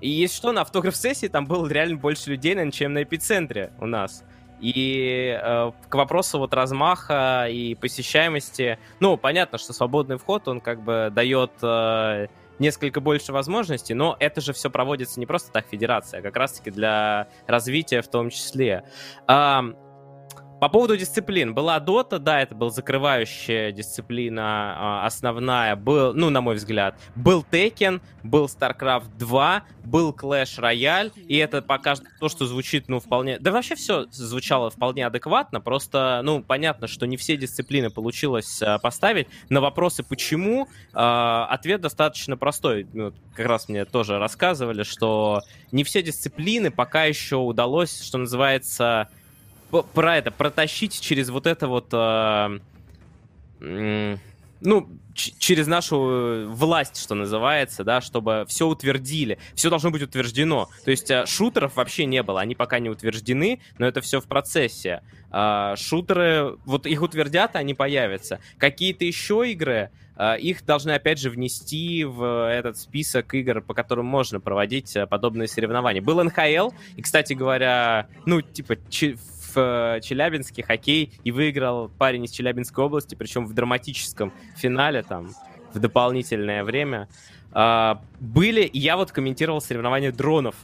И 0.00 0.08
если 0.08 0.36
что, 0.36 0.52
на 0.52 0.62
автограф-сессии 0.62 1.26
там 1.26 1.46
было 1.46 1.66
реально 1.66 1.96
больше 1.96 2.30
людей, 2.30 2.54
наверное, 2.54 2.72
чем 2.72 2.92
на 2.92 3.02
эпицентре 3.02 3.72
у 3.80 3.86
нас. 3.86 4.24
И 4.60 5.38
э, 5.40 5.72
к 5.88 5.94
вопросу 5.94 6.38
вот 6.38 6.54
размаха 6.54 7.46
и 7.48 7.74
посещаемости, 7.74 8.78
ну, 9.00 9.16
понятно, 9.16 9.58
что 9.58 9.72
свободный 9.72 10.18
вход, 10.18 10.48
он 10.48 10.60
как 10.60 10.82
бы 10.82 11.10
дает 11.12 11.52
э, 11.62 12.26
несколько 12.58 13.00
больше 13.00 13.32
возможностей, 13.32 13.94
но 13.94 14.16
это 14.18 14.40
же 14.40 14.52
все 14.52 14.70
проводится 14.70 15.20
не 15.20 15.26
просто 15.26 15.52
так 15.52 15.66
федерация, 15.66 16.20
а 16.20 16.22
как 16.22 16.36
раз-таки 16.36 16.70
для 16.70 17.28
развития 17.46 18.02
в 18.02 18.08
том 18.08 18.30
числе. 18.30 18.84
Э, 19.28 19.60
по 20.60 20.68
поводу 20.68 20.96
дисциплин. 20.96 21.54
Была 21.54 21.78
Дота, 21.80 22.18
да, 22.18 22.40
это 22.40 22.54
была 22.54 22.70
закрывающая 22.70 23.72
дисциплина 23.72 24.74
а, 24.76 25.06
основная. 25.06 25.76
Был, 25.76 26.14
ну, 26.14 26.30
на 26.30 26.40
мой 26.40 26.56
взгляд, 26.56 26.98
был 27.14 27.44
Tekken, 27.48 28.00
был 28.22 28.46
StarCraft 28.46 29.16
2, 29.18 29.62
был 29.84 30.12
Clash 30.12 30.58
Royale, 30.58 31.12
и 31.16 31.36
это 31.36 31.62
пока 31.62 31.94
то, 32.20 32.28
что 32.28 32.46
звучит, 32.46 32.88
ну, 32.88 33.00
вполне... 33.00 33.38
Да 33.38 33.52
вообще 33.52 33.74
все 33.74 34.06
звучало 34.10 34.70
вполне 34.70 35.06
адекватно, 35.06 35.60
просто, 35.60 36.20
ну, 36.24 36.42
понятно, 36.42 36.86
что 36.86 37.06
не 37.06 37.16
все 37.16 37.36
дисциплины 37.36 37.90
получилось 37.90 38.60
а, 38.62 38.78
поставить. 38.78 39.28
На 39.48 39.60
вопросы 39.60 40.02
«почему?» 40.02 40.68
а, 40.92 41.46
ответ 41.50 41.80
достаточно 41.80 42.36
простой. 42.36 42.86
Ну, 42.92 43.12
как 43.34 43.46
раз 43.46 43.68
мне 43.68 43.84
тоже 43.84 44.18
рассказывали, 44.18 44.82
что 44.82 45.42
не 45.70 45.84
все 45.84 46.02
дисциплины 46.02 46.70
пока 46.70 47.04
еще 47.04 47.36
удалось, 47.36 48.02
что 48.02 48.18
называется 48.18 49.08
про 49.70 50.16
это, 50.16 50.30
протащить 50.30 51.00
через 51.00 51.30
вот 51.30 51.46
это 51.46 51.68
вот... 51.68 51.88
Э, 51.92 52.58
ну, 54.60 54.88
через 55.14 55.66
нашу 55.66 56.48
власть, 56.48 57.00
что 57.00 57.14
называется, 57.14 57.84
да, 57.84 58.00
чтобы 58.00 58.44
все 58.48 58.66
утвердили. 58.66 59.38
Все 59.54 59.70
должно 59.70 59.90
быть 59.90 60.02
утверждено. 60.02 60.68
То 60.84 60.90
есть 60.90 61.10
э, 61.10 61.26
шутеров 61.26 61.76
вообще 61.76 62.06
не 62.06 62.22
было, 62.22 62.40
они 62.40 62.54
пока 62.54 62.78
не 62.78 62.88
утверждены, 62.88 63.60
но 63.78 63.86
это 63.86 64.00
все 64.00 64.20
в 64.20 64.26
процессе. 64.26 65.02
Э, 65.32 65.74
шутеры, 65.76 66.56
вот 66.64 66.86
их 66.86 67.02
утвердят, 67.02 67.56
они 67.56 67.74
появятся. 67.74 68.40
Какие-то 68.58 69.04
еще 69.04 69.50
игры, 69.50 69.90
э, 70.16 70.38
их 70.38 70.64
должны 70.64 70.92
опять 70.92 71.18
же 71.18 71.30
внести 71.30 72.04
в 72.04 72.48
этот 72.50 72.78
список 72.78 73.34
игр, 73.34 73.60
по 73.60 73.74
которым 73.74 74.06
можно 74.06 74.40
проводить 74.40 74.94
э, 74.96 75.06
подобные 75.06 75.48
соревнования. 75.48 76.02
Был 76.02 76.22
НХЛ, 76.22 76.70
и, 76.96 77.02
кстати 77.02 77.32
говоря, 77.32 78.08
ну, 78.24 78.40
типа, 78.40 78.76
в 78.76 79.37
э, 79.56 80.00
Челябинске 80.02 80.62
хоккей 80.62 81.12
и 81.24 81.30
выиграл 81.30 81.88
парень 81.88 82.24
из 82.24 82.30
Челябинской 82.30 82.84
области, 82.84 83.14
причем 83.14 83.46
в 83.46 83.52
драматическом 83.52 84.32
финале 84.56 85.02
там 85.02 85.30
в 85.72 85.78
дополнительное 85.78 86.64
время. 86.64 87.08
А, 87.52 88.02
были, 88.20 88.68
я 88.72 88.96
вот 88.96 89.12
комментировал 89.12 89.60
соревнования 89.60 90.12
дронов. 90.12 90.56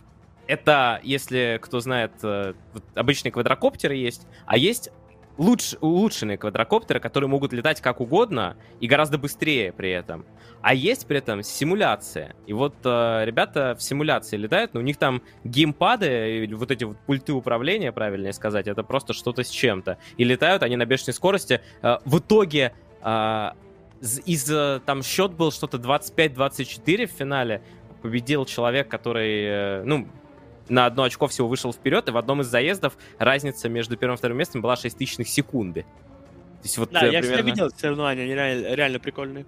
Это, 0.47 1.01
если 1.03 1.59
кто 1.63 1.81
знает, 1.81 2.13
э, 2.23 2.55
обычные 2.95 3.33
квадрокоптеры 3.33 3.95
есть, 3.95 4.27
а 4.47 4.59
есть 4.59 4.91
луч, 5.39 5.75
улучшенные 5.81 6.39
квадрокоптеры, 6.39 7.01
которые 7.01 7.29
могут 7.29 7.53
летать 7.53 7.81
как 7.81 8.01
угодно 8.01 8.57
и 8.81 8.87
гораздо 8.87 9.19
быстрее 9.19 9.73
при 9.73 9.91
этом. 9.91 10.25
А 10.63 10.75
есть 10.75 11.07
при 11.07 11.19
этом 11.19 11.43
симуляция. 11.43 12.35
И 12.47 12.53
вот 12.53 12.75
э, 12.85 13.25
ребята 13.25 13.77
в 13.79 13.83
симуляции 13.83 14.37
летают, 14.37 14.73
но 14.75 14.81
у 14.81 14.83
них 14.83 14.97
там 14.97 15.23
геймпады, 15.45 16.49
вот 16.55 16.71
эти 16.71 16.85
вот 16.85 16.97
пульты 17.07 17.33
управления, 17.33 17.93
правильнее 17.93 18.33
сказать, 18.33 18.67
это 18.67 18.83
просто 18.83 19.13
что-то 19.13 19.45
с 19.45 19.51
чем-то. 19.51 19.99
И 20.17 20.25
летают 20.25 20.63
они 20.63 20.77
на 20.77 20.87
бешеной 20.87 21.13
скорости. 21.13 21.61
Э, 21.83 21.99
в 22.05 22.19
итоге 22.19 22.73
э, 23.03 23.51
из, 24.27 24.51
э, 24.51 24.81
там 24.87 25.03
счет 25.03 25.33
был 25.33 25.51
что-то 25.51 25.79
25-24 25.79 27.07
в 27.07 27.11
финале. 27.11 27.63
Победил 28.03 28.45
человек, 28.45 28.89
который, 28.89 29.45
э, 29.45 29.83
ну, 29.85 30.09
на 30.69 30.87
одно 30.87 31.05
очко 31.05 31.27
всего 31.29 31.49
вышел 31.49 31.73
вперед, 31.73 32.09
и 32.09 32.13
в 32.13 32.17
одном 32.17 32.41
из 32.41 32.47
заездов 32.47 32.97
разница 33.19 33.69
между 33.69 33.97
первым 33.97 34.17
и 34.17 34.19
вторым 34.19 34.39
местом 34.39 34.61
была 34.61 34.77
6 34.77 34.97
тысячных 34.97 35.29
секунды. 35.29 35.83
То 35.83 35.89
есть 36.65 36.79
вот, 36.79 36.91
да, 36.91 37.07
э, 37.07 37.13
я 37.13 37.21
примерно... 37.21 37.37
всегда 37.37 37.51
видел 37.51 37.71
соревнования, 37.77 38.25
они 38.25 38.35
реально, 38.35 38.75
реально 38.75 38.99
прикольные. 38.99 39.47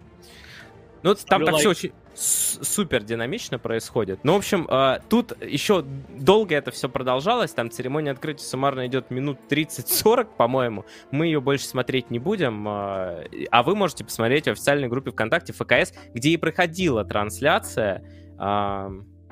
Ну, 1.02 1.14
там 1.14 1.44
так 1.44 1.56
все 1.56 1.70
очень 1.70 1.92
супер 2.14 3.02
динамично 3.02 3.58
происходит. 3.58 4.20
Ну, 4.24 4.34
в 4.34 4.36
общем, 4.36 4.66
э, 4.68 5.00
тут 5.08 5.40
еще 5.42 5.82
долго 5.82 6.54
это 6.54 6.70
все 6.70 6.88
продолжалось. 6.88 7.52
Там 7.52 7.70
церемония 7.70 8.10
открытия 8.10 8.44
суммарно 8.44 8.86
идет 8.86 9.10
минут 9.10 9.38
30-40, 9.48 10.26
по-моему. 10.36 10.84
Мы 11.10 11.26
ее 11.26 11.40
больше 11.40 11.66
смотреть 11.66 12.10
не 12.10 12.18
будем. 12.18 12.66
Э, 12.68 13.28
а 13.50 13.62
вы 13.62 13.76
можете 13.76 14.04
посмотреть 14.04 14.46
в 14.46 14.50
официальной 14.50 14.88
группе 14.88 15.10
ВКонтакте 15.10 15.52
ФКС, 15.52 15.92
где 16.12 16.30
и 16.30 16.36
проходила 16.36 17.04
трансляция. 17.04 18.02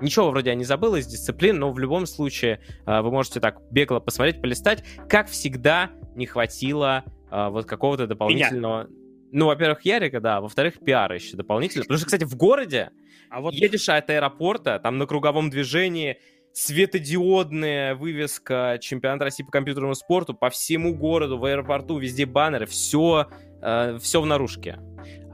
Ничего 0.01 0.31
вроде 0.31 0.51
я 0.51 0.57
не 0.57 0.65
забыл 0.65 0.97
из 0.97 1.07
дисциплин, 1.07 1.59
но 1.59 1.71
в 1.73 1.79
любом 1.79 2.07
случае 2.07 2.61
э, 2.87 3.01
вы 3.01 3.11
можете 3.11 3.41
так 3.41 3.59
бегло 3.71 4.01
посмотреть, 4.01 4.41
полистать. 4.41 4.85
Как 5.09 5.29
всегда, 5.29 5.91
не 6.15 6.27
хватило 6.27 7.05
э, 7.31 7.49
вот 7.49 7.67
какого-то 7.67 8.07
дополнительного... 8.07 8.85
Меня. 8.85 8.97
Ну, 9.33 9.47
во-первых, 9.47 9.85
Ярика, 9.85 10.21
да, 10.21 10.41
во-вторых, 10.41 10.75
пиара 10.85 11.15
еще 11.17 11.37
дополнительно. 11.37 11.83
Потому 11.83 11.99
что, 11.99 12.07
кстати, 12.07 12.25
в 12.25 12.37
городе 12.37 12.91
а 13.31 13.41
вот... 13.41 13.53
едешь 13.55 13.89
от 13.89 14.09
аэропорта, 14.11 14.79
там 14.79 14.99
на 14.99 15.07
круговом 15.07 15.51
движении 15.51 16.19
светодиодная 16.53 17.97
вывеска 17.97 18.79
чемпионат 18.81 19.23
России 19.23 19.43
по 19.43 19.51
компьютерному 19.51 19.95
спорту 19.97 20.35
по 20.35 20.51
всему 20.51 20.95
городу, 20.95 21.37
в 21.37 21.45
аэропорту, 21.45 21.99
везде 21.99 22.27
баннеры, 22.27 22.67
все, 22.67 23.27
э, 23.61 23.99
все 24.01 24.21
в 24.21 24.27
наружке. 24.27 24.79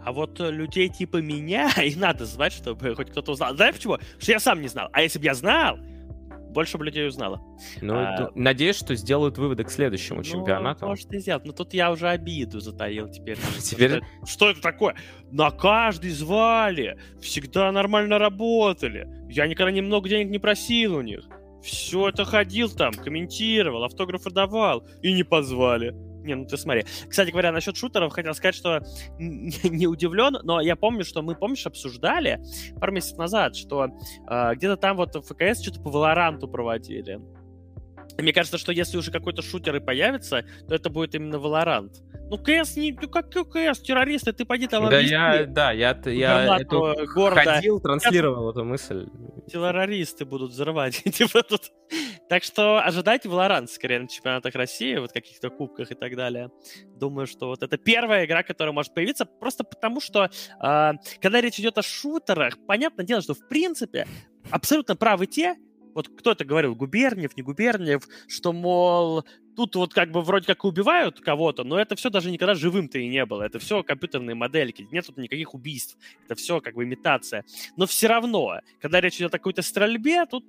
А 0.04 0.12
вот 0.12 0.40
э, 0.40 0.50
людей 0.50 0.88
типа 0.88 1.18
меня 1.18 1.70
и 1.82 1.94
надо 1.94 2.26
звать, 2.26 2.52
чтобы 2.52 2.94
хоть 2.94 3.10
кто-то 3.10 3.32
узнал. 3.32 3.54
Знаешь 3.54 3.74
почему? 3.74 3.94
Потому 3.94 4.20
что 4.20 4.32
я 4.32 4.40
сам 4.40 4.60
не 4.60 4.68
знал. 4.68 4.88
А 4.92 5.02
если 5.02 5.18
бы 5.18 5.24
я 5.24 5.34
знал, 5.34 5.78
больше 6.50 6.78
бы 6.78 6.84
людей 6.84 7.06
узнало. 7.06 7.40
Ну, 7.80 7.94
а, 7.94 8.30
надеюсь, 8.34 8.76
что 8.76 8.94
сделают 8.96 9.38
выводы 9.38 9.64
к 9.64 9.70
следующему 9.70 10.18
ну, 10.18 10.24
чемпионату. 10.24 10.86
Может, 10.86 11.12
и 11.12 11.18
сделать. 11.18 11.44
Но 11.44 11.52
тут 11.52 11.74
я 11.74 11.90
уже 11.92 12.08
обиду 12.08 12.60
затаил 12.60 13.08
теперь. 13.08 13.38
теперь... 13.62 14.00
Что, 14.24 14.26
что 14.26 14.50
это 14.50 14.60
такое? 14.60 14.96
На 15.30 15.50
каждый 15.50 16.10
звали. 16.10 16.98
Всегда 17.20 17.70
нормально 17.70 18.18
работали. 18.18 19.08
Я 19.30 19.46
никогда 19.46 19.70
немного 19.70 20.08
денег 20.08 20.30
не 20.30 20.38
просил 20.38 20.96
у 20.96 21.02
них. 21.02 21.24
Все 21.62 22.08
это 22.08 22.24
ходил 22.24 22.70
там, 22.70 22.94
комментировал, 22.94 23.84
автографы 23.84 24.30
давал. 24.30 24.86
И 25.02 25.12
не 25.12 25.22
позвали. 25.22 25.94
Не, 26.22 26.34
ну 26.34 26.46
ты 26.46 26.56
смотри. 26.56 26.84
Кстати 27.08 27.30
говоря, 27.30 27.52
насчет 27.52 27.76
шутеров 27.76 28.12
хотел 28.12 28.34
сказать, 28.34 28.54
что 28.54 28.80
не 29.18 29.86
удивлен, 29.86 30.38
но 30.42 30.60
я 30.60 30.76
помню, 30.76 31.04
что 31.04 31.22
мы, 31.22 31.34
помнишь, 31.34 31.66
обсуждали 31.66 32.40
пару 32.78 32.92
месяцев 32.92 33.18
назад, 33.18 33.56
что 33.56 33.88
э, 34.28 34.54
где-то 34.54 34.76
там 34.76 34.96
вот 34.96 35.14
в 35.14 35.22
ФКС 35.22 35.62
что-то 35.62 35.80
по 35.80 35.90
Валоранту 35.90 36.48
проводили. 36.48 37.20
Мне 38.18 38.32
кажется, 38.32 38.58
что 38.58 38.72
если 38.72 38.98
уже 38.98 39.10
какой-то 39.10 39.42
шутер 39.42 39.76
и 39.76 39.80
появится, 39.80 40.44
то 40.68 40.74
это 40.74 40.90
будет 40.90 41.14
именно 41.14 41.36
Valorant. 41.36 41.90
Ну, 42.30 42.38
КС 42.38 42.76
не... 42.76 42.92
Ну, 42.92 43.08
как 43.08 43.28
КС? 43.28 43.80
Террористы, 43.80 44.32
ты 44.32 44.44
пойди 44.44 44.68
там 44.68 44.88
Да, 44.88 44.98
объясни. 44.98 45.10
я, 45.10 45.46
да, 45.46 45.72
я, 45.72 46.00
я 46.06 46.58
эту, 46.60 46.94
города. 47.12 47.54
ходил, 47.54 47.80
транслировал 47.80 48.50
эту 48.50 48.64
мысль. 48.64 49.08
Террористы 49.48 50.24
будут 50.24 50.52
взрывать. 50.52 51.02
типа 51.12 51.42
тут... 51.42 51.72
Так 52.28 52.44
что 52.44 52.78
ожидайте 52.78 53.28
Valorant 53.28 53.66
скорее 53.66 53.98
на 53.98 54.06
чемпионатах 54.06 54.54
России, 54.54 54.96
вот 54.96 55.10
каких-то 55.10 55.50
кубках 55.50 55.90
и 55.90 55.96
так 55.96 56.14
далее. 56.14 56.50
Думаю, 56.94 57.26
что 57.26 57.48
вот 57.48 57.64
это 57.64 57.76
первая 57.76 58.24
игра, 58.26 58.44
которая 58.44 58.72
может 58.72 58.94
появиться, 58.94 59.24
просто 59.24 59.64
потому 59.64 60.00
что, 60.00 60.30
э, 60.62 60.92
когда 61.20 61.40
речь 61.40 61.58
идет 61.58 61.78
о 61.78 61.82
шутерах, 61.82 62.64
понятное 62.64 63.04
дело, 63.04 63.22
что 63.22 63.34
в 63.34 63.48
принципе 63.48 64.06
абсолютно 64.52 64.94
правы 64.94 65.26
те, 65.26 65.56
вот 65.94 66.08
кто 66.08 66.32
это 66.32 66.44
говорил, 66.44 66.74
Губерниев, 66.74 67.36
не 67.36 67.42
Губерниев, 67.42 68.06
что, 68.28 68.52
мол, 68.52 69.24
тут 69.56 69.76
вот 69.76 69.94
как 69.94 70.10
бы 70.10 70.22
вроде 70.22 70.46
как 70.46 70.64
убивают 70.64 71.20
кого-то, 71.20 71.64
но 71.64 71.78
это 71.78 71.96
все 71.96 72.10
даже 72.10 72.30
никогда 72.30 72.54
живым-то 72.54 72.98
и 72.98 73.08
не 73.08 73.24
было. 73.26 73.42
Это 73.42 73.58
все 73.58 73.82
компьютерные 73.82 74.34
модельки, 74.34 74.88
нет 74.90 75.06
тут 75.06 75.16
никаких 75.16 75.54
убийств. 75.54 75.96
Это 76.24 76.34
все 76.34 76.60
как 76.60 76.74
бы 76.74 76.84
имитация. 76.84 77.44
Но 77.76 77.86
все 77.86 78.08
равно, 78.08 78.60
когда 78.80 79.00
речь 79.00 79.16
идет 79.16 79.34
о 79.34 79.38
какой-то 79.38 79.62
стрельбе, 79.62 80.26
тут 80.26 80.44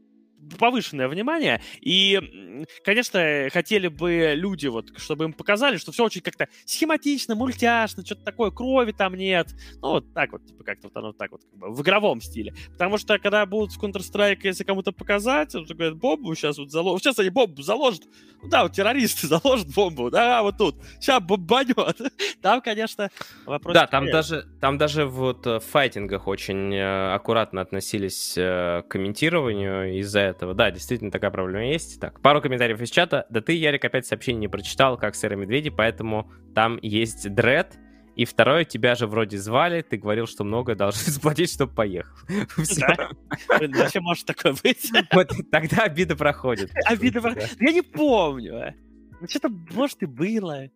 повышенное 0.58 1.08
внимание. 1.08 1.62
И, 1.82 2.66
конечно, 2.84 3.48
хотели 3.52 3.88
бы 3.88 4.34
люди, 4.36 4.68
вот, 4.68 4.98
чтобы 4.98 5.26
им 5.26 5.34
показали, 5.34 5.78
что 5.78 5.92
все 5.92 6.04
очень 6.04 6.22
как-то 6.22 6.48
схематично, 6.66 7.36
мультяшно, 7.36 8.06
что-то 8.06 8.24
такое, 8.24 8.52
крови 8.52 8.92
там 8.92 9.16
нет. 9.16 9.48
Ну, 9.82 9.92
вот 9.92 10.14
так 10.14 10.32
вот, 10.32 10.46
типа, 10.46 10.64
как-то 10.64 10.88
вот 10.88 10.98
оно 10.98 11.14
так 11.14 11.32
вот, 11.32 11.42
как 11.44 11.60
бы, 11.60 11.74
в 11.74 11.82
игровом 11.82 12.22
стиле. 12.22 12.54
Потому 12.74 12.98
что, 12.98 13.18
когда 13.20 13.46
будут 13.46 13.74
в 13.74 13.84
Counter-Strike, 13.84 14.40
если 14.44 14.64
кому-то 14.64 14.92
показать, 14.92 15.54
он 15.56 15.66
говорит, 15.66 15.96
бомбу 15.96 16.36
сейчас 16.36 16.58
вот 16.58 16.72
заложат. 16.72 17.04
Сейчас 17.04 17.20
они 17.20 17.30
бомбу 17.30 17.62
заложат. 17.62 18.04
Ну 18.42 18.50
да, 18.50 18.64
вот 18.64 18.74
террористы 18.74 19.28
заложат 19.42 19.68
бомбу, 19.74 20.10
да, 20.10 20.42
вот 20.44 20.58
тут. 20.58 20.76
Сейчас 21.00 21.22
бомбанет. 21.22 21.72
Там, 22.42 22.62
конечно, 22.62 23.10
вопрос... 23.46 23.74
Да, 23.74 23.88
там 23.88 24.10
даже, 24.10 24.48
там 24.60 24.78
даже 24.78 25.06
вот 25.06 25.46
э, 25.46 25.60
в 25.60 25.64
файтингах 25.64 26.28
очень 26.28 26.74
э, 26.74 27.14
аккуратно 27.14 27.62
относились 27.62 28.36
э, 28.38 28.82
к 28.82 28.88
комментированию 28.88 30.00
из-за 30.00 30.31
этого. 30.32 30.53
Да, 30.53 30.72
действительно, 30.72 31.12
такая 31.12 31.32
проблема 31.32 31.68
есть. 31.68 31.99
Так, 31.99 32.20
пару 32.22 32.41
комментариев 32.41 32.82
из 32.82 32.90
чата. 32.90 33.26
Да 33.30 33.41
ты, 33.41 33.53
Ярик, 33.53 33.86
опять 33.86 34.06
сообщение 34.06 34.41
не 34.41 34.48
прочитал, 34.48 34.98
как 34.98 35.16
сыры 35.16 35.36
медведи, 35.36 35.70
поэтому 35.70 36.32
там 36.56 36.80
есть 36.82 37.34
дред. 37.34 37.78
И 38.16 38.26
второе, 38.26 38.66
тебя 38.66 38.95
же 38.95 39.08
вроде 39.08 39.38
звали, 39.38 39.82
ты 39.82 39.98
говорил, 39.98 40.28
что 40.28 40.44
много 40.44 40.76
должны 40.76 41.02
заплатить, 41.12 41.52
чтобы 41.52 41.74
поехал. 41.74 42.16
Вообще 42.58 43.99
может 44.02 44.26
такое 44.26 44.56
быть. 44.62 44.91
Вот 45.14 45.32
тогда 45.52 45.84
обида 45.84 46.16
проходит. 46.16 46.72
Обида 46.86 47.22
проходит. 47.22 47.56
Я 47.60 47.72
не 47.72 47.82
помню. 47.82 48.76
Ну, 49.20 49.28
что-то, 49.28 49.49
может, 49.49 50.02
и 50.03 50.06
было. 50.06 50.70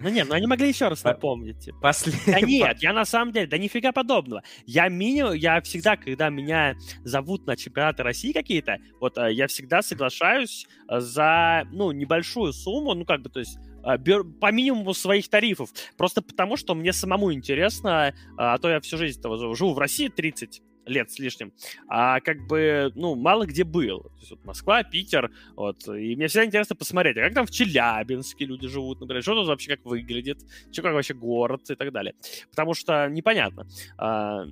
Ну 0.00 0.08
нет, 0.08 0.28
ну 0.28 0.34
они 0.34 0.46
могли 0.46 0.68
еще 0.68 0.88
раз 0.88 1.04
напомнить. 1.04 1.58
Типа. 1.60 1.78
Последний. 1.80 2.32
Да 2.32 2.40
нет, 2.46 2.82
я 2.82 2.92
на 2.92 3.04
самом 3.04 3.32
деле, 3.32 3.46
да 3.46 3.58
нифига 3.58 3.92
подобного. 3.92 4.42
Я 4.66 4.88
минимум, 4.88 5.34
я 5.34 5.60
всегда, 5.60 5.96
когда 5.96 6.30
меня 6.30 6.76
зовут 7.04 7.46
на 7.46 7.56
чемпионаты 7.56 8.02
России 8.02 8.32
какие-то, 8.32 8.78
вот 9.00 9.18
э, 9.18 9.32
я 9.32 9.46
всегда 9.46 9.82
соглашаюсь 9.82 10.66
э, 10.88 11.00
за, 11.00 11.66
ну, 11.70 11.92
небольшую 11.92 12.52
сумму, 12.52 12.94
ну 12.94 13.04
как 13.04 13.22
бы, 13.22 13.28
то 13.28 13.40
есть 13.40 13.58
а, 13.82 13.98
по 13.98 14.52
минимуму 14.52 14.94
своих 14.94 15.28
тарифов. 15.28 15.70
Просто 15.96 16.22
потому, 16.22 16.56
что 16.56 16.74
мне 16.74 16.92
самому 16.92 17.32
интересно, 17.32 18.14
а 18.36 18.58
то 18.58 18.68
я 18.68 18.80
всю 18.80 18.96
жизнь 18.96 19.20
живу 19.54 19.74
в 19.74 19.78
России 19.78 20.08
30 20.08 20.62
лет 20.90 21.10
с 21.10 21.18
лишним, 21.18 21.52
а 21.88 22.20
как 22.20 22.46
бы, 22.46 22.92
ну, 22.94 23.14
мало 23.14 23.46
где 23.46 23.64
был. 23.64 24.02
То 24.02 24.18
есть 24.18 24.30
вот 24.30 24.44
Москва, 24.44 24.82
Питер, 24.82 25.30
вот, 25.56 25.86
и 25.88 26.16
мне 26.16 26.28
всегда 26.28 26.44
интересно 26.44 26.76
посмотреть, 26.76 27.16
а 27.16 27.20
как 27.22 27.34
там 27.34 27.46
в 27.46 27.50
Челябинске 27.50 28.44
люди 28.44 28.68
живут, 28.68 29.00
например, 29.00 29.22
что 29.22 29.34
тут 29.34 29.48
вообще 29.48 29.76
как 29.76 29.84
выглядит, 29.84 30.38
что 30.72 30.82
как 30.82 30.92
вообще 30.92 31.14
город 31.14 31.70
и 31.70 31.74
так 31.74 31.92
далее. 31.92 32.14
Потому 32.50 32.74
что 32.74 33.08
непонятно. 33.08 33.66
А, 33.96 34.44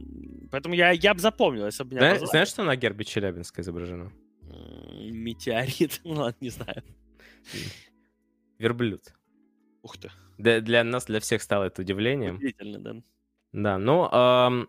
поэтому 0.50 0.74
я, 0.74 0.90
я 0.90 1.14
бы 1.14 1.20
запомнил, 1.20 1.66
если 1.66 1.82
бы 1.84 1.90
меня 1.90 2.00
Знаешь, 2.00 2.20
позвали. 2.20 2.30
знаешь, 2.30 2.48
что 2.48 2.64
на 2.64 2.76
гербе 2.76 3.04
Челябинска 3.04 3.60
изображено? 3.62 4.12
Метеорит, 5.10 6.00
ну 6.04 6.14
ладно, 6.14 6.36
не 6.40 6.50
знаю. 6.50 6.82
Верблюд. 8.58 9.02
Ух 9.82 9.96
ты. 9.98 10.10
Для, 10.38 10.60
для 10.60 10.84
нас, 10.84 11.06
для 11.06 11.20
всех 11.20 11.42
стало 11.42 11.64
это 11.64 11.82
удивлением. 11.82 12.36
Удивительно, 12.36 12.78
да. 12.78 13.02
Да, 13.52 13.78
ну, 13.78 14.08
эм, 14.10 14.68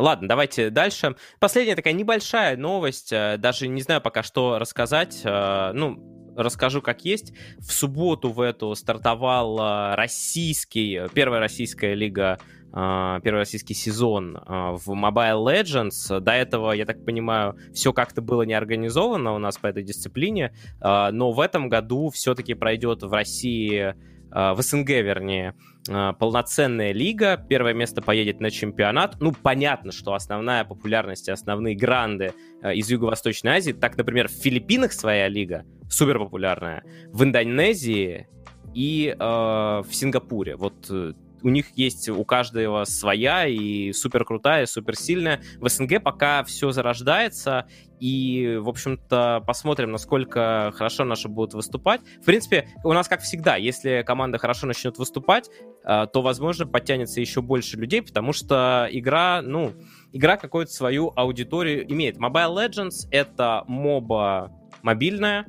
Ладно, 0.00 0.28
давайте 0.28 0.70
дальше. 0.70 1.14
Последняя 1.38 1.76
такая 1.76 1.92
небольшая 1.92 2.56
новость, 2.56 3.12
э, 3.12 3.36
даже 3.38 3.68
не 3.68 3.82
знаю 3.82 4.00
пока 4.00 4.22
что 4.22 4.58
рассказать. 4.58 5.20
Э, 5.24 5.72
ну, 5.74 6.34
расскажу 6.36 6.80
как 6.80 7.04
есть. 7.04 7.34
В 7.58 7.70
субботу 7.70 8.30
в 8.30 8.40
эту 8.40 8.74
стартовал 8.74 9.94
российский, 9.94 11.02
первая 11.12 11.40
российская 11.40 11.94
лига 11.94 12.38
э, 12.40 12.59
первый 12.72 13.38
российский 13.38 13.74
сезон 13.74 14.38
в 14.46 14.90
Mobile 14.90 15.44
Legends. 15.44 16.20
До 16.20 16.32
этого, 16.32 16.72
я 16.72 16.86
так 16.86 17.04
понимаю, 17.04 17.56
все 17.72 17.92
как-то 17.92 18.22
было 18.22 18.42
не 18.42 18.54
организовано 18.54 19.34
у 19.34 19.38
нас 19.38 19.58
по 19.58 19.66
этой 19.66 19.82
дисциплине, 19.82 20.54
но 20.80 21.32
в 21.32 21.40
этом 21.40 21.68
году 21.68 22.10
все-таки 22.10 22.54
пройдет 22.54 23.02
в 23.02 23.12
России 23.12 23.94
в 24.30 24.56
СНГ, 24.62 24.88
вернее, 24.88 25.54
а, 25.88 26.12
полноценная 26.12 26.92
лига. 26.92 27.36
Первое 27.36 27.74
место 27.74 28.02
поедет 28.02 28.40
на 28.40 28.50
чемпионат. 28.50 29.16
Ну, 29.20 29.32
понятно, 29.32 29.92
что 29.92 30.14
основная 30.14 30.64
популярность 30.64 31.28
и 31.28 31.32
основные 31.32 31.74
гранды 31.74 32.32
а, 32.62 32.72
из 32.72 32.90
Юго-Восточной 32.90 33.52
Азии. 33.52 33.72
Так, 33.72 33.96
например, 33.96 34.28
в 34.28 34.32
Филиппинах 34.32 34.92
своя 34.92 35.28
лига 35.28 35.64
супер 35.88 36.18
популярная. 36.18 36.84
В 37.12 37.24
Индонезии 37.24 38.28
и 38.74 39.08
э, 39.08 39.18
в 39.18 39.88
Сингапуре. 39.90 40.54
Вот 40.54 40.86
э, 40.90 41.12
у 41.42 41.48
них 41.48 41.66
есть 41.76 42.08
у 42.08 42.24
каждого 42.24 42.84
своя 42.84 43.46
и 43.46 43.92
супер 43.92 44.24
крутая, 44.24 44.66
супер 44.66 44.96
сильная. 44.96 45.42
В 45.58 45.68
СНГ 45.68 46.02
пока 46.02 46.44
все 46.44 46.70
зарождается, 46.72 47.66
и, 48.00 48.58
в 48.60 48.68
общем-то, 48.68 49.44
посмотрим, 49.46 49.92
насколько 49.92 50.72
хорошо 50.74 51.04
наши 51.04 51.28
будут 51.28 51.54
выступать. 51.54 52.00
В 52.20 52.24
принципе, 52.24 52.68
у 52.82 52.92
нас, 52.92 53.08
как 53.08 53.20
всегда, 53.20 53.56
если 53.56 54.02
команда 54.06 54.38
хорошо 54.38 54.66
начнет 54.66 54.96
выступать, 54.96 55.50
э, 55.84 56.06
то, 56.10 56.22
возможно, 56.22 56.66
подтянется 56.66 57.20
еще 57.20 57.42
больше 57.42 57.76
людей, 57.76 58.02
потому 58.02 58.32
что 58.32 58.88
игра, 58.90 59.42
ну, 59.42 59.74
игра 60.12 60.38
какую-то 60.38 60.72
свою 60.72 61.12
аудиторию 61.14 61.90
имеет. 61.92 62.16
Mobile 62.16 62.56
Legends— 62.56 63.06
это 63.10 63.64
моба 63.66 64.50
мобильная, 64.82 65.44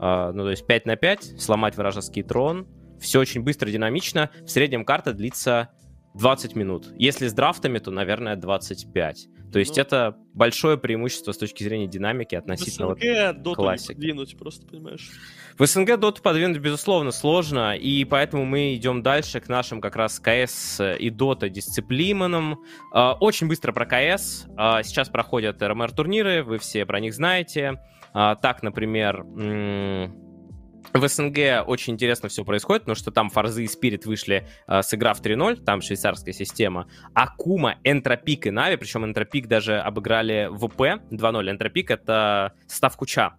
э, 0.00 0.32
ну, 0.34 0.42
то 0.42 0.50
есть 0.50 0.66
5 0.66 0.86
на 0.86 0.96
5, 0.96 1.40
сломать 1.40 1.76
вражеский 1.76 2.24
трон— 2.24 2.66
все 3.02 3.20
очень 3.20 3.42
быстро, 3.42 3.68
динамично. 3.68 4.30
В 4.40 4.48
среднем 4.48 4.84
карта 4.84 5.12
длится 5.12 5.70
20 6.14 6.56
минут. 6.56 6.88
Если 6.96 7.28
с 7.28 7.32
драфтами, 7.32 7.78
то, 7.78 7.90
наверное, 7.90 8.36
25. 8.36 9.28
То 9.52 9.58
есть 9.58 9.76
ну, 9.76 9.82
это 9.82 10.16
большое 10.32 10.78
преимущество 10.78 11.32
с 11.32 11.38
точки 11.38 11.62
зрения 11.62 11.86
динамики 11.86 12.34
относительно 12.34 12.94
в 12.94 12.98
СНГ 12.98 13.44
вот 13.44 13.56
классики. 13.56 13.92
подвинуть 13.92 14.38
просто, 14.38 14.66
понимаешь? 14.66 15.10
В 15.58 15.66
СНГ 15.66 15.98
доту 15.98 16.22
подвинуть, 16.22 16.58
безусловно, 16.58 17.10
сложно, 17.10 17.76
и 17.76 18.04
поэтому 18.04 18.46
мы 18.46 18.74
идем 18.74 19.02
дальше 19.02 19.40
к 19.40 19.48
нашим 19.48 19.82
как 19.82 19.96
раз 19.96 20.18
КС 20.20 20.80
и 20.80 21.10
дота 21.10 21.50
дисциплинам. 21.50 22.60
А, 22.92 23.12
очень 23.14 23.46
быстро 23.46 23.72
про 23.72 23.84
КС. 23.84 24.46
А, 24.56 24.82
сейчас 24.82 25.10
проходят 25.10 25.62
РМР-турниры, 25.62 26.42
вы 26.42 26.58
все 26.58 26.86
про 26.86 27.00
них 27.00 27.14
знаете. 27.14 27.78
А, 28.14 28.36
так, 28.36 28.62
например, 28.62 29.24
в 30.92 31.08
СНГ 31.08 31.66
очень 31.66 31.94
интересно 31.94 32.28
все 32.28 32.44
происходит, 32.44 32.82
потому 32.82 32.96
что 32.96 33.10
там 33.10 33.30
Фарзы 33.30 33.64
и 33.64 33.68
Spirit 33.68 34.06
вышли, 34.06 34.46
э, 34.66 34.82
сыграв 34.82 35.20
3-0, 35.20 35.64
там 35.64 35.80
швейцарская 35.80 36.34
система. 36.34 36.88
Akuma, 37.14 37.76
Entropiq 37.84 38.46
и 38.46 38.50
Na'Vi, 38.50 38.76
причем 38.76 39.04
Entropiq 39.04 39.46
даже 39.46 39.78
обыграли 39.78 40.48
VP 40.52 41.02
2-0. 41.10 41.50
Entropiq — 41.50 41.92
это 41.92 42.52
стак 42.66 42.96
Куча, 42.96 43.34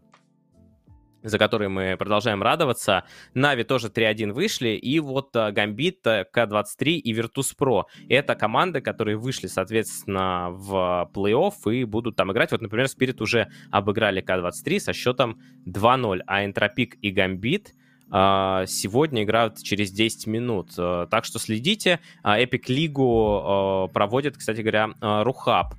за 1.24 1.40
который 1.40 1.70
мы 1.70 1.96
продолжаем 1.98 2.44
радоваться. 2.44 3.06
Na'Vi 3.34 3.64
тоже 3.64 3.88
3-1 3.88 4.34
вышли, 4.34 4.70
и 4.70 5.00
вот 5.00 5.34
Gambit, 5.34 6.02
K-23 6.04 6.92
и 6.92 7.14
Virtus.pro. 7.14 7.84
Это 8.10 8.36
команды, 8.36 8.82
которые 8.82 9.18
вышли, 9.18 9.48
соответственно, 9.48 10.50
в 10.52 11.10
плей-офф 11.14 11.72
и 11.72 11.86
будут 11.86 12.16
там 12.16 12.32
играть. 12.32 12.52
Вот, 12.52 12.62
например, 12.62 12.88
Spirit 12.88 13.22
уже 13.22 13.48
обыграли 13.72 14.22
K-23 14.22 14.80
со 14.80 14.94
счетом 14.94 15.40
2-0, 15.66 16.22
а 16.28 16.46
Энтропик 16.46 16.98
и 17.02 17.12
Гамбит 17.12 17.74
а, 18.16 18.66
сегодня 18.68 19.24
играют 19.24 19.58
через 19.64 19.92
10 19.92 20.28
минут. 20.28 20.76
Так 20.76 21.26
что 21.26 21.40
следите. 21.40 22.00
Epic 22.24 22.66
Лигу 22.68 23.90
проводит, 23.94 24.38
кстати 24.38 24.62
говоря, 24.62 24.90
Рухаб. 25.02 25.74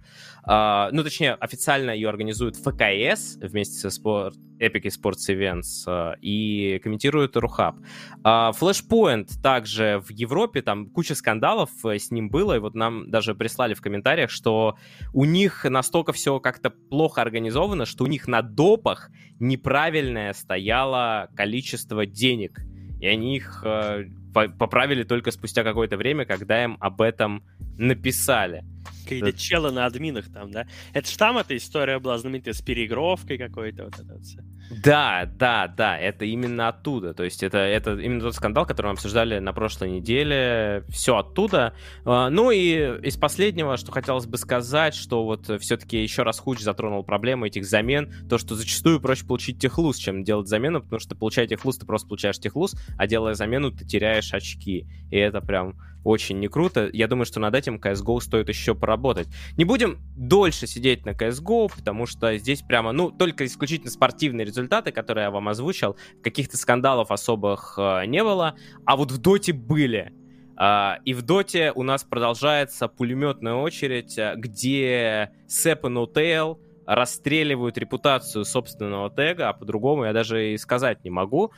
Uh, 0.46 0.90
ну, 0.92 1.02
точнее, 1.02 1.32
официально 1.34 1.90
ее 1.90 2.10
организует 2.10 2.56
ФКС 2.56 3.36
вместе 3.36 3.78
со 3.78 3.88
спорт, 3.88 4.36
Epic 4.60 4.90
Sports 4.90 5.30
Events 5.30 5.86
uh, 5.88 6.14
и 6.20 6.78
комментирует 6.82 7.34
Рухаб. 7.36 7.76
Uh, 8.22 8.52
Flashpoint 8.52 9.40
также 9.42 10.02
в 10.06 10.10
Европе, 10.10 10.60
там 10.60 10.90
куча 10.90 11.14
скандалов 11.14 11.70
э, 11.86 11.98
с 11.98 12.10
ним 12.10 12.28
было, 12.28 12.56
и 12.56 12.58
вот 12.58 12.74
нам 12.74 13.10
даже 13.10 13.34
прислали 13.34 13.72
в 13.72 13.80
комментариях, 13.80 14.30
что 14.30 14.76
у 15.14 15.24
них 15.24 15.64
настолько 15.64 16.12
все 16.12 16.38
как-то 16.40 16.68
плохо 16.68 17.22
организовано, 17.22 17.86
что 17.86 18.04
у 18.04 18.06
них 18.06 18.28
на 18.28 18.42
допах 18.42 19.10
неправильное 19.40 20.34
стояло 20.34 21.28
количество 21.34 22.04
денег, 22.04 22.60
и 23.00 23.06
они 23.06 23.36
их 23.36 23.62
э, 23.64 24.04
поправили 24.32 25.04
только 25.04 25.30
спустя 25.30 25.64
какое-то 25.64 25.96
время, 25.96 26.26
когда 26.26 26.62
им 26.62 26.76
об 26.80 27.00
этом 27.00 27.44
написали. 27.78 28.62
Какие-то 29.04 29.32
челы 29.32 29.70
на 29.70 29.86
админах 29.86 30.32
там, 30.32 30.50
да? 30.50 30.66
Это 30.92 31.10
ж 31.10 31.16
там 31.16 31.38
эта 31.38 31.56
история 31.56 31.98
была 31.98 32.18
знаменитая 32.18 32.54
с 32.54 32.62
переигровкой 32.62 33.38
какой-то, 33.38 33.84
вот 33.84 33.98
это 33.98 34.18
все. 34.20 34.38
Да, 34.70 35.28
да, 35.38 35.68
да, 35.68 35.98
это 35.98 36.24
именно 36.24 36.68
оттуда. 36.68 37.14
То 37.14 37.24
есть 37.24 37.42
это, 37.42 37.58
это 37.58 37.98
именно 37.98 38.20
тот 38.20 38.34
скандал, 38.34 38.66
который 38.66 38.86
мы 38.88 38.92
обсуждали 38.92 39.38
на 39.38 39.52
прошлой 39.52 39.90
неделе. 39.90 40.84
Все 40.88 41.16
оттуда. 41.16 41.74
А, 42.04 42.30
ну 42.30 42.50
и 42.50 43.00
из 43.02 43.16
последнего, 43.16 43.76
что 43.76 43.92
хотелось 43.92 44.26
бы 44.26 44.36
сказать, 44.38 44.94
что 44.94 45.24
вот 45.24 45.50
все-таки 45.60 46.02
еще 46.02 46.22
раз 46.22 46.38
Хуч 46.38 46.60
затронул 46.60 47.04
проблему 47.04 47.46
этих 47.46 47.66
замен. 47.66 48.12
То, 48.28 48.38
что 48.38 48.54
зачастую 48.54 49.00
проще 49.00 49.26
получить 49.26 49.58
техлуз, 49.58 49.96
чем 49.96 50.24
делать 50.24 50.48
замену, 50.48 50.82
потому 50.82 51.00
что 51.00 51.14
получая 51.14 51.46
техлуз, 51.46 51.78
ты 51.78 51.86
просто 51.86 52.08
получаешь 52.08 52.38
техлуз, 52.38 52.74
а 52.96 53.06
делая 53.06 53.34
замену, 53.34 53.70
ты 53.70 53.84
теряешь 53.84 54.32
очки. 54.32 54.86
И 55.10 55.16
это 55.16 55.40
прям 55.40 55.76
очень 56.04 56.38
не 56.38 56.48
круто. 56.48 56.88
Я 56.92 57.08
думаю, 57.08 57.24
что 57.24 57.40
над 57.40 57.54
этим 57.54 57.76
CSGO 57.76 58.20
стоит 58.20 58.48
еще 58.48 58.74
поработать. 58.74 59.26
Не 59.56 59.64
будем 59.64 59.98
дольше 60.16 60.66
сидеть 60.66 61.04
на 61.06 61.10
CSGO, 61.10 61.70
потому 61.74 62.06
что 62.06 62.36
здесь 62.36 62.62
прямо, 62.62 62.92
ну, 62.92 63.10
только 63.10 63.46
исключительно 63.46 63.90
спортивные 63.90 64.44
результаты, 64.44 64.53
которые 64.92 65.24
я 65.24 65.30
вам 65.30 65.48
озвучил. 65.48 65.96
Каких-то 66.22 66.56
скандалов 66.56 67.10
особых 67.10 67.74
э, 67.78 68.06
не 68.06 68.22
было. 68.22 68.56
А 68.84 68.96
вот 68.96 69.10
в 69.10 69.18
Доте 69.18 69.52
были. 69.52 70.12
Uh, 70.56 70.98
и 71.04 71.14
в 71.14 71.22
Доте 71.22 71.72
у 71.74 71.82
нас 71.82 72.04
продолжается 72.04 72.86
пулеметная 72.86 73.54
очередь, 73.54 74.16
э, 74.16 74.34
где 74.36 75.32
Сэп 75.48 75.86
и 75.86 75.88
NoTail 75.88 76.58
расстреливают 76.86 77.76
репутацию 77.76 78.44
собственного 78.44 79.10
тега, 79.10 79.48
а 79.48 79.52
по-другому 79.52 80.04
я 80.04 80.12
даже 80.12 80.52
и 80.52 80.58
сказать 80.58 81.02
не 81.02 81.10
могу. 81.10 81.50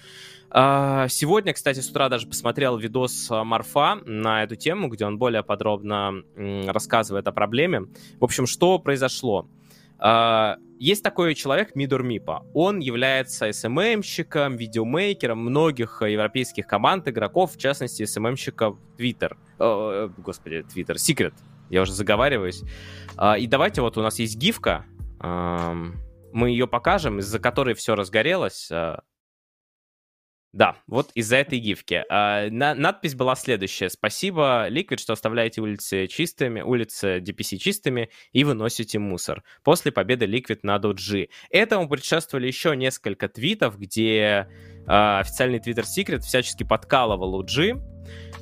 Сегодня, 0.48 1.52
кстати, 1.52 1.80
с 1.80 1.90
утра 1.90 2.08
даже 2.08 2.28
посмотрел 2.28 2.78
видос 2.78 3.28
Марфа 3.30 3.96
на 4.06 4.44
эту 4.44 4.54
тему, 4.54 4.88
где 4.88 5.04
он 5.04 5.18
более 5.18 5.42
подробно 5.42 6.22
рассказывает 6.36 7.26
о 7.26 7.32
проблеме. 7.32 7.86
В 8.20 8.24
общем, 8.24 8.46
что 8.46 8.78
произошло? 8.78 9.48
А, 10.76 10.78
есть 10.78 11.02
такой 11.02 11.34
человек, 11.34 11.74
Мидор 11.74 12.02
Мипа. 12.02 12.44
Он 12.54 12.78
является 12.80 13.48
SMM-щиком, 13.48 14.56
видеомейкером 14.56 15.38
многих 15.38 16.02
европейских 16.02 16.66
команд, 16.66 17.08
игроков, 17.08 17.54
в 17.54 17.58
частности, 17.58 18.02
SMM-щиков 18.02 18.78
Twitter. 18.98 19.36
О, 19.58 20.08
господи, 20.18 20.64
Twitter, 20.74 20.96
Secret. 20.96 21.34
Я 21.70 21.82
уже 21.82 21.92
заговариваюсь. 21.92 22.62
И 23.38 23.46
давайте, 23.46 23.80
вот 23.80 23.98
у 23.98 24.02
нас 24.02 24.18
есть 24.18 24.36
гифка. 24.36 24.84
Мы 25.20 26.50
ее 26.50 26.66
покажем, 26.68 27.18
из-за 27.18 27.38
которой 27.38 27.74
все 27.74 27.94
разгорелось. 27.94 28.70
Да, 30.56 30.76
вот 30.86 31.10
из-за 31.12 31.36
этой 31.36 31.58
гифки. 31.58 32.02
А, 32.08 32.48
на, 32.48 32.74
надпись 32.74 33.14
была 33.14 33.36
следующая. 33.36 33.90
Спасибо, 33.90 34.68
Liquid, 34.70 34.96
что 34.96 35.12
оставляете 35.12 35.60
улицы 35.60 36.06
чистыми, 36.06 36.62
улицы 36.62 37.18
DPC 37.18 37.58
чистыми 37.58 38.08
и 38.32 38.42
выносите 38.42 38.98
мусор. 38.98 39.42
После 39.62 39.92
победы 39.92 40.24
Liquid 40.24 40.60
над 40.62 40.82
OG. 40.86 41.28
Этому 41.50 41.90
предшествовали 41.90 42.46
еще 42.46 42.74
несколько 42.74 43.28
твитов, 43.28 43.78
где 43.78 44.48
э, 44.86 45.18
официальный 45.20 45.58
Twitter 45.58 45.84
Secret 45.84 46.20
всячески 46.20 46.64
подкалывал 46.64 47.42
UG. 47.42 47.78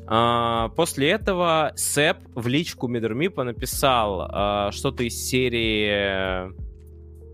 Э, 0.08 0.68
после 0.76 1.10
этого 1.10 1.72
Сэп 1.74 2.18
в 2.36 2.46
личку 2.46 2.86
Мидермипа 2.86 3.42
написал 3.42 4.30
э, 4.30 4.70
что-то 4.70 5.02
из 5.02 5.16
серии... 5.16 6.63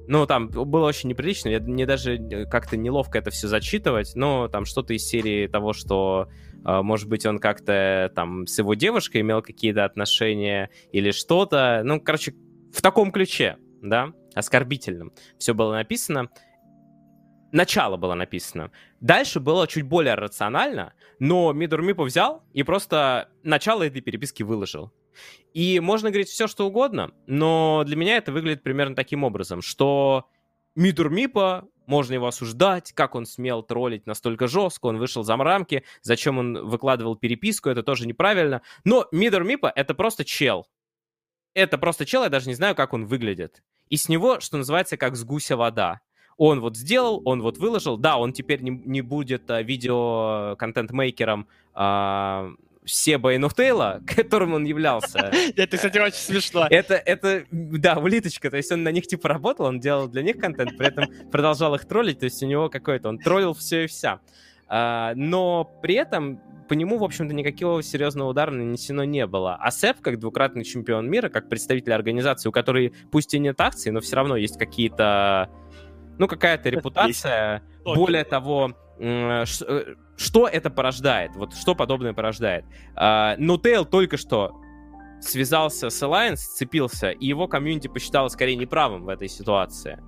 Ну, 0.09 0.27
там 0.27 0.49
было 0.49 0.87
очень 0.87 1.09
неприлично, 1.09 1.51
мне 1.61 1.87
даже 1.87 2.19
как-то 2.51 2.77
неловко 2.77 3.19
это 3.19 3.31
все 3.31 3.47
зачитывать, 3.47 4.13
но 4.17 4.49
там 4.49 4.65
что-то 4.65 4.93
из 4.93 5.07
серии 5.07 5.47
того, 5.47 5.73
что 5.73 6.29
может 6.63 7.09
быть, 7.09 7.25
он 7.25 7.39
как-то 7.39 8.13
там 8.15 8.47
с 8.47 8.59
его 8.59 8.75
девушкой 8.75 9.23
имел 9.23 9.41
какие-то 9.41 9.85
отношения 9.85 10.69
или 10.93 11.11
что-то. 11.11 11.81
Ну, 11.85 12.01
короче, 12.01 12.35
в 12.75 12.83
таком 12.83 13.13
ключе, 13.13 13.57
да, 13.81 14.13
оскорбительном. 14.35 15.13
Все 15.39 15.55
было 15.55 15.73
написано. 15.73 16.29
Начало 17.53 17.97
было 17.97 18.15
написано. 18.15 18.71
Дальше 19.01 19.41
было 19.41 19.67
чуть 19.67 19.85
более 19.85 20.17
рационально, 20.17 20.93
но 21.19 21.53
Мидурмипа 21.53 22.05
взял 22.05 22.45
и 22.53 22.63
просто 22.63 23.31
начало 23.43 23.85
этой 23.85 24.03
переписки 24.03 24.43
выложил. 24.43 24.93
И 25.55 25.81
можно 25.81 26.11
говорить 26.11 26.29
все, 26.29 26.47
что 26.47 26.67
угодно, 26.67 27.13
но 27.27 27.83
для 27.85 27.97
меня 27.97 28.17
это 28.17 28.33
выглядит 28.33 28.63
примерно 28.63 28.95
таким 28.95 29.25
образом, 29.25 29.63
что 29.63 30.29
Мидурмипа, 30.77 31.69
можно 31.87 32.15
его 32.15 32.29
осуждать, 32.29 32.93
как 32.93 33.17
он 33.17 33.27
смел 33.27 33.63
троллить 33.63 34.07
настолько 34.07 34.47
жестко, 34.47 34.87
он 34.87 34.99
вышел 34.99 35.25
за 35.25 35.37
рамки, 35.37 35.83
зачем 36.03 36.39
он 36.39 36.67
выкладывал 36.67 37.17
переписку, 37.17 37.69
это 37.69 37.83
тоже 37.83 38.07
неправильно. 38.07 38.63
Но 38.85 39.09
Мидурмипа— 39.11 39.73
это 39.75 39.95
просто 39.95 40.25
чел, 40.25 40.69
это 41.53 41.79
просто 41.79 42.07
чел, 42.07 42.23
я 42.23 42.29
даже 42.29 42.49
не 42.49 42.55
знаю, 42.55 42.77
как 42.77 42.93
он 42.93 43.07
выглядит. 43.07 43.63
И 43.89 43.97
с 43.97 44.09
него, 44.09 44.39
что 44.41 44.57
называется, 44.57 44.97
как 44.97 45.17
с 45.17 45.25
гуся 45.25 45.57
вода. 45.57 46.01
Он 46.37 46.61
вот 46.61 46.77
сделал, 46.77 47.21
он 47.25 47.43
вот 47.43 47.59
выложил. 47.59 47.99
Да, 47.99 48.17
он 48.17 48.33
теперь 48.33 48.63
не, 48.63 48.71
не 48.71 49.03
будет 49.03 49.51
а, 49.51 49.61
видео-контент-мейкером 49.61 51.49
а, 51.75 52.53
Себа 52.85 53.35
и 53.35 53.39
Нухтейла, 53.39 54.01
которым 54.07 54.55
он 54.55 54.65
являлся. 54.65 55.31
Это, 55.57 55.77
кстати, 55.77 55.99
очень 55.99 56.15
смешно. 56.15 56.67
Это, 56.71 56.95
это, 56.95 57.45
да, 57.51 57.97
улиточка. 57.99 58.51
То 58.51 58.57
есть 58.57 58.73
он 58.73 58.83
на 58.83 58.91
них 58.91 59.07
типа 59.07 59.29
работал, 59.29 59.67
он 59.67 59.81
делал 59.81 60.09
для 60.09 60.23
них 60.23 60.39
контент, 60.39 60.77
при 60.77 60.89
этом 60.89 61.07
продолжал 61.31 61.75
их 61.75 61.87
троллить. 61.87 62.21
То 62.21 62.25
есть 62.25 62.43
у 62.43 62.47
него 62.47 62.69
какой-то, 62.69 63.09
он 63.09 63.19
троллил 63.19 63.55
все 63.55 63.85
и 63.85 63.87
вся. 63.87 64.21
А, 64.69 65.13
но 65.15 65.65
при 65.83 65.95
этом 65.95 66.41
по 66.69 66.75
нему, 66.75 66.99
в 66.99 67.05
общем-то, 67.05 67.35
никакого 67.35 67.83
серьезного 67.83 68.29
удара 68.29 68.53
нанесено 68.53 69.03
не 69.03 69.27
было. 69.27 69.57
А 69.57 69.73
Сэп, 69.73 70.01
как 70.01 70.21
двукратный 70.21 70.63
чемпион 70.63 71.11
мира, 71.11 71.29
как 71.29 71.49
представитель 71.49 71.93
организации, 71.93 72.49
у 72.49 72.53
которой 72.53 72.95
пусть 73.11 73.35
и 73.35 73.41
нет 73.41 73.61
акций, 73.61 73.91
но 73.91 74.01
все 74.01 74.15
равно 74.15 74.37
есть 74.37 74.57
какие-то... 74.57 75.51
Ну, 76.19 76.29
какая-то 76.29 76.69
репутация. 76.69 77.65
Более 77.85 78.23
того, 78.23 78.73
э, 79.01 79.45
что 80.21 80.47
это 80.47 80.69
порождает? 80.69 81.35
Вот 81.35 81.55
что 81.55 81.75
подобное 81.75 82.13
порождает? 82.13 82.67
Нутейл 83.39 83.87
только 83.87 84.19
что 84.19 84.61
связался 85.21 85.89
с 85.89 86.03
Alliance, 86.03 86.37
сцепился, 86.37 87.11
и 87.11 87.27
его 87.27 87.49
комьюнити 87.49 87.89
посчитало 87.89 88.29
скорее 88.29 88.57
неправым 88.57 89.05
в 89.05 89.09
этой 89.09 89.29
ситуации. 89.29 89.99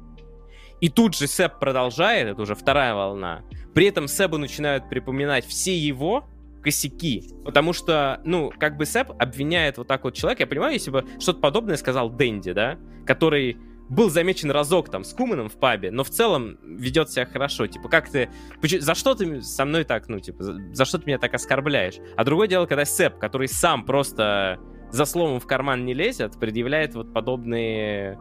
И 0.81 0.91
тут 0.91 1.17
же 1.17 1.27
Сэп 1.27 1.59
продолжает, 1.59 2.29
это 2.29 2.43
уже 2.43 2.55
вторая 2.55 2.95
волна. 2.95 3.43
При 3.73 3.87
этом 3.87 4.07
Сэбу 4.07 4.37
начинают 4.37 4.89
припоминать 4.91 5.47
все 5.47 5.77
его 5.77 6.29
косяки. 6.63 7.31
Потому 7.45 7.73
что, 7.73 8.21
ну, 8.25 8.53
как 8.59 8.77
бы 8.77 8.85
Сэп 8.85 9.13
обвиняет 9.19 9.79
вот 9.79 9.87
так 9.87 10.05
вот 10.05 10.15
человека. 10.15 10.43
Я 10.43 10.47
понимаю, 10.47 10.75
если 10.75 10.91
бы 10.91 11.07
что-то 11.21 11.41
подобное 11.41 11.77
сказал 11.77 12.11
Дэнди, 12.11 12.53
да, 12.53 12.79
который 13.07 13.57
был 13.89 14.11
замечен 14.11 14.51
разок 14.51 14.91
там 14.91 15.05
с 15.05 15.13
Куманом 15.13 15.49
в 15.49 15.59
пабе, 15.59 15.91
но 15.91 16.05
в 16.05 16.11
целом 16.11 16.59
ведет 16.63 17.11
себя 17.11 17.27
хорошо. 17.27 17.67
Типа, 17.67 17.89
как 17.89 18.09
ты... 18.09 18.31
За 18.63 18.95
что 18.95 19.15
ты 19.15 19.43
со 19.43 19.65
мной 19.65 19.85
так, 19.85 20.09
ну, 20.09 20.19
типа, 20.21 20.43
за, 20.43 20.59
за 20.73 20.85
что 20.85 20.99
ты 20.99 21.07
меня 21.07 21.19
так 21.19 21.35
оскорбляешь? 21.35 21.97
А 22.17 22.25
другое 22.25 22.49
дело, 22.49 22.67
когда 22.67 22.85
Сэп, 22.85 23.19
который 23.19 23.49
сам 23.49 23.85
просто 23.85 24.59
за 24.91 25.05
словом 25.05 25.41
в 25.41 25.47
карман 25.47 25.85
не 25.85 25.95
лезет, 25.95 26.39
предъявляет 26.39 26.95
вот 26.95 27.13
подобные 27.13 28.19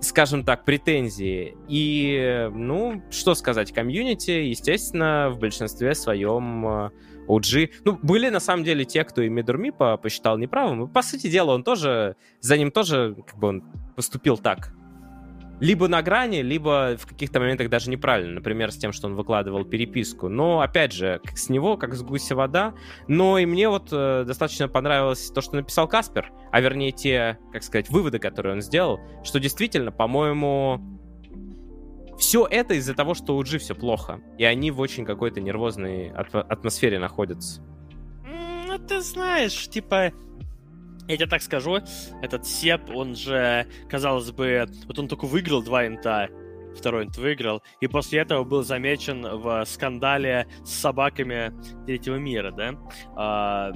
скажем 0.00 0.44
так, 0.44 0.64
претензии. 0.64 1.56
И, 1.68 2.48
ну, 2.52 3.02
что 3.10 3.34
сказать, 3.34 3.72
комьюнити, 3.72 4.30
естественно, 4.30 5.30
в 5.30 5.38
большинстве 5.38 5.94
своем 5.94 6.90
OG. 7.28 7.70
Ну, 7.84 7.98
были 8.02 8.28
на 8.28 8.40
самом 8.40 8.64
деле 8.64 8.84
те, 8.84 9.04
кто 9.04 9.22
и 9.22 9.28
Мидурми 9.28 9.72
посчитал 9.96 10.38
неправым. 10.38 10.88
По 10.88 11.02
сути 11.02 11.28
дела, 11.28 11.52
он 11.52 11.62
тоже, 11.62 12.16
за 12.40 12.56
ним 12.56 12.70
тоже, 12.70 13.16
как 13.26 13.38
бы 13.38 13.48
он 13.48 13.64
поступил 13.96 14.38
так. 14.38 14.72
Либо 15.60 15.88
на 15.88 16.02
грани, 16.02 16.42
либо 16.42 16.96
в 16.98 17.06
каких-то 17.06 17.40
моментах 17.40 17.68
даже 17.68 17.90
неправильно. 17.90 18.34
Например, 18.34 18.70
с 18.70 18.76
тем, 18.76 18.92
что 18.92 19.08
он 19.08 19.14
выкладывал 19.14 19.64
переписку. 19.64 20.28
Но, 20.28 20.60
опять 20.60 20.92
же, 20.92 21.20
с 21.34 21.48
него, 21.48 21.76
как 21.76 21.94
с 21.94 22.02
гуся 22.02 22.36
вода. 22.36 22.74
Но 23.08 23.38
и 23.38 23.46
мне 23.46 23.68
вот 23.68 23.88
э, 23.90 24.24
достаточно 24.26 24.68
понравилось 24.68 25.30
то, 25.30 25.40
что 25.40 25.56
написал 25.56 25.88
Каспер, 25.88 26.30
а 26.52 26.60
вернее 26.60 26.92
те, 26.92 27.38
как 27.52 27.62
сказать, 27.62 27.90
выводы, 27.90 28.18
которые 28.18 28.54
он 28.54 28.62
сделал, 28.62 29.00
что 29.24 29.40
действительно, 29.40 29.90
по-моему, 29.90 30.80
все 32.18 32.46
это 32.48 32.74
из-за 32.74 32.94
того, 32.94 33.14
что 33.14 33.36
у 33.36 33.42
G 33.42 33.58
все 33.58 33.74
плохо. 33.74 34.20
И 34.38 34.44
они 34.44 34.70
в 34.70 34.80
очень 34.80 35.04
какой-то 35.04 35.40
нервозной 35.40 36.10
атмосфере 36.10 36.98
находятся. 36.98 37.62
Ну, 38.24 38.78
ты 38.78 39.00
знаешь, 39.00 39.68
типа, 39.68 40.12
я 41.08 41.16
тебе 41.16 41.26
так 41.26 41.42
скажу, 41.42 41.78
этот 42.22 42.46
Сеп, 42.46 42.90
он 42.94 43.16
же, 43.16 43.66
казалось 43.88 44.30
бы, 44.30 44.66
вот 44.86 44.98
он 44.98 45.08
только 45.08 45.26
выиграл 45.26 45.62
два 45.62 45.86
инта, 45.86 46.28
второй 46.76 47.04
инт 47.04 47.16
выиграл, 47.16 47.62
и 47.80 47.86
после 47.86 48.20
этого 48.20 48.44
был 48.44 48.62
замечен 48.62 49.22
в 49.22 49.64
скандале 49.64 50.46
с 50.64 50.70
собаками 50.70 51.52
третьего 51.86 52.16
мира, 52.16 52.52
да? 52.52 53.72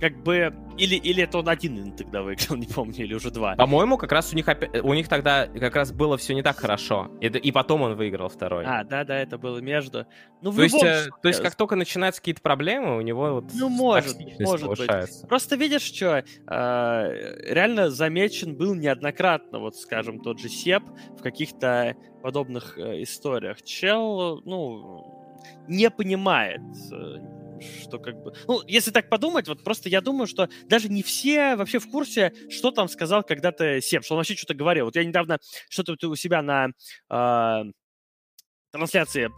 Как 0.00 0.22
бы... 0.22 0.54
Или, 0.76 0.94
или 0.94 1.24
это 1.24 1.38
он 1.38 1.48
один 1.48 1.92
тогда 1.96 2.22
выиграл, 2.22 2.56
не 2.56 2.66
помню, 2.66 3.04
или 3.04 3.14
уже 3.14 3.30
два. 3.30 3.56
По-моему, 3.56 3.96
как 3.96 4.12
раз 4.12 4.32
у 4.32 4.36
них, 4.36 4.46
у 4.82 4.94
них 4.94 5.08
тогда 5.08 5.46
как 5.46 5.74
раз 5.74 5.92
было 5.92 6.16
все 6.16 6.34
не 6.34 6.42
так 6.42 6.56
хорошо. 6.56 7.10
И, 7.20 7.26
и 7.26 7.52
потом 7.52 7.82
он 7.82 7.94
выиграл 7.96 8.28
второй. 8.28 8.64
А, 8.64 8.84
да-да, 8.84 9.18
это 9.18 9.38
было 9.38 9.58
между. 9.58 10.06
Ну, 10.40 10.52
то, 10.52 10.62
есть, 10.62 10.82
э, 10.82 11.08
то 11.20 11.28
есть, 11.28 11.42
как 11.42 11.56
только 11.56 11.74
начинаются 11.74 12.20
какие-то 12.20 12.42
проблемы, 12.42 12.96
у 12.96 13.00
него 13.00 13.34
вот 13.34 13.46
Ну, 13.54 13.68
может, 13.68 14.16
может 14.38 14.68
быть. 14.68 14.88
Просто 15.28 15.56
видишь, 15.56 15.82
что 15.82 16.18
э, 16.18 16.24
реально 16.46 17.90
замечен 17.90 18.56
был 18.56 18.74
неоднократно, 18.74 19.58
вот, 19.58 19.76
скажем, 19.76 20.20
тот 20.20 20.38
же 20.38 20.48
Сеп 20.48 20.84
в 21.18 21.22
каких-то 21.22 21.96
подобных 22.22 22.78
э, 22.78 23.02
историях. 23.02 23.62
Чел, 23.62 24.40
ну, 24.44 25.18
не 25.66 25.90
понимает 25.90 26.60
э, 26.92 27.37
что 27.60 27.98
как 27.98 28.16
бы... 28.22 28.32
Ну, 28.46 28.62
если 28.66 28.90
так 28.90 29.08
подумать, 29.08 29.48
вот 29.48 29.64
просто 29.64 29.88
я 29.88 30.00
думаю, 30.00 30.26
что 30.26 30.48
даже 30.66 30.88
не 30.88 31.02
все 31.02 31.56
вообще 31.56 31.78
в 31.78 31.90
курсе, 31.90 32.32
что 32.50 32.70
там 32.70 32.88
сказал 32.88 33.22
когда-то 33.22 33.80
Сеп, 33.80 34.04
что 34.04 34.14
он 34.14 34.18
вообще 34.18 34.36
что-то 34.36 34.54
говорил. 34.54 34.86
Вот 34.86 34.96
я 34.96 35.04
недавно 35.04 35.38
что-то 35.68 36.08
у 36.08 36.16
себя 36.16 36.42
на 36.42 36.68
э, 37.10 37.64
трансляции 38.70 39.30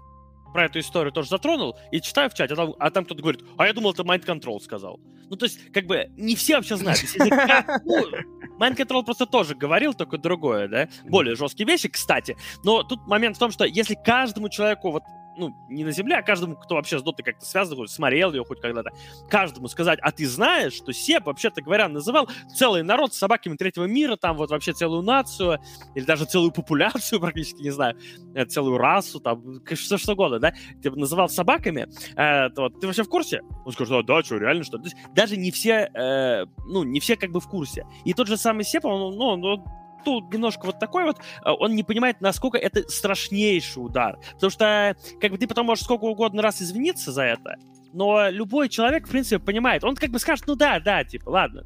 про 0.52 0.64
эту 0.64 0.80
историю 0.80 1.12
тоже 1.12 1.28
затронул, 1.28 1.78
и 1.92 2.00
читаю 2.00 2.28
в 2.28 2.34
чате, 2.34 2.54
а 2.54 2.56
там, 2.56 2.74
а 2.78 2.90
там 2.90 3.04
кто-то 3.04 3.22
говорит, 3.22 3.42
а 3.56 3.66
я 3.66 3.72
думал, 3.72 3.92
это 3.92 4.02
Mind 4.02 4.24
Control 4.24 4.60
сказал. 4.60 4.98
Ну, 5.28 5.36
то 5.36 5.46
есть, 5.46 5.72
как 5.72 5.86
бы, 5.86 6.06
не 6.16 6.34
все 6.34 6.56
вообще 6.56 6.76
знают. 6.76 7.00
Если, 7.00 7.18
ну, 7.84 8.58
Mind 8.58 8.76
Control 8.76 9.04
просто 9.04 9.26
тоже 9.26 9.54
говорил, 9.54 9.94
только 9.94 10.18
другое, 10.18 10.68
да, 10.68 10.88
более 11.04 11.36
жесткие 11.36 11.66
вещи, 11.66 11.88
кстати. 11.88 12.36
Но 12.64 12.82
тут 12.82 13.06
момент 13.06 13.36
в 13.36 13.38
том, 13.38 13.52
что 13.52 13.64
если 13.64 13.94
каждому 13.94 14.48
человеку 14.48 14.90
вот 14.90 15.02
ну, 15.40 15.56
не 15.68 15.84
на 15.84 15.90
земле, 15.90 16.16
а 16.16 16.22
каждому, 16.22 16.54
кто 16.54 16.74
вообще 16.74 16.98
с 16.98 17.02
Дотой 17.02 17.24
как-то 17.24 17.44
связан, 17.44 17.76
хоть 17.76 17.90
смотрел 17.90 18.32
ее 18.32 18.44
хоть 18.44 18.60
когда-то, 18.60 18.90
каждому 19.28 19.68
сказать, 19.68 19.98
а 20.02 20.12
ты 20.12 20.26
знаешь, 20.26 20.74
что 20.74 20.92
Сеп, 20.92 21.24
вообще-то 21.26 21.62
говоря, 21.62 21.88
называл 21.88 22.28
целый 22.54 22.82
народ 22.82 23.14
с 23.14 23.18
собаками 23.18 23.56
третьего 23.56 23.84
мира, 23.84 24.16
там 24.16 24.36
вот 24.36 24.50
вообще 24.50 24.72
целую 24.72 25.02
нацию, 25.02 25.58
или 25.94 26.04
даже 26.04 26.26
целую 26.26 26.52
популяцию 26.52 27.20
практически, 27.20 27.62
не 27.62 27.70
знаю, 27.70 27.96
э, 28.34 28.44
целую 28.44 28.78
расу, 28.78 29.18
там, 29.18 29.60
что, 29.72 29.98
что 29.98 30.12
угодно, 30.12 30.38
да, 30.38 30.52
ты 30.82 30.90
называл 30.90 31.28
собаками, 31.28 31.88
э, 32.16 32.50
то, 32.50 32.68
ты 32.68 32.86
вообще 32.86 33.02
в 33.02 33.08
курсе? 33.08 33.40
Он 33.64 33.72
скажет, 33.72 33.94
а, 33.94 34.02
да, 34.02 34.22
что, 34.22 34.36
реально, 34.36 34.64
что? 34.64 34.78
То 34.78 34.84
есть 34.84 34.96
даже 35.14 35.36
не 35.36 35.50
все, 35.50 35.90
э, 35.94 36.44
ну, 36.66 36.82
не 36.84 37.00
все 37.00 37.16
как 37.16 37.30
бы 37.30 37.40
в 37.40 37.48
курсе. 37.48 37.86
И 38.04 38.12
тот 38.12 38.28
же 38.28 38.36
самый 38.36 38.64
Сеп, 38.64 38.84
он, 38.84 39.16
ну, 39.16 39.24
он 39.24 39.64
тут 40.04 40.32
немножко 40.32 40.66
вот 40.66 40.78
такой 40.78 41.04
вот, 41.04 41.18
э, 41.18 41.50
он 41.50 41.74
не 41.74 41.82
понимает, 41.82 42.20
насколько 42.20 42.58
это 42.58 42.88
страшнейший 42.88 43.84
удар. 43.84 44.18
Потому 44.34 44.50
что, 44.50 44.96
как 45.20 45.32
бы, 45.32 45.38
ты 45.38 45.46
потом 45.46 45.66
можешь 45.66 45.84
сколько 45.84 46.04
угодно 46.04 46.42
раз 46.42 46.62
извиниться 46.62 47.12
за 47.12 47.22
это, 47.22 47.56
но 47.92 48.28
любой 48.28 48.68
человек, 48.68 49.06
в 49.06 49.10
принципе, 49.10 49.38
понимает. 49.38 49.84
Он 49.84 49.94
как 49.96 50.10
бы 50.10 50.18
скажет, 50.18 50.46
ну 50.46 50.54
да, 50.54 50.80
да, 50.80 51.04
типа, 51.04 51.30
ладно, 51.30 51.64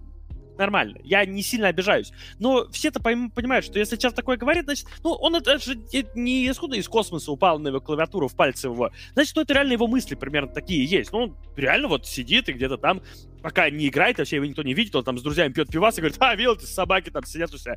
нормально, 0.57 0.99
я 1.03 1.25
не 1.25 1.43
сильно 1.43 1.69
обижаюсь. 1.69 2.13
Но 2.39 2.69
все-то 2.71 3.01
понимают, 3.01 3.65
что 3.65 3.79
если 3.79 3.97
сейчас 3.97 4.13
такое 4.13 4.37
говорит, 4.37 4.65
значит, 4.65 4.87
ну, 5.03 5.13
он 5.13 5.37
это, 5.37 5.59
же 5.59 5.77
не 6.15 6.49
исходно 6.49 6.75
из 6.75 6.89
космоса 6.89 7.33
упал 7.33 7.59
на 7.59 7.69
его 7.69 7.81
клавиатуру 7.81 8.29
в 8.29 8.37
пальце 8.37 8.69
его. 8.69 8.91
Значит, 9.15 9.37
ну, 9.37 9.43
это 9.43 9.55
реально 9.55 9.73
его 9.73 9.87
мысли 9.87 10.15
примерно 10.15 10.53
такие 10.53 10.85
есть. 10.85 11.13
Ну, 11.13 11.19
он 11.19 11.37
реально 11.57 11.89
вот 11.89 12.07
сидит 12.07 12.49
и 12.49 12.53
где-то 12.53 12.79
там, 12.79 13.03
пока 13.43 13.69
не 13.71 13.89
играет, 13.89 14.19
вообще 14.19 14.37
его 14.37 14.47
никто 14.47 14.63
не 14.63 14.75
видит, 14.75 14.95
он 14.97 15.05
там 15.05 15.19
с 15.19 15.23
друзьями 15.23 15.53
пьет 15.53 15.69
пивас 15.69 15.99
и 15.99 16.01
говорит, 16.01 16.17
а, 16.21 16.35
видел, 16.35 16.57
ты 16.57 16.67
собаки 16.67 17.11
там 17.11 17.25
сидят 17.25 17.53
у 17.53 17.59
себя 17.59 17.77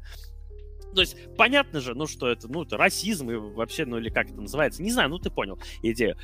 то 0.93 1.01
есть, 1.01 1.17
понятно 1.37 1.79
же, 1.79 1.93
ну, 1.93 2.07
что 2.07 2.27
это, 2.27 2.47
ну, 2.47 2.63
это 2.63 2.77
расизм 2.77 3.29
и 3.31 3.35
вообще, 3.35 3.85
ну, 3.85 3.97
или 3.97 4.09
как 4.09 4.29
это 4.29 4.41
называется, 4.41 4.83
не 4.83 4.91
знаю, 4.91 5.09
ну, 5.09 5.19
ты 5.19 5.29
понял 5.29 5.59
идею. 5.81 6.17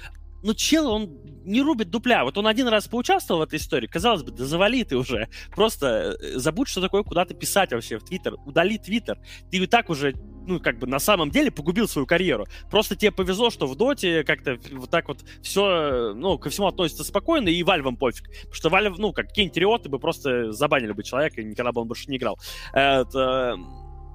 ну, 0.44 0.54
чел, 0.54 0.92
он 0.92 1.10
не 1.46 1.62
рубит 1.62 1.90
дупля. 1.90 2.24
Вот 2.26 2.38
он 2.38 2.48
один 2.48 2.68
раз 2.68 2.88
поучаствовал 2.88 3.42
в 3.42 3.44
этой 3.44 3.60
истории, 3.60 3.88
казалось 3.88 4.24
бы, 4.24 4.32
да 4.32 4.46
завали 4.46 4.84
ты 4.84 4.98
уже. 4.98 5.30
Просто 5.56 6.18
э, 6.22 6.38
забудь, 6.38 6.68
что 6.68 6.82
такое 6.82 7.04
куда-то 7.04 7.34
писать 7.34 7.72
вообще 7.72 7.98
в 7.98 8.04
Твиттер. 8.04 8.36
Удали 8.46 8.78
Твиттер. 8.78 9.20
Ты 9.50 9.58
и 9.58 9.68
так 9.68 9.90
уже 9.90 10.14
ну, 10.46 10.60
как 10.60 10.78
бы 10.80 10.88
на 10.88 11.00
самом 11.00 11.32
деле 11.32 11.52
погубил 11.52 11.88
свою 11.88 12.06
карьеру. 12.06 12.46
Просто 12.70 12.96
тебе 12.96 13.12
повезло, 13.12 13.50
что 13.50 13.68
в 13.68 13.76
Доте 13.76 14.24
как-то 14.24 14.58
вот 14.74 14.90
так 14.90 15.08
вот 15.08 15.24
все, 15.42 16.14
ну, 16.14 16.38
ко 16.38 16.50
всему 16.50 16.68
относится 16.68 17.04
спокойно, 17.04 17.50
и 17.50 17.64
Вальвам 17.64 17.96
пофиг. 17.96 18.28
Потому 18.28 18.54
что 18.54 18.70
Вальв, 18.70 18.98
ну, 18.98 19.14
как 19.14 19.28
какие-нибудь 19.30 19.88
бы 19.88 20.00
просто 20.00 20.52
забанили 20.52 20.92
бы 20.92 21.04
человека, 21.04 21.42
и 21.42 21.46
никогда 21.46 21.72
бы 21.72 21.82
он 21.82 21.88
больше 21.88 22.10
не 22.10 22.18
играл. 22.18 22.38
Это 22.74 23.58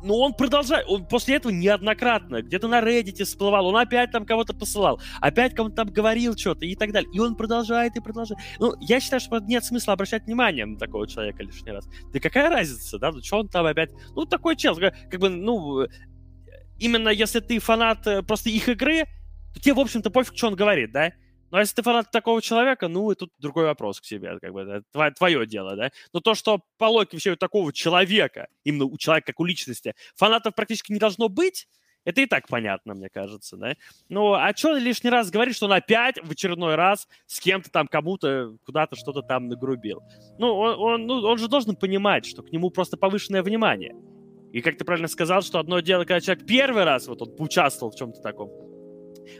но 0.02 0.18
он 0.18 0.34
продолжает, 0.34 0.86
он 0.88 1.06
после 1.06 1.36
этого 1.36 1.52
неоднократно 1.52 2.42
где-то 2.42 2.68
на 2.68 2.80
Reddit 2.80 3.24
всплывал, 3.24 3.66
он 3.66 3.76
опять 3.76 4.10
там 4.10 4.24
кого-то 4.24 4.54
посылал, 4.54 5.00
опять 5.20 5.54
кому-то 5.54 5.76
там 5.76 5.88
говорил 5.88 6.36
что-то 6.36 6.66
и 6.66 6.74
так 6.74 6.92
далее. 6.92 7.10
И 7.12 7.18
он 7.18 7.36
продолжает 7.36 7.96
и 7.96 8.00
продолжает. 8.00 8.40
Ну, 8.58 8.74
я 8.80 9.00
считаю, 9.00 9.20
что 9.20 9.38
нет 9.40 9.64
смысла 9.64 9.94
обращать 9.94 10.24
внимание 10.26 10.66
на 10.66 10.78
такого 10.78 11.06
человека 11.08 11.42
лишний 11.42 11.72
раз. 11.72 11.88
Да 12.12 12.20
какая 12.20 12.50
разница, 12.50 12.98
да? 12.98 13.12
Ну, 13.12 13.22
что 13.22 13.38
он 13.38 13.48
там 13.48 13.66
опять... 13.66 13.90
Ну, 14.14 14.24
такой 14.24 14.56
чел, 14.56 14.76
как 14.76 15.20
бы, 15.20 15.28
ну, 15.28 15.86
именно 16.78 17.08
если 17.08 17.40
ты 17.40 17.58
фанат 17.58 18.06
э, 18.06 18.22
просто 18.22 18.50
их 18.50 18.68
игры, 18.68 19.04
то 19.54 19.60
тебе, 19.60 19.74
в 19.74 19.80
общем-то, 19.80 20.10
пофиг, 20.10 20.36
что 20.36 20.48
он 20.48 20.54
говорит, 20.54 20.92
да? 20.92 21.12
Ну, 21.50 21.56
а 21.58 21.60
если 21.60 21.76
ты 21.76 21.82
фанат 21.82 22.10
такого 22.10 22.42
человека, 22.42 22.88
ну, 22.88 23.10
и 23.10 23.14
тут 23.14 23.30
другой 23.38 23.64
вопрос 23.64 24.00
к 24.00 24.04
себе, 24.04 24.38
как 24.40 24.52
бы, 24.52 24.60
это 24.60 24.82
твое, 24.92 25.10
твое 25.12 25.46
дело, 25.46 25.76
да. 25.76 25.90
Но 26.12 26.20
то, 26.20 26.34
что 26.34 26.60
по 26.76 26.86
логике 26.86 27.16
вообще 27.16 27.32
у 27.32 27.36
такого 27.36 27.72
человека, 27.72 28.48
именно 28.64 28.84
у 28.84 28.98
человека 28.98 29.28
как 29.28 29.40
у 29.40 29.44
личности, 29.44 29.94
фанатов 30.14 30.54
практически 30.54 30.92
не 30.92 30.98
должно 30.98 31.28
быть, 31.28 31.68
это 32.04 32.22
и 32.22 32.26
так 32.26 32.48
понятно, 32.48 32.94
мне 32.94 33.08
кажется, 33.08 33.56
да. 33.56 33.74
Ну, 34.08 34.32
а 34.32 34.54
что 34.56 34.74
лишний 34.76 35.10
раз 35.10 35.30
говорит, 35.30 35.54
что 35.54 35.66
он 35.66 35.72
опять 35.72 36.16
в 36.22 36.30
очередной 36.30 36.74
раз 36.74 37.08
с 37.26 37.40
кем-то 37.40 37.70
там, 37.70 37.86
кому-то, 37.86 38.56
куда-то 38.64 38.96
что-то 38.96 39.22
там 39.22 39.48
нагрубил? 39.48 40.02
Ну 40.38 40.54
он, 40.54 40.78
он, 40.78 41.06
ну, 41.06 41.20
он 41.20 41.38
же 41.38 41.48
должен 41.48 41.76
понимать, 41.76 42.24
что 42.24 42.42
к 42.42 42.50
нему 42.50 42.70
просто 42.70 42.96
повышенное 42.96 43.42
внимание. 43.42 43.94
И 44.52 44.62
как 44.62 44.78
ты 44.78 44.84
правильно 44.84 45.08
сказал, 45.08 45.42
что 45.42 45.58
одно 45.58 45.80
дело, 45.80 46.04
когда 46.04 46.20
человек 46.20 46.46
первый 46.46 46.84
раз 46.84 47.06
вот 47.08 47.20
он 47.20 47.36
поучаствовал 47.36 47.92
в 47.92 47.96
чем-то 47.96 48.22
таком, 48.22 48.50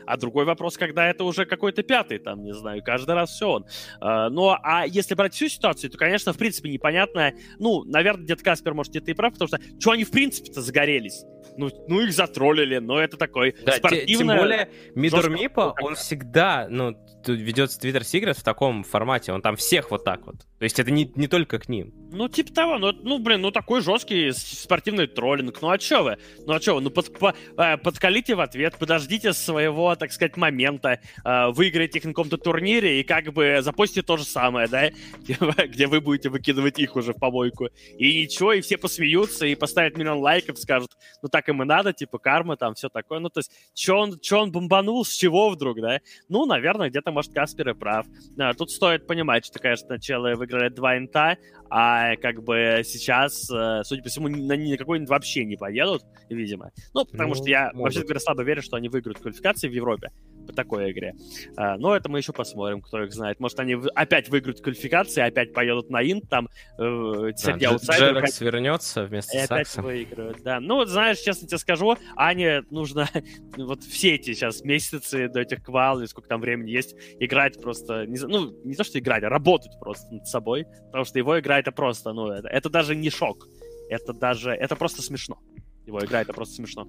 а 0.05 0.17
другой 0.17 0.45
вопрос, 0.45 0.77
когда 0.77 1.07
это 1.07 1.23
уже 1.23 1.45
какой-то 1.45 1.83
пятый, 1.83 2.19
там, 2.19 2.43
не 2.43 2.53
знаю, 2.53 2.81
каждый 2.83 3.15
раз 3.15 3.31
все 3.31 3.49
он. 3.49 3.65
А, 3.99 4.29
но, 4.29 4.57
а 4.61 4.85
если 4.85 5.15
брать 5.15 5.33
всю 5.33 5.47
ситуацию, 5.47 5.89
то, 5.89 5.97
конечно, 5.97 6.33
в 6.33 6.37
принципе, 6.37 6.69
непонятно. 6.69 7.33
Ну, 7.59 7.83
наверное, 7.83 8.25
дед 8.25 8.41
Каспер, 8.41 8.73
может, 8.73 8.91
где-то 8.91 9.11
и 9.11 9.13
прав, 9.13 9.33
потому 9.33 9.47
что 9.47 9.59
что 9.79 9.91
они, 9.91 10.03
в 10.03 10.11
принципе-то, 10.11 10.61
загорелись? 10.61 11.23
Ну, 11.57 11.69
ну, 11.87 12.01
их 12.01 12.13
затроллили, 12.13 12.77
но 12.77 12.99
это 12.99 13.17
такой 13.17 13.55
да, 13.65 13.73
спортивный... 13.73 14.35
Тем 14.35 14.37
более, 14.37 14.69
Мидор 14.95 15.29
Мипа, 15.29 15.73
он 15.81 15.95
всегда, 15.95 16.67
ну, 16.69 16.95
ведет 17.27 17.69
Twitter 17.69 18.01
Secret 18.01 18.33
в 18.33 18.43
таком 18.43 18.83
формате, 18.83 19.33
он 19.33 19.41
там 19.41 19.55
всех 19.55 19.91
вот 19.91 20.03
так 20.03 20.25
вот. 20.25 20.37
То 20.59 20.63
есть 20.63 20.79
это 20.79 20.91
не, 20.91 21.11
не 21.15 21.27
только 21.27 21.59
к 21.59 21.69
ним. 21.69 21.93
Ну, 22.11 22.27
типа 22.27 22.53
того, 22.53 22.77
ну, 22.77 22.91
ну, 22.91 23.19
блин, 23.19 23.41
ну 23.41 23.51
такой 23.51 23.81
жесткий 23.81 24.31
спортивный 24.31 25.07
троллинг. 25.07 25.61
Ну 25.61 25.69
а 25.69 25.77
чё 25.77 26.03
вы? 26.03 26.17
Ну 26.45 26.53
а 26.53 26.59
чё 26.59 26.75
вы? 26.75 26.81
Ну 26.81 26.89
под, 26.89 27.17
по, 27.17 27.33
э, 27.57 27.77
подкалите 27.77 28.35
в 28.35 28.41
ответ, 28.41 28.75
подождите 28.77 29.33
своего, 29.33 29.78
так 29.95 30.11
сказать, 30.11 30.37
момента, 30.37 30.99
э, 31.23 31.47
выиграете 31.51 31.99
их 31.99 32.05
на 32.05 32.11
каком-то 32.11 32.37
турнире 32.37 32.99
и 32.99 33.03
как 33.03 33.33
бы 33.33 33.59
запостите 33.61 34.01
то 34.01 34.17
же 34.17 34.23
самое, 34.23 34.67
да? 34.67 34.89
Где 35.67 35.87
вы 35.87 36.01
будете 36.01 36.29
выкидывать 36.29 36.79
их 36.79 36.95
уже 36.95 37.13
в 37.13 37.19
помойку. 37.19 37.69
И 37.97 38.21
ничего, 38.23 38.53
и 38.53 38.61
все 38.61 38.77
посмеются, 38.77 39.45
и 39.45 39.55
поставят 39.55 39.97
миллион 39.97 40.19
лайков, 40.19 40.57
скажут, 40.57 40.91
ну 41.21 41.29
так 41.29 41.47
им 41.49 41.61
и 41.63 41.65
надо, 41.65 41.93
типа 41.93 42.17
карма, 42.19 42.57
там 42.57 42.73
все 42.73 42.89
такое. 42.89 43.19
Ну 43.19 43.29
то 43.29 43.39
есть, 43.39 43.51
чё 43.73 43.97
он, 43.97 44.19
он 44.31 44.51
бомбанул, 44.51 45.05
с 45.05 45.13
чего 45.13 45.49
вдруг, 45.49 45.79
да? 45.81 45.99
Ну, 46.27 46.45
наверное, 46.45 46.89
где-то, 46.89 47.11
может, 47.11 47.33
Каспер 47.33 47.69
и 47.69 47.73
прав. 47.73 48.05
А, 48.37 48.53
тут 48.53 48.71
стоит 48.71 49.07
понимать, 49.07 49.45
что, 49.45 49.59
конечно, 49.59 49.87
сначала 49.87 50.35
выиграли 50.35 50.69
два 50.69 50.97
инта, 50.97 51.37
а 51.69 52.15
как 52.15 52.43
бы 52.43 52.81
сейчас, 52.83 53.49
э, 53.49 53.81
судя 53.83 54.01
по 54.01 54.09
всему, 54.09 54.27
на 54.27 54.53
никакой 54.53 55.05
вообще 55.05 55.45
не 55.45 55.55
поедут, 55.55 56.03
видимо. 56.29 56.71
Ну, 56.93 57.05
потому 57.05 57.29
ну, 57.29 57.35
что 57.35 57.45
я, 57.45 57.71
могут. 57.73 57.81
вообще 57.81 58.01
говоря, 58.01 58.19
слабо 58.19 58.43
верю, 58.43 58.61
что 58.61 58.77
они 58.77 58.89
выиграют 58.89 59.19
квалификации 59.19 59.67
в 59.67 59.73
Европе 59.73 60.11
по 60.49 60.55
такой 60.55 60.91
игре. 60.91 61.13
А, 61.55 61.77
но 61.77 61.95
это 61.95 62.09
мы 62.09 62.17
еще 62.17 62.33
посмотрим, 62.33 62.81
кто 62.81 63.03
их 63.03 63.13
знает. 63.13 63.39
Может, 63.39 63.59
они 63.59 63.77
опять 63.93 64.29
выиграют 64.29 64.61
квалификации, 64.61 65.21
опять 65.21 65.53
поедут 65.53 65.91
на 65.91 66.01
инт, 66.01 66.27
там, 66.27 66.49
э, 66.79 67.31
среди 67.35 67.65
да, 67.65 67.71
аутсайдеров. 67.71 68.17
Джерекс 68.17 68.41
вернется 68.41 69.03
вместе 69.03 69.37
и 69.37 69.41
с 69.41 69.45
опять 69.45 69.67
Саксом. 69.67 69.85
выиграют, 69.85 70.41
да. 70.41 70.59
Ну, 70.59 70.75
вот 70.75 70.89
знаешь, 70.89 71.19
честно 71.19 71.47
тебе 71.47 71.59
скажу, 71.59 71.97
Ане 72.15 72.63
нужно 72.71 73.07
вот 73.57 73.83
все 73.83 74.15
эти 74.15 74.33
сейчас 74.33 74.63
месяцы 74.63 75.29
до 75.29 75.41
этих 75.41 75.63
квал, 75.63 75.99
или 75.99 76.07
сколько 76.07 76.27
там 76.27 76.41
времени 76.41 76.71
есть, 76.71 76.95
играть 77.19 77.61
просто, 77.61 78.07
не, 78.07 78.17
ну, 78.19 78.51
не 78.63 78.73
то, 78.73 78.83
что 78.83 78.97
играть, 78.97 79.23
а 79.23 79.29
работать 79.29 79.73
просто 79.79 80.11
над 80.11 80.27
собой, 80.27 80.65
потому 80.87 81.05
что 81.05 81.19
его 81.19 81.39
игра 81.39 81.59
это 81.59 81.71
просто, 81.71 82.11
ну, 82.11 82.31
это, 82.31 82.47
это 82.47 82.69
даже 82.71 82.95
не 82.95 83.11
шок, 83.11 83.47
это 83.89 84.13
даже, 84.13 84.49
это 84.49 84.75
просто 84.75 85.03
смешно. 85.03 85.37
Его 85.85 86.03
игра 86.03 86.21
это 86.21 86.33
просто 86.33 86.55
смешно. 86.55 86.87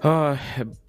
А, 0.00 0.38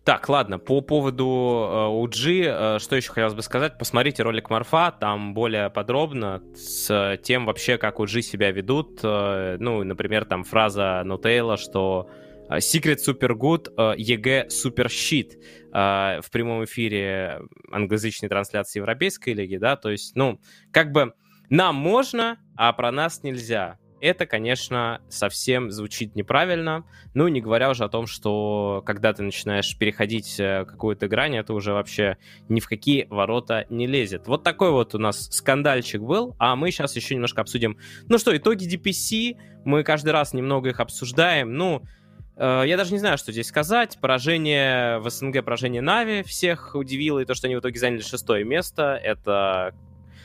так, 0.03 0.30
ладно, 0.30 0.60
по 0.60 0.81
поводу 0.81 1.26
OG, 1.26 2.44
э, 2.44 2.76
э, 2.76 2.80
что 2.80 2.95
еще 2.95 3.10
хотелось 3.10 3.34
бы 3.34 3.41
сказать? 3.41 3.77
Посмотрите 3.80 4.22
ролик 4.22 4.49
Марфа, 4.49 4.91
там 4.91 5.34
более 5.34 5.72
подробно 5.72 6.44
с 6.56 7.18
тем 7.23 7.45
вообще, 7.45 7.77
как 7.77 7.99
OG 7.99 8.22
себя 8.22 8.52
ведут. 8.52 8.99
Э, 9.03 9.57
ну, 9.60 9.84
например, 9.84 10.26
там 10.26 10.44
фраза 10.44 11.02
Нутейла, 11.06 11.57
что 11.57 12.10
Secret 12.49 12.98
Super 13.07 13.34
Good, 13.34 13.76
EG 13.76 14.48
Super 14.48 14.88
Shit 14.88 15.34
в 15.72 16.31
прямом 16.31 16.65
эфире 16.65 17.41
англоязычной 17.72 18.27
трансляции 18.27 18.80
Европейской 18.80 19.36
лиги, 19.36 19.57
да, 19.57 19.76
то 19.76 19.91
есть, 19.91 20.15
ну, 20.15 20.40
как 20.72 20.91
бы 20.91 21.14
нам 21.52 21.76
можно, 21.76 22.40
а 22.57 22.73
про 22.73 22.91
нас 22.91 23.22
нельзя 23.22 23.77
это, 24.01 24.26
конечно, 24.26 25.01
совсем 25.09 25.71
звучит 25.71 26.15
неправильно. 26.15 26.84
Ну, 27.13 27.27
не 27.27 27.41
говоря 27.41 27.69
уже 27.69 27.84
о 27.84 27.89
том, 27.89 28.07
что 28.07 28.81
когда 28.85 29.13
ты 29.13 29.23
начинаешь 29.23 29.77
переходить 29.77 30.39
э, 30.39 30.65
какую-то 30.65 31.07
грань, 31.07 31.35
это 31.35 31.53
уже 31.53 31.73
вообще 31.73 32.17
ни 32.47 32.59
в 32.59 32.67
какие 32.67 33.07
ворота 33.09 33.65
не 33.69 33.88
лезет. 33.88 34.27
Вот 34.27 34.43
такой 34.43 34.71
вот 34.71 34.95
у 34.95 34.97
нас 34.97 35.27
скандальчик 35.31 36.01
был, 36.01 36.35
а 36.39 36.55
мы 36.55 36.71
сейчас 36.71 36.95
еще 36.95 37.15
немножко 37.15 37.41
обсудим, 37.41 37.77
ну 38.07 38.17
что, 38.17 38.35
итоги 38.35 38.67
DPC, 38.67 39.38
мы 39.65 39.84
каждый 39.84 40.11
раз 40.11 40.34
немного 40.34 40.69
их 40.69 40.80
обсуждаем, 40.80 41.53
ну, 41.53 41.84
э, 42.38 42.63
я 42.65 42.77
даже 42.77 42.93
не 42.93 42.99
знаю, 42.99 43.17
что 43.17 43.31
здесь 43.31 43.47
сказать. 43.47 43.97
Поражение 43.99 44.99
в 44.99 45.09
СНГ, 45.09 45.43
поражение 45.43 45.81
Нави 45.81 46.23
всех 46.23 46.76
удивило, 46.76 47.19
и 47.19 47.26
то, 47.26 47.34
что 47.34 47.47
они 47.47 47.55
в 47.55 47.59
итоге 47.59 47.80
заняли 47.80 48.01
шестое 48.01 48.45
место, 48.45 48.99
это 49.03 49.73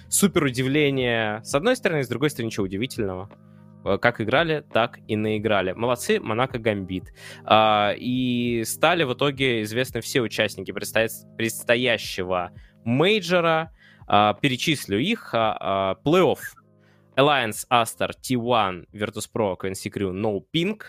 супер 0.09 0.45
удивление 0.45 1.43
с 1.45 1.55
одной 1.55 1.77
стороны, 1.77 2.05
с 2.05 2.09
другой 2.09 2.31
стороны, 2.31 2.47
ничего 2.47 2.65
удивительного. 2.65 3.31
Э, 3.85 3.99
как 3.99 4.21
играли, 4.21 4.65
так 4.73 4.99
и 5.07 5.17
наиграли. 5.17 5.73
Молодцы, 5.73 6.19
Monaco 6.19 6.59
Gambit. 6.59 7.13
А, 7.45 7.95
и 7.97 8.65
стали 8.65 9.05
в 9.05 9.13
итоге 9.13 9.63
известны 9.63 10.01
все 10.01 10.23
участники 10.23 10.73
предстоящего 10.73 12.51
мейджора. 12.85 13.71
А, 14.07 14.35
перечислю 14.35 14.99
их. 14.99 15.31
А, 15.33 15.97
плей-офф. 16.05 16.39
Alliance, 17.17 17.65
Aster, 17.71 18.11
T1, 18.21 18.89
Virtus.pro, 18.93 19.57
Quincy 19.57 19.91
Crew, 19.93 20.13
NoPing. 20.13 20.83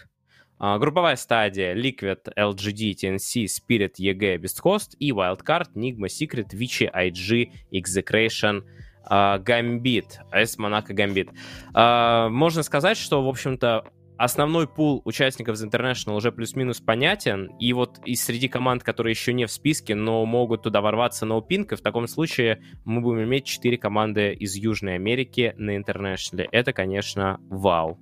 Групповая 0.58 1.18
стадия 1.18 1.76
Liquid, 1.76 2.34
LGD, 2.34 2.94
TNC, 2.94 3.46
Spirit, 3.46 3.96
EG, 4.00 4.38
beastcoast 4.38 4.96
и 5.00 5.12
Wildcard, 5.12 5.74
Nigma, 5.76 6.08
Secret, 6.08 6.54
Vici, 6.54 6.90
IG, 6.90 7.52
Execration, 7.74 8.64
Гамбит, 9.10 10.20
АС 10.32 10.58
Монако 10.58 10.94
Гамбит. 10.94 11.30
Можно 11.74 12.64
сказать, 12.64 12.98
что, 12.98 13.24
в 13.24 13.28
общем-то, 13.28 13.86
основной 14.18 14.68
пул 14.68 15.02
участников 15.06 15.56
из 15.56 15.64
International 15.64 16.16
уже 16.16 16.32
плюс-минус 16.32 16.80
понятен, 16.80 17.52
и 17.60 17.74
вот 17.74 18.00
из 18.06 18.24
среди 18.24 18.48
команд, 18.48 18.84
которые 18.84 19.12
еще 19.12 19.34
не 19.34 19.46
в 19.46 19.52
списке, 19.52 19.96
но 19.96 20.26
могут 20.26 20.64
туда 20.64 20.82
ворваться 20.82 21.26
на 21.26 21.36
упинк, 21.36 21.74
и 21.74 21.76
в 21.76 21.82
таком 21.82 22.08
случае 22.08 22.62
мы 22.86 23.02
будем 23.02 23.24
иметь 23.24 23.46
4 23.46 23.78
команды 23.78 24.34
из 24.34 24.56
Южной 24.56 24.96
Америки 24.96 25.54
на 25.58 25.78
International. 25.78 26.48
Это, 26.52 26.74
конечно, 26.74 27.40
вау. 27.50 28.00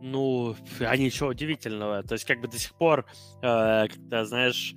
Ну, 0.00 0.54
а 0.80 0.96
ничего 0.96 1.30
удивительного. 1.30 2.02
То 2.02 2.14
есть, 2.14 2.26
как 2.26 2.40
бы 2.40 2.48
до 2.48 2.58
сих 2.58 2.74
пор, 2.74 3.06
э, 3.42 3.88
когда, 3.88 4.24
знаешь, 4.26 4.74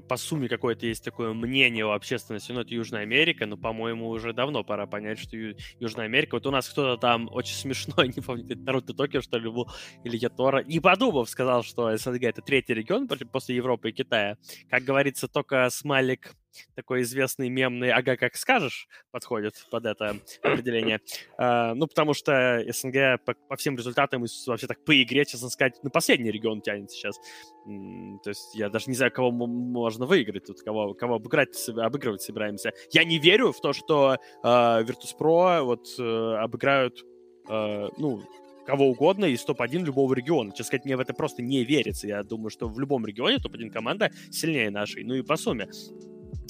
по 0.00 0.16
сумме 0.16 0.48
какое-то 0.48 0.86
есть 0.86 1.04
такое 1.04 1.32
мнение 1.32 1.84
у 1.84 1.90
общественности, 1.90 2.52
ну, 2.52 2.60
это 2.60 2.74
Южная 2.74 3.02
Америка, 3.02 3.46
но, 3.46 3.56
по-моему, 3.56 4.08
уже 4.08 4.32
давно 4.32 4.64
пора 4.64 4.86
понять, 4.86 5.18
что 5.18 5.36
Ю- 5.36 5.56
Южная 5.78 6.06
Америка, 6.06 6.34
вот 6.34 6.46
у 6.46 6.50
нас 6.50 6.68
кто-то 6.68 7.00
там 7.00 7.28
очень 7.32 7.54
смешной, 7.54 8.08
не 8.16 8.22
помню, 8.22 8.44
это 8.46 8.60
Наруто 8.60 8.94
Токио, 8.94 9.20
что 9.20 9.38
ли, 9.38 9.48
был, 9.50 9.68
или 10.04 10.16
Ятора, 10.16 10.62
не 10.64 10.80
подумав, 10.80 11.28
сказал, 11.28 11.62
что 11.62 11.96
СНГ 11.96 12.24
это 12.24 12.42
третий 12.42 12.74
регион 12.74 13.08
после 13.08 13.56
Европы 13.56 13.90
и 13.90 13.92
Китая. 13.92 14.36
Как 14.68 14.82
говорится, 14.84 15.28
только 15.28 15.68
смайлик 15.70 16.34
такой 16.74 17.02
известный 17.02 17.48
мемный 17.48 17.90
«ага, 17.90 18.16
как 18.16 18.36
скажешь» 18.36 18.88
подходит 19.10 19.54
под 19.70 19.86
это 19.86 20.16
определение. 20.42 21.00
Uh, 21.38 21.74
ну, 21.74 21.86
потому 21.86 22.14
что 22.14 22.64
СНГ 22.68 23.24
по, 23.48 23.56
всем 23.56 23.76
результатам 23.76 24.24
вообще 24.46 24.66
так 24.66 24.84
по 24.84 25.02
игре, 25.02 25.24
честно 25.24 25.48
сказать, 25.48 25.82
на 25.82 25.90
последний 25.90 26.30
регион 26.30 26.60
тянет 26.60 26.90
сейчас. 26.90 27.18
То 27.66 28.30
есть 28.30 28.54
я 28.54 28.68
даже 28.68 28.86
не 28.88 28.96
знаю, 28.96 29.12
кого 29.12 29.30
можно 29.30 30.06
выиграть 30.06 30.46
тут, 30.46 30.60
кого, 30.62 30.94
кого 30.94 31.16
обыграть, 31.16 31.68
обыгрывать 31.68 32.22
собираемся. 32.22 32.72
Я 32.90 33.04
не 33.04 33.18
верю 33.18 33.52
в 33.52 33.60
то, 33.60 33.72
что 33.72 34.18
uh, 34.42 34.84
Virtus.pro 34.84 35.62
вот 35.62 35.86
uh, 35.98 36.36
обыграют 36.36 37.04
uh, 37.48 37.92
ну, 37.98 38.22
кого 38.66 38.88
угодно 38.90 39.24
из 39.24 39.42
топ-1 39.44 39.84
любого 39.84 40.14
региона. 40.14 40.50
Честно 40.50 40.64
сказать, 40.64 40.84
мне 40.84 40.96
в 40.96 41.00
это 41.00 41.12
просто 41.12 41.42
не 41.42 41.64
верится. 41.64 42.06
Я 42.06 42.22
думаю, 42.22 42.50
что 42.50 42.68
в 42.68 42.78
любом 42.78 43.04
регионе 43.06 43.38
топ-1 43.38 43.70
команда 43.70 44.10
сильнее 44.30 44.70
нашей. 44.70 45.04
Ну 45.04 45.14
и 45.14 45.22
по 45.22 45.36
сумме 45.36 45.68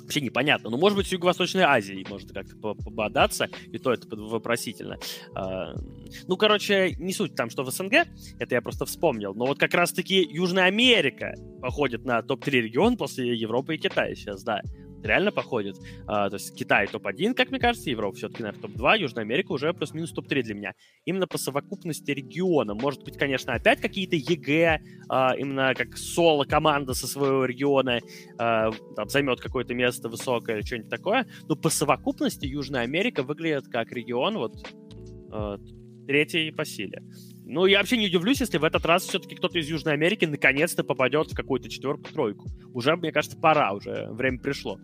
вообще 0.00 0.20
непонятно. 0.20 0.70
Ну, 0.70 0.76
может 0.76 0.96
быть, 0.96 1.10
Юго-Восточной 1.10 1.62
Азии 1.62 2.04
может 2.08 2.32
как-то 2.32 2.56
пободаться, 2.56 3.48
и 3.70 3.78
то 3.78 3.92
это 3.92 4.06
вопросительно. 4.16 4.98
А, 5.34 5.74
ну, 6.26 6.36
короче, 6.36 6.94
не 6.98 7.12
суть 7.12 7.34
там, 7.34 7.50
что 7.50 7.62
в 7.62 7.70
СНГ, 7.70 8.06
это 8.38 8.54
я 8.54 8.62
просто 8.62 8.86
вспомнил, 8.86 9.34
но 9.34 9.46
вот 9.46 9.58
как 9.58 9.74
раз-таки 9.74 10.26
Южная 10.30 10.64
Америка 10.64 11.34
походит 11.60 12.04
на 12.04 12.22
топ-3 12.22 12.50
регион 12.50 12.96
после 12.96 13.34
Европы 13.36 13.74
и 13.74 13.78
Китая 13.78 14.14
сейчас, 14.14 14.42
да 14.42 14.60
реально 15.02 15.32
походит. 15.32 15.76
А, 16.06 16.28
то 16.28 16.36
есть 16.36 16.54
Китай 16.54 16.86
топ-1, 16.86 17.34
как 17.34 17.50
мне 17.50 17.58
кажется, 17.60 17.90
Европа 17.90 18.16
все-таки, 18.16 18.42
наверное, 18.42 18.62
топ-2, 18.62 18.98
Южная 19.00 19.24
Америка 19.24 19.52
уже 19.52 19.72
плюс-минус 19.72 20.12
топ-3 20.12 20.42
для 20.42 20.54
меня. 20.54 20.74
Именно 21.04 21.26
по 21.26 21.38
совокупности 21.38 22.10
региона. 22.10 22.74
Может 22.74 23.04
быть, 23.04 23.16
конечно, 23.16 23.54
опять 23.54 23.80
какие-то 23.80 24.16
EG, 24.16 24.80
а, 25.08 25.34
именно 25.36 25.74
как 25.74 25.96
соло-команда 25.96 26.94
со 26.94 27.06
своего 27.06 27.44
региона 27.44 28.00
а, 28.38 28.70
там, 28.96 29.08
займет 29.08 29.40
какое-то 29.40 29.74
место 29.74 30.08
высокое 30.08 30.56
или 30.56 30.64
что-нибудь 30.64 30.90
такое. 30.90 31.26
Но 31.48 31.56
по 31.56 31.70
совокупности 31.70 32.46
Южная 32.46 32.82
Америка 32.82 33.22
выглядит 33.22 33.68
как 33.68 33.92
регион 33.92 34.38
вот 34.38 34.54
а, 35.32 35.58
третий 36.06 36.50
по 36.50 36.64
силе. 36.64 37.02
Ну, 37.52 37.66
я 37.66 37.78
вообще 37.78 37.96
не 37.96 38.06
удивлюсь, 38.06 38.38
если 38.38 38.58
в 38.58 38.64
этот 38.64 38.86
раз 38.86 39.02
все-таки 39.02 39.34
кто-то 39.34 39.58
из 39.58 39.68
Южной 39.68 39.94
Америки 39.94 40.24
наконец-то 40.24 40.84
попадет 40.84 41.32
в 41.32 41.34
какую-то 41.34 41.68
четверку-тройку. 41.68 42.48
Уже, 42.72 42.94
мне 42.94 43.10
кажется, 43.10 43.36
пора, 43.36 43.72
уже 43.72 44.06
время 44.12 44.38
пришло. 44.38 44.78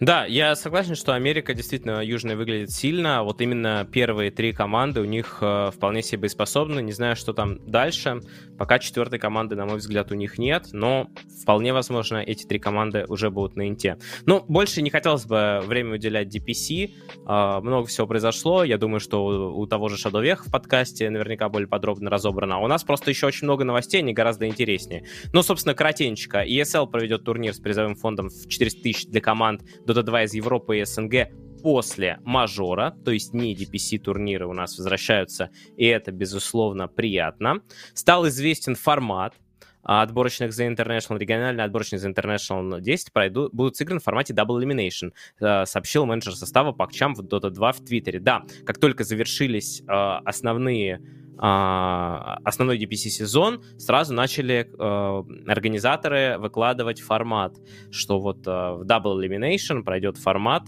Да, 0.00 0.24
я 0.24 0.54
согласен, 0.56 0.94
что 0.94 1.14
Америка 1.14 1.54
действительно 1.54 2.02
южная 2.02 2.36
выглядит 2.36 2.70
сильно. 2.70 3.22
Вот 3.22 3.40
именно 3.40 3.86
первые 3.90 4.30
три 4.30 4.52
команды 4.52 5.00
у 5.00 5.04
них 5.04 5.38
э, 5.40 5.70
вполне 5.74 6.02
себе 6.02 6.22
боеспособны. 6.22 6.80
Не 6.80 6.92
знаю, 6.92 7.16
что 7.16 7.32
там 7.32 7.58
дальше. 7.66 8.20
Пока 8.58 8.78
четвертой 8.78 9.18
команды, 9.18 9.56
на 9.56 9.66
мой 9.66 9.78
взгляд, 9.78 10.12
у 10.12 10.14
них 10.14 10.38
нет, 10.38 10.68
но 10.72 11.08
вполне 11.42 11.72
возможно, 11.72 12.18
эти 12.18 12.44
три 12.44 12.58
команды 12.58 13.04
уже 13.08 13.30
будут 13.30 13.56
на 13.56 13.68
инте. 13.68 13.98
Ну, 14.26 14.44
больше 14.48 14.82
не 14.82 14.90
хотелось 14.90 15.26
бы 15.26 15.60
время 15.64 15.94
уделять 15.94 16.34
DPC. 16.34 16.90
Э, 17.26 17.60
много 17.60 17.86
всего 17.86 18.06
произошло. 18.06 18.64
Я 18.64 18.78
думаю, 18.78 19.00
что 19.00 19.24
у, 19.24 19.60
у 19.60 19.66
того 19.66 19.88
же 19.88 19.96
Шадовех 19.96 20.46
в 20.46 20.50
подкасте 20.50 21.10
наверняка 21.10 21.48
более 21.48 21.68
подробно 21.68 22.10
разобрано. 22.10 22.56
А 22.56 22.58
у 22.58 22.66
нас 22.66 22.84
просто 22.84 23.10
еще 23.10 23.26
очень 23.26 23.44
много 23.44 23.64
новостей, 23.64 24.00
они 24.00 24.12
гораздо 24.12 24.46
интереснее. 24.46 25.04
Ну, 25.32 25.42
собственно, 25.42 25.74
коротенько. 25.74 26.44
ESL 26.44 26.88
проведет 26.88 27.24
турнир 27.24 27.54
с 27.54 27.58
призовым 27.58 27.94
фондом 27.94 28.28
в 28.28 28.48
400 28.48 28.82
тысяч 28.82 29.06
для 29.06 29.20
команд 29.20 29.49
команд 29.50 29.62
Dota 29.86 30.02
2 30.02 30.24
из 30.24 30.34
Европы 30.34 30.78
и 30.78 30.84
СНГ 30.84 31.28
после 31.62 32.18
мажора, 32.24 32.94
то 33.04 33.10
есть 33.10 33.34
не 33.34 33.54
DPC-турниры 33.54 34.46
у 34.46 34.54
нас 34.54 34.78
возвращаются, 34.78 35.50
и 35.76 35.84
это, 35.86 36.10
безусловно, 36.10 36.88
приятно. 36.88 37.60
Стал 37.92 38.26
известен 38.28 38.76
формат, 38.76 39.34
отборочных 39.82 40.52
за 40.52 40.66
International, 40.66 41.18
региональный 41.18 41.64
отборочный 41.64 41.98
за 41.98 42.08
International 42.08 42.80
10 42.80 43.12
пройдут, 43.12 43.52
будут 43.52 43.76
сыграны 43.76 44.00
в 44.00 44.04
формате 44.04 44.32
Double 44.32 44.58
Elimination, 44.58 45.12
э, 45.40 45.66
сообщил 45.66 46.06
менеджер 46.06 46.34
состава 46.34 46.72
Пакчам 46.72 47.14
в 47.14 47.20
Dota 47.20 47.50
2 47.50 47.72
в 47.72 47.80
Твиттере. 47.84 48.20
Да, 48.20 48.42
как 48.64 48.78
только 48.78 49.04
завершились 49.04 49.82
э, 49.82 49.84
основные 49.86 51.00
а, 51.42 52.38
основной 52.44 52.78
DPC-сезон, 52.78 53.62
сразу 53.78 54.12
начали 54.12 54.68
э, 54.78 55.50
организаторы 55.50 56.36
выкладывать 56.38 57.00
формат, 57.00 57.56
что 57.90 58.20
вот 58.20 58.46
э, 58.46 58.50
в 58.50 58.82
Double 58.82 59.18
Elimination 59.18 59.82
пройдет 59.82 60.18
формат, 60.18 60.64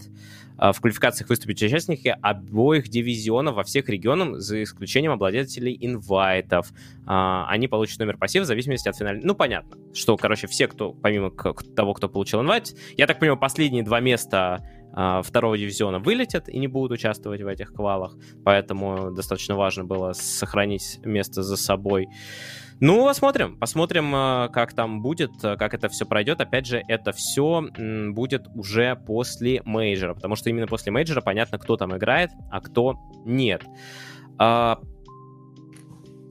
э, 0.57 0.71
в 0.71 0.81
квалификациях 0.81 1.29
выступят 1.29 1.61
участники 1.61 2.17
обоих 2.19 2.89
дивизионов 2.89 3.53
во 3.53 3.63
всех 3.63 3.87
регионах, 3.87 4.39
за 4.39 4.63
исключением 4.63 5.11
обладателей 5.11 5.77
инвайтов. 5.79 6.71
Э, 7.05 7.43
они 7.49 7.67
получат 7.67 7.99
номер 7.99 8.17
пассива 8.17 8.41
в 8.41 8.47
зависимости 8.47 8.89
от 8.89 8.97
финального... 8.97 9.27
Ну, 9.27 9.35
понятно, 9.35 9.77
что, 9.93 10.17
короче, 10.17 10.47
все, 10.47 10.67
кто, 10.67 10.91
помимо 10.91 11.29
того, 11.75 11.93
кто 11.93 12.09
получил 12.09 12.41
invite, 12.41 12.75
я 12.97 13.05
так 13.05 13.19
понимаю, 13.19 13.39
последние 13.39 13.83
два 13.83 13.99
места 13.99 14.67
второго 14.93 15.57
дивизиона 15.57 15.99
вылетят 15.99 16.49
и 16.49 16.59
не 16.59 16.67
будут 16.67 16.91
участвовать 16.91 17.41
в 17.41 17.47
этих 17.47 17.73
квалах, 17.73 18.15
поэтому 18.45 19.11
достаточно 19.11 19.55
важно 19.55 19.85
было 19.85 20.13
сохранить 20.13 20.99
место 21.03 21.43
за 21.43 21.57
собой. 21.57 22.07
Ну, 22.79 23.05
посмотрим, 23.05 23.57
посмотрим, 23.57 24.11
а, 24.13 24.49
как 24.49 24.73
там 24.73 25.01
будет, 25.01 25.31
как 25.41 25.73
это 25.73 25.87
все 25.89 26.05
пройдет. 26.05 26.41
Опять 26.41 26.65
же, 26.65 26.83
это 26.87 27.11
все 27.11 27.65
будет 28.09 28.47
уже 28.55 28.95
после 28.95 29.61
мейджора, 29.63 30.15
потому 30.15 30.35
что 30.35 30.49
именно 30.49 30.67
после 30.67 30.91
мейджора 30.91 31.21
понятно, 31.21 31.57
кто 31.59 31.77
там 31.77 31.95
играет, 31.95 32.31
а 32.51 32.59
кто 32.61 32.97
нет. 33.25 33.63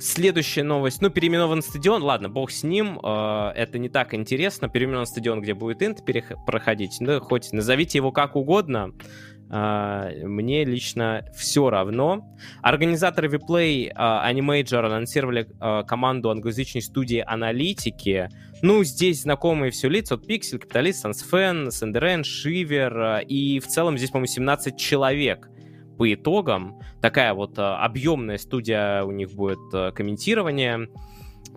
Следующая 0.03 0.65
новость. 0.65 1.01
Ну, 1.01 1.11
переименован 1.11 1.63
стадион. 1.63 2.03
Ладно, 2.03 2.29
бог 2.29 2.51
с 2.51 2.65
ним. 2.65 2.99
Э, 3.05 3.53
это 3.55 3.79
не 3.79 3.89
так 3.89 4.15
интересно. 4.15 4.69
Переименован 4.69 5.07
стадион, 5.07 5.41
где 5.41 5.55
будет 5.55 5.81
инт 5.81 6.01
проходить. 6.45 6.97
Ну, 6.99 7.21
хоть 7.21 7.53
назовите 7.53 7.99
его 7.99 8.11
как 8.11 8.35
угодно. 8.35 8.95
Uh, 9.49 10.27
мне 10.27 10.65
лично 10.65 11.27
все 11.37 11.69
равно. 11.69 12.35
Организаторы 12.63 13.29
Vplay 13.29 13.93
uh, 13.93 14.33
Animator 14.33 14.87
анонсировали 14.87 15.47
uh, 15.61 15.85
команду 15.85 16.31
англоязычной 16.31 16.81
студии 16.81 17.23
аналитики. 17.25 18.31
Ну, 18.63 18.83
здесь 18.83 19.23
знакомые 19.23 19.71
все 19.71 19.91
лица. 19.91 20.17
Вот 20.17 20.27
Pixel, 20.27 20.59
Капиталист, 20.59 21.01
Сансфен, 21.01 21.71
Сендерен, 21.71 22.25
Шивер. 22.25 23.21
И 23.29 23.61
в 23.61 23.67
целом 23.67 23.99
здесь, 23.99 24.11
по-моему, 24.11 24.27
17 24.27 24.79
человек 24.79 25.52
по 26.03 26.13
итогам. 26.13 26.81
Такая 27.01 27.33
вот 27.33 27.57
э, 27.59 27.63
объемная 27.63 28.37
студия 28.37 29.05
у 29.05 29.13
них 29.13 29.31
будет 29.35 29.61
э, 29.73 29.93
комментирование. 29.93 30.89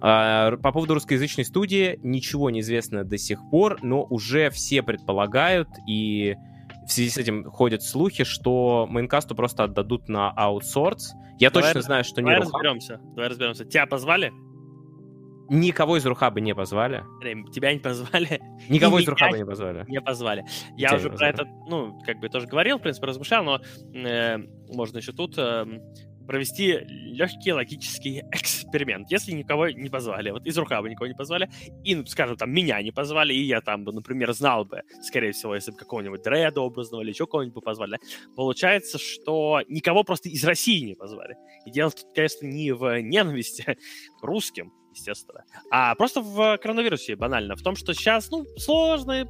А, 0.01 0.55
по 0.57 0.71
поводу 0.71 0.93
русскоязычной 0.93 1.45
студии 1.45 1.99
ничего 2.03 2.51
не 2.51 2.59
известно 2.59 3.03
до 3.03 3.17
сих 3.17 3.39
пор, 3.49 3.79
но 3.81 4.03
уже 4.03 4.51
все 4.51 4.83
предполагают 4.83 5.67
и 5.87 6.35
в 6.87 6.91
связи 6.91 7.09
с 7.09 7.17
этим 7.17 7.45
ходят 7.45 7.81
слухи, 7.81 8.23
что 8.23 8.85
мейнкасту 8.87 9.33
просто 9.33 9.63
отдадут 9.63 10.09
на 10.09 10.29
аутсорс. 10.29 11.15
Я 11.39 11.49
давай 11.49 11.69
точно 11.69 11.81
знаю, 11.81 12.03
что 12.03 12.21
не 12.21 12.29
Давай 12.29 12.41
разберемся. 12.41 12.99
Давай 13.15 13.29
разберемся. 13.29 13.65
Тебя 13.65 13.87
позвали? 13.87 14.31
Никого 15.49 15.97
из 15.97 16.05
Рухаба 16.05 16.39
не 16.39 16.55
позвали. 16.55 17.03
Тебя 17.53 17.73
не 17.73 17.79
позвали. 17.79 18.41
Никого 18.69 18.99
из 18.99 19.07
Рухаба 19.07 19.37
не 19.37 19.45
позвали. 19.45 19.85
Не 19.87 20.01
позвали. 20.01 20.45
Я 20.75 20.89
Тебя 20.89 20.97
уже 20.97 21.09
про 21.09 21.29
это, 21.29 21.45
ну, 21.67 21.99
как 22.05 22.19
бы 22.19 22.29
тоже 22.29 22.47
говорил, 22.47 22.77
в 22.77 22.81
принципе, 22.81 23.07
размышлял, 23.07 23.43
но 23.43 23.61
э, 23.93 24.37
можно 24.69 24.97
еще 24.97 25.11
тут 25.11 25.37
э, 25.37 25.65
провести 26.25 26.79
легкий 26.87 27.53
логический 27.53 28.23
эксперимент. 28.31 29.11
Если 29.11 29.31
никого 29.31 29.69
не 29.69 29.89
позвали, 29.89 30.31
вот 30.31 30.45
из 30.45 30.57
Рухаба 30.57 30.89
никого 30.89 31.07
не 31.07 31.13
позвали, 31.13 31.49
и, 31.83 31.95
ну, 31.95 32.05
скажем, 32.05 32.37
там, 32.37 32.51
меня 32.51 32.81
не 32.81 32.91
позвали, 32.91 33.33
и 33.33 33.41
я 33.43 33.61
там 33.61 33.83
бы, 33.83 33.93
например, 33.93 34.33
знал 34.33 34.65
бы, 34.65 34.81
скорее 35.01 35.31
всего, 35.31 35.55
если 35.55 35.71
бы 35.71 35.77
какого-нибудь 35.77 36.23
Дреда 36.23 36.61
образного 36.61 37.01
или 37.01 37.09
еще 37.09 37.27
кого-нибудь 37.27 37.55
бы 37.55 37.61
позвали, 37.61 37.99
получается, 38.35 38.97
что 38.97 39.61
никого 39.67 40.03
просто 40.03 40.29
из 40.29 40.43
России 40.43 40.85
не 40.85 40.95
позвали. 40.95 41.35
И 41.65 41.71
дело 41.71 41.91
тут, 41.91 42.05
конечно, 42.13 42.45
не 42.45 42.71
в 42.71 43.01
ненависти 43.01 43.77
к 44.19 44.23
русским, 44.23 44.73
естественно. 44.95 45.43
А 45.71 45.95
просто 45.95 46.21
в 46.21 46.57
коронавирусе 46.57 47.15
банально. 47.15 47.55
В 47.55 47.61
том, 47.61 47.75
что 47.75 47.93
сейчас, 47.93 48.31
ну, 48.31 48.45
сложно. 48.57 49.27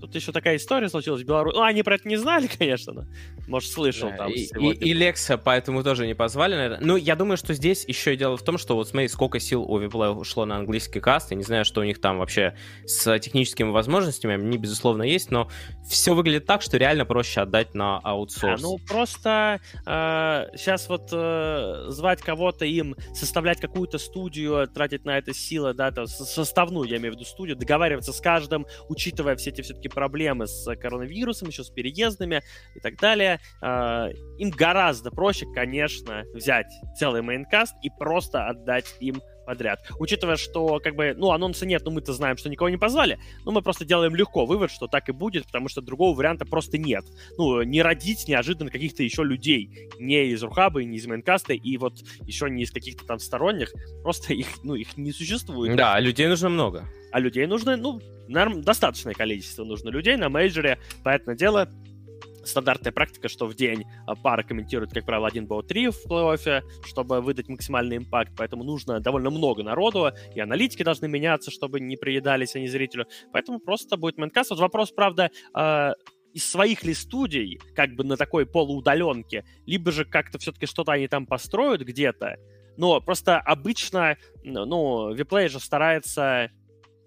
Тут 0.00 0.14
еще 0.14 0.32
такая 0.32 0.56
история 0.56 0.88
случилась 0.88 1.22
в 1.22 1.26
Беларуси. 1.26 1.56
Ну, 1.56 1.62
они 1.62 1.82
про 1.82 1.96
это 1.96 2.08
не 2.08 2.16
знали, 2.16 2.48
конечно, 2.58 2.92
но, 2.92 3.04
может, 3.46 3.70
слышал 3.70 4.10
да, 4.10 4.16
там. 4.16 4.32
И, 4.32 4.40
и, 4.42 4.72
и 4.72 4.92
Лекса 4.92 5.38
поэтому 5.38 5.82
тоже 5.82 6.06
не 6.06 6.14
позвали, 6.14 6.54
наверное. 6.54 6.80
Ну, 6.80 6.96
я 6.96 7.16
думаю, 7.16 7.36
что 7.36 7.54
здесь 7.54 7.84
еще 7.86 8.16
дело 8.16 8.36
в 8.36 8.42
том, 8.42 8.58
что 8.58 8.74
вот 8.76 8.88
смотри, 8.88 9.08
сколько 9.08 9.40
сил 9.40 9.62
у 9.62 9.78
Виплея 9.78 10.10
ушло 10.10 10.44
на 10.44 10.56
английский 10.56 11.00
каст. 11.00 11.30
Я 11.30 11.36
не 11.36 11.44
знаю, 11.44 11.64
что 11.64 11.80
у 11.80 11.84
них 11.84 12.00
там 12.00 12.18
вообще 12.18 12.56
с 12.86 13.18
техническими 13.18 13.70
возможностями. 13.70 14.34
Они, 14.34 14.58
безусловно, 14.58 15.02
есть, 15.02 15.30
но 15.30 15.48
все 15.88 16.14
выглядит 16.14 16.46
так, 16.46 16.62
что 16.62 16.76
реально 16.76 17.04
проще 17.04 17.40
отдать 17.40 17.74
на 17.74 17.98
аутсорс. 17.98 18.60
А, 18.60 18.62
ну, 18.62 18.78
просто 18.86 19.60
э, 19.86 20.56
сейчас 20.56 20.88
вот 20.88 21.08
э, 21.12 21.86
звать 21.88 22.20
кого-то 22.20 22.64
им, 22.64 22.96
составлять 23.14 23.60
какую-то 23.60 23.98
студию, 23.98 24.68
тратить 24.68 25.04
на 25.04 25.18
это 25.18 25.32
силы, 25.34 25.74
да, 25.74 25.90
то, 25.90 26.06
составную, 26.06 26.88
я 26.88 26.98
имею 26.98 27.12
в 27.12 27.16
виду 27.16 27.24
студию, 27.24 27.56
договариваться 27.56 28.12
с 28.12 28.20
каждым, 28.20 28.66
учитывая 29.08 29.36
все 29.36 29.50
эти 29.50 29.62
все-таки 29.62 29.88
проблемы 29.88 30.46
с 30.46 30.76
коронавирусом, 30.76 31.48
еще 31.48 31.64
с 31.64 31.70
переездами 31.70 32.42
и 32.74 32.80
так 32.80 32.98
далее. 32.98 33.40
Э, 33.62 34.10
им 34.38 34.50
гораздо 34.50 35.10
проще, 35.10 35.46
конечно, 35.54 36.24
взять 36.34 36.66
целый 36.98 37.22
Maincast 37.22 37.74
и 37.82 37.90
просто 37.98 38.46
отдать 38.46 38.94
им 39.00 39.22
подряд. 39.46 39.80
Учитывая, 39.98 40.36
что, 40.36 40.78
как 40.78 40.94
бы, 40.94 41.14
ну, 41.16 41.30
анонса 41.30 41.64
нет, 41.64 41.82
но 41.86 41.90
мы-то 41.90 42.12
знаем, 42.12 42.36
что 42.36 42.50
никого 42.50 42.68
не 42.68 42.76
позвали, 42.76 43.18
ну, 43.46 43.52
мы 43.52 43.62
просто 43.62 43.86
делаем 43.86 44.14
легко 44.14 44.44
вывод, 44.44 44.70
что 44.70 44.88
так 44.88 45.08
и 45.08 45.12
будет, 45.12 45.46
потому 45.46 45.70
что 45.70 45.80
другого 45.80 46.14
варианта 46.14 46.44
просто 46.44 46.76
нет. 46.76 47.06
Ну, 47.38 47.62
не 47.62 47.80
родить 47.80 48.28
неожиданно 48.28 48.70
каких-то 48.70 49.02
еще 49.02 49.24
людей, 49.24 49.88
не 49.98 50.26
из 50.26 50.42
RuHub 50.42 50.72
а, 50.72 50.84
не 50.84 50.98
из 50.98 51.06
Maincast 51.06 51.44
а, 51.44 51.54
и 51.54 51.78
вот 51.78 51.94
еще 52.26 52.50
не 52.50 52.64
из 52.64 52.70
каких-то 52.70 53.06
там 53.06 53.18
сторонних, 53.18 53.72
просто 54.02 54.34
их, 54.34 54.48
ну, 54.64 54.74
их 54.74 54.98
не 54.98 55.12
существует. 55.12 55.74
Да, 55.76 55.94
а 55.94 56.00
людей 56.00 56.26
нужно 56.26 56.50
много. 56.50 56.84
А 57.10 57.18
людей 57.18 57.46
нужно, 57.46 57.78
ну, 57.78 58.02
наверное, 58.28 58.62
достаточное 58.62 59.14
количество 59.14 59.64
нужно 59.64 59.90
людей 59.90 60.16
на 60.16 60.28
мейджоре, 60.28 60.78
поэтому 61.02 61.36
дело 61.36 61.68
стандартная 62.48 62.92
практика, 62.92 63.28
что 63.28 63.46
в 63.46 63.54
день 63.54 63.84
а, 64.06 64.14
пара 64.14 64.42
комментирует, 64.42 64.92
как 64.92 65.04
правило, 65.04 65.28
один 65.28 65.46
БО-3 65.46 65.90
в 65.90 66.06
плей-оффе, 66.10 66.62
чтобы 66.84 67.20
выдать 67.20 67.48
максимальный 67.48 67.98
импакт, 67.98 68.32
поэтому 68.36 68.64
нужно 68.64 69.00
довольно 69.00 69.30
много 69.30 69.62
народу, 69.62 70.12
и 70.34 70.40
аналитики 70.40 70.82
должны 70.82 71.08
меняться, 71.08 71.50
чтобы 71.50 71.80
не 71.80 71.96
приедались 71.96 72.56
они 72.56 72.68
зрителю, 72.68 73.06
поэтому 73.32 73.60
просто 73.60 73.96
будет 73.96 74.18
мэнкаст. 74.18 74.50
Вот 74.50 74.60
вопрос, 74.60 74.90
правда, 74.90 75.30
э, 75.54 75.92
из 76.34 76.48
своих 76.48 76.84
ли 76.84 76.94
студий, 76.94 77.60
как 77.74 77.94
бы 77.94 78.04
на 78.04 78.16
такой 78.16 78.46
полуудаленке, 78.46 79.44
либо 79.66 79.92
же 79.92 80.04
как-то 80.04 80.38
все-таки 80.38 80.66
что-то 80.66 80.92
они 80.92 81.08
там 81.08 81.26
построят 81.26 81.82
где-то, 81.82 82.36
но 82.76 83.00
просто 83.00 83.38
обычно, 83.38 84.16
ну, 84.44 85.12
WePlay 85.12 85.48
же 85.48 85.58
старается 85.58 86.50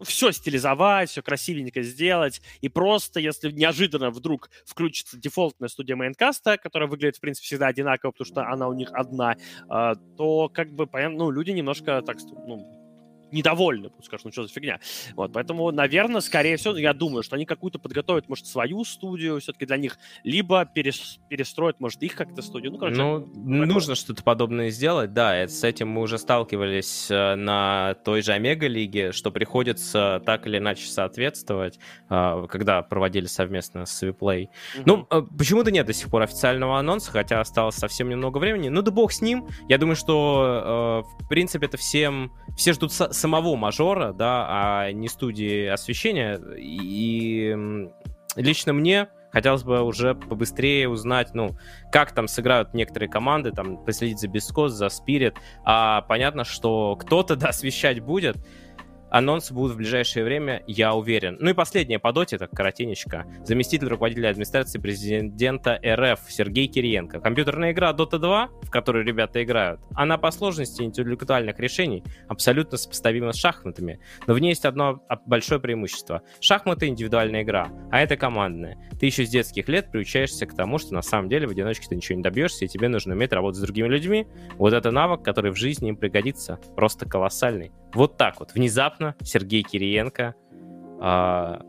все 0.03 0.31
стилизовать, 0.31 1.09
все 1.09 1.21
красивенько 1.21 1.81
сделать, 1.81 2.41
и 2.61 2.69
просто, 2.69 3.19
если 3.19 3.51
неожиданно 3.51 4.11
вдруг 4.11 4.49
включится 4.65 5.17
дефолтная 5.17 5.69
студия 5.69 5.95
Maincast 5.95 6.45
а, 6.45 6.57
которая 6.57 6.89
выглядит, 6.89 7.17
в 7.17 7.21
принципе, 7.21 7.45
всегда 7.45 7.67
одинаково, 7.67 8.11
потому 8.11 8.25
что 8.25 8.47
она 8.47 8.67
у 8.67 8.73
них 8.73 8.89
одна, 8.93 9.35
а, 9.69 9.95
то, 10.17 10.49
как 10.49 10.73
бы, 10.73 10.87
понятно, 10.87 11.17
ну, 11.19 11.31
люди 11.31 11.51
немножко 11.51 12.01
так, 12.01 12.17
ну, 12.47 12.80
недовольны, 13.31 13.89
будут 13.89 14.05
скажут, 14.05 14.25
ну 14.25 14.31
что 14.31 14.43
за 14.43 14.49
фигня. 14.49 14.79
Вот, 15.15 15.33
поэтому, 15.33 15.71
наверное, 15.71 16.21
скорее 16.21 16.57
всего, 16.57 16.75
я 16.77 16.93
думаю, 16.93 17.23
что 17.23 17.35
они 17.35 17.45
какую-то 17.45 17.79
подготовят, 17.79 18.29
может, 18.29 18.45
свою 18.45 18.83
студию 18.83 19.39
все-таки 19.39 19.65
для 19.65 19.77
них, 19.77 19.97
либо 20.23 20.65
перес, 20.65 21.19
перестроят, 21.29 21.79
может, 21.79 22.01
их 22.03 22.15
как-то 22.15 22.41
студию. 22.41 22.71
Ну, 22.71 22.77
короче, 22.77 23.01
ну 23.01 23.25
нужно 23.65 23.95
что-то 23.95 24.23
подобное 24.23 24.69
сделать, 24.69 25.13
да, 25.13 25.35
это, 25.35 25.51
с 25.51 25.63
этим 25.63 25.89
мы 25.89 26.01
уже 26.01 26.17
сталкивались 26.17 27.09
э, 27.09 27.35
на 27.35 27.95
той 28.05 28.21
же 28.21 28.33
Омега-лиге, 28.33 29.11
что 29.11 29.31
приходится 29.31 30.21
так 30.25 30.47
или 30.47 30.57
иначе 30.57 30.85
соответствовать, 30.87 31.79
э, 32.09 32.47
когда 32.49 32.81
проводили 32.81 33.25
совместно 33.25 33.85
с 33.85 34.01
Виплей. 34.01 34.49
Угу. 34.75 34.83
Ну, 34.85 35.07
э, 35.09 35.21
почему-то 35.37 35.71
нет 35.71 35.85
до 35.85 35.93
сих 35.93 36.09
пор 36.09 36.23
официального 36.23 36.77
анонса, 36.77 37.11
хотя 37.11 37.39
осталось 37.39 37.75
совсем 37.75 38.09
немного 38.09 38.37
времени. 38.37 38.69
Ну 38.69 38.81
да 38.81 38.91
бог 38.91 39.11
с 39.11 39.21
ним. 39.21 39.47
Я 39.67 39.77
думаю, 39.77 39.95
что, 39.95 41.05
в 41.19 41.27
принципе, 41.27 41.65
это 41.65 41.77
всем... 41.77 42.31
Все 42.57 42.73
ждут 42.73 42.91
самого 43.21 43.55
мажора, 43.55 44.13
да, 44.13 44.45
а 44.49 44.91
не 44.91 45.07
студии 45.07 45.67
освещения. 45.67 46.39
И 46.57 47.55
лично 48.35 48.73
мне 48.73 49.09
хотелось 49.31 49.63
бы 49.63 49.81
уже 49.81 50.13
побыстрее 50.15 50.89
узнать, 50.89 51.33
ну, 51.33 51.51
как 51.91 52.11
там 52.11 52.27
сыграют 52.27 52.73
некоторые 52.73 53.09
команды, 53.09 53.51
там, 53.51 53.77
последить 53.77 54.19
за 54.19 54.27
Бескос, 54.27 54.73
за 54.73 54.89
Спирит. 54.89 55.35
А 55.63 56.01
понятно, 56.01 56.43
что 56.43 56.95
кто-то, 56.97 57.35
да, 57.35 57.49
освещать 57.49 58.01
будет. 58.01 58.37
Анонсы 59.11 59.53
будут 59.53 59.73
в 59.73 59.77
ближайшее 59.77 60.23
время, 60.23 60.63
я 60.67 60.93
уверен. 60.93 61.35
Ну 61.41 61.49
и 61.49 61.53
последнее 61.53 61.99
по 61.99 62.13
доте, 62.13 62.37
так 62.37 62.51
коротенечко. 62.51 63.25
Заместитель 63.43 63.89
руководителя 63.89 64.29
администрации 64.29 64.79
президента 64.79 65.77
РФ 65.85 66.21
Сергей 66.29 66.67
Кириенко. 66.67 67.19
Компьютерная 67.19 67.73
игра 67.73 67.91
Dota 67.91 68.19
2, 68.19 68.49
в 68.61 68.69
которой 68.69 69.03
ребята 69.03 69.43
играют, 69.43 69.81
она 69.95 70.17
по 70.17 70.31
сложности 70.31 70.81
интеллектуальных 70.81 71.59
решений 71.59 72.05
абсолютно 72.29 72.77
сопоставима 72.77 73.33
с 73.33 73.35
шахматами. 73.35 73.99
Но 74.27 74.33
в 74.33 74.39
ней 74.39 74.49
есть 74.49 74.63
одно 74.63 75.03
большое 75.25 75.59
преимущество. 75.59 76.21
Шахматы— 76.39 76.87
индивидуальная 76.87 77.43
игра, 77.43 77.69
а 77.91 77.99
это 77.99 78.15
командная. 78.15 78.77
Ты 78.97 79.07
еще 79.07 79.25
с 79.25 79.29
детских 79.29 79.67
лет 79.67 79.91
приучаешься 79.91 80.45
к 80.45 80.55
тому, 80.55 80.77
что 80.77 80.93
на 80.93 81.01
самом 81.01 81.27
деле 81.27 81.47
в 81.47 81.51
одиночке 81.51 81.85
ты 81.89 81.97
ничего 81.97 82.15
не 82.15 82.23
добьешься, 82.23 82.63
и 82.63 82.69
тебе 82.69 82.87
нужно 82.87 83.13
уметь 83.13 83.33
работать 83.33 83.57
с 83.57 83.61
другими 83.61 83.89
людьми. 83.89 84.25
Вот 84.53 84.71
это 84.71 84.89
навык, 84.91 85.21
который 85.21 85.51
в 85.51 85.57
жизни 85.57 85.89
им 85.89 85.97
пригодится. 85.97 86.59
Просто 86.77 87.05
колоссальный. 87.05 87.73
Вот 87.93 88.17
так 88.17 88.39
вот, 88.39 88.53
внезапно 88.53 89.15
Сергей 89.21 89.63
Кириенко 89.63 90.35
а, 90.99 91.61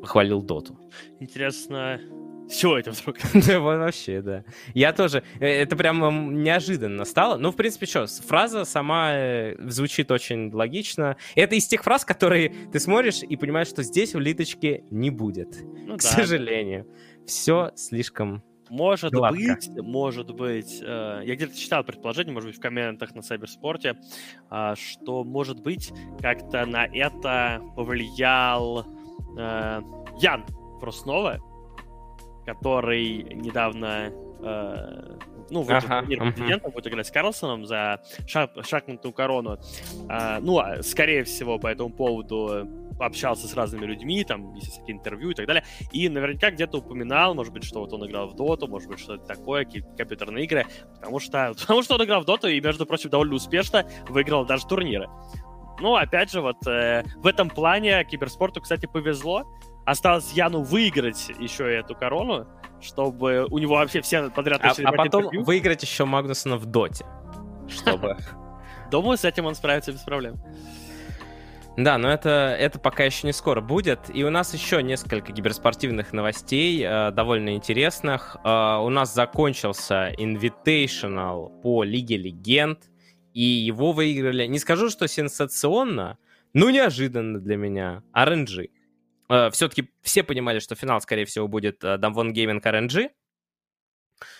похвалил 0.00 0.42
Доту. 0.42 0.78
Интересно, 1.20 2.00
все 2.48 2.78
это 2.78 2.92
вдруг? 2.92 3.16
да, 3.46 3.60
вообще, 3.60 4.22
да. 4.22 4.44
Я 4.74 4.92
тоже. 4.92 5.22
Э, 5.40 5.46
это 5.46 5.76
прям 5.76 6.42
неожиданно 6.42 7.04
стало. 7.04 7.36
Ну, 7.36 7.50
в 7.50 7.56
принципе, 7.56 7.86
что, 7.86 8.06
фраза 8.06 8.64
сама 8.64 9.12
э, 9.14 9.56
звучит 9.68 10.10
очень 10.10 10.52
логично. 10.52 11.16
Это 11.34 11.56
из 11.56 11.66
тех 11.66 11.82
фраз, 11.82 12.04
которые 12.04 12.54
ты 12.72 12.78
смотришь 12.78 13.22
и 13.22 13.36
понимаешь, 13.36 13.68
что 13.68 13.82
здесь 13.82 14.14
улиточки 14.14 14.84
не 14.90 15.10
будет. 15.10 15.56
Ну, 15.62 15.96
К 15.96 16.02
да, 16.02 16.08
сожалению. 16.08 16.84
Да. 16.84 17.26
Все 17.26 17.72
слишком 17.74 18.44
может 18.70 19.12
Гладко. 19.12 19.38
быть, 19.38 19.70
может 19.82 20.34
быть, 20.34 20.80
э, 20.82 21.22
я 21.24 21.34
где-то 21.34 21.56
читал 21.56 21.84
предположение, 21.84 22.32
может 22.32 22.50
быть, 22.50 22.58
в 22.58 22.60
комментах 22.60 23.14
на 23.14 23.22
Сайберспорте, 23.22 23.96
э, 24.50 24.74
что, 24.76 25.24
может 25.24 25.62
быть, 25.62 25.92
как-то 26.20 26.66
на 26.66 26.86
это 26.86 27.62
повлиял 27.76 28.86
э, 29.36 29.82
Ян 30.20 30.44
Фроснова, 30.80 31.38
который 32.44 33.22
недавно 33.34 34.12
э, 34.40 35.16
ну, 35.50 35.62
в 35.62 35.70
ага, 35.70 36.00
турнир 36.00 36.18
президента 36.32 36.68
будет 36.68 36.86
играть 36.86 37.06
с 37.06 37.10
Карлсоном 37.10 37.66
за 37.66 38.02
шах- 38.26 38.62
шахматную 38.64 39.12
корону. 39.12 39.58
А, 40.08 40.40
ну, 40.40 40.58
а, 40.58 40.82
скорее 40.82 41.24
всего, 41.24 41.58
по 41.58 41.68
этому 41.68 41.90
поводу 41.90 42.66
общался 42.98 43.46
с 43.46 43.54
разными 43.54 43.86
людьми, 43.86 44.24
там, 44.24 44.54
если 44.54 44.70
всякие 44.70 44.96
интервью 44.96 45.30
и 45.30 45.34
так 45.34 45.46
далее, 45.46 45.64
и 45.92 46.08
наверняка 46.08 46.50
где-то 46.50 46.78
упоминал, 46.78 47.34
может 47.34 47.52
быть, 47.52 47.64
что 47.64 47.80
вот 47.80 47.92
он 47.92 48.06
играл 48.06 48.28
в 48.28 48.34
доту, 48.34 48.68
может 48.68 48.88
быть, 48.88 48.98
что-то 48.98 49.24
такое, 49.26 49.64
какие-то 49.64 49.88
компьютерные 49.96 50.44
игры, 50.44 50.66
потому 50.94 51.20
что, 51.20 51.54
потому 51.60 51.82
что 51.82 51.94
он 51.96 52.04
играл 52.04 52.22
в 52.22 52.24
доту 52.24 52.48
и, 52.48 52.60
между 52.60 52.86
прочим, 52.86 53.10
довольно 53.10 53.34
успешно 53.34 53.86
выиграл 54.08 54.44
даже 54.44 54.66
турниры. 54.66 55.08
Ну, 55.80 55.94
опять 55.94 56.30
же, 56.30 56.40
вот 56.40 56.66
э, 56.66 57.04
в 57.16 57.26
этом 57.26 57.50
плане 57.50 58.02
киберспорту, 58.04 58.60
кстати, 58.62 58.86
повезло. 58.86 59.44
Осталось 59.84 60.32
Яну 60.32 60.62
выиграть 60.62 61.30
еще 61.38 61.72
эту 61.72 61.94
корону, 61.94 62.46
чтобы 62.80 63.46
у 63.50 63.58
него 63.58 63.74
вообще 63.74 64.00
все 64.00 64.30
подряд 64.30 64.60
А, 64.64 64.70
а 64.70 64.92
потом 64.92 65.24
интервью. 65.24 65.44
выиграть 65.44 65.82
еще 65.82 66.04
Магнусона 66.06 66.56
в 66.56 66.66
доте, 66.66 67.04
чтобы... 67.68 68.16
Думаю, 68.90 69.18
с 69.18 69.24
этим 69.24 69.46
он 69.46 69.54
справится 69.54 69.92
без 69.92 70.00
проблем. 70.00 70.36
Да, 71.76 71.98
но 71.98 72.10
это, 72.10 72.56
это 72.58 72.78
пока 72.78 73.04
еще 73.04 73.26
не 73.26 73.34
скоро 73.34 73.60
будет. 73.60 74.00
И 74.14 74.24
у 74.24 74.30
нас 74.30 74.54
еще 74.54 74.82
несколько 74.82 75.32
киберспортивных 75.32 76.14
новостей, 76.14 76.82
э, 76.82 77.10
довольно 77.10 77.54
интересных. 77.54 78.36
Э, 78.44 78.78
у 78.78 78.88
нас 78.88 79.14
закончился 79.14 80.10
Invitational 80.18 81.60
по 81.60 81.84
Лиге 81.84 82.16
Легенд, 82.16 82.90
и 83.34 83.42
его 83.42 83.92
выиграли, 83.92 84.46
не 84.46 84.58
скажу, 84.58 84.88
что 84.88 85.06
сенсационно, 85.06 86.16
но 86.54 86.70
неожиданно 86.70 87.38
для 87.38 87.58
меня, 87.58 88.02
RNG. 88.14 88.70
Э, 89.28 89.50
все-таки 89.50 89.90
все 90.00 90.22
понимали, 90.22 90.60
что 90.60 90.74
финал, 90.76 91.02
скорее 91.02 91.26
всего, 91.26 91.46
будет 91.46 91.84
э, 91.84 91.98
Damwon 91.98 92.32
Gaming 92.32 92.62
RNG, 92.62 93.10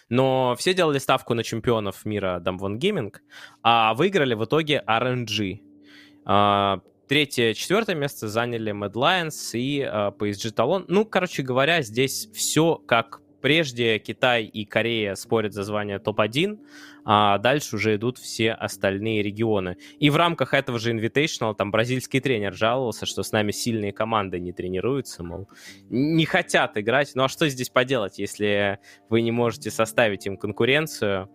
но 0.09 0.57
все 0.59 0.73
делали 0.73 0.97
ставку 0.97 1.35
на 1.35 1.45
чемпионов 1.45 2.07
мира 2.07 2.41
Damwon 2.43 2.79
Gaming, 2.79 3.15
а 3.63 3.93
выиграли 3.93 4.33
в 4.33 4.47
итоге 4.47 4.83
RNG. 4.87 5.61
Третье, 7.09 7.55
четвертое 7.55 7.95
место 7.95 8.27
заняли 8.27 8.73
Mad 8.73 8.95
Lions 8.95 9.57
и 9.57 9.79
э, 9.81 9.87
PSG 10.19 10.53
Talon. 10.53 10.87
Ну, 10.89 11.05
короче 11.05 11.45
говоря, 11.45 11.81
здесь 11.83 12.29
все 12.35 12.83
как 12.85 13.21
прежде. 13.41 14.01
Китай 14.01 14.43
и 14.43 14.65
Корея 14.65 15.15
спорят 15.15 15.53
за 15.53 15.63
звание 15.63 16.01
топ-1, 16.01 16.59
а 17.05 17.39
дальше 17.39 17.77
уже 17.77 17.95
идут 17.95 18.19
все 18.19 18.51
остальные 18.51 19.23
регионы. 19.23 19.77
И 20.01 20.11
в 20.11 20.17
рамках 20.17 20.53
этого 20.53 20.81
же 20.81 20.93
Invitational 20.93 21.55
там 21.55 21.71
бразильский 21.71 22.19
тренер 22.19 22.55
жаловался, 22.55 23.07
что 23.07 23.23
с 23.23 23.31
нами 23.31 23.53
сильные 23.53 23.93
команды 23.93 24.41
не 24.41 24.53
тренируются, 24.53 25.23
мол, 25.23 25.49
не 25.89 26.25
хотят 26.25 26.77
играть. 26.77 27.13
Ну 27.15 27.23
а 27.23 27.29
что 27.29 27.49
здесь 27.49 27.71
поделать, 27.71 28.19
если 28.19 28.81
вы 29.09 29.23
не 29.23 29.31
можете 29.31 29.71
составить 29.71 30.27
им 30.27 30.37
конкуренцию? 30.37 31.31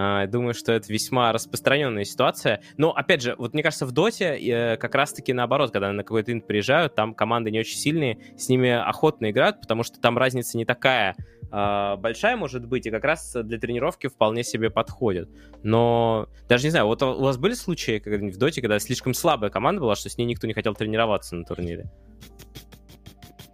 А, 0.00 0.28
думаю, 0.28 0.54
что 0.54 0.70
это 0.70 0.92
весьма 0.92 1.32
распространенная 1.32 2.04
ситуация. 2.04 2.62
Но, 2.76 2.92
опять 2.92 3.20
же, 3.20 3.34
вот 3.36 3.52
мне 3.52 3.64
кажется, 3.64 3.84
в 3.84 3.90
Доте 3.90 4.38
э, 4.38 4.76
как 4.76 4.94
раз-таки 4.94 5.32
наоборот, 5.32 5.72
когда 5.72 5.90
на 5.90 6.04
какой-то 6.04 6.30
инт 6.30 6.46
приезжают, 6.46 6.94
там 6.94 7.14
команды 7.14 7.50
не 7.50 7.58
очень 7.58 7.76
сильные, 7.76 8.20
с 8.36 8.48
ними 8.48 8.70
охотно 8.70 9.32
играют, 9.32 9.60
потому 9.60 9.82
что 9.82 9.98
там 9.98 10.16
разница 10.16 10.56
не 10.56 10.64
такая 10.64 11.16
э, 11.50 11.96
большая 11.96 12.36
может 12.36 12.64
быть, 12.64 12.86
и 12.86 12.92
как 12.92 13.02
раз 13.02 13.36
для 13.42 13.58
тренировки 13.58 14.06
вполне 14.06 14.44
себе 14.44 14.70
подходит. 14.70 15.28
Но 15.64 16.28
даже 16.48 16.66
не 16.66 16.70
знаю, 16.70 16.86
вот 16.86 17.02
у 17.02 17.20
вас 17.20 17.36
были 17.36 17.54
случаи 17.54 17.98
когда 17.98 18.24
в 18.24 18.36
Доте, 18.36 18.60
когда 18.60 18.78
слишком 18.78 19.14
слабая 19.14 19.50
команда 19.50 19.80
была, 19.80 19.96
что 19.96 20.08
с 20.08 20.16
ней 20.16 20.26
никто 20.26 20.46
не 20.46 20.54
хотел 20.54 20.74
тренироваться 20.74 21.34
на 21.34 21.44
турнире? 21.44 21.90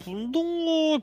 Ну, 0.04 1.02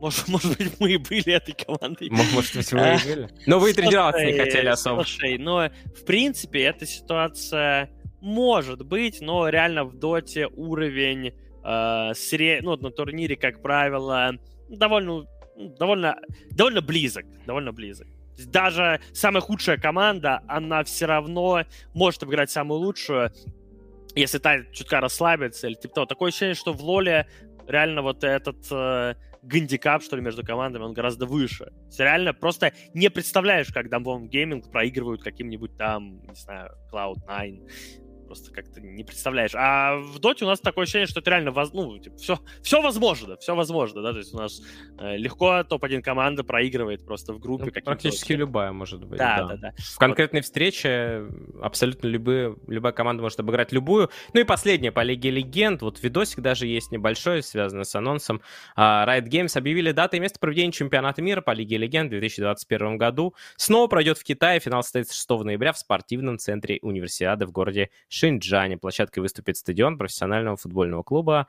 Может, 0.00 0.28
может 0.28 0.56
быть, 0.56 0.78
мы 0.78 0.92
и 0.92 0.96
были 0.96 1.32
этой 1.32 1.54
командой. 1.54 2.08
Может 2.10 2.56
быть, 2.56 2.72
мы 2.72 2.96
и 2.96 3.14
были. 3.14 3.28
Но 3.46 3.58
вы 3.58 3.72
тренироваться 3.72 4.24
не 4.24 4.32
хотели 4.32 4.68
особо. 4.68 5.02
Слушай, 5.02 5.38
но 5.38 5.68
в 5.94 6.04
принципе 6.04 6.62
эта 6.62 6.86
ситуация 6.86 7.90
может 8.20 8.84
быть, 8.84 9.20
но 9.20 9.48
реально 9.48 9.84
в 9.84 9.96
доте 9.96 10.48
уровень 10.48 11.32
э, 11.64 12.14
сред... 12.14 12.62
ну, 12.62 12.76
на 12.76 12.90
турнире, 12.90 13.36
как 13.36 13.62
правило, 13.62 14.32
довольно, 14.68 15.26
довольно, 15.56 16.18
довольно 16.50 16.80
близок, 16.80 17.24
довольно 17.46 17.72
близок. 17.72 18.06
Даже 18.46 19.00
самая 19.12 19.40
худшая 19.40 19.78
команда, 19.78 20.42
она 20.46 20.84
все 20.84 21.06
равно 21.06 21.64
может 21.94 22.22
обыграть 22.22 22.50
самую 22.50 22.80
лучшую, 22.80 23.32
если 24.14 24.38
та 24.38 24.64
чутка 24.72 25.00
расслабится 25.00 25.66
или 25.66 25.74
типа 25.74 25.94
того. 25.94 26.06
Такое 26.06 26.28
ощущение, 26.28 26.54
что 26.54 26.72
в 26.72 26.80
LoL 26.82 27.15
е 27.15 27.26
реально 27.66 28.02
вот 28.02 28.24
этот 28.24 28.58
э, 28.70 29.14
гандикап, 29.42 30.02
что 30.02 30.16
ли, 30.16 30.22
между 30.22 30.44
командами, 30.44 30.82
он 30.82 30.92
гораздо 30.92 31.26
выше. 31.26 31.72
Есть 31.86 32.00
реально 32.00 32.34
просто 32.34 32.72
не 32.94 33.10
представляешь, 33.10 33.68
как 33.72 33.88
DAMWON 33.88 34.28
Gaming 34.28 34.70
проигрывают 34.70 35.22
каким-нибудь 35.22 35.76
там, 35.76 36.22
не 36.26 36.34
знаю, 36.34 36.70
Cloud9, 36.92 37.70
просто 38.28 38.52
как-то 38.52 38.80
не 38.80 39.02
представляешь. 39.02 39.52
А 39.54 39.96
в 39.96 40.18
доте 40.18 40.44
у 40.44 40.48
нас 40.48 40.60
такое 40.60 40.84
ощущение, 40.84 41.06
что 41.06 41.20
это 41.20 41.30
реально 41.30 41.50
воз... 41.50 41.72
ну, 41.72 41.98
типа, 41.98 42.16
все, 42.18 42.38
все 42.62 42.80
возможно, 42.80 43.36
все 43.38 43.54
возможно, 43.54 44.02
да, 44.02 44.12
то 44.12 44.18
есть 44.18 44.34
у 44.34 44.36
нас 44.36 44.62
э, 44.98 45.16
легко 45.16 45.64
топ-1 45.64 46.02
команда 46.02 46.44
проигрывает 46.44 47.04
просто 47.04 47.32
в 47.32 47.40
группе. 47.40 47.72
Ну, 47.74 47.82
практически 47.82 48.34
любая 48.34 48.72
может 48.72 49.04
быть. 49.04 49.18
Да, 49.18 49.38
да, 49.38 49.46
да. 49.48 49.56
да. 49.56 49.72
В 49.78 49.98
конкретной 49.98 50.40
вот. 50.40 50.44
встрече 50.44 51.26
абсолютно 51.62 52.06
любые, 52.06 52.56
любая 52.66 52.92
команда 52.92 53.22
может 53.22 53.40
обыграть 53.40 53.72
любую. 53.72 54.10
Ну 54.34 54.40
и 54.40 54.44
последнее 54.44 54.92
по 54.92 55.02
Лиге 55.02 55.30
Легенд, 55.30 55.82
вот 55.82 56.02
видосик 56.02 56.40
даже 56.40 56.66
есть 56.66 56.92
небольшой, 56.92 57.42
связанный 57.42 57.86
с 57.86 57.94
анонсом. 57.94 58.42
Uh, 58.76 59.06
Riot 59.06 59.28
Games 59.28 59.56
объявили 59.56 59.92
даты 59.92 60.18
и 60.18 60.20
место 60.20 60.38
проведения 60.38 60.72
чемпионата 60.72 61.22
мира 61.22 61.40
по 61.40 61.52
Лиге 61.52 61.78
Легенд 61.78 62.08
в 62.08 62.10
2021 62.10 62.98
году. 62.98 63.34
Снова 63.56 63.86
пройдет 63.86 64.18
в 64.18 64.24
Китае, 64.24 64.60
финал 64.60 64.82
состоится 64.82 65.14
6 65.14 65.30
ноября 65.44 65.72
в 65.72 65.78
спортивном 65.78 66.38
центре 66.38 66.78
Универсиады 66.82 67.46
в 67.46 67.52
городе 67.52 67.90
Шинджане. 68.18 68.76
Площадкой 68.78 69.20
выступит 69.20 69.56
стадион 69.56 69.96
профессионального 69.96 70.56
футбольного 70.56 71.02
клуба 71.02 71.46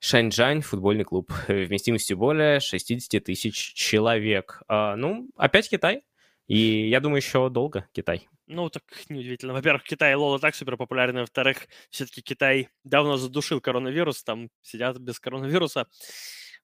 Шаньчжань, 0.00 0.62
футбольный 0.62 1.04
клуб, 1.04 1.30
вместимостью 1.48 2.16
более 2.16 2.58
60 2.60 3.22
тысяч 3.22 3.74
человек. 3.74 4.62
А, 4.66 4.96
ну, 4.96 5.28
опять 5.36 5.68
Китай. 5.68 6.02
И 6.46 6.88
я 6.88 7.00
думаю, 7.00 7.18
еще 7.18 7.48
долго 7.50 7.86
Китай. 7.92 8.28
Ну, 8.46 8.70
так 8.70 8.82
неудивительно. 9.08 9.52
Во-первых, 9.52 9.84
Китай 9.84 10.12
и 10.12 10.14
Лола 10.16 10.40
так 10.40 10.54
супер 10.54 10.76
популярны. 10.76 11.20
Во-вторых, 11.20 11.68
все-таки 11.90 12.22
Китай 12.22 12.70
давно 12.82 13.18
задушил 13.18 13.60
коронавирус. 13.60 14.24
Там 14.24 14.48
сидят 14.62 14.98
без 14.98 15.20
коронавируса. 15.20 15.86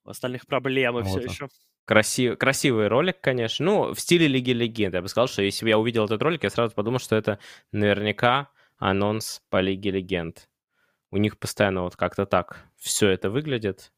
У 0.03 0.11
остальных 0.11 0.47
проблемы 0.47 1.03
вот. 1.03 1.11
все 1.11 1.29
еще. 1.29 1.49
Красив, 1.85 2.37
красивый 2.39 2.89
ролик, 2.89 3.21
конечно. 3.21 3.65
Ну, 3.65 3.95
в 3.95 4.01
стиле 4.01 4.27
Лиги 4.27 4.51
Легенд. 4.51 4.95
Я 4.95 5.03
бы 5.03 5.09
сказал, 5.09 5.29
что 5.29 5.43
если 5.43 5.65
бы 5.65 5.69
я 5.69 5.79
увидел 5.79 6.07
этот 6.07 6.21
ролик, 6.21 6.43
я 6.43 6.51
сразу 6.51 6.75
подумал, 6.75 6.99
что 6.99 7.15
это 7.15 7.39
наверняка 7.71 8.49
анонс 8.79 9.43
по 9.51 9.61
Лиге 9.61 9.91
Легенд. 9.91 10.49
У 11.11 11.17
них 11.19 11.39
постоянно 11.39 11.83
вот 11.83 11.97
как-то 11.97 12.27
так 12.27 12.67
все 12.77 13.09
это 13.09 13.31
выглядит. 13.31 13.93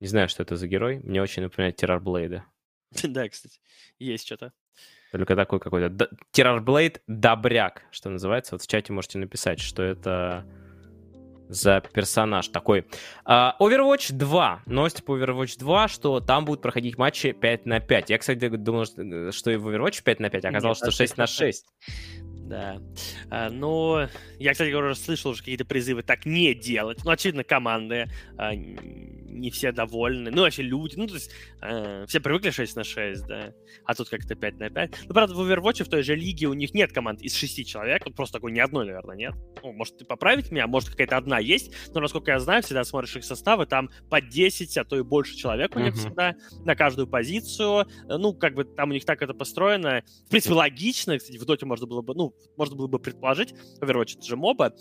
Не 0.00 0.06
знаю, 0.08 0.28
что 0.28 0.42
это 0.42 0.56
за 0.56 0.68
герой. 0.68 1.00
Мне 1.02 1.22
очень 1.22 1.42
напоминает 1.42 1.76
Террорблейда. 1.76 2.44
Да, 3.02 3.28
кстати, 3.28 3.60
есть 3.98 4.26
что-то. 4.26 4.52
Только 5.12 5.34
такой 5.34 5.60
какой-то... 5.60 6.10
Террорблейд 6.30 7.02
добряк, 7.06 7.82
что 7.90 8.10
называется. 8.10 8.54
Вот 8.54 8.62
в 8.62 8.66
чате 8.66 8.92
можете 8.92 9.18
написать, 9.18 9.60
что 9.60 9.82
это 9.82 10.46
за 11.48 11.80
персонаж 11.80 12.48
такой. 12.48 12.86
Uh, 13.24 13.52
Overwatch 13.60 14.12
2. 14.12 14.62
Новость 14.66 15.04
по 15.04 15.16
Overwatch 15.16 15.58
2, 15.58 15.88
что 15.88 16.20
там 16.20 16.44
будут 16.44 16.62
проходить 16.62 16.98
матчи 16.98 17.32
5 17.32 17.66
на 17.66 17.80
5. 17.80 18.10
Я, 18.10 18.18
кстати, 18.18 18.48
думал, 18.48 18.84
что 18.84 19.50
и 19.50 19.56
в 19.56 19.68
Overwatch 19.68 20.02
5 20.02 20.20
на 20.20 20.30
5, 20.30 20.44
а 20.44 20.48
оказалось, 20.48 20.80
Нет, 20.80 20.92
что 20.92 20.96
6 20.96 21.16
на 21.16 21.26
6. 21.26 21.66
Да. 22.48 22.80
А, 23.28 23.50
ну, 23.50 24.08
я, 24.38 24.52
кстати, 24.52 24.72
уже 24.72 24.94
слышал 24.94 25.32
уже 25.32 25.40
какие-то 25.40 25.64
призывы 25.64 26.02
так 26.02 26.26
не 26.26 26.54
делать. 26.54 27.00
Ну, 27.04 27.10
очевидно, 27.10 27.44
команды 27.44 28.06
а, 28.38 28.52
не 29.36 29.50
все 29.50 29.72
довольны. 29.72 30.30
Ну, 30.30 30.42
вообще 30.42 30.62
люди. 30.62 30.96
Ну, 30.96 31.06
то 31.06 31.14
есть 31.14 31.30
а, 31.60 32.04
все 32.06 32.20
привыкли 32.20 32.50
6 32.50 32.76
на 32.76 32.84
6, 32.84 33.26
да. 33.26 33.52
А 33.84 33.94
тут 33.94 34.08
как-то 34.08 34.34
5 34.34 34.58
на 34.58 34.70
5. 34.70 34.94
Ну, 35.08 35.14
правда, 35.14 35.34
в 35.34 35.40
Overwatch 35.40 35.84
в 35.84 35.88
той 35.88 36.02
же 36.02 36.14
лиге 36.14 36.46
у 36.46 36.54
них 36.54 36.74
нет 36.74 36.92
команд 36.92 37.22
из 37.22 37.34
6 37.34 37.66
человек. 37.66 38.04
Вот 38.04 38.14
просто 38.14 38.38
такой 38.38 38.52
ни 38.52 38.60
одной, 38.60 38.86
наверное, 38.86 39.16
нет. 39.16 39.34
Ну, 39.62 39.72
может, 39.72 39.98
ты 39.98 40.04
поправить 40.04 40.50
меня? 40.50 40.66
Может, 40.66 40.90
какая-то 40.90 41.16
одна 41.16 41.38
есть. 41.38 41.72
Но, 41.94 42.00
насколько 42.00 42.30
я 42.30 42.38
знаю, 42.38 42.62
всегда 42.62 42.84
смотришь 42.84 43.16
их 43.16 43.24
составы, 43.24 43.66
там 43.66 43.90
по 44.10 44.20
10, 44.20 44.76
а 44.78 44.84
то 44.84 44.96
и 44.96 45.02
больше 45.02 45.36
человек 45.36 45.76
у 45.76 45.80
них 45.80 45.94
uh-huh. 45.94 45.98
всегда 45.98 46.34
на 46.64 46.74
каждую 46.74 47.06
позицию. 47.06 47.86
Ну, 48.08 48.34
как 48.34 48.54
бы 48.54 48.64
там 48.64 48.90
у 48.90 48.92
них 48.92 49.04
так 49.04 49.22
это 49.22 49.34
построено. 49.34 50.02
В 50.26 50.30
принципе, 50.30 50.54
логично. 50.54 51.18
Кстати, 51.18 51.38
в 51.38 51.44
доте 51.44 51.66
можно 51.66 51.86
было 51.86 52.02
бы, 52.02 52.14
ну, 52.14 52.34
можно 52.56 52.76
было 52.76 52.86
бы 52.86 52.98
предположить, 52.98 53.54
Overwatch 53.80 54.16
это 54.16 54.26
же 54.26 54.36
моба, 54.36 54.74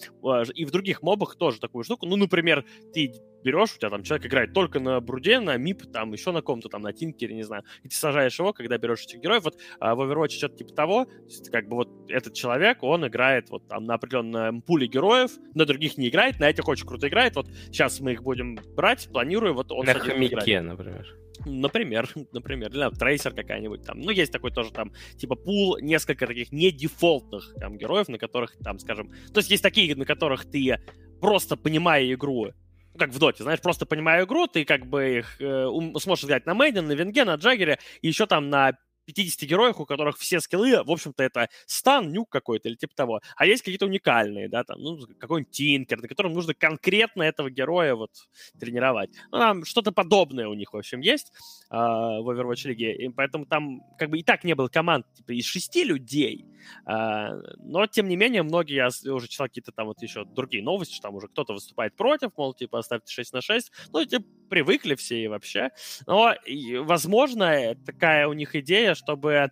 и 0.54 0.66
в 0.66 0.72
других 0.72 1.02
мобах 1.02 1.36
тоже 1.36 1.60
такую 1.60 1.84
штуку. 1.84 2.06
Ну, 2.06 2.16
например, 2.16 2.66
ты 2.94 3.14
берешь, 3.46 3.76
у 3.76 3.78
тебя 3.78 3.90
там 3.92 4.04
человек 4.04 4.26
играет 4.26 4.54
только 4.54 4.80
на 4.80 5.00
Бруде, 5.00 5.40
на 5.40 5.56
МИП, 5.56 5.92
там 5.94 6.12
еще 6.14 6.32
на 6.32 6.42
ком-то, 6.42 6.68
там 6.68 6.82
на 6.82 6.92
Тинкере, 6.92 7.36
не 7.36 7.44
знаю, 7.44 7.64
и 7.84 7.90
ты 7.90 7.96
сажаешь 7.96 8.38
его, 8.40 8.54
когда 8.54 8.78
берешь 8.78 9.04
этих 9.04 9.20
героев. 9.20 9.44
Вот 9.44 9.58
а 9.80 9.96
в 9.96 10.02
Overwatch 10.02 10.30
что-то 10.30 10.58
типа 10.58 10.74
того, 10.74 11.06
то 11.06 11.52
как 11.52 11.70
бы 11.70 11.76
вот 11.76 11.90
этот 12.10 12.34
человек, 12.34 12.82
он 12.82 13.08
играет 13.08 13.50
вот 13.50 13.68
там 13.68 13.86
на 13.86 13.94
определенном 13.94 14.62
пуле 14.62 14.88
героев, 14.88 15.32
на 15.54 15.66
других 15.66 15.98
не 15.98 16.10
играет, 16.10 16.40
на 16.40 16.50
этих 16.50 16.68
очень 16.68 16.88
круто 16.88 17.08
играет. 17.08 17.36
Вот 17.36 17.48
сейчас 17.68 18.00
мы 18.00 18.14
их 18.14 18.24
будем 18.24 18.58
брать, 18.76 19.08
планирую, 19.12 19.54
вот 19.54 19.72
он 19.72 19.86
на 19.86 19.94
хомяке, 19.94 20.62
например. 20.62 21.16
Например, 21.46 22.10
например, 22.32 22.72
или 22.72 22.98
трейсер 22.98 23.34
какая-нибудь 23.34 23.86
там. 23.86 24.00
Ну, 24.00 24.12
есть 24.12 24.32
такой 24.32 24.52
тоже 24.52 24.72
там, 24.72 24.92
типа, 25.18 25.36
пул, 25.36 25.78
несколько 25.80 26.26
таких 26.26 26.52
не 26.52 26.72
дефолтных 26.72 27.54
там 27.60 27.78
героев, 27.78 28.08
на 28.08 28.18
которых 28.18 28.58
там, 28.64 28.80
скажем... 28.80 29.10
То 29.34 29.40
есть 29.40 29.52
есть 29.52 29.64
такие, 29.64 29.96
на 29.96 30.06
которых 30.06 30.46
ты 30.50 30.80
просто 31.22 31.56
понимая 31.58 32.12
игру, 32.14 32.48
ну, 32.48 32.54
как 32.98 33.10
в 33.10 33.20
доте, 33.20 33.44
знаешь, 33.44 33.62
просто 33.62 33.86
понимая 33.86 34.26
игру, 34.26 34.48
ты 34.48 34.66
как 34.66 34.86
бы 34.86 35.20
их 35.20 35.42
э, 35.42 35.68
сможешь 36.00 36.26
играть 36.26 36.46
на 36.46 36.54
Мейден, 36.54 36.88
на 36.88 36.94
Венге, 36.94 37.26
на 37.26 37.36
Джаггере, 37.36 37.80
и 38.02 38.08
еще 38.08 38.26
там 38.26 38.50
на 38.50 38.74
50 39.06 39.50
героев, 39.50 39.80
у 39.80 39.86
которых 39.86 40.18
все 40.18 40.40
скиллы, 40.40 40.84
в 40.84 40.92
общем-то, 40.92 41.24
это 41.24 41.50
стан, 41.66 42.12
нюк 42.12 42.30
какой-то 42.30 42.70
или 42.70 42.76
типа 42.76 42.96
того. 42.96 43.22
А 43.36 43.46
есть 43.46 43.64
какие-то 43.64 43.86
уникальные, 43.86 44.50
да, 44.50 44.64
там, 44.64 44.80
ну, 44.80 45.00
какой-нибудь 45.20 45.52
тинкер, 45.52 46.02
на 46.02 46.08
котором 46.08 46.34
нужно 46.34 46.54
конкретно 46.54 47.24
этого 47.24 47.50
героя 47.50 47.96
вот 47.96 48.12
тренировать. 48.60 49.12
Ну, 49.32 49.40
там 49.40 49.66
что-то 49.66 49.92
подобное 49.92 50.48
у 50.48 50.54
них, 50.54 50.74
в 50.74 50.78
общем, 50.78 51.00
есть 51.02 51.32
э, 51.70 51.76
в 51.76 52.30
Overwatch 52.30 52.68
лиге, 52.68 52.96
и 52.96 53.10
поэтому 53.10 53.46
там 53.46 53.82
как 53.98 54.10
бы 54.10 54.20
и 54.20 54.24
так 54.24 54.44
не 54.44 54.56
было 54.56 54.68
команд, 54.68 55.06
типа, 55.14 55.32
из 55.34 55.46
шести 55.46 55.84
людей, 55.84 56.46
э, 56.86 57.28
но, 57.60 57.88
тем 57.88 58.08
не 58.08 58.16
менее, 58.16 58.44
многие, 58.44 58.76
я 58.76 59.14
уже 59.14 59.28
читал 59.28 59.48
какие-то 59.48 59.72
там 59.72 59.88
вот 59.88 60.02
еще 60.02 60.26
другие 60.26 60.64
новости, 60.64 60.94
что 60.96 61.04
там 61.04 61.16
уже 61.16 61.28
кто-то 61.28 61.54
выступает 61.54 61.96
против, 61.96 62.32
мол, 62.38 62.54
типа, 62.54 62.80
оставьте 62.80 63.12
6 63.14 63.34
на 63.34 63.42
6, 63.42 63.72
ну, 63.94 64.04
типа, 64.06 64.26
привыкли 64.50 64.96
все 64.96 65.24
и 65.24 65.28
вообще. 65.28 65.72
Но, 66.08 66.34
и, 66.46 66.78
возможно, 66.78 67.76
такая 67.86 68.28
у 68.28 68.34
них 68.34 68.56
идея, 68.56 68.95
чтобы 68.96 69.52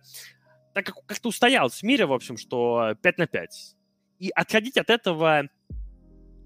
так 0.74 0.86
как 0.86 0.96
как-то 1.06 1.28
устоялось 1.28 1.80
в 1.80 1.82
мире, 1.84 2.04
в 2.04 2.12
общем, 2.12 2.36
что 2.36 2.94
5 3.00 3.18
на 3.18 3.26
5. 3.26 3.76
И 4.18 4.30
отходить 4.30 4.76
от 4.76 4.90
этого, 4.90 5.48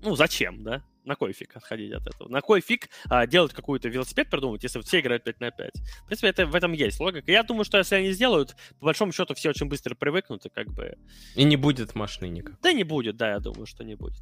ну, 0.03 0.15
зачем, 0.15 0.63
да? 0.63 0.85
На 1.05 1.17
кой 1.17 1.33
фиг 1.33 1.57
отходить 1.57 1.93
от 1.93 2.07
этого? 2.07 2.29
На 2.29 2.43
кой 2.43 2.61
фиг 2.61 2.91
а, 3.09 3.27
делать 3.27 3.55
какой-то 3.55 3.89
велосипед, 3.89 4.29
придумать, 4.29 4.63
если 4.63 4.81
все 4.83 5.01
играют 5.01 5.25
5 5.25 5.41
на 5.41 5.51
5? 5.51 5.71
В 6.03 6.07
принципе, 6.07 6.29
это, 6.29 6.47
в 6.47 6.55
этом 6.55 6.73
есть 6.73 7.01
логика. 7.01 7.33
Я 7.33 7.43
думаю, 7.43 7.65
что 7.65 7.79
если 7.79 7.95
они 7.95 8.11
сделают, 8.11 8.55
по 8.79 8.87
большому 8.87 9.13
счету 9.13 9.35
все 9.35 9.49
очень 9.49 9.69
быстро 9.69 9.95
привыкнут 9.95 10.45
и 10.45 10.51
как 10.51 10.69
бы... 10.69 10.99
И 11.35 11.45
не 11.45 11.57
будет 11.57 11.95
машины 11.95 12.29
никак. 12.29 12.61
Да 12.61 12.73
не 12.73 12.85
будет, 12.85 13.17
да, 13.17 13.31
я 13.31 13.39
думаю, 13.39 13.65
что 13.65 13.85
не 13.85 13.95
будет. 13.95 14.21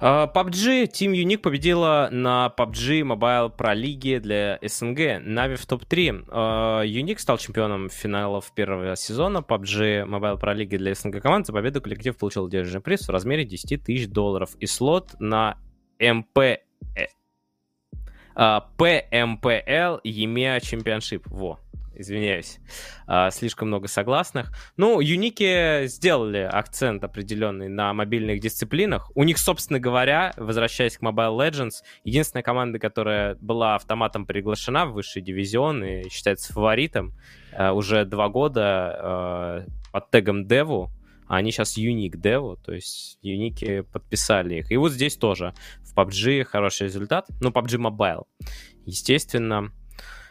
PUBG, 0.00 0.86
Team 0.86 1.12
Unique 1.12 1.38
победила 1.38 2.08
на 2.12 2.54
PUBG 2.56 3.02
Mobile 3.02 3.52
Pro 3.56 3.74
Лиги 3.74 4.18
для 4.18 4.60
СНГ, 4.62 5.20
Нави 5.24 5.56
в 5.56 5.66
топ-3. 5.66 6.26
Uh, 6.28 6.86
Unique 6.86 7.18
стал 7.18 7.36
чемпионом 7.38 7.90
финалов 7.90 8.52
первого 8.54 8.94
сезона 8.94 9.38
PUBG 9.38 10.06
Mobile 10.06 10.40
Pro 10.40 10.54
Лиги 10.54 10.76
для 10.76 10.94
СНГ 10.94 11.20
команд. 11.20 11.46
За 11.46 11.52
победу 11.52 11.80
коллектив 11.80 12.16
получил 12.16 12.48
денежный 12.48 12.80
приз 12.80 13.08
в 13.08 13.10
размере 13.10 13.44
10 13.44 13.82
тысяч 13.82 14.08
долларов 14.08 14.54
и 14.60 14.66
слот 14.66 15.16
на 15.18 15.56
МП... 15.98 16.38
PMPL 18.36 20.00
EMEA 20.04 20.60
Championship. 20.60 21.22
Во, 21.26 21.58
извиняюсь, 21.98 22.58
а, 23.06 23.30
слишком 23.30 23.68
много 23.68 23.88
согласных. 23.88 24.50
Ну, 24.76 25.00
Юники 25.00 25.86
сделали 25.86 26.38
акцент 26.38 27.04
определенный 27.04 27.68
на 27.68 27.92
мобильных 27.92 28.40
дисциплинах. 28.40 29.10
У 29.14 29.24
них, 29.24 29.38
собственно 29.38 29.80
говоря, 29.80 30.32
возвращаясь 30.36 30.98
к 30.98 31.02
Mobile 31.02 31.36
Legends, 31.36 31.82
единственная 32.04 32.42
команда, 32.42 32.78
которая 32.78 33.36
была 33.36 33.74
автоматом 33.74 34.26
приглашена 34.26 34.86
в 34.86 34.92
высший 34.92 35.22
дивизион 35.22 35.84
и 35.84 36.08
считается 36.08 36.52
фаворитом 36.52 37.14
а, 37.52 37.72
уже 37.72 38.04
два 38.04 38.28
года 38.28 38.62
а, 38.64 39.66
под 39.92 40.10
тегом 40.10 40.46
Деву, 40.46 40.90
а 41.28 41.36
они 41.36 41.52
сейчас 41.52 41.76
Unique 41.76 42.16
Dev, 42.16 42.58
то 42.64 42.72
есть 42.72 43.18
Юники 43.20 43.82
подписали 43.82 44.56
их. 44.56 44.72
И 44.72 44.76
вот 44.78 44.92
здесь 44.92 45.16
тоже 45.16 45.52
в 45.82 45.94
PUBG 45.94 46.44
хороший 46.44 46.84
результат. 46.84 47.26
Ну, 47.40 47.50
PUBG 47.50 47.76
Mobile, 47.76 48.24
естественно. 48.86 49.70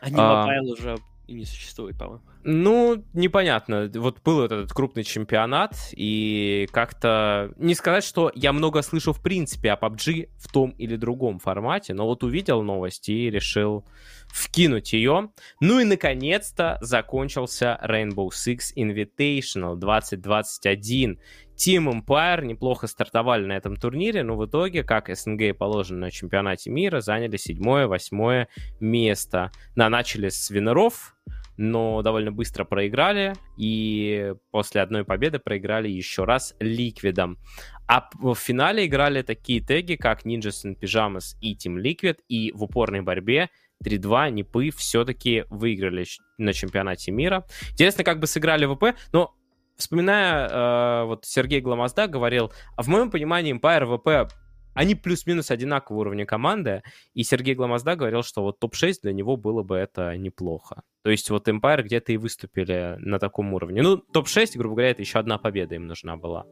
А 0.02 0.10
не 0.10 0.15
Mobile 0.15 0.69
а... 0.69 0.73
уже 0.73 0.98
и 1.28 1.34
не 1.34 1.45
существует, 1.45 1.98
по-моему. 1.98 2.22
Ну, 2.44 3.04
непонятно. 3.14 3.91
Вот 3.95 4.22
был 4.24 4.41
этот 4.41 4.72
крупный 4.72 5.04
чемпионат, 5.04 5.76
и 5.91 6.68
как-то... 6.72 7.52
Не 7.58 7.76
сказать, 7.76 8.06
что 8.06 8.32
я 8.34 8.54
много 8.54 8.82
слышу 8.82 9.12
в 9.12 9.22
принципе 9.22 9.72
о 9.72 9.76
PUBG 9.76 10.30
в 10.38 10.52
том 10.52 10.72
или 10.72 10.95
другом 10.95 11.40
формате, 11.40 11.94
но 11.94 12.06
вот 12.06 12.24
увидел 12.24 12.64
новость 12.64 13.10
и 13.10 13.30
решил 13.30 13.86
вкинуть 14.30 14.94
ее. 14.94 15.30
Ну 15.60 15.80
и, 15.80 15.84
наконец-то, 15.84 16.78
закончился 16.82 17.80
Rainbow 17.84 18.30
Six 18.30 18.74
Invitational 18.78 19.76
2021. 19.76 21.20
Team 21.57 21.91
Empire 21.91 22.45
неплохо 22.45 22.88
стартовали 22.88 23.45
на 23.45 23.53
этом 23.53 23.75
турнире, 23.75 24.23
но 24.23 24.38
в 24.38 24.45
итоге, 24.45 24.84
как 24.84 25.09
СНГ 25.13 25.57
положено 25.57 26.01
на 26.01 26.11
чемпионате 26.11 26.69
мира, 26.69 27.01
заняли 27.01 27.38
седьмое-восьмое 27.38 28.47
место. 28.79 29.51
На, 29.75 29.89
начали 29.89 30.29
с 30.29 30.49
винеров, 30.51 31.15
но 31.57 32.03
довольно 32.03 32.31
быстро 32.31 32.63
проиграли, 32.63 33.34
и 33.57 34.35
после 34.51 34.81
одной 34.81 35.03
победы 35.03 35.39
проиграли 35.39 35.89
еще 35.89 36.23
раз 36.23 36.55
Ликвидом. 36.59 37.39
А 37.88 38.07
в 38.19 38.35
финале 38.35 38.85
играли 38.85 39.23
такие 39.23 39.59
теги, 39.59 39.95
как 39.95 40.25
Ninjas 40.25 40.65
and 40.65 40.79
Pyjamas 40.79 41.35
и 41.41 41.55
Team 41.55 41.81
Liquid, 41.81 42.19
и 42.27 42.51
в 42.51 42.63
упорной 42.63 43.01
борьбе 43.01 43.49
3-2 43.84 44.31
Нипы 44.31 44.69
все-таки 44.71 45.45
выиграли 45.49 46.05
на 46.38 46.53
чемпионате 46.53 47.11
мира. 47.11 47.45
Интересно, 47.71 48.03
как 48.03 48.19
бы 48.19 48.27
сыграли 48.27 48.65
ВП, 48.65 48.97
но 49.11 49.34
вспоминая, 49.78 50.48
э, 50.48 51.06
вот 51.06 51.26
Сергей 51.26 51.62
Гламозда 51.62 52.08
говорил, 52.08 52.52
а 52.76 52.84
в 52.84 52.88
моем 52.88 53.12
понимании 53.12 53.56
Empire 53.56 53.86
ВП 53.98 54.34
они 54.74 54.94
плюс-минус 54.94 55.49
одинакового 55.49 56.02
уровня 56.02 56.28
команды, 56.28 56.84
и 57.16 57.24
Сергей 57.24 57.56
Гламозда 57.56 57.95
говорил, 57.95 58.22
что 58.22 58.44
вот 58.44 58.60
топ-6 58.60 58.98
для 59.02 59.14
него 59.14 59.36
было 59.36 59.64
бы 59.64 59.76
это 59.76 60.16
неплохо. 60.18 60.84
То 61.02 61.10
есть 61.10 61.32
вот 61.32 61.48
Empire 61.48 61.82
где-то 61.82 62.12
и 62.12 62.18
выступили 62.18 62.95
на 62.99 63.18
таком 63.18 63.54
уровне. 63.56 63.82
Ну, 63.82 63.98
топ-6, 63.98 64.56
грубо 64.56 64.76
говоря, 64.76 64.91
это 64.91 65.02
еще 65.02 65.18
одна 65.18 65.40
победа 65.40 65.74
им 65.74 65.88
нужна 65.88 66.16
была. 66.16 66.45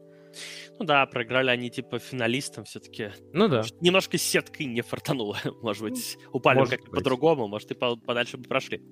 Ну 0.78 0.84
да, 0.84 1.06
проиграли 1.06 1.50
они 1.50 1.70
типа 1.70 1.98
финалистам 2.00 2.64
все-таки. 2.64 3.10
Ну 3.32 3.46
да. 3.48 3.58
Может, 3.58 3.80
немножко 3.80 4.18
сеткой 4.18 4.66
не 4.66 4.82
фартануло. 4.82 5.38
Может 5.62 5.82
быть, 5.84 6.18
упали 6.32 6.64
как-то 6.64 6.90
по-другому, 6.90 7.46
может, 7.46 7.70
и 7.70 7.74
подальше 7.74 8.38
бы 8.38 8.48
прошли. 8.48 8.82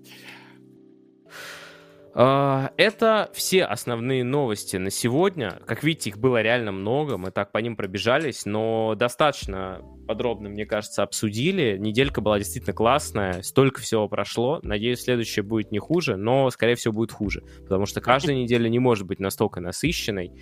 А, 2.16 2.70
это 2.76 3.28
все 3.34 3.64
основные 3.64 4.22
новости 4.22 4.76
на 4.76 4.90
сегодня. 4.90 5.58
Как 5.66 5.82
видите, 5.82 6.10
их 6.10 6.18
было 6.18 6.40
реально 6.40 6.70
много, 6.70 7.18
мы 7.18 7.32
так 7.32 7.50
по 7.50 7.58
ним 7.58 7.74
пробежались, 7.74 8.46
но 8.46 8.94
достаточно 8.94 9.80
подробно, 10.06 10.48
мне 10.48 10.64
кажется, 10.64 11.02
обсудили. 11.02 11.76
Неделька 11.76 12.20
была 12.20 12.38
действительно 12.38 12.72
классная, 12.72 13.42
столько 13.42 13.80
всего 13.80 14.08
прошло. 14.08 14.60
Надеюсь, 14.62 15.00
следующая 15.00 15.42
будет 15.42 15.72
не 15.72 15.80
хуже, 15.80 16.16
но, 16.16 16.48
скорее 16.50 16.76
всего, 16.76 16.94
будет 16.94 17.10
хуже, 17.10 17.42
потому 17.62 17.84
что 17.86 18.00
каждая 18.00 18.36
неделя 18.36 18.68
не 18.68 18.78
может 18.78 19.06
быть 19.06 19.18
настолько 19.18 19.60
насыщенной. 19.60 20.32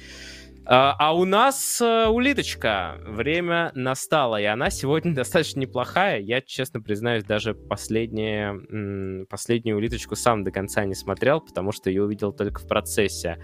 А, 0.65 0.95
а 0.99 1.15
у 1.15 1.25
нас 1.25 1.81
э, 1.81 2.07
улиточка. 2.07 2.99
Время 3.05 3.73
настало, 3.75 4.41
и 4.41 4.45
она 4.45 4.71
сегодня 4.71 5.15
достаточно 5.15 5.61
неплохая. 5.61 6.21
Я, 6.21 6.41
честно 6.41 6.81
признаюсь, 6.81 7.25
даже 7.25 7.55
последнее, 7.55 9.27
последнюю 9.27 9.77
улиточку 9.77 10.15
сам 10.15 10.45
до 10.45 10.51
конца 10.51 10.85
не 10.85 10.95
смотрел, 10.95 11.41
потому 11.41 11.73
что 11.73 11.91
ее 11.91 12.05
увидел 12.05 12.33
только 12.33 12.61
в 12.61 12.69
процессе. 12.69 13.39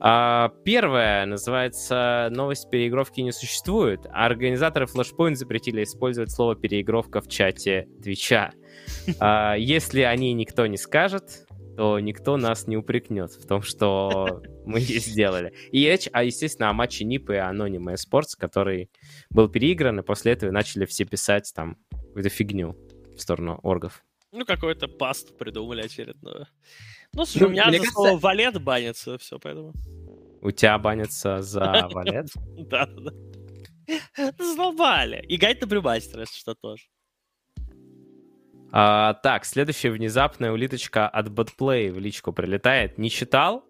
А, 0.00 0.52
первая 0.64 1.26
называется 1.26 2.28
«Новость 2.30 2.70
переигровки 2.70 3.20
не 3.20 3.32
существует». 3.32 4.00
Организаторы 4.10 4.86
Flashpoint 4.86 5.34
запретили 5.34 5.82
использовать 5.84 6.30
слово 6.30 6.54
«переигровка» 6.56 7.20
в 7.20 7.28
чате 7.28 7.88
Твича. 8.02 8.52
А, 9.20 9.54
если 9.54 10.02
о 10.02 10.14
ней 10.14 10.34
никто 10.34 10.66
не 10.66 10.76
скажет, 10.76 11.47
то 11.78 12.00
никто 12.00 12.36
нас 12.36 12.66
не 12.66 12.76
упрекнет 12.76 13.30
в 13.30 13.46
том, 13.46 13.62
что 13.62 14.42
мы 14.66 14.80
сделали. 14.80 15.52
И 15.70 15.86
речь, 15.86 16.08
а, 16.12 16.24
естественно, 16.24 16.70
о 16.70 16.72
матче 16.72 17.04
НИП 17.04 17.30
и 17.30 17.34
Anonyma 17.34 17.94
Sports, 17.94 18.36
который 18.36 18.90
был 19.30 19.48
переигран, 19.48 20.00
и 20.00 20.02
после 20.02 20.32
этого 20.32 20.50
начали 20.50 20.86
все 20.86 21.04
писать 21.04 21.52
там 21.54 21.76
какую-то 21.92 22.30
фигню 22.30 22.76
в 23.16 23.20
сторону 23.20 23.60
оргов. 23.62 24.02
Ну, 24.32 24.44
какой-то 24.44 24.88
пасту 24.88 25.32
придумали 25.34 25.82
очередную. 25.82 26.48
Ну, 27.12 27.24
слушай, 27.24 27.42
ну, 27.42 27.46
у 27.46 27.50
меня 27.52 27.66
за 27.66 27.70
кажется... 27.70 27.92
слово 27.92 28.18
валет 28.18 28.60
банится, 28.60 29.16
все, 29.16 29.38
поэтому... 29.38 29.72
У 30.40 30.50
тебя 30.50 30.76
банится 30.80 31.42
за 31.42 31.88
валет? 31.92 32.26
Да-да-да. 32.56 33.12
Задолбали. 34.36 35.24
И 35.28 35.36
гайд 35.36 35.60
на 35.60 35.68
брюмастера, 35.68 36.22
если 36.22 36.40
что, 36.40 36.56
тоже. 36.56 36.86
А, 38.70 39.14
так, 39.14 39.44
следующая 39.44 39.90
внезапная 39.90 40.52
улиточка 40.52 41.08
от 41.08 41.28
Botplay 41.28 41.90
в 41.90 41.98
личку 41.98 42.32
прилетает. 42.32 42.98
Не 42.98 43.10
читал? 43.10 43.64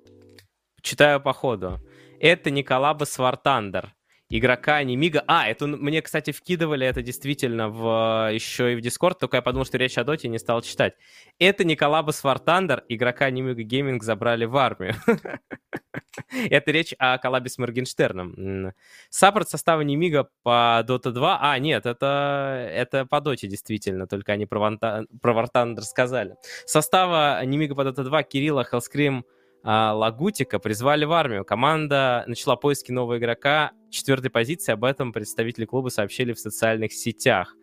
Читаю 0.83 1.21
по 1.21 1.33
ходу. 1.33 1.81
Это 2.21 2.51
Николабас 2.51 3.19
Вартандер 3.19 3.95
игрока 4.31 4.83
Немига. 4.83 5.25
А, 5.27 5.49
это 5.49 5.67
мне, 5.67 6.03
кстати, 6.03 6.33
вкидывали 6.33 6.87
это 6.87 7.03
действительно 7.03 7.69
в, 7.69 8.31
еще 8.33 8.73
и 8.73 8.77
в 8.77 8.81
Дискорд, 8.81 9.19
только 9.19 9.39
я 9.39 9.43
подумал, 9.43 9.65
что 9.65 9.79
речь 9.79 9.97
о 9.99 10.05
Доте 10.05 10.29
не 10.29 10.39
стал 10.39 10.63
читать. 10.63 10.95
Это 11.39 11.65
не 11.65 11.76
коллаба 11.76 12.17
с 12.17 12.23
War 12.23 12.40
Thunder, 12.40 12.85
игрока 12.89 13.31
Nemiga 13.31 13.63
Gaming 13.63 14.03
забрали 14.03 14.45
в 14.45 14.57
армию. 14.57 14.95
Это 16.51 16.71
речь 16.73 16.95
о 16.99 17.17
коллабе 17.19 17.49
с 17.49 17.59
Моргенштерном. 17.59 18.75
Саппорт 19.09 19.49
состава 19.49 19.81
Nemiga 19.83 20.29
по 20.43 20.85
Dota 20.87 21.11
2. 21.11 21.39
А, 21.41 21.59
нет, 21.59 21.87
это, 21.87 22.69
это 22.71 23.07
по 23.07 23.21
Доте 23.21 23.47
действительно, 23.47 24.07
только 24.07 24.33
они 24.33 24.47
про, 24.47 24.59
Ванта... 24.59 25.07
про 25.23 25.33
War 25.33 25.48
Thunder 25.48 25.85
сказали. 25.85 26.37
Состава 26.67 27.43
Nemiga 27.45 27.75
по 27.75 27.83
Dota 27.83 28.03
2 28.03 28.23
Кирилла, 28.25 28.65
Hellscream, 28.65 29.25
а, 29.25 29.38
Лагутика 29.65 30.59
призвали 30.59 31.05
в 31.05 31.13
армию. 31.13 31.45
Команда 31.45 32.25
начала 32.27 32.57
поиски 32.57 32.93
нового 32.93 33.19
игрока 33.19 33.73
четвертой 33.91 34.31
позиции. 34.31 34.73
Об 34.73 34.85
этом 34.85 35.13
представители 35.13 35.65
клуба 35.65 35.89
сообщили 35.89 36.33
в 36.33 36.39
социальных 36.39 36.93
сетях. 36.93 37.55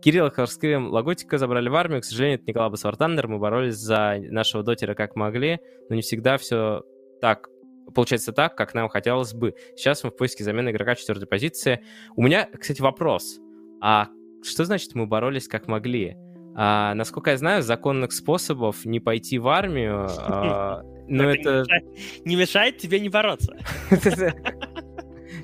Кирилл 0.00 0.30
Харскрим 0.30 0.88
Лагутика 0.88 1.36
забрали 1.38 1.68
в 1.68 1.74
армию. 1.74 2.00
К 2.00 2.04
сожалению, 2.04 2.38
это 2.38 2.44
не 2.46 2.52
Коллабус 2.54 2.84
Вартандер. 2.84 3.28
Мы 3.28 3.38
боролись 3.38 3.76
за 3.76 4.16
нашего 4.30 4.62
дотера 4.62 4.94
как 4.94 5.16
могли, 5.16 5.60
но 5.88 5.96
не 5.96 6.02
всегда 6.02 6.38
все 6.38 6.82
так 7.20 7.48
получается 7.94 8.32
так, 8.32 8.56
как 8.56 8.74
нам 8.74 8.88
хотелось 8.88 9.34
бы. 9.34 9.54
Сейчас 9.76 10.04
мы 10.04 10.10
в 10.10 10.16
поиске 10.16 10.44
замены 10.44 10.70
игрока 10.70 10.94
четвертой 10.94 11.26
позиции. 11.26 11.84
У 12.16 12.22
меня, 12.22 12.48
кстати, 12.58 12.80
вопрос. 12.80 13.40
А 13.82 14.08
что 14.42 14.64
значит 14.64 14.94
мы 14.94 15.06
боролись 15.06 15.48
как 15.48 15.68
могли? 15.68 16.16
А, 16.56 16.94
насколько 16.94 17.30
я 17.30 17.36
знаю, 17.36 17.62
законных 17.62 18.12
способов 18.12 18.84
не 18.84 19.00
пойти 19.00 19.38
в 19.38 19.48
армию 19.48 20.06
а, 20.08 20.82
но 21.10 21.30
это... 21.30 21.50
это... 21.50 21.50
Не, 21.60 21.64
мешает, 21.64 22.24
не 22.24 22.36
мешает 22.36 22.78
тебе 22.78 23.00
не 23.00 23.08
бороться. 23.08 23.56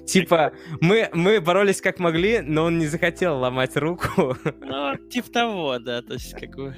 Типа, 0.07 0.53
мы, 0.81 1.11
мы 1.13 1.41
боролись 1.41 1.81
как 1.81 1.99
могли, 1.99 2.41
но 2.41 2.65
он 2.65 2.79
не 2.79 2.87
захотел 2.87 3.39
ломать 3.39 3.77
руку. 3.77 4.37
Ну, 4.61 4.97
типа 5.11 5.31
того, 5.31 5.79
да, 5.79 6.03
то 6.03 6.15
есть 6.15 6.33
как 6.33 6.55
бы... 6.55 6.75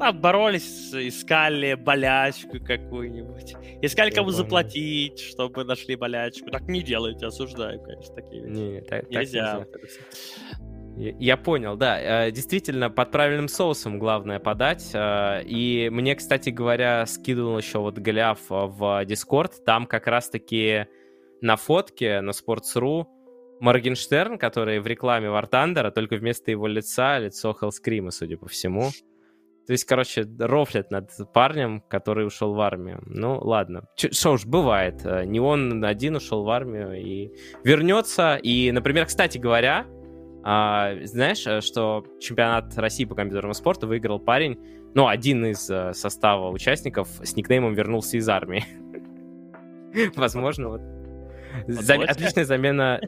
А, 0.00 0.12
боролись, 0.12 0.92
искали 0.92 1.74
болячку 1.74 2.58
какую-нибудь. 2.58 3.54
Искали 3.82 4.10
кому 4.10 4.30
заплатить, 4.30 5.20
чтобы 5.20 5.62
нашли 5.62 5.94
болячку. 5.94 6.50
Так 6.50 6.62
не 6.62 6.82
делайте, 6.82 7.26
осуждаю, 7.26 7.80
конечно, 7.80 8.14
такие 8.14 8.42
вещи. 8.42 8.58
Не, 8.58 8.80
так, 8.80 9.08
нельзя. 9.08 9.60
Так 9.60 9.80
нельзя. 9.80 10.71
Я 10.96 11.36
понял, 11.36 11.76
да. 11.76 12.26
Э, 12.26 12.30
действительно, 12.30 12.90
под 12.90 13.10
правильным 13.10 13.48
соусом 13.48 13.98
главное 13.98 14.38
подать. 14.38 14.90
Э, 14.92 15.42
и 15.44 15.88
мне, 15.90 16.14
кстати 16.14 16.50
говоря, 16.50 17.06
скидывал 17.06 17.58
еще 17.58 17.78
вот 17.78 17.98
Голиаф 17.98 18.40
в 18.48 19.04
Discord. 19.04 19.52
Там 19.64 19.86
как 19.86 20.06
раз-таки 20.06 20.86
на 21.40 21.56
фотке 21.56 22.20
на 22.20 22.30
Sports.ru 22.30 23.06
Моргенштерн, 23.60 24.38
который 24.38 24.80
в 24.80 24.86
рекламе 24.86 25.28
War 25.28 25.48
Thunder, 25.48 25.90
только 25.92 26.16
вместо 26.16 26.50
его 26.50 26.66
лица 26.66 27.18
лицо 27.18 27.56
Хелскрима, 27.58 28.10
судя 28.10 28.36
по 28.36 28.48
всему. 28.48 28.90
То 29.66 29.72
есть, 29.72 29.84
короче, 29.84 30.26
рофлят 30.38 30.90
над 30.90 31.10
парнем, 31.32 31.80
который 31.82 32.26
ушел 32.26 32.54
в 32.54 32.60
армию. 32.60 33.00
Ну, 33.06 33.38
ладно. 33.38 33.84
Что 33.96 34.32
уж, 34.32 34.44
бывает. 34.44 35.02
Э, 35.04 35.24
не 35.24 35.40
он 35.40 35.84
один 35.84 36.16
ушел 36.16 36.44
в 36.44 36.50
армию 36.50 37.00
и 37.00 37.30
вернется. 37.64 38.36
И, 38.42 38.72
например, 38.72 39.06
кстати 39.06 39.38
говоря, 39.38 39.86
а, 40.44 40.94
знаешь, 41.04 41.46
э, 41.46 41.60
что 41.60 42.04
чемпионат 42.20 42.76
России 42.76 43.04
по 43.04 43.14
компьютерному 43.14 43.54
спорту 43.54 43.86
выиграл 43.86 44.18
парень, 44.18 44.58
ну, 44.94 45.06
один 45.06 45.44
из 45.46 45.70
э, 45.70 45.92
состава 45.94 46.50
участников 46.50 47.08
с 47.22 47.36
никнеймом 47.36 47.74
вернулся 47.74 48.16
из 48.16 48.28
армии. 48.28 48.64
Возможно, 50.16 50.68
вот. 50.68 50.80
Отличная 51.68 52.44
замена... 52.44 53.00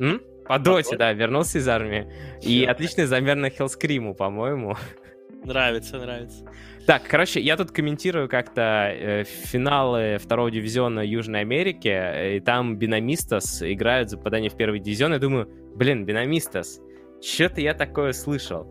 По 0.46 0.58
доте, 0.58 0.98
да, 0.98 1.12
вернулся 1.14 1.56
из 1.56 1.66
армии. 1.66 2.06
И 2.42 2.64
отличная 2.64 3.06
замена 3.06 3.48
Хелскриму, 3.48 4.14
по-моему. 4.14 4.76
Нравится, 5.44 5.98
нравится. 5.98 6.44
Так, 6.86 7.02
короче, 7.06 7.40
я 7.40 7.56
тут 7.56 7.70
комментирую 7.70 8.28
как-то 8.28 8.90
э, 8.90 9.24
финалы 9.24 10.18
второго 10.18 10.50
дивизиона 10.50 11.00
Южной 11.00 11.40
Америки, 11.40 12.36
и 12.36 12.40
там 12.40 12.76
Бинамистас 12.76 13.62
играют 13.62 14.08
за 14.08 14.16
попадание 14.16 14.50
в 14.50 14.56
первый 14.56 14.80
дивизион. 14.80 15.12
Я 15.12 15.18
думаю, 15.18 15.48
блин, 15.74 16.06
Бинамистас, 16.06 16.80
что-то 17.24 17.60
я 17.60 17.74
такое 17.74 18.12
слышал. 18.12 18.66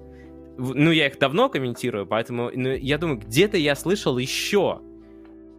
Ну, 0.57 0.91
я 0.91 1.07
их 1.07 1.17
давно 1.17 1.49
комментирую, 1.49 2.05
поэтому 2.05 2.51
ну, 2.53 2.69
я 2.69 2.97
думаю, 2.97 3.17
где-то 3.17 3.57
я 3.57 3.75
слышал 3.75 4.17
еще 4.17 4.81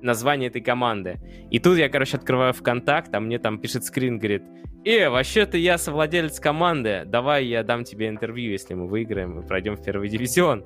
название 0.03 0.49
этой 0.49 0.61
команды. 0.61 1.19
И 1.51 1.59
тут 1.59 1.79
я, 1.79 1.89
короче, 1.89 2.17
открываю 2.17 2.53
ВКонтакт, 2.53 3.13
а 3.15 3.21
мне 3.21 3.39
там 3.39 3.59
пишет 3.59 3.85
скрин, 3.85 4.19
говорит, 4.19 4.43
«Э, 4.85 5.09
вообще-то 5.09 5.57
я 5.57 5.79
совладелец 5.79 6.39
команды, 6.39 7.05
давай 7.07 7.47
я 7.47 7.65
дам 7.65 7.85
тебе 7.85 8.09
интервью, 8.09 8.53
если 8.53 8.75
мы 8.75 8.87
выиграем 8.87 9.41
и 9.41 9.47
пройдем 9.47 9.77
в 9.77 9.83
первый 9.83 10.09
дивизион». 10.11 10.65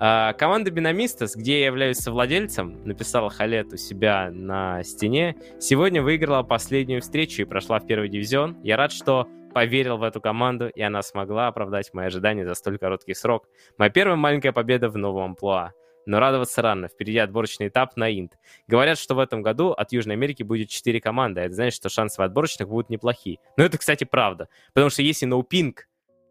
А, 0.00 0.32
команда 0.32 0.70
Бинамистас, 0.70 1.36
где 1.36 1.60
я 1.60 1.66
являюсь 1.66 1.98
совладельцем, 1.98 2.82
написала 2.84 3.28
Халет 3.28 3.72
у 3.74 3.76
себя 3.76 4.30
на 4.32 4.82
стене, 4.84 5.36
сегодня 5.60 6.02
выиграла 6.02 6.42
последнюю 6.42 7.02
встречу 7.02 7.42
и 7.42 7.44
прошла 7.44 7.78
в 7.78 7.86
первый 7.86 8.08
дивизион. 8.08 8.56
Я 8.62 8.76
рад, 8.78 8.90
что 8.90 9.28
поверил 9.54 9.98
в 9.98 10.02
эту 10.02 10.20
команду, 10.20 10.68
и 10.68 10.80
она 10.82 11.02
смогла 11.02 11.48
оправдать 11.48 11.92
мои 11.94 12.06
ожидания 12.06 12.46
за 12.46 12.54
столь 12.54 12.78
короткий 12.78 13.14
срок. 13.14 13.48
Моя 13.76 13.90
первая 13.90 14.16
маленькая 14.16 14.52
победа 14.52 14.88
в 14.88 14.96
новом 14.96 15.30
амплуа 15.30 15.72
но 16.08 16.20
радоваться 16.20 16.62
рано. 16.62 16.88
Впереди 16.88 17.18
отборочный 17.18 17.68
этап 17.68 17.94
на 17.96 18.10
Инт. 18.10 18.38
Говорят, 18.66 18.96
что 18.96 19.14
в 19.14 19.18
этом 19.18 19.42
году 19.42 19.72
от 19.72 19.92
Южной 19.92 20.16
Америки 20.16 20.42
будет 20.42 20.70
4 20.70 21.02
команды. 21.02 21.42
Это 21.42 21.54
значит, 21.54 21.74
что 21.74 21.90
шансы 21.90 22.18
в 22.18 22.24
отборочных 22.24 22.66
будут 22.66 22.88
неплохие. 22.88 23.40
Но 23.58 23.64
это, 23.64 23.76
кстати, 23.76 24.04
правда. 24.04 24.48
Потому 24.72 24.88
что 24.88 25.02
если 25.02 25.28
NoPing 25.28 25.74
э, 25.76 25.80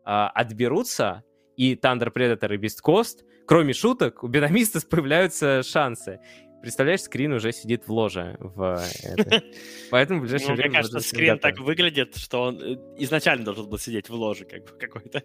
отберутся, 0.04 1.24
и 1.58 1.76
Thunder 1.76 2.12
Predator 2.14 2.54
и 2.56 2.58
Beast 2.58 2.80
Coast, 2.86 3.24
кроме 3.46 3.74
шуток, 3.74 4.24
у 4.24 4.28
Бенамистас 4.28 4.86
появляются 4.86 5.64
шансы. 5.64 6.20
Представляешь, 6.62 7.02
скрин 7.02 7.34
уже 7.34 7.52
сидит 7.52 7.88
в 7.88 7.92
ложе. 7.92 8.36
В 8.40 8.84
это. 9.04 9.44
Поэтому 9.92 10.20
в 10.20 10.24
ближайшее 10.24 10.50
ну, 10.50 10.56
время... 10.56 10.70
Мне 10.70 10.78
кажется, 10.78 11.00
скрин 11.00 11.40
так 11.40 11.60
выглядит, 11.60 12.16
что 12.18 12.44
он 12.44 12.62
э, 12.62 12.78
изначально 12.98 13.46
должен 13.46 13.70
был 13.70 13.78
сидеть 13.78 14.10
в 14.10 14.14
ложе 14.14 14.46
как 14.46 14.64
бы 14.64 14.72
какой-то. 14.72 15.24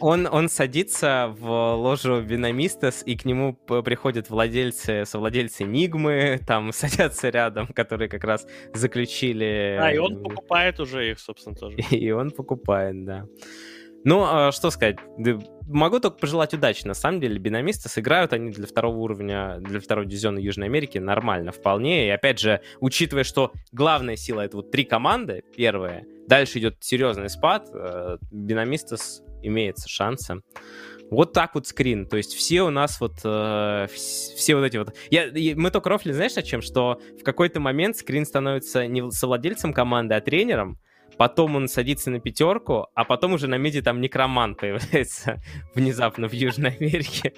Он, 0.00 0.26
он 0.26 0.48
садится 0.48 1.34
в 1.38 1.74
ложу 1.74 2.20
Виномистас, 2.20 3.02
и 3.04 3.16
к 3.16 3.24
нему 3.24 3.54
приходят 3.54 4.30
владельцы, 4.30 5.04
совладельцы 5.04 5.64
Нигмы, 5.64 6.40
там 6.46 6.72
садятся 6.72 7.28
рядом, 7.30 7.66
которые 7.68 8.08
как 8.08 8.24
раз 8.24 8.46
заключили... 8.72 9.76
А, 9.80 9.92
и 9.92 9.98
он 9.98 10.22
покупает 10.22 10.80
уже 10.80 11.10
их, 11.10 11.18
собственно, 11.18 11.56
тоже. 11.56 11.76
И 11.90 12.10
он 12.10 12.30
покупает, 12.30 13.04
да. 13.04 13.26
Ну, 14.04 14.24
а 14.24 14.52
что 14.52 14.70
сказать, 14.70 14.96
могу 15.66 16.00
только 16.00 16.18
пожелать 16.18 16.54
удачи. 16.54 16.86
На 16.86 16.94
самом 16.94 17.20
деле, 17.20 17.38
бинамисты 17.38 17.88
сыграют 17.88 18.32
они 18.32 18.50
для 18.50 18.66
второго 18.66 18.96
уровня, 18.96 19.58
для 19.60 19.80
второго 19.80 20.06
дивизиона 20.06 20.38
Южной 20.38 20.68
Америки 20.68 20.98
нормально, 20.98 21.52
вполне. 21.52 22.06
И 22.06 22.10
опять 22.10 22.38
же, 22.38 22.60
учитывая, 22.80 23.24
что 23.24 23.52
главная 23.72 24.16
сила 24.16 24.40
это 24.40 24.56
вот 24.56 24.70
три 24.70 24.84
команды, 24.84 25.42
первые, 25.56 26.06
дальше 26.26 26.58
идет 26.58 26.76
серьезный 26.80 27.28
спад, 27.28 27.68
э, 27.72 28.18
бинамистас 28.30 29.22
имеется 29.42 29.88
шансы. 29.88 30.42
Вот 31.10 31.32
так 31.32 31.54
вот 31.54 31.66
скрин. 31.66 32.06
То 32.06 32.16
есть 32.16 32.34
все 32.34 32.62
у 32.62 32.70
нас 32.70 33.00
вот... 33.00 33.14
Э, 33.24 33.88
все 33.90 34.54
вот 34.54 34.64
эти 34.64 34.76
вот... 34.76 34.94
Я, 35.10 35.26
мы 35.56 35.70
только 35.70 35.90
рофли, 35.90 36.12
знаешь, 36.12 36.36
о 36.36 36.42
чем? 36.42 36.62
Что 36.62 37.00
в 37.18 37.24
какой-то 37.24 37.58
момент 37.58 37.96
скрин 37.96 38.24
становится 38.24 38.86
не 38.86 39.10
совладельцем 39.10 39.72
команды, 39.72 40.14
а 40.14 40.20
тренером 40.20 40.78
потом 41.20 41.54
он 41.54 41.68
садится 41.68 42.10
на 42.10 42.18
пятерку, 42.18 42.86
а 42.94 43.04
потом 43.04 43.34
уже 43.34 43.46
на 43.46 43.58
меди 43.58 43.82
там 43.82 44.00
некроман 44.00 44.54
появляется 44.54 45.42
внезапно 45.74 46.28
в 46.28 46.32
Южной 46.32 46.70
Америке. 46.70 47.34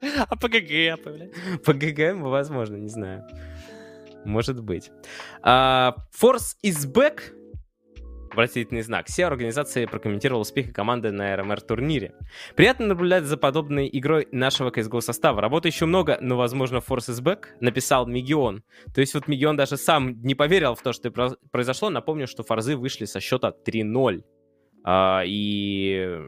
А 0.00 0.36
по 0.36 0.48
ГГ 0.48 1.02
появляется? 1.02 1.40
По 1.64 1.74
ГГ, 1.74 2.22
возможно, 2.22 2.76
не 2.76 2.88
знаю. 2.88 3.24
Может 4.24 4.62
быть. 4.62 4.92
Uh, 5.42 5.96
Force 6.12 6.54
is 6.62 6.86
back 6.86 7.35
вопросительный 8.36 8.82
знак. 8.82 9.06
SEO 9.08 9.24
организации 9.24 9.86
прокомментировал 9.86 10.42
успехи 10.42 10.70
команды 10.70 11.10
на 11.10 11.34
РМР-турнире. 11.34 12.12
Приятно 12.54 12.86
наблюдать 12.86 13.24
за 13.24 13.38
подобной 13.38 13.88
игрой 13.90 14.28
нашего 14.30 14.70
CSGO 14.70 15.00
состава. 15.00 15.40
Работы 15.40 15.68
еще 15.68 15.86
много, 15.86 16.18
но, 16.20 16.36
возможно, 16.36 16.76
Force 16.76 17.08
is 17.08 17.22
back, 17.22 17.46
написал 17.60 18.06
Мегион. 18.06 18.62
То 18.94 19.00
есть 19.00 19.14
вот 19.14 19.26
Мегион 19.26 19.56
даже 19.56 19.78
сам 19.78 20.20
не 20.20 20.34
поверил 20.34 20.74
в 20.74 20.82
то, 20.82 20.92
что 20.92 21.10
произошло. 21.50 21.88
Напомню, 21.88 22.26
что 22.26 22.42
Форзы 22.42 22.76
вышли 22.76 23.06
со 23.06 23.20
счета 23.20 23.54
3-0. 23.66 24.22
А, 24.84 25.22
и 25.24 26.20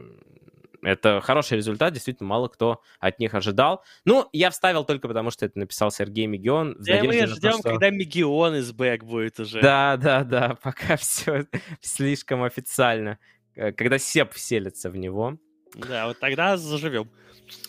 это 0.81 1.21
хороший 1.21 1.57
результат, 1.57 1.93
действительно, 1.93 2.27
мало 2.29 2.47
кто 2.47 2.81
от 2.99 3.19
них 3.19 3.33
ожидал. 3.33 3.83
Ну, 4.05 4.27
я 4.33 4.49
вставил 4.49 4.83
только 4.85 5.07
потому, 5.07 5.31
что 5.31 5.45
это 5.45 5.59
написал 5.59 5.91
Сергей 5.91 6.25
Мегион. 6.25 6.75
Да, 6.79 7.03
мы 7.03 7.27
ждем, 7.27 7.53
что... 7.53 7.63
когда 7.63 7.89
Мегион 7.89 8.55
из 8.55 8.71
бэк 8.71 9.03
будет 9.03 9.39
уже. 9.39 9.61
Да, 9.61 9.97
да, 9.97 10.23
да, 10.23 10.57
пока 10.63 10.95
все 10.97 11.45
слишком 11.81 12.43
официально. 12.43 13.19
Э, 13.55 13.71
когда 13.71 13.97
Сеп 13.97 14.33
вселится 14.33 14.89
в 14.89 14.97
него. 14.97 15.37
Да, 15.75 16.07
вот 16.07 16.19
тогда 16.19 16.57
заживем. 16.57 17.11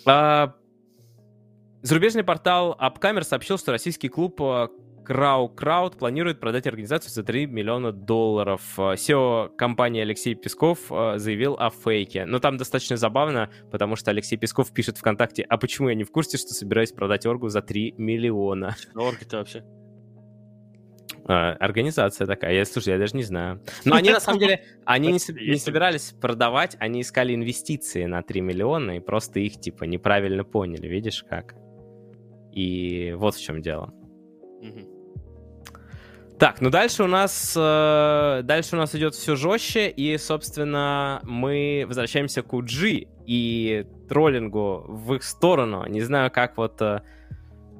А, 0.06 0.54
зарубежный 1.82 2.24
портал 2.24 2.76
Upcamer 2.80 3.22
сообщил, 3.22 3.58
что 3.58 3.72
российский 3.72 4.08
клуб 4.08 4.40
э, 4.40 4.68
Крау 5.04 5.48
Крауд 5.48 5.98
планирует 5.98 6.40
продать 6.40 6.66
организацию 6.66 7.10
за 7.10 7.22
3 7.22 7.46
миллиона 7.46 7.92
долларов. 7.92 8.62
SEO 8.78 9.54
компании 9.56 10.02
Алексей 10.02 10.34
Песков 10.34 10.90
э, 10.90 11.18
заявил 11.18 11.56
о 11.58 11.70
фейке. 11.70 12.24
Но 12.24 12.38
там 12.38 12.56
достаточно 12.56 12.96
забавно, 12.96 13.50
потому 13.70 13.96
что 13.96 14.10
Алексей 14.10 14.36
Песков 14.36 14.72
пишет 14.72 14.98
ВКонтакте, 14.98 15.42
а 15.42 15.56
почему 15.58 15.88
я 15.88 15.94
не 15.94 16.04
в 16.04 16.10
курсе, 16.10 16.38
что 16.38 16.54
собираюсь 16.54 16.92
продать 16.92 17.26
оргу 17.26 17.48
за 17.48 17.62
3 17.62 17.94
миллиона? 17.98 18.76
Орги-то 18.94 19.38
вообще? 19.38 19.64
А, 21.26 21.52
организация 21.52 22.26
такая. 22.26 22.54
Я, 22.54 22.64
слушай, 22.64 22.90
я 22.90 22.98
даже 22.98 23.16
не 23.16 23.22
знаю. 23.22 23.62
Но 23.84 23.96
они, 23.96 24.10
на 24.10 24.20
самом 24.20 24.40
деле, 24.40 24.64
они 24.84 25.08
не, 25.08 25.50
не 25.50 25.58
собирались 25.58 26.12
продавать, 26.20 26.76
они 26.80 27.02
искали 27.02 27.34
инвестиции 27.34 28.04
на 28.04 28.22
3 28.22 28.40
миллиона 28.40 28.96
и 28.96 29.00
просто 29.00 29.40
их, 29.40 29.60
типа, 29.60 29.84
неправильно 29.84 30.44
поняли. 30.44 30.88
Видишь, 30.88 31.24
как? 31.28 31.54
И 32.52 33.14
вот 33.16 33.34
в 33.34 33.40
чем 33.42 33.62
дело. 33.62 33.94
Так, 36.40 36.62
ну 36.62 36.70
дальше 36.70 37.04
у 37.04 37.06
нас 37.06 37.54
э, 37.54 38.40
дальше 38.44 38.74
у 38.74 38.78
нас 38.78 38.94
идет 38.94 39.14
все 39.14 39.36
жестче, 39.36 39.90
и, 39.90 40.16
собственно, 40.16 41.20
мы 41.22 41.84
возвращаемся 41.86 42.42
к 42.42 42.54
UG 42.54 43.08
и 43.26 43.86
троллингу 44.08 44.86
в 44.88 45.14
их 45.16 45.22
сторону. 45.22 45.84
Не 45.86 46.00
знаю, 46.00 46.30
как 46.30 46.56
вот 46.56 46.80
э, 46.80 47.02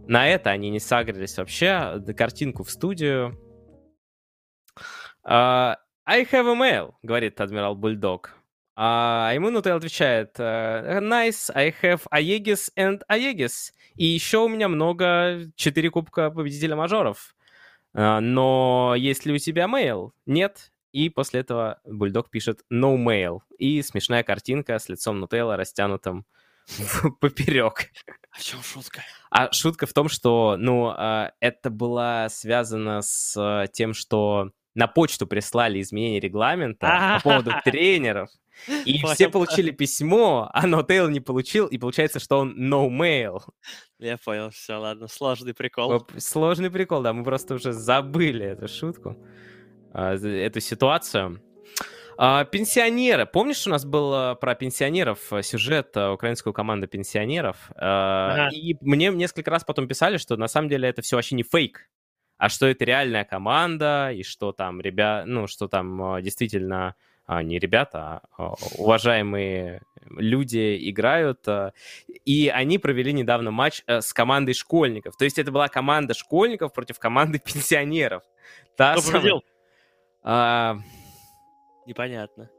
на 0.07 0.29
это 0.29 0.51
они 0.51 0.69
не 0.69 0.79
сагрились 0.79 1.39
вообще. 1.39 2.03
Картинку 2.15 2.63
в 2.63 2.71
студию. 2.71 3.39
Uh, 5.25 5.77
I 6.05 6.25
have 6.25 6.47
a 6.47 6.55
mail, 6.55 6.93
говорит 7.03 7.41
адмирал 7.41 7.75
Бульдог. 7.77 8.35
А 8.77 9.33
ему 9.35 9.49
Нутел 9.49 9.77
отвечает, 9.77 10.39
nice, 10.39 11.51
I 11.55 11.75
have 11.83 12.03
Aegis 12.13 12.71
and 12.77 13.01
Aegis. 13.11 13.73
И 14.01 14.07
еще 14.07 14.39
у 14.39 14.49
меня 14.49 14.69
много 14.69 15.53
4 15.57 15.91
кубка 15.91 16.31
победителя 16.31 16.75
мажоров. 16.75 17.37
А, 17.93 18.21
но 18.21 18.95
есть 18.97 19.27
ли 19.27 19.35
у 19.35 19.37
тебя 19.37 19.67
mail? 19.67 20.13
Нет. 20.25 20.73
И 20.91 21.11
после 21.11 21.41
этого 21.41 21.81
Бульдог 21.85 22.31
пишет 22.31 22.61
no 22.73 22.97
mail. 22.97 23.41
И 23.59 23.83
смешная 23.83 24.23
картинка 24.23 24.79
с 24.79 24.89
лицом 24.89 25.21
Нутелла, 25.21 25.59
растянутым 25.59 26.25
поперек. 27.21 27.91
А 28.31 28.39
в 28.39 28.43
чем 28.43 28.63
шутка? 28.63 29.03
А 29.31 29.53
шутка 29.53 29.85
в 29.85 29.93
том, 29.93 30.09
что, 30.09 30.57
ну, 30.59 30.95
а, 30.97 31.33
это 31.39 31.69
было 31.69 32.29
связано 32.31 33.03
с 33.03 33.69
тем, 33.75 33.93
что 33.93 34.51
на 34.75 34.87
почту 34.87 35.27
прислали 35.27 35.79
изменения 35.79 36.21
регламента 36.21 37.21
по 37.23 37.31
поводу 37.31 37.53
тренеров. 37.67 38.31
И 38.85 39.03
все 39.15 39.29
получили 39.29 39.71
письмо, 39.71 40.51
а 40.53 40.67
Нотейл 40.67 41.09
не 41.09 41.21
получил, 41.21 41.67
и 41.67 41.79
получается, 41.79 42.21
что 42.21 42.39
он 42.39 42.57
no 42.57 42.89
mail. 42.89 43.41
Я 43.99 44.17
понял, 44.17 44.51
все, 44.51 44.75
ладно, 44.75 45.09
сложный 45.09 45.55
прикол. 45.55 46.07
Сложный 46.19 46.71
прикол, 46.71 47.03
да, 47.03 47.13
мы 47.13 47.25
просто 47.25 47.55
уже 47.55 47.73
забыли 47.73 48.47
эту 48.47 48.69
шутку, 48.69 49.17
а, 49.93 50.15
эту 50.15 50.61
ситуацию. 50.61 51.43
А, 52.17 52.45
пенсионеры. 52.45 53.27
Помнишь, 53.27 53.67
у 53.67 53.71
нас 53.71 53.85
был 53.85 54.13
а, 54.13 54.35
про 54.35 54.55
пенсионеров 54.55 55.33
сюжет 55.43 55.97
украинскую 55.97 56.53
команду 56.53 56.87
пенсионеров? 56.87 57.71
Ага. 57.77 58.51
И 58.55 58.77
мне 58.81 59.09
несколько 59.09 59.51
раз 59.51 59.65
потом 59.65 59.89
писали, 59.89 60.19
что 60.19 60.37
на 60.37 60.49
самом 60.49 60.69
деле 60.69 60.89
это 60.89 61.03
все 61.03 61.17
вообще 61.17 61.35
не 61.35 61.43
фейк, 61.43 61.89
а 62.37 62.49
что 62.49 62.67
это 62.67 62.85
реальная 62.85 63.25
команда, 63.25 64.13
и 64.13 64.23
что 64.23 64.53
там 64.53 64.81
ребят, 64.81 65.27
ну, 65.27 65.47
что 65.47 65.69
там 65.69 66.23
действительно 66.23 66.95
а, 67.31 67.45
не 67.45 67.61
ребята, 67.61 68.23
а 68.37 68.55
уважаемые 68.77 69.83
люди 70.17 70.91
играют. 70.91 71.47
А, 71.47 71.73
и 72.25 72.49
они 72.49 72.79
провели 72.79 73.13
недавно 73.13 73.53
матч 73.53 73.85
э, 73.87 74.01
с 74.01 74.13
командой 74.13 74.53
школьников. 74.53 75.17
То 75.17 75.25
есть 75.25 75.39
это 75.39 75.53
была 75.53 75.69
команда 75.69 76.13
школьников 76.13 76.73
против 76.73 76.99
команды 76.99 77.39
пенсионеров. 77.45 78.25
Та 78.77 78.97
Кто 78.97 79.13
победил? 79.13 79.45
А... 80.25 80.79
Непонятно. 81.87 82.51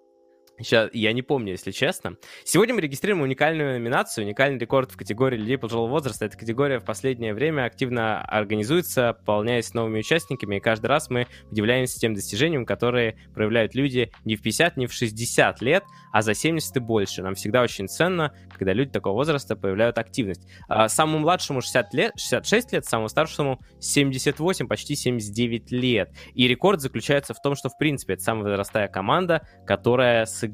Сейчас, 0.64 0.90
я 0.94 1.12
не 1.14 1.22
помню, 1.22 1.54
если 1.54 1.72
честно. 1.72 2.18
Сегодня 2.44 2.76
мы 2.76 2.82
регистрируем 2.82 3.24
уникальную 3.24 3.80
номинацию, 3.80 4.26
уникальный 4.26 4.60
рекорд 4.60 4.92
в 4.92 4.98
категории 4.98 5.38
людей 5.38 5.58
пожилого 5.58 5.90
возраста. 5.90 6.26
Эта 6.26 6.38
категория 6.38 6.80
в 6.80 6.86
последнее 6.86 7.34
время 7.34 7.66
активно 7.66 8.22
организуется, 8.22 9.14
пополняясь 9.14 9.74
новыми 9.74 10.00
участниками, 10.00 10.58
и 10.58 10.60
каждый 10.60 10.88
раз 10.88 11.10
мы 11.10 11.28
удивляемся 11.50 12.00
тем 12.00 12.14
достижениям, 12.14 12.66
которые 12.66 13.18
проявляют 13.34 13.74
люди 13.74 14.12
не 14.24 14.36
в 14.36 14.42
50, 14.42 14.78
не 14.78 14.88
в 14.88 14.94
60 14.94 15.62
лет, 15.62 15.84
а 16.12 16.22
за 16.22 16.34
70 16.34 16.78
и 16.78 16.80
больше. 16.80 17.24
Нам 17.24 17.36
всегда 17.36 17.64
очень 17.64 17.88
ценно, 17.88 18.34
когда 18.54 18.74
люди 18.74 18.92
такого 18.92 19.16
возраста 19.16 19.56
проявляют 19.56 19.98
активность. 19.98 20.48
А 20.68 20.90
самому 20.90 21.20
младшему 21.20 21.62
60 21.62 21.94
лет, 21.94 22.14
66 22.18 22.74
лет, 22.74 22.86
самому 22.86 23.10
старшему 23.10 23.60
78, 23.80 24.68
почти 24.68 24.96
79 24.96 25.72
лет. 25.72 26.12
И 26.36 26.48
рекорд 26.48 26.82
заключается 26.82 27.34
в 27.34 27.42
том, 27.42 27.56
что, 27.56 27.70
в 27.70 27.78
принципе, 27.78 28.14
это 28.14 28.24
самая 28.24 28.44
возрастая 28.44 28.88
команда, 28.88 29.48
которая 29.66 30.26
сыграла 30.26 30.51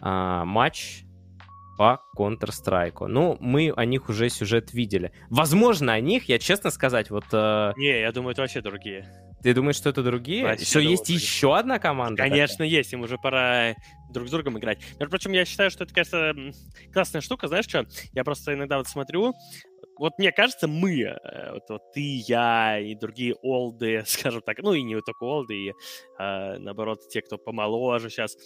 а, 0.00 0.44
матч 0.44 1.04
по 1.76 2.00
Counter-Strike. 2.16 3.06
Ну, 3.06 3.36
мы 3.40 3.72
о 3.76 3.84
них 3.84 4.08
уже 4.08 4.28
сюжет 4.30 4.72
видели. 4.72 5.12
Возможно, 5.28 5.92
о 5.92 6.00
них, 6.00 6.28
я 6.28 6.38
честно 6.38 6.70
сказать, 6.70 7.10
вот... 7.10 7.24
Э... 7.32 7.72
Не, 7.76 8.00
я 8.00 8.12
думаю, 8.12 8.32
это 8.32 8.42
вообще 8.42 8.62
другие. 8.62 9.06
Ты 9.42 9.52
думаешь, 9.52 9.76
что 9.76 9.90
это 9.90 10.02
другие? 10.02 10.44
Вообще 10.44 10.64
Все, 10.64 10.80
есть 10.80 11.04
другие. 11.04 11.20
еще 11.20 11.56
одна 11.56 11.78
команда? 11.78 12.22
Конечно, 12.22 12.56
такая? 12.56 12.68
есть. 12.68 12.92
Им 12.92 13.02
уже 13.02 13.18
пора 13.18 13.74
друг 14.10 14.28
с 14.28 14.30
другом 14.30 14.58
играть. 14.58 14.78
Между 14.98 15.10
прочим, 15.10 15.32
я 15.32 15.44
считаю, 15.44 15.70
что 15.70 15.84
это, 15.84 15.92
кажется, 15.92 16.32
классная 16.92 17.20
штука. 17.20 17.46
Знаешь 17.46 17.66
что? 17.66 17.86
Я 18.12 18.24
просто 18.24 18.54
иногда 18.54 18.78
вот 18.78 18.88
смотрю, 18.88 19.34
вот 19.98 20.18
мне 20.18 20.32
кажется, 20.32 20.68
мы, 20.68 21.02
э, 21.02 21.52
вот, 21.52 21.62
вот 21.68 21.92
ты, 21.92 22.22
я 22.26 22.78
и 22.78 22.94
другие 22.94 23.34
олды, 23.42 24.02
скажем 24.06 24.42
так, 24.42 24.58
ну 24.58 24.72
и 24.72 24.82
не 24.82 25.00
только 25.00 25.24
олды, 25.24 25.54
и 25.54 25.72
э, 26.18 26.58
наоборот, 26.58 27.00
те, 27.08 27.22
кто 27.22 27.38
помоложе 27.38 28.10
сейчас, 28.10 28.36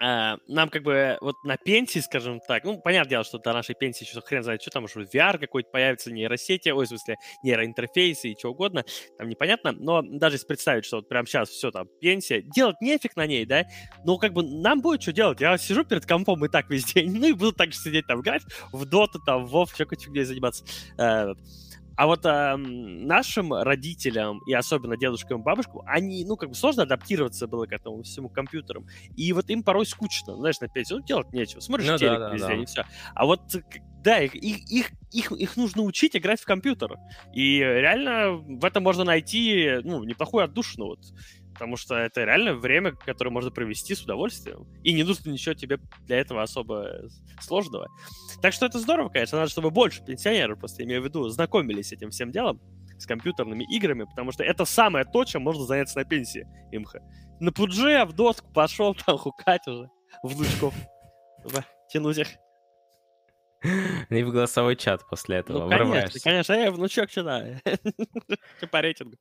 нам 0.00 0.70
как 0.70 0.82
бы 0.82 1.18
вот 1.20 1.36
на 1.44 1.56
пенсии, 1.56 1.98
скажем 1.98 2.40
так, 2.40 2.64
ну, 2.64 2.80
понятное 2.80 3.10
дело, 3.10 3.24
что 3.24 3.38
до 3.38 3.52
нашей 3.52 3.74
пенсии 3.74 4.04
еще 4.04 4.20
хрен 4.22 4.42
знает, 4.42 4.62
что 4.62 4.70
там, 4.70 4.88
что 4.88 5.00
VR 5.02 5.38
какой-то 5.38 5.70
появится, 5.70 6.10
нейросети, 6.10 6.70
ой, 6.70 6.86
в 6.86 6.88
смысле, 6.88 7.16
нейроинтерфейсы 7.42 8.30
и 8.30 8.38
что 8.38 8.50
угодно, 8.50 8.84
там 9.18 9.28
непонятно, 9.28 9.72
но 9.72 10.02
даже 10.02 10.36
если 10.36 10.46
представить, 10.46 10.86
что 10.86 10.98
вот 10.98 11.08
прямо 11.08 11.26
сейчас 11.26 11.50
все 11.50 11.70
там, 11.70 11.86
пенсия, 12.00 12.42
делать 12.42 12.80
нефиг 12.80 13.14
на 13.16 13.26
ней, 13.26 13.44
да, 13.44 13.66
ну, 14.04 14.16
как 14.18 14.32
бы 14.32 14.42
нам 14.42 14.80
будет 14.80 15.02
что 15.02 15.12
делать, 15.12 15.40
я 15.40 15.58
сижу 15.58 15.84
перед 15.84 16.06
компом 16.06 16.44
и 16.44 16.48
так 16.48 16.70
весь 16.70 16.84
день, 16.84 17.12
ну, 17.20 17.26
и 17.26 17.32
буду 17.32 17.52
так 17.52 17.72
же 17.72 17.78
сидеть 17.78 18.06
там, 18.06 18.20
играть 18.20 18.42
в 18.72 18.84
доту, 18.86 19.20
там, 19.24 19.44
в 19.44 19.54
WoW, 19.54 19.66
что 19.66 19.84
фигней 19.84 20.24
заниматься, 20.24 20.64
uh, 20.98 21.34
а 22.00 22.06
вот 22.06 22.24
э, 22.24 22.56
нашим 22.56 23.52
родителям, 23.52 24.38
и 24.46 24.54
особенно 24.54 24.96
дедушкам 24.96 25.40
и 25.40 25.42
бабушкам, 25.42 25.82
они, 25.84 26.24
ну, 26.24 26.38
как 26.38 26.48
бы 26.48 26.54
сложно 26.54 26.84
адаптироваться 26.84 27.46
было 27.46 27.66
к 27.66 27.72
этому 27.72 28.02
всему 28.04 28.30
компьютерам. 28.30 28.86
И 29.16 29.30
вот 29.34 29.50
им 29.50 29.62
порой 29.62 29.84
скучно, 29.84 30.34
знаешь, 30.34 30.58
на 30.60 30.68
пенсии, 30.68 30.94
ну, 30.94 31.02
делать 31.02 31.30
нечего. 31.34 31.60
Смотришь 31.60 31.88
ну, 31.88 31.98
телек 31.98 32.18
да, 32.18 32.32
везде, 32.32 32.46
да, 32.48 32.54
да. 32.54 32.62
и 32.62 32.64
все. 32.64 32.86
А 33.14 33.26
вот, 33.26 33.42
да, 34.02 34.22
их, 34.22 34.34
их, 34.34 34.92
их, 35.12 35.30
их 35.30 35.56
нужно 35.58 35.82
учить 35.82 36.16
играть 36.16 36.40
в 36.40 36.46
компьютер. 36.46 36.96
И 37.34 37.58
реально 37.58 38.30
в 38.32 38.64
этом 38.64 38.82
можно 38.82 39.04
найти, 39.04 39.80
ну, 39.84 40.02
неплохую 40.02 40.44
отдушину. 40.44 40.86
Вот 40.86 41.00
потому 41.60 41.76
что 41.76 41.94
это 41.94 42.24
реально 42.24 42.54
время, 42.54 42.92
которое 42.92 43.28
можно 43.28 43.50
провести 43.50 43.94
с 43.94 44.00
удовольствием, 44.00 44.66
и 44.82 44.94
не 44.94 45.02
нужно 45.02 45.28
ничего 45.28 45.54
тебе 45.54 45.78
для 46.06 46.18
этого 46.18 46.42
особо 46.42 47.06
сложного. 47.38 47.86
Так 48.40 48.54
что 48.54 48.64
это 48.64 48.78
здорово, 48.78 49.10
конечно, 49.10 49.36
надо, 49.36 49.50
чтобы 49.50 49.70
больше 49.70 50.02
пенсионеров, 50.02 50.58
просто 50.58 50.84
имею 50.84 51.02
в 51.02 51.04
виду, 51.04 51.28
знакомились 51.28 51.88
с 51.88 51.92
этим 51.92 52.12
всем 52.12 52.30
делом, 52.30 52.62
с 52.98 53.04
компьютерными 53.04 53.64
играми, 53.76 54.04
потому 54.04 54.32
что 54.32 54.42
это 54.42 54.64
самое 54.64 55.04
то, 55.04 55.26
чем 55.26 55.42
можно 55.42 55.64
заняться 55.66 55.98
на 55.98 56.06
пенсии, 56.06 56.46
имха. 56.72 57.02
На 57.40 57.52
пудже, 57.52 58.06
в 58.06 58.14
доску 58.14 58.50
пошел 58.54 58.94
там 58.94 59.18
хукать 59.18 59.66
уже, 59.68 59.90
внучков, 60.22 60.72
тянуть 61.90 62.16
их. 62.16 62.28
И 64.08 64.22
в 64.22 64.32
голосовой 64.32 64.76
чат 64.76 65.06
после 65.10 65.36
этого 65.36 65.64
ну, 65.64 65.68
конечно, 65.68 66.20
конечно, 66.20 66.54
я 66.54 66.70
внучок 66.70 67.12
сюда. 67.12 67.60
По 68.70 68.80
рейтингу. 68.80 69.18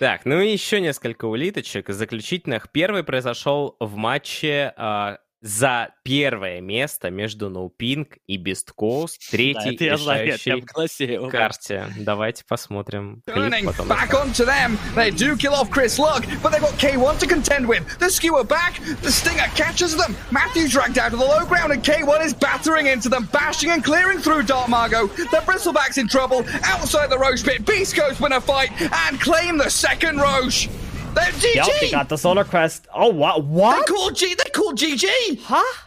Так, 0.00 0.24
ну 0.24 0.40
и 0.40 0.50
еще 0.50 0.80
несколько 0.80 1.26
улиточек 1.26 1.90
заключительных. 1.90 2.70
Первый 2.70 3.04
произошел 3.04 3.76
в 3.80 3.96
матче 3.96 4.72
э, 4.74 5.16
за 5.42 5.88
первое 6.02 6.60
место 6.60 7.10
между 7.10 7.48
No 7.48 7.70
Pink 7.70 8.18
и 8.26 8.36
Best 8.36 8.72
Coast. 8.78 9.16
Третий 9.30 9.76
да, 9.78 9.96
решающий 9.96 11.18
в 11.18 11.28
карте. 11.28 11.86
Давайте 11.96 12.44
посмотрим 12.44 13.22
клип 13.26 13.64
потом. 13.64 13.88
Back 13.88 14.10
onto 14.10 14.44
them. 14.44 14.78
They 14.94 15.10
do 15.10 15.36
kill 15.36 15.54
off 15.54 15.70
Chris 15.70 15.98
Luck, 15.98 16.26
but 16.42 16.52
they've 16.52 16.60
got 16.60 16.76
K1 16.78 17.18
to 17.20 17.26
contend 17.26 17.66
with. 17.66 17.82
The 17.98 18.10
skewer 18.10 18.44
back. 18.44 18.80
The 19.02 19.10
stinger 19.10 19.48
catches 19.54 19.96
them. 19.96 20.14
Matthews 20.30 20.72
dragged 20.72 20.98
out 20.98 21.12
of 21.12 21.18
the 21.18 21.24
low 21.24 21.46
ground, 21.46 21.72
and 21.72 21.82
K1 21.82 22.24
is 22.24 22.34
battering 22.34 22.86
into 22.86 23.08
them, 23.08 23.28
bashing 23.32 23.70
and 23.70 23.82
clearing 23.82 24.18
through 24.18 24.42
Dark 24.42 24.68
Margo. 24.68 25.06
The 25.06 25.42
Bristlebacks 25.46 25.98
in 25.98 26.08
trouble. 26.08 26.44
Outside 26.64 27.08
the 27.08 27.18
Roche 27.18 27.44
pit, 27.44 27.64
Beast 27.64 27.96
Coast 27.96 28.20
win 28.20 28.32
a 28.32 28.40
fight 28.40 28.70
and 28.80 29.20
claim 29.20 29.56
the 29.56 29.70
second 29.70 30.18
Roche. 30.18 30.68
They're 31.14 31.24
GG. 31.24 31.54
Yep, 31.54 31.66
they 31.80 31.90
got 31.90 32.08
the 32.08 32.16
Solar 32.16 32.44
Crest. 32.44 32.86
Oh, 32.94 33.08
what? 33.08 33.44
What? 33.44 33.86
They 33.86 33.92
called 33.92 34.16
G. 34.16 34.34
They 34.34 34.50
called 34.50 34.78
GG. 34.78 35.40
Huh? 35.42 35.82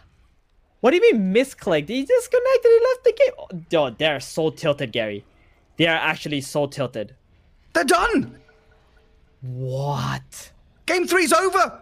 What 0.81 0.91
do 0.91 0.97
you 0.97 1.13
mean 1.13 1.33
misclicked? 1.33 1.87
He 1.89 2.03
disconnected. 2.03 2.71
He 2.71 2.79
left 2.91 3.03
the 3.03 3.13
game. 3.13 3.79
Oh, 3.79 3.89
they're 3.89 4.19
so 4.19 4.49
tilted, 4.49 4.91
Gary. 4.91 5.23
They 5.77 5.87
are 5.87 5.95
actually 5.95 6.41
so 6.41 6.67
tilted. 6.67 7.15
They're 7.73 7.83
done. 7.83 8.39
What? 9.41 10.51
Game 10.85 11.07
three's 11.07 11.33
over. 11.33 11.81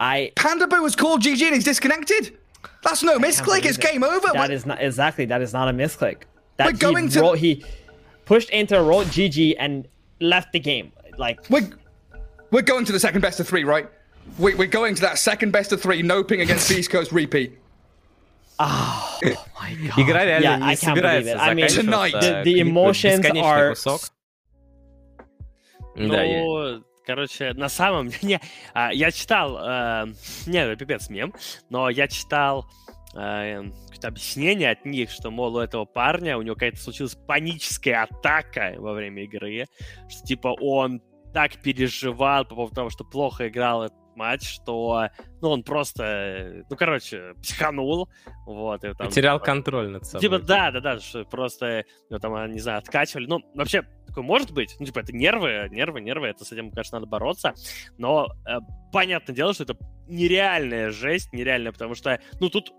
I 0.00 0.32
Panda 0.34 0.66
Boo 0.66 0.82
was 0.82 0.96
called 0.96 1.22
GG 1.22 1.40
and 1.42 1.54
he's 1.54 1.64
disconnected. 1.64 2.36
That's 2.82 3.02
no 3.02 3.18
misclick. 3.18 3.64
It's 3.64 3.76
game 3.76 4.02
over. 4.02 4.28
That 4.32 4.50
is 4.50 4.66
not 4.66 4.82
exactly. 4.82 5.24
That 5.26 5.42
is 5.42 5.52
not 5.52 5.68
a 5.68 5.72
misclick. 5.72 6.22
That 6.56 6.66
We're 6.66 6.72
going 6.72 7.04
he 7.04 7.10
to. 7.10 7.20
Wrote, 7.20 7.38
he 7.38 7.64
pushed 8.24 8.50
into 8.50 8.80
wrote 8.82 9.06
GG 9.06 9.54
and 9.58 9.86
left 10.20 10.52
the 10.52 10.60
game. 10.60 10.92
Like 11.18 11.38
we're 11.48 11.68
we're 12.52 12.62
going 12.62 12.84
to 12.84 12.92
the 12.92 13.00
second 13.00 13.22
best 13.22 13.40
of 13.40 13.48
three, 13.48 13.64
right? 13.64 13.88
We, 14.38 14.54
are 14.54 14.66
going 14.66 14.94
to 14.94 15.02
that 15.02 15.18
second 15.18 15.50
best 15.50 15.72
of 15.72 15.82
three, 15.82 16.02
no 16.02 16.22
ping 16.22 16.40
against 16.40 16.68
Beast 16.70 16.90
Coast 16.90 17.10
repeat. 17.10 17.58
Oh, 18.58 19.18
my 19.22 19.74
god. 19.74 19.98
Игра 19.98 20.24
реально 20.24 20.44
yeah, 20.44 20.68
не 20.68 20.76
собирается 20.76 21.36
I 21.40 21.54
mean, 21.54 21.68
Tonight. 21.68 22.12
The, 22.12 22.42
the 22.44 22.60
emotions 22.60 23.24
are... 23.24 23.74
Ну, 25.96 26.84
короче, 27.04 27.52
на 27.54 27.68
самом 27.68 28.08
деле, 28.20 28.20
не, 28.22 28.40
я 28.94 29.10
читал, 29.10 29.58
э, 29.58 30.06
не, 30.46 30.76
пипец 30.76 31.10
мем, 31.10 31.34
но 31.68 31.90
я 31.90 32.06
читал 32.08 32.66
э, 33.14 33.64
какое-то 33.86 34.08
объяснение 34.08 34.70
от 34.70 34.84
них, 34.84 35.10
что, 35.10 35.30
мол, 35.30 35.56
у 35.56 35.60
этого 35.60 35.84
парня, 35.84 36.38
у 36.38 36.42
него 36.42 36.54
какая-то 36.54 36.78
случилась 36.78 37.14
паническая 37.14 38.04
атака 38.04 38.74
во 38.78 38.92
время 38.92 39.24
игры, 39.24 39.66
что, 40.08 40.24
типа, 40.24 40.48
он 40.60 41.02
так 41.32 41.56
переживал 41.56 42.44
по 42.44 42.54
поводу 42.54 42.74
того, 42.74 42.90
что 42.90 43.04
плохо 43.04 43.48
играл 43.48 43.84
этот 43.84 43.98
матч, 44.16 44.54
что, 44.54 45.08
ну, 45.40 45.50
он 45.50 45.62
просто, 45.62 46.64
ну, 46.68 46.76
короче, 46.76 47.34
психанул, 47.42 48.08
вот. 48.46 48.84
И 48.84 48.92
там, 48.94 49.08
Потерял 49.08 49.38
типа, 49.38 49.46
контроль 49.46 49.88
над 49.90 50.04
собой. 50.04 50.20
Типа, 50.20 50.38
да, 50.38 50.70
да, 50.70 50.80
да, 50.80 51.00
что 51.00 51.24
просто, 51.24 51.84
ну, 52.10 52.18
там, 52.18 52.52
не 52.52 52.60
знаю, 52.60 52.78
откачивали. 52.78 53.26
Ну, 53.26 53.40
вообще, 53.54 53.82
такое 54.06 54.24
может 54.24 54.52
быть. 54.52 54.76
Ну, 54.78 54.86
типа, 54.86 55.00
это 55.00 55.12
нервы, 55.12 55.68
нервы, 55.70 56.00
нервы, 56.00 56.28
это 56.28 56.44
с 56.44 56.52
этим, 56.52 56.70
конечно, 56.70 56.98
надо 56.98 57.10
бороться. 57.10 57.54
Но, 57.98 58.28
э, 58.46 58.58
понятное 58.92 59.34
дело, 59.34 59.54
что 59.54 59.64
это 59.64 59.76
нереальная 60.08 60.90
жесть, 60.90 61.32
нереальная, 61.32 61.72
потому 61.72 61.94
что, 61.94 62.20
ну, 62.40 62.48
тут 62.50 62.72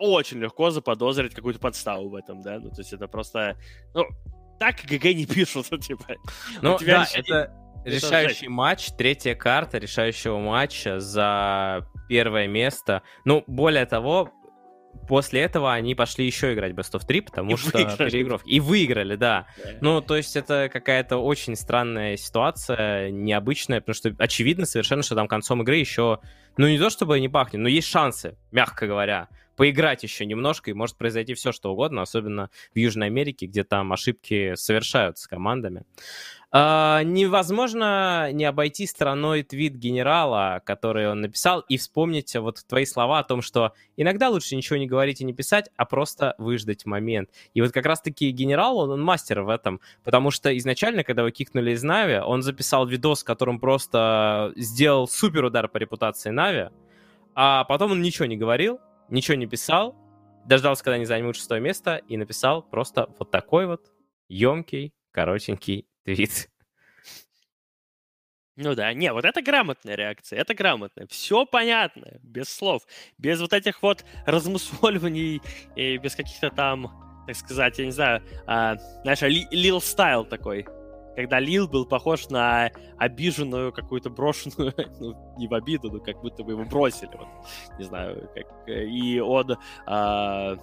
очень 0.00 0.38
легко 0.38 0.70
заподозрить 0.70 1.34
какую-то 1.34 1.60
подставу 1.60 2.08
в 2.08 2.14
этом, 2.14 2.40
да, 2.40 2.60
ну, 2.60 2.70
то 2.70 2.80
есть 2.80 2.92
это 2.92 3.08
просто, 3.08 3.56
ну, 3.94 4.04
так 4.58 4.76
ГГ 4.84 5.04
не 5.14 5.26
пишут, 5.34 5.68
типа. 5.80 6.16
Ну, 6.62 6.78
да, 6.80 7.06
это 7.14 7.52
Решающий 7.94 8.48
матч, 8.48 8.90
третья 8.96 9.34
карта 9.34 9.78
решающего 9.78 10.38
матча 10.38 11.00
за 11.00 11.86
первое 12.08 12.46
место. 12.46 13.02
Ну, 13.24 13.44
более 13.46 13.86
того, 13.86 14.32
после 15.06 15.42
этого 15.42 15.72
они 15.72 15.94
пошли 15.94 16.26
еще 16.26 16.54
играть 16.54 16.72
Best 16.72 16.92
of 16.92 17.06
3, 17.06 17.20
потому 17.22 17.54
и 17.54 17.56
что 17.56 17.78
выиграли. 17.78 18.10
переигровки. 18.10 18.48
И 18.48 18.60
выиграли, 18.60 19.16
да. 19.16 19.46
да. 19.62 19.70
Ну, 19.80 20.00
то 20.00 20.16
есть 20.16 20.36
это 20.36 20.68
какая-то 20.72 21.18
очень 21.18 21.56
странная 21.56 22.16
ситуация, 22.16 23.10
необычная, 23.10 23.80
потому 23.80 23.94
что 23.94 24.14
очевидно 24.18 24.66
совершенно, 24.66 25.02
что 25.02 25.14
там 25.14 25.28
концом 25.28 25.62
игры 25.62 25.76
еще, 25.76 26.20
ну, 26.56 26.68
не 26.68 26.78
то 26.78 26.90
чтобы 26.90 27.18
не 27.20 27.28
пахнет, 27.28 27.60
но 27.62 27.68
есть 27.68 27.88
шансы, 27.88 28.36
мягко 28.50 28.86
говоря, 28.86 29.28
поиграть 29.58 30.04
еще 30.04 30.24
немножко, 30.24 30.70
и 30.70 30.74
может 30.74 30.96
произойти 30.96 31.34
все, 31.34 31.50
что 31.50 31.72
угодно, 31.72 32.02
особенно 32.02 32.48
в 32.72 32.78
Южной 32.78 33.08
Америке, 33.08 33.46
где 33.46 33.64
там 33.64 33.92
ошибки 33.92 34.54
совершаются 34.54 35.28
командами. 35.28 35.82
Uh, 36.50 37.04
невозможно 37.04 38.32
не 38.32 38.46
обойти 38.46 38.86
стороной 38.86 39.42
твит 39.42 39.74
генерала, 39.74 40.62
который 40.64 41.10
он 41.10 41.20
написал, 41.20 41.60
и 41.68 41.76
вспомнить 41.76 42.34
вот 42.36 42.64
твои 42.66 42.86
слова 42.86 43.18
о 43.18 43.22
том, 43.22 43.42
что 43.42 43.74
иногда 43.98 44.30
лучше 44.30 44.56
ничего 44.56 44.78
не 44.78 44.86
говорить 44.86 45.20
и 45.20 45.24
не 45.24 45.34
писать, 45.34 45.68
а 45.76 45.84
просто 45.84 46.34
выждать 46.38 46.86
момент. 46.86 47.28
И 47.52 47.60
вот 47.60 47.72
как 47.72 47.84
раз-таки 47.84 48.30
генерал, 48.30 48.78
он, 48.78 48.90
он 48.90 49.02
мастер 49.02 49.42
в 49.42 49.50
этом, 49.50 49.80
потому 50.04 50.30
что 50.30 50.56
изначально, 50.56 51.04
когда 51.04 51.22
вы 51.22 51.32
кикнули 51.32 51.72
из 51.72 51.82
Нави, 51.82 52.18
он 52.18 52.40
записал 52.40 52.86
видос, 52.86 53.24
которым 53.24 53.60
просто 53.60 54.52
сделал 54.56 55.06
супер 55.06 55.44
удар 55.44 55.68
по 55.68 55.76
репутации 55.76 56.30
Нави, 56.30 56.70
а 57.34 57.64
потом 57.64 57.92
он 57.92 58.00
ничего 58.00 58.24
не 58.24 58.38
говорил, 58.38 58.80
ничего 59.08 59.36
не 59.36 59.46
писал, 59.46 59.96
дождался, 60.44 60.82
когда 60.82 60.96
они 60.96 61.04
займут 61.04 61.36
шестое 61.36 61.60
место, 61.60 61.96
и 62.08 62.16
написал 62.16 62.62
просто 62.62 63.08
вот 63.18 63.30
такой 63.30 63.66
вот 63.66 63.92
емкий, 64.28 64.94
коротенький 65.10 65.86
твит. 66.04 66.48
Ну 68.56 68.74
да, 68.74 68.92
не, 68.92 69.12
вот 69.12 69.24
это 69.24 69.40
грамотная 69.40 69.94
реакция, 69.94 70.40
это 70.40 70.52
грамотная. 70.52 71.06
Все 71.06 71.46
понятно, 71.46 72.18
без 72.22 72.48
слов, 72.48 72.82
без 73.16 73.40
вот 73.40 73.52
этих 73.52 73.82
вот 73.82 74.04
размусоливаний 74.26 75.40
и 75.76 75.96
без 75.98 76.16
каких-то 76.16 76.50
там, 76.50 77.24
так 77.28 77.36
сказать, 77.36 77.78
я 77.78 77.84
не 77.84 77.92
знаю, 77.92 78.20
а, 78.46 78.74
знаешь, 79.02 79.20
ли, 79.22 79.46
лил 79.52 79.80
стайл 79.80 80.24
такой. 80.24 80.66
Когда 81.18 81.40
Лил 81.40 81.66
был 81.66 81.84
похож 81.84 82.28
на 82.28 82.70
обиженную 82.96 83.72
какую-то 83.72 84.08
брошенную, 84.08 84.72
ну, 85.00 85.34
не 85.36 85.48
в 85.48 85.54
обиду, 85.54 85.90
но 85.90 85.98
как 85.98 86.20
будто 86.20 86.44
бы 86.44 86.52
его 86.52 86.62
бросили, 86.62 87.10
вот, 87.12 87.26
не 87.76 87.84
знаю, 87.86 88.30
как, 88.36 88.68
и 88.68 89.18
он 89.18 89.56
а, 89.84 90.56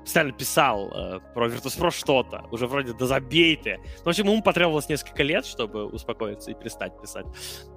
постоянно 0.00 0.32
писал 0.32 0.88
э, 0.88 1.20
про 1.34 1.46
Virtus.pro 1.46 1.92
что-то, 1.92 2.48
уже 2.50 2.66
вроде 2.66 2.94
да 2.94 3.06
забей 3.06 3.54
ты. 3.54 3.78
В 4.04 4.08
общем, 4.08 4.26
ему 4.26 4.42
потребовалось 4.42 4.88
несколько 4.88 5.22
лет, 5.22 5.46
чтобы 5.46 5.86
успокоиться 5.86 6.50
и 6.50 6.54
перестать 6.54 7.00
писать. 7.00 7.26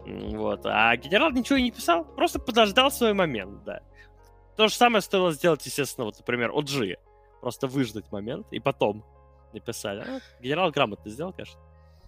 Вот. 0.07 0.61
А 0.65 0.97
генерал 0.97 1.29
ничего 1.29 1.59
и 1.59 1.61
не 1.61 1.71
писал, 1.71 2.05
просто 2.05 2.39
подождал 2.39 2.89
свой 2.89 3.13
момент, 3.13 3.63
да. 3.65 3.81
То 4.57 4.67
же 4.67 4.73
самое 4.73 5.03
стоило 5.03 5.31
сделать, 5.31 5.63
естественно, 5.63 6.05
вот, 6.05 6.17
например, 6.17 6.49
OG. 6.49 6.95
Просто 7.41 7.67
выждать 7.67 8.11
момент 8.11 8.47
и 8.49 8.59
потом 8.59 9.05
написали. 9.53 9.99
А, 9.99 10.41
генерал 10.41 10.71
грамотно 10.71 11.11
сделал, 11.11 11.31
конечно. 11.31 11.61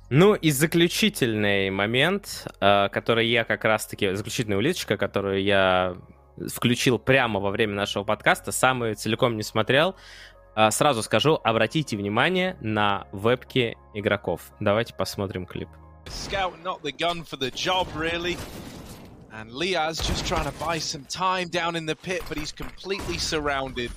Ну 0.09 0.35
и 0.35 0.51
заключительный 0.51 1.69
момент, 1.69 2.47
э, 2.61 2.87
который 2.89 3.27
я 3.27 3.43
как 3.43 3.65
раз-таки, 3.65 4.13
заключительная 4.13 4.57
улиточка, 4.57 4.95
которую 4.95 5.43
я 5.43 5.97
включил 6.53 6.97
прямо 6.97 7.39
во 7.39 7.51
время 7.51 7.73
нашего 7.73 8.03
подкаста, 8.05 8.51
сам 8.51 8.85
ее 8.85 8.95
целиком 8.95 9.35
не 9.35 9.43
смотрел. 9.43 9.95
А, 10.55 10.71
сразу 10.71 11.03
скажу, 11.03 11.39
обратите 11.43 11.97
внимание 11.97 12.57
на 12.61 13.07
вебки 13.11 13.77
игроков. 13.93 14.41
Давайте 14.59 14.93
посмотрим 14.93 15.45
клип. 15.45 15.69
And 19.29 19.51
Liaz 19.51 19.99
just 19.99 20.25
trying 20.25 20.45
to 20.45 20.57
buy 20.57 20.79
some 20.79 21.05
time 21.05 21.49
down 21.49 21.75
in 21.75 21.85
the 21.85 21.95
pit, 21.95 22.23
but 22.27 22.39
he's 22.39 22.51
completely 22.51 23.19
surrounded. 23.19 23.91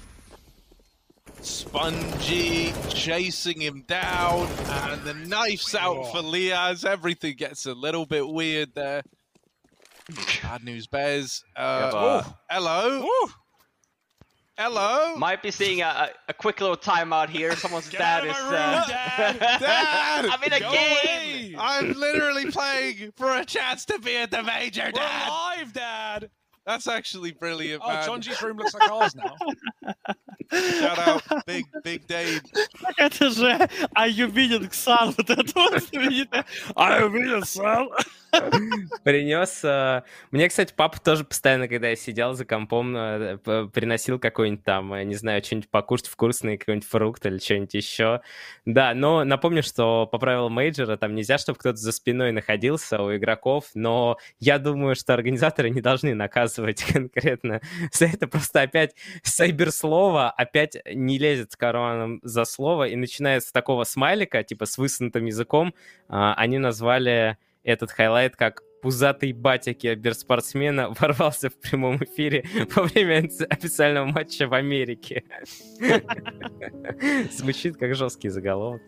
Spongy 1.43 2.73
chasing 2.89 3.61
him 3.61 3.83
down, 3.87 4.47
and 4.69 5.03
the 5.03 5.15
knife's 5.15 5.75
out 5.75 6.13
for 6.13 6.21
Liaz. 6.21 6.85
Everything 6.85 7.35
gets 7.37 7.67
a 7.67 7.73
little 7.73 8.05
bit 8.05 8.29
weird 8.29 8.75
there. 8.75 9.03
Bad 10.43 10.65
news, 10.65 10.87
Bez. 10.87 11.45
Uh, 11.57 11.91
oh, 11.95 12.37
hello. 12.51 13.05
Ooh. 13.07 13.31
Hello. 14.59 15.17
Might 15.17 15.43
be 15.43 15.51
seeing 15.51 15.81
a, 15.81 16.11
a, 16.29 16.35
quick 16.35 16.61
little 16.61 16.77
timeout 16.77 17.31
here. 17.31 17.57
Someone's 17.57 17.89
Get 17.89 17.99
dad 17.99 18.27
is. 18.27 18.39
Room, 18.43 18.53
uh... 18.53 18.87
Dad. 18.89 19.39
dad. 19.61 20.27
I'm 20.27 20.43
in 20.43 20.53
a 20.53 20.61
Go 20.61 20.71
game. 20.71 21.55
Away. 21.55 21.57
I'm 21.59 21.93
literally 21.95 22.51
playing 22.51 23.13
for 23.17 23.35
a 23.35 23.45
chance 23.47 23.87
to 23.87 23.99
be 23.99 24.19
at 24.19 24.31
the 24.31 24.43
major, 24.43 24.93
Dad. 24.93 25.29
We're 25.29 25.63
live, 25.63 25.73
Dad. 25.73 26.31
That's 26.66 26.88
actually 26.88 27.32
brilliant, 27.32 27.84
oh, 27.86 27.90
man. 27.90 28.10
Chonji's 28.10 28.42
room 28.42 28.58
looks 28.58 28.74
like 28.74 28.90
ours 28.90 29.16
now. 29.16 29.36
Shout 30.52 30.98
out, 31.00 31.46
Big, 31.46 31.66
Big 31.84 32.08
Dave. 32.08 32.42
Это 32.98 33.30
же 33.30 33.70
Are 33.96 34.08
you 34.08 34.28
виден 34.28 34.68
Ксан? 34.68 35.14
Вот 35.16 35.30
это 35.30 35.54
вот 35.54 35.84
знаменитое 35.84 36.44
Are 36.76 37.02
you 37.02 37.10
виден 37.10 37.42
Ксан? 37.42 37.88
Принес... 39.05 39.65
Э, 39.65 40.03
мне, 40.31 40.49
кстати, 40.49 40.73
папа 40.77 41.01
тоже 41.01 41.25
постоянно, 41.25 41.69
когда 41.69 41.89
я 41.89 41.97
сидел 41.97 42.35
за 42.35 42.45
компом, 42.45 42.97
э, 42.97 43.39
приносил 43.73 44.19
какой-нибудь 44.19 44.65
там, 44.65 44.95
не 45.09 45.15
знаю, 45.15 45.43
что-нибудь 45.45 45.71
покушать 45.71 46.07
вкусный, 46.09 46.59
какой-нибудь 46.59 46.89
фрукт 46.89 47.27
или 47.27 47.39
что-нибудь 47.39 47.75
еще. 47.75 48.21
Да, 48.65 48.95
но 48.95 49.25
напомню, 49.25 49.63
что 49.63 50.07
по 50.07 50.19
правилам 50.19 50.53
мейджора 50.53 50.97
там 50.97 51.15
нельзя, 51.15 51.39
чтобы 51.39 51.59
кто-то 51.59 51.77
за 51.77 51.93
спиной 51.93 52.33
находился 52.33 53.03
у 53.03 53.15
игроков, 53.15 53.67
но 53.75 54.17
я 54.39 54.59
думаю, 54.59 54.95
что 54.95 55.15
организаторы 55.15 55.71
не 55.71 55.81
должны 55.81 56.15
наказывать 56.15 56.83
конкретно 56.93 57.61
за 57.93 58.07
это. 58.07 58.27
Просто 58.27 58.63
опять 58.63 58.95
сайберслово 59.23 60.31
опять 60.31 60.77
не 60.93 61.19
лезет 61.19 61.53
с 61.53 61.57
карманом 61.57 62.21
за 62.23 62.45
слово 62.45 62.89
и 62.89 62.97
начинает 62.97 63.45
с 63.45 63.53
такого 63.53 63.85
смайлика, 63.85 64.43
типа 64.43 64.67
с 64.67 64.79
высунутым 64.79 65.27
языком, 65.27 65.75
а, 66.09 66.35
они 66.35 66.59
назвали 66.59 67.39
этот 67.65 67.91
highlight 67.91 68.37
как 68.37 68.63
пузатый 68.83 69.33
батя 69.33 69.75
киберспортсмена 69.75 70.95
ворвался 70.99 71.51
в 71.51 71.55
прямом 71.55 71.97
эфире 71.97 72.45
во 72.75 72.85
время 72.85 73.29
официального 73.49 74.07
матча 74.07 74.49
в 74.49 74.55
Америке. 74.55 75.25
Звучит 77.33 77.77
как 77.77 77.95
жесткий 77.95 78.29
заголовок. 78.29 78.83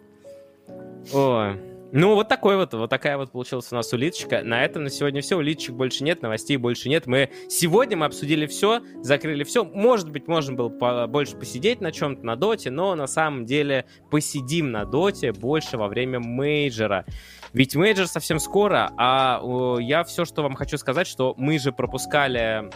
О, 1.12 1.54
ну, 1.94 2.14
вот 2.14 2.28
такой 2.28 2.56
вот, 2.56 2.72
вот 2.72 2.88
такая 2.88 3.18
вот 3.18 3.32
получилась 3.32 3.70
у 3.70 3.74
нас 3.74 3.92
улиточка. 3.92 4.42
На 4.42 4.64
этом 4.64 4.84
на 4.84 4.88
сегодня 4.88 5.20
все. 5.20 5.36
Улиточек 5.36 5.74
больше 5.74 6.04
нет, 6.04 6.22
новостей 6.22 6.56
больше 6.56 6.88
нет. 6.88 7.06
Мы 7.06 7.28
сегодня 7.50 7.98
мы 7.98 8.06
обсудили 8.06 8.46
все, 8.46 8.80
закрыли 9.02 9.44
все. 9.44 9.62
Может 9.62 10.10
быть, 10.10 10.26
можно 10.26 10.56
было 10.56 11.06
больше 11.06 11.36
посидеть 11.36 11.82
на 11.82 11.92
чем-то 11.92 12.24
на 12.24 12.36
доте, 12.36 12.70
но 12.70 12.94
на 12.94 13.06
самом 13.06 13.44
деле 13.44 13.84
посидим 14.10 14.70
на 14.70 14.86
доте 14.86 15.32
больше 15.32 15.76
во 15.76 15.88
время 15.88 16.18
мейджора. 16.18 17.04
Ведь 17.52 17.76
мейджор 17.76 18.06
совсем 18.06 18.38
скоро, 18.38 18.92
а 18.96 19.40
я 19.80 20.04
все, 20.04 20.24
что 20.24 20.42
вам 20.42 20.54
хочу 20.54 20.78
сказать, 20.78 21.06
что 21.06 21.34
мы 21.36 21.58
же 21.58 21.72
пропускали 21.72 22.70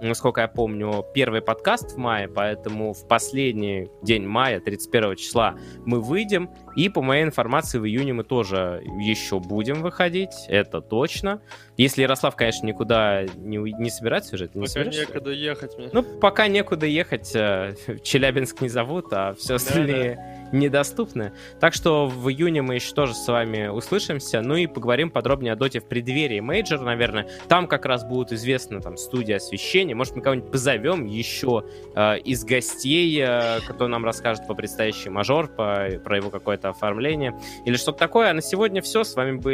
насколько 0.00 0.40
я 0.40 0.48
помню, 0.48 1.04
первый 1.14 1.40
подкаст 1.40 1.92
в 1.92 1.96
мае, 1.96 2.28
поэтому 2.28 2.92
в 2.92 3.06
последний 3.06 3.88
день 4.02 4.26
мая, 4.26 4.60
31 4.60 5.16
числа, 5.16 5.56
мы 5.84 6.00
выйдем. 6.00 6.50
И 6.74 6.88
по 6.88 7.02
моей 7.02 7.24
информации, 7.24 7.78
в 7.78 7.86
июне 7.86 8.12
мы 8.12 8.24
тоже 8.24 8.82
еще 9.00 9.40
будем 9.40 9.82
выходить, 9.82 10.34
это 10.48 10.80
точно. 10.80 11.40
Если 11.76 12.02
Ярослав, 12.02 12.36
конечно, 12.36 12.66
никуда 12.66 13.24
не, 13.36 13.56
не 13.56 13.90
собирается 13.90 14.34
уже, 14.34 14.48
ты 14.48 14.58
не 14.58 14.66
Пока 14.66 14.84
некуда 14.84 15.30
ехать 15.30 15.78
мне. 15.78 15.88
Ну, 15.92 16.02
пока 16.02 16.48
некуда 16.48 16.86
ехать, 16.86 17.34
э, 17.34 17.74
Челябинск 18.02 18.60
не 18.60 18.68
зовут, 18.68 19.06
а 19.12 19.34
все 19.34 19.54
остальные... 19.54 20.16
Да, 20.16 20.22
да 20.22 20.35
недоступны. 20.52 21.32
Так 21.60 21.74
что 21.74 22.06
в 22.06 22.28
июне 22.30 22.62
мы 22.62 22.74
еще 22.74 22.92
тоже 22.94 23.14
с 23.14 23.26
вами 23.28 23.68
услышимся, 23.68 24.40
ну 24.40 24.56
и 24.56 24.66
поговорим 24.66 25.10
подробнее 25.10 25.52
о 25.52 25.56
доте 25.56 25.80
в 25.80 25.88
преддверии 25.88 26.40
мейджор, 26.40 26.80
наверное. 26.80 27.28
Там 27.48 27.66
как 27.66 27.86
раз 27.86 28.04
будет 28.04 28.32
известна 28.32 28.80
там 28.80 28.96
студия 28.96 29.36
освещения. 29.36 29.94
Может, 29.94 30.16
мы 30.16 30.22
кого-нибудь 30.22 30.50
позовем 30.50 31.06
еще 31.06 31.64
э, 31.94 32.18
из 32.18 32.44
гостей, 32.44 33.18
э, 33.20 33.60
кто 33.68 33.88
нам 33.88 34.04
расскажет 34.04 34.46
по 34.46 34.54
предстоящий 34.54 35.10
мажор, 35.10 35.48
по, 35.48 35.88
про 36.04 36.16
его 36.16 36.30
какое-то 36.30 36.70
оформление 36.70 37.38
или 37.64 37.76
что-то 37.76 37.98
такое. 37.98 38.30
А 38.30 38.34
на 38.34 38.42
сегодня 38.42 38.82
все. 38.82 39.04
С 39.04 39.14
вами 39.14 39.36
были 39.36 39.46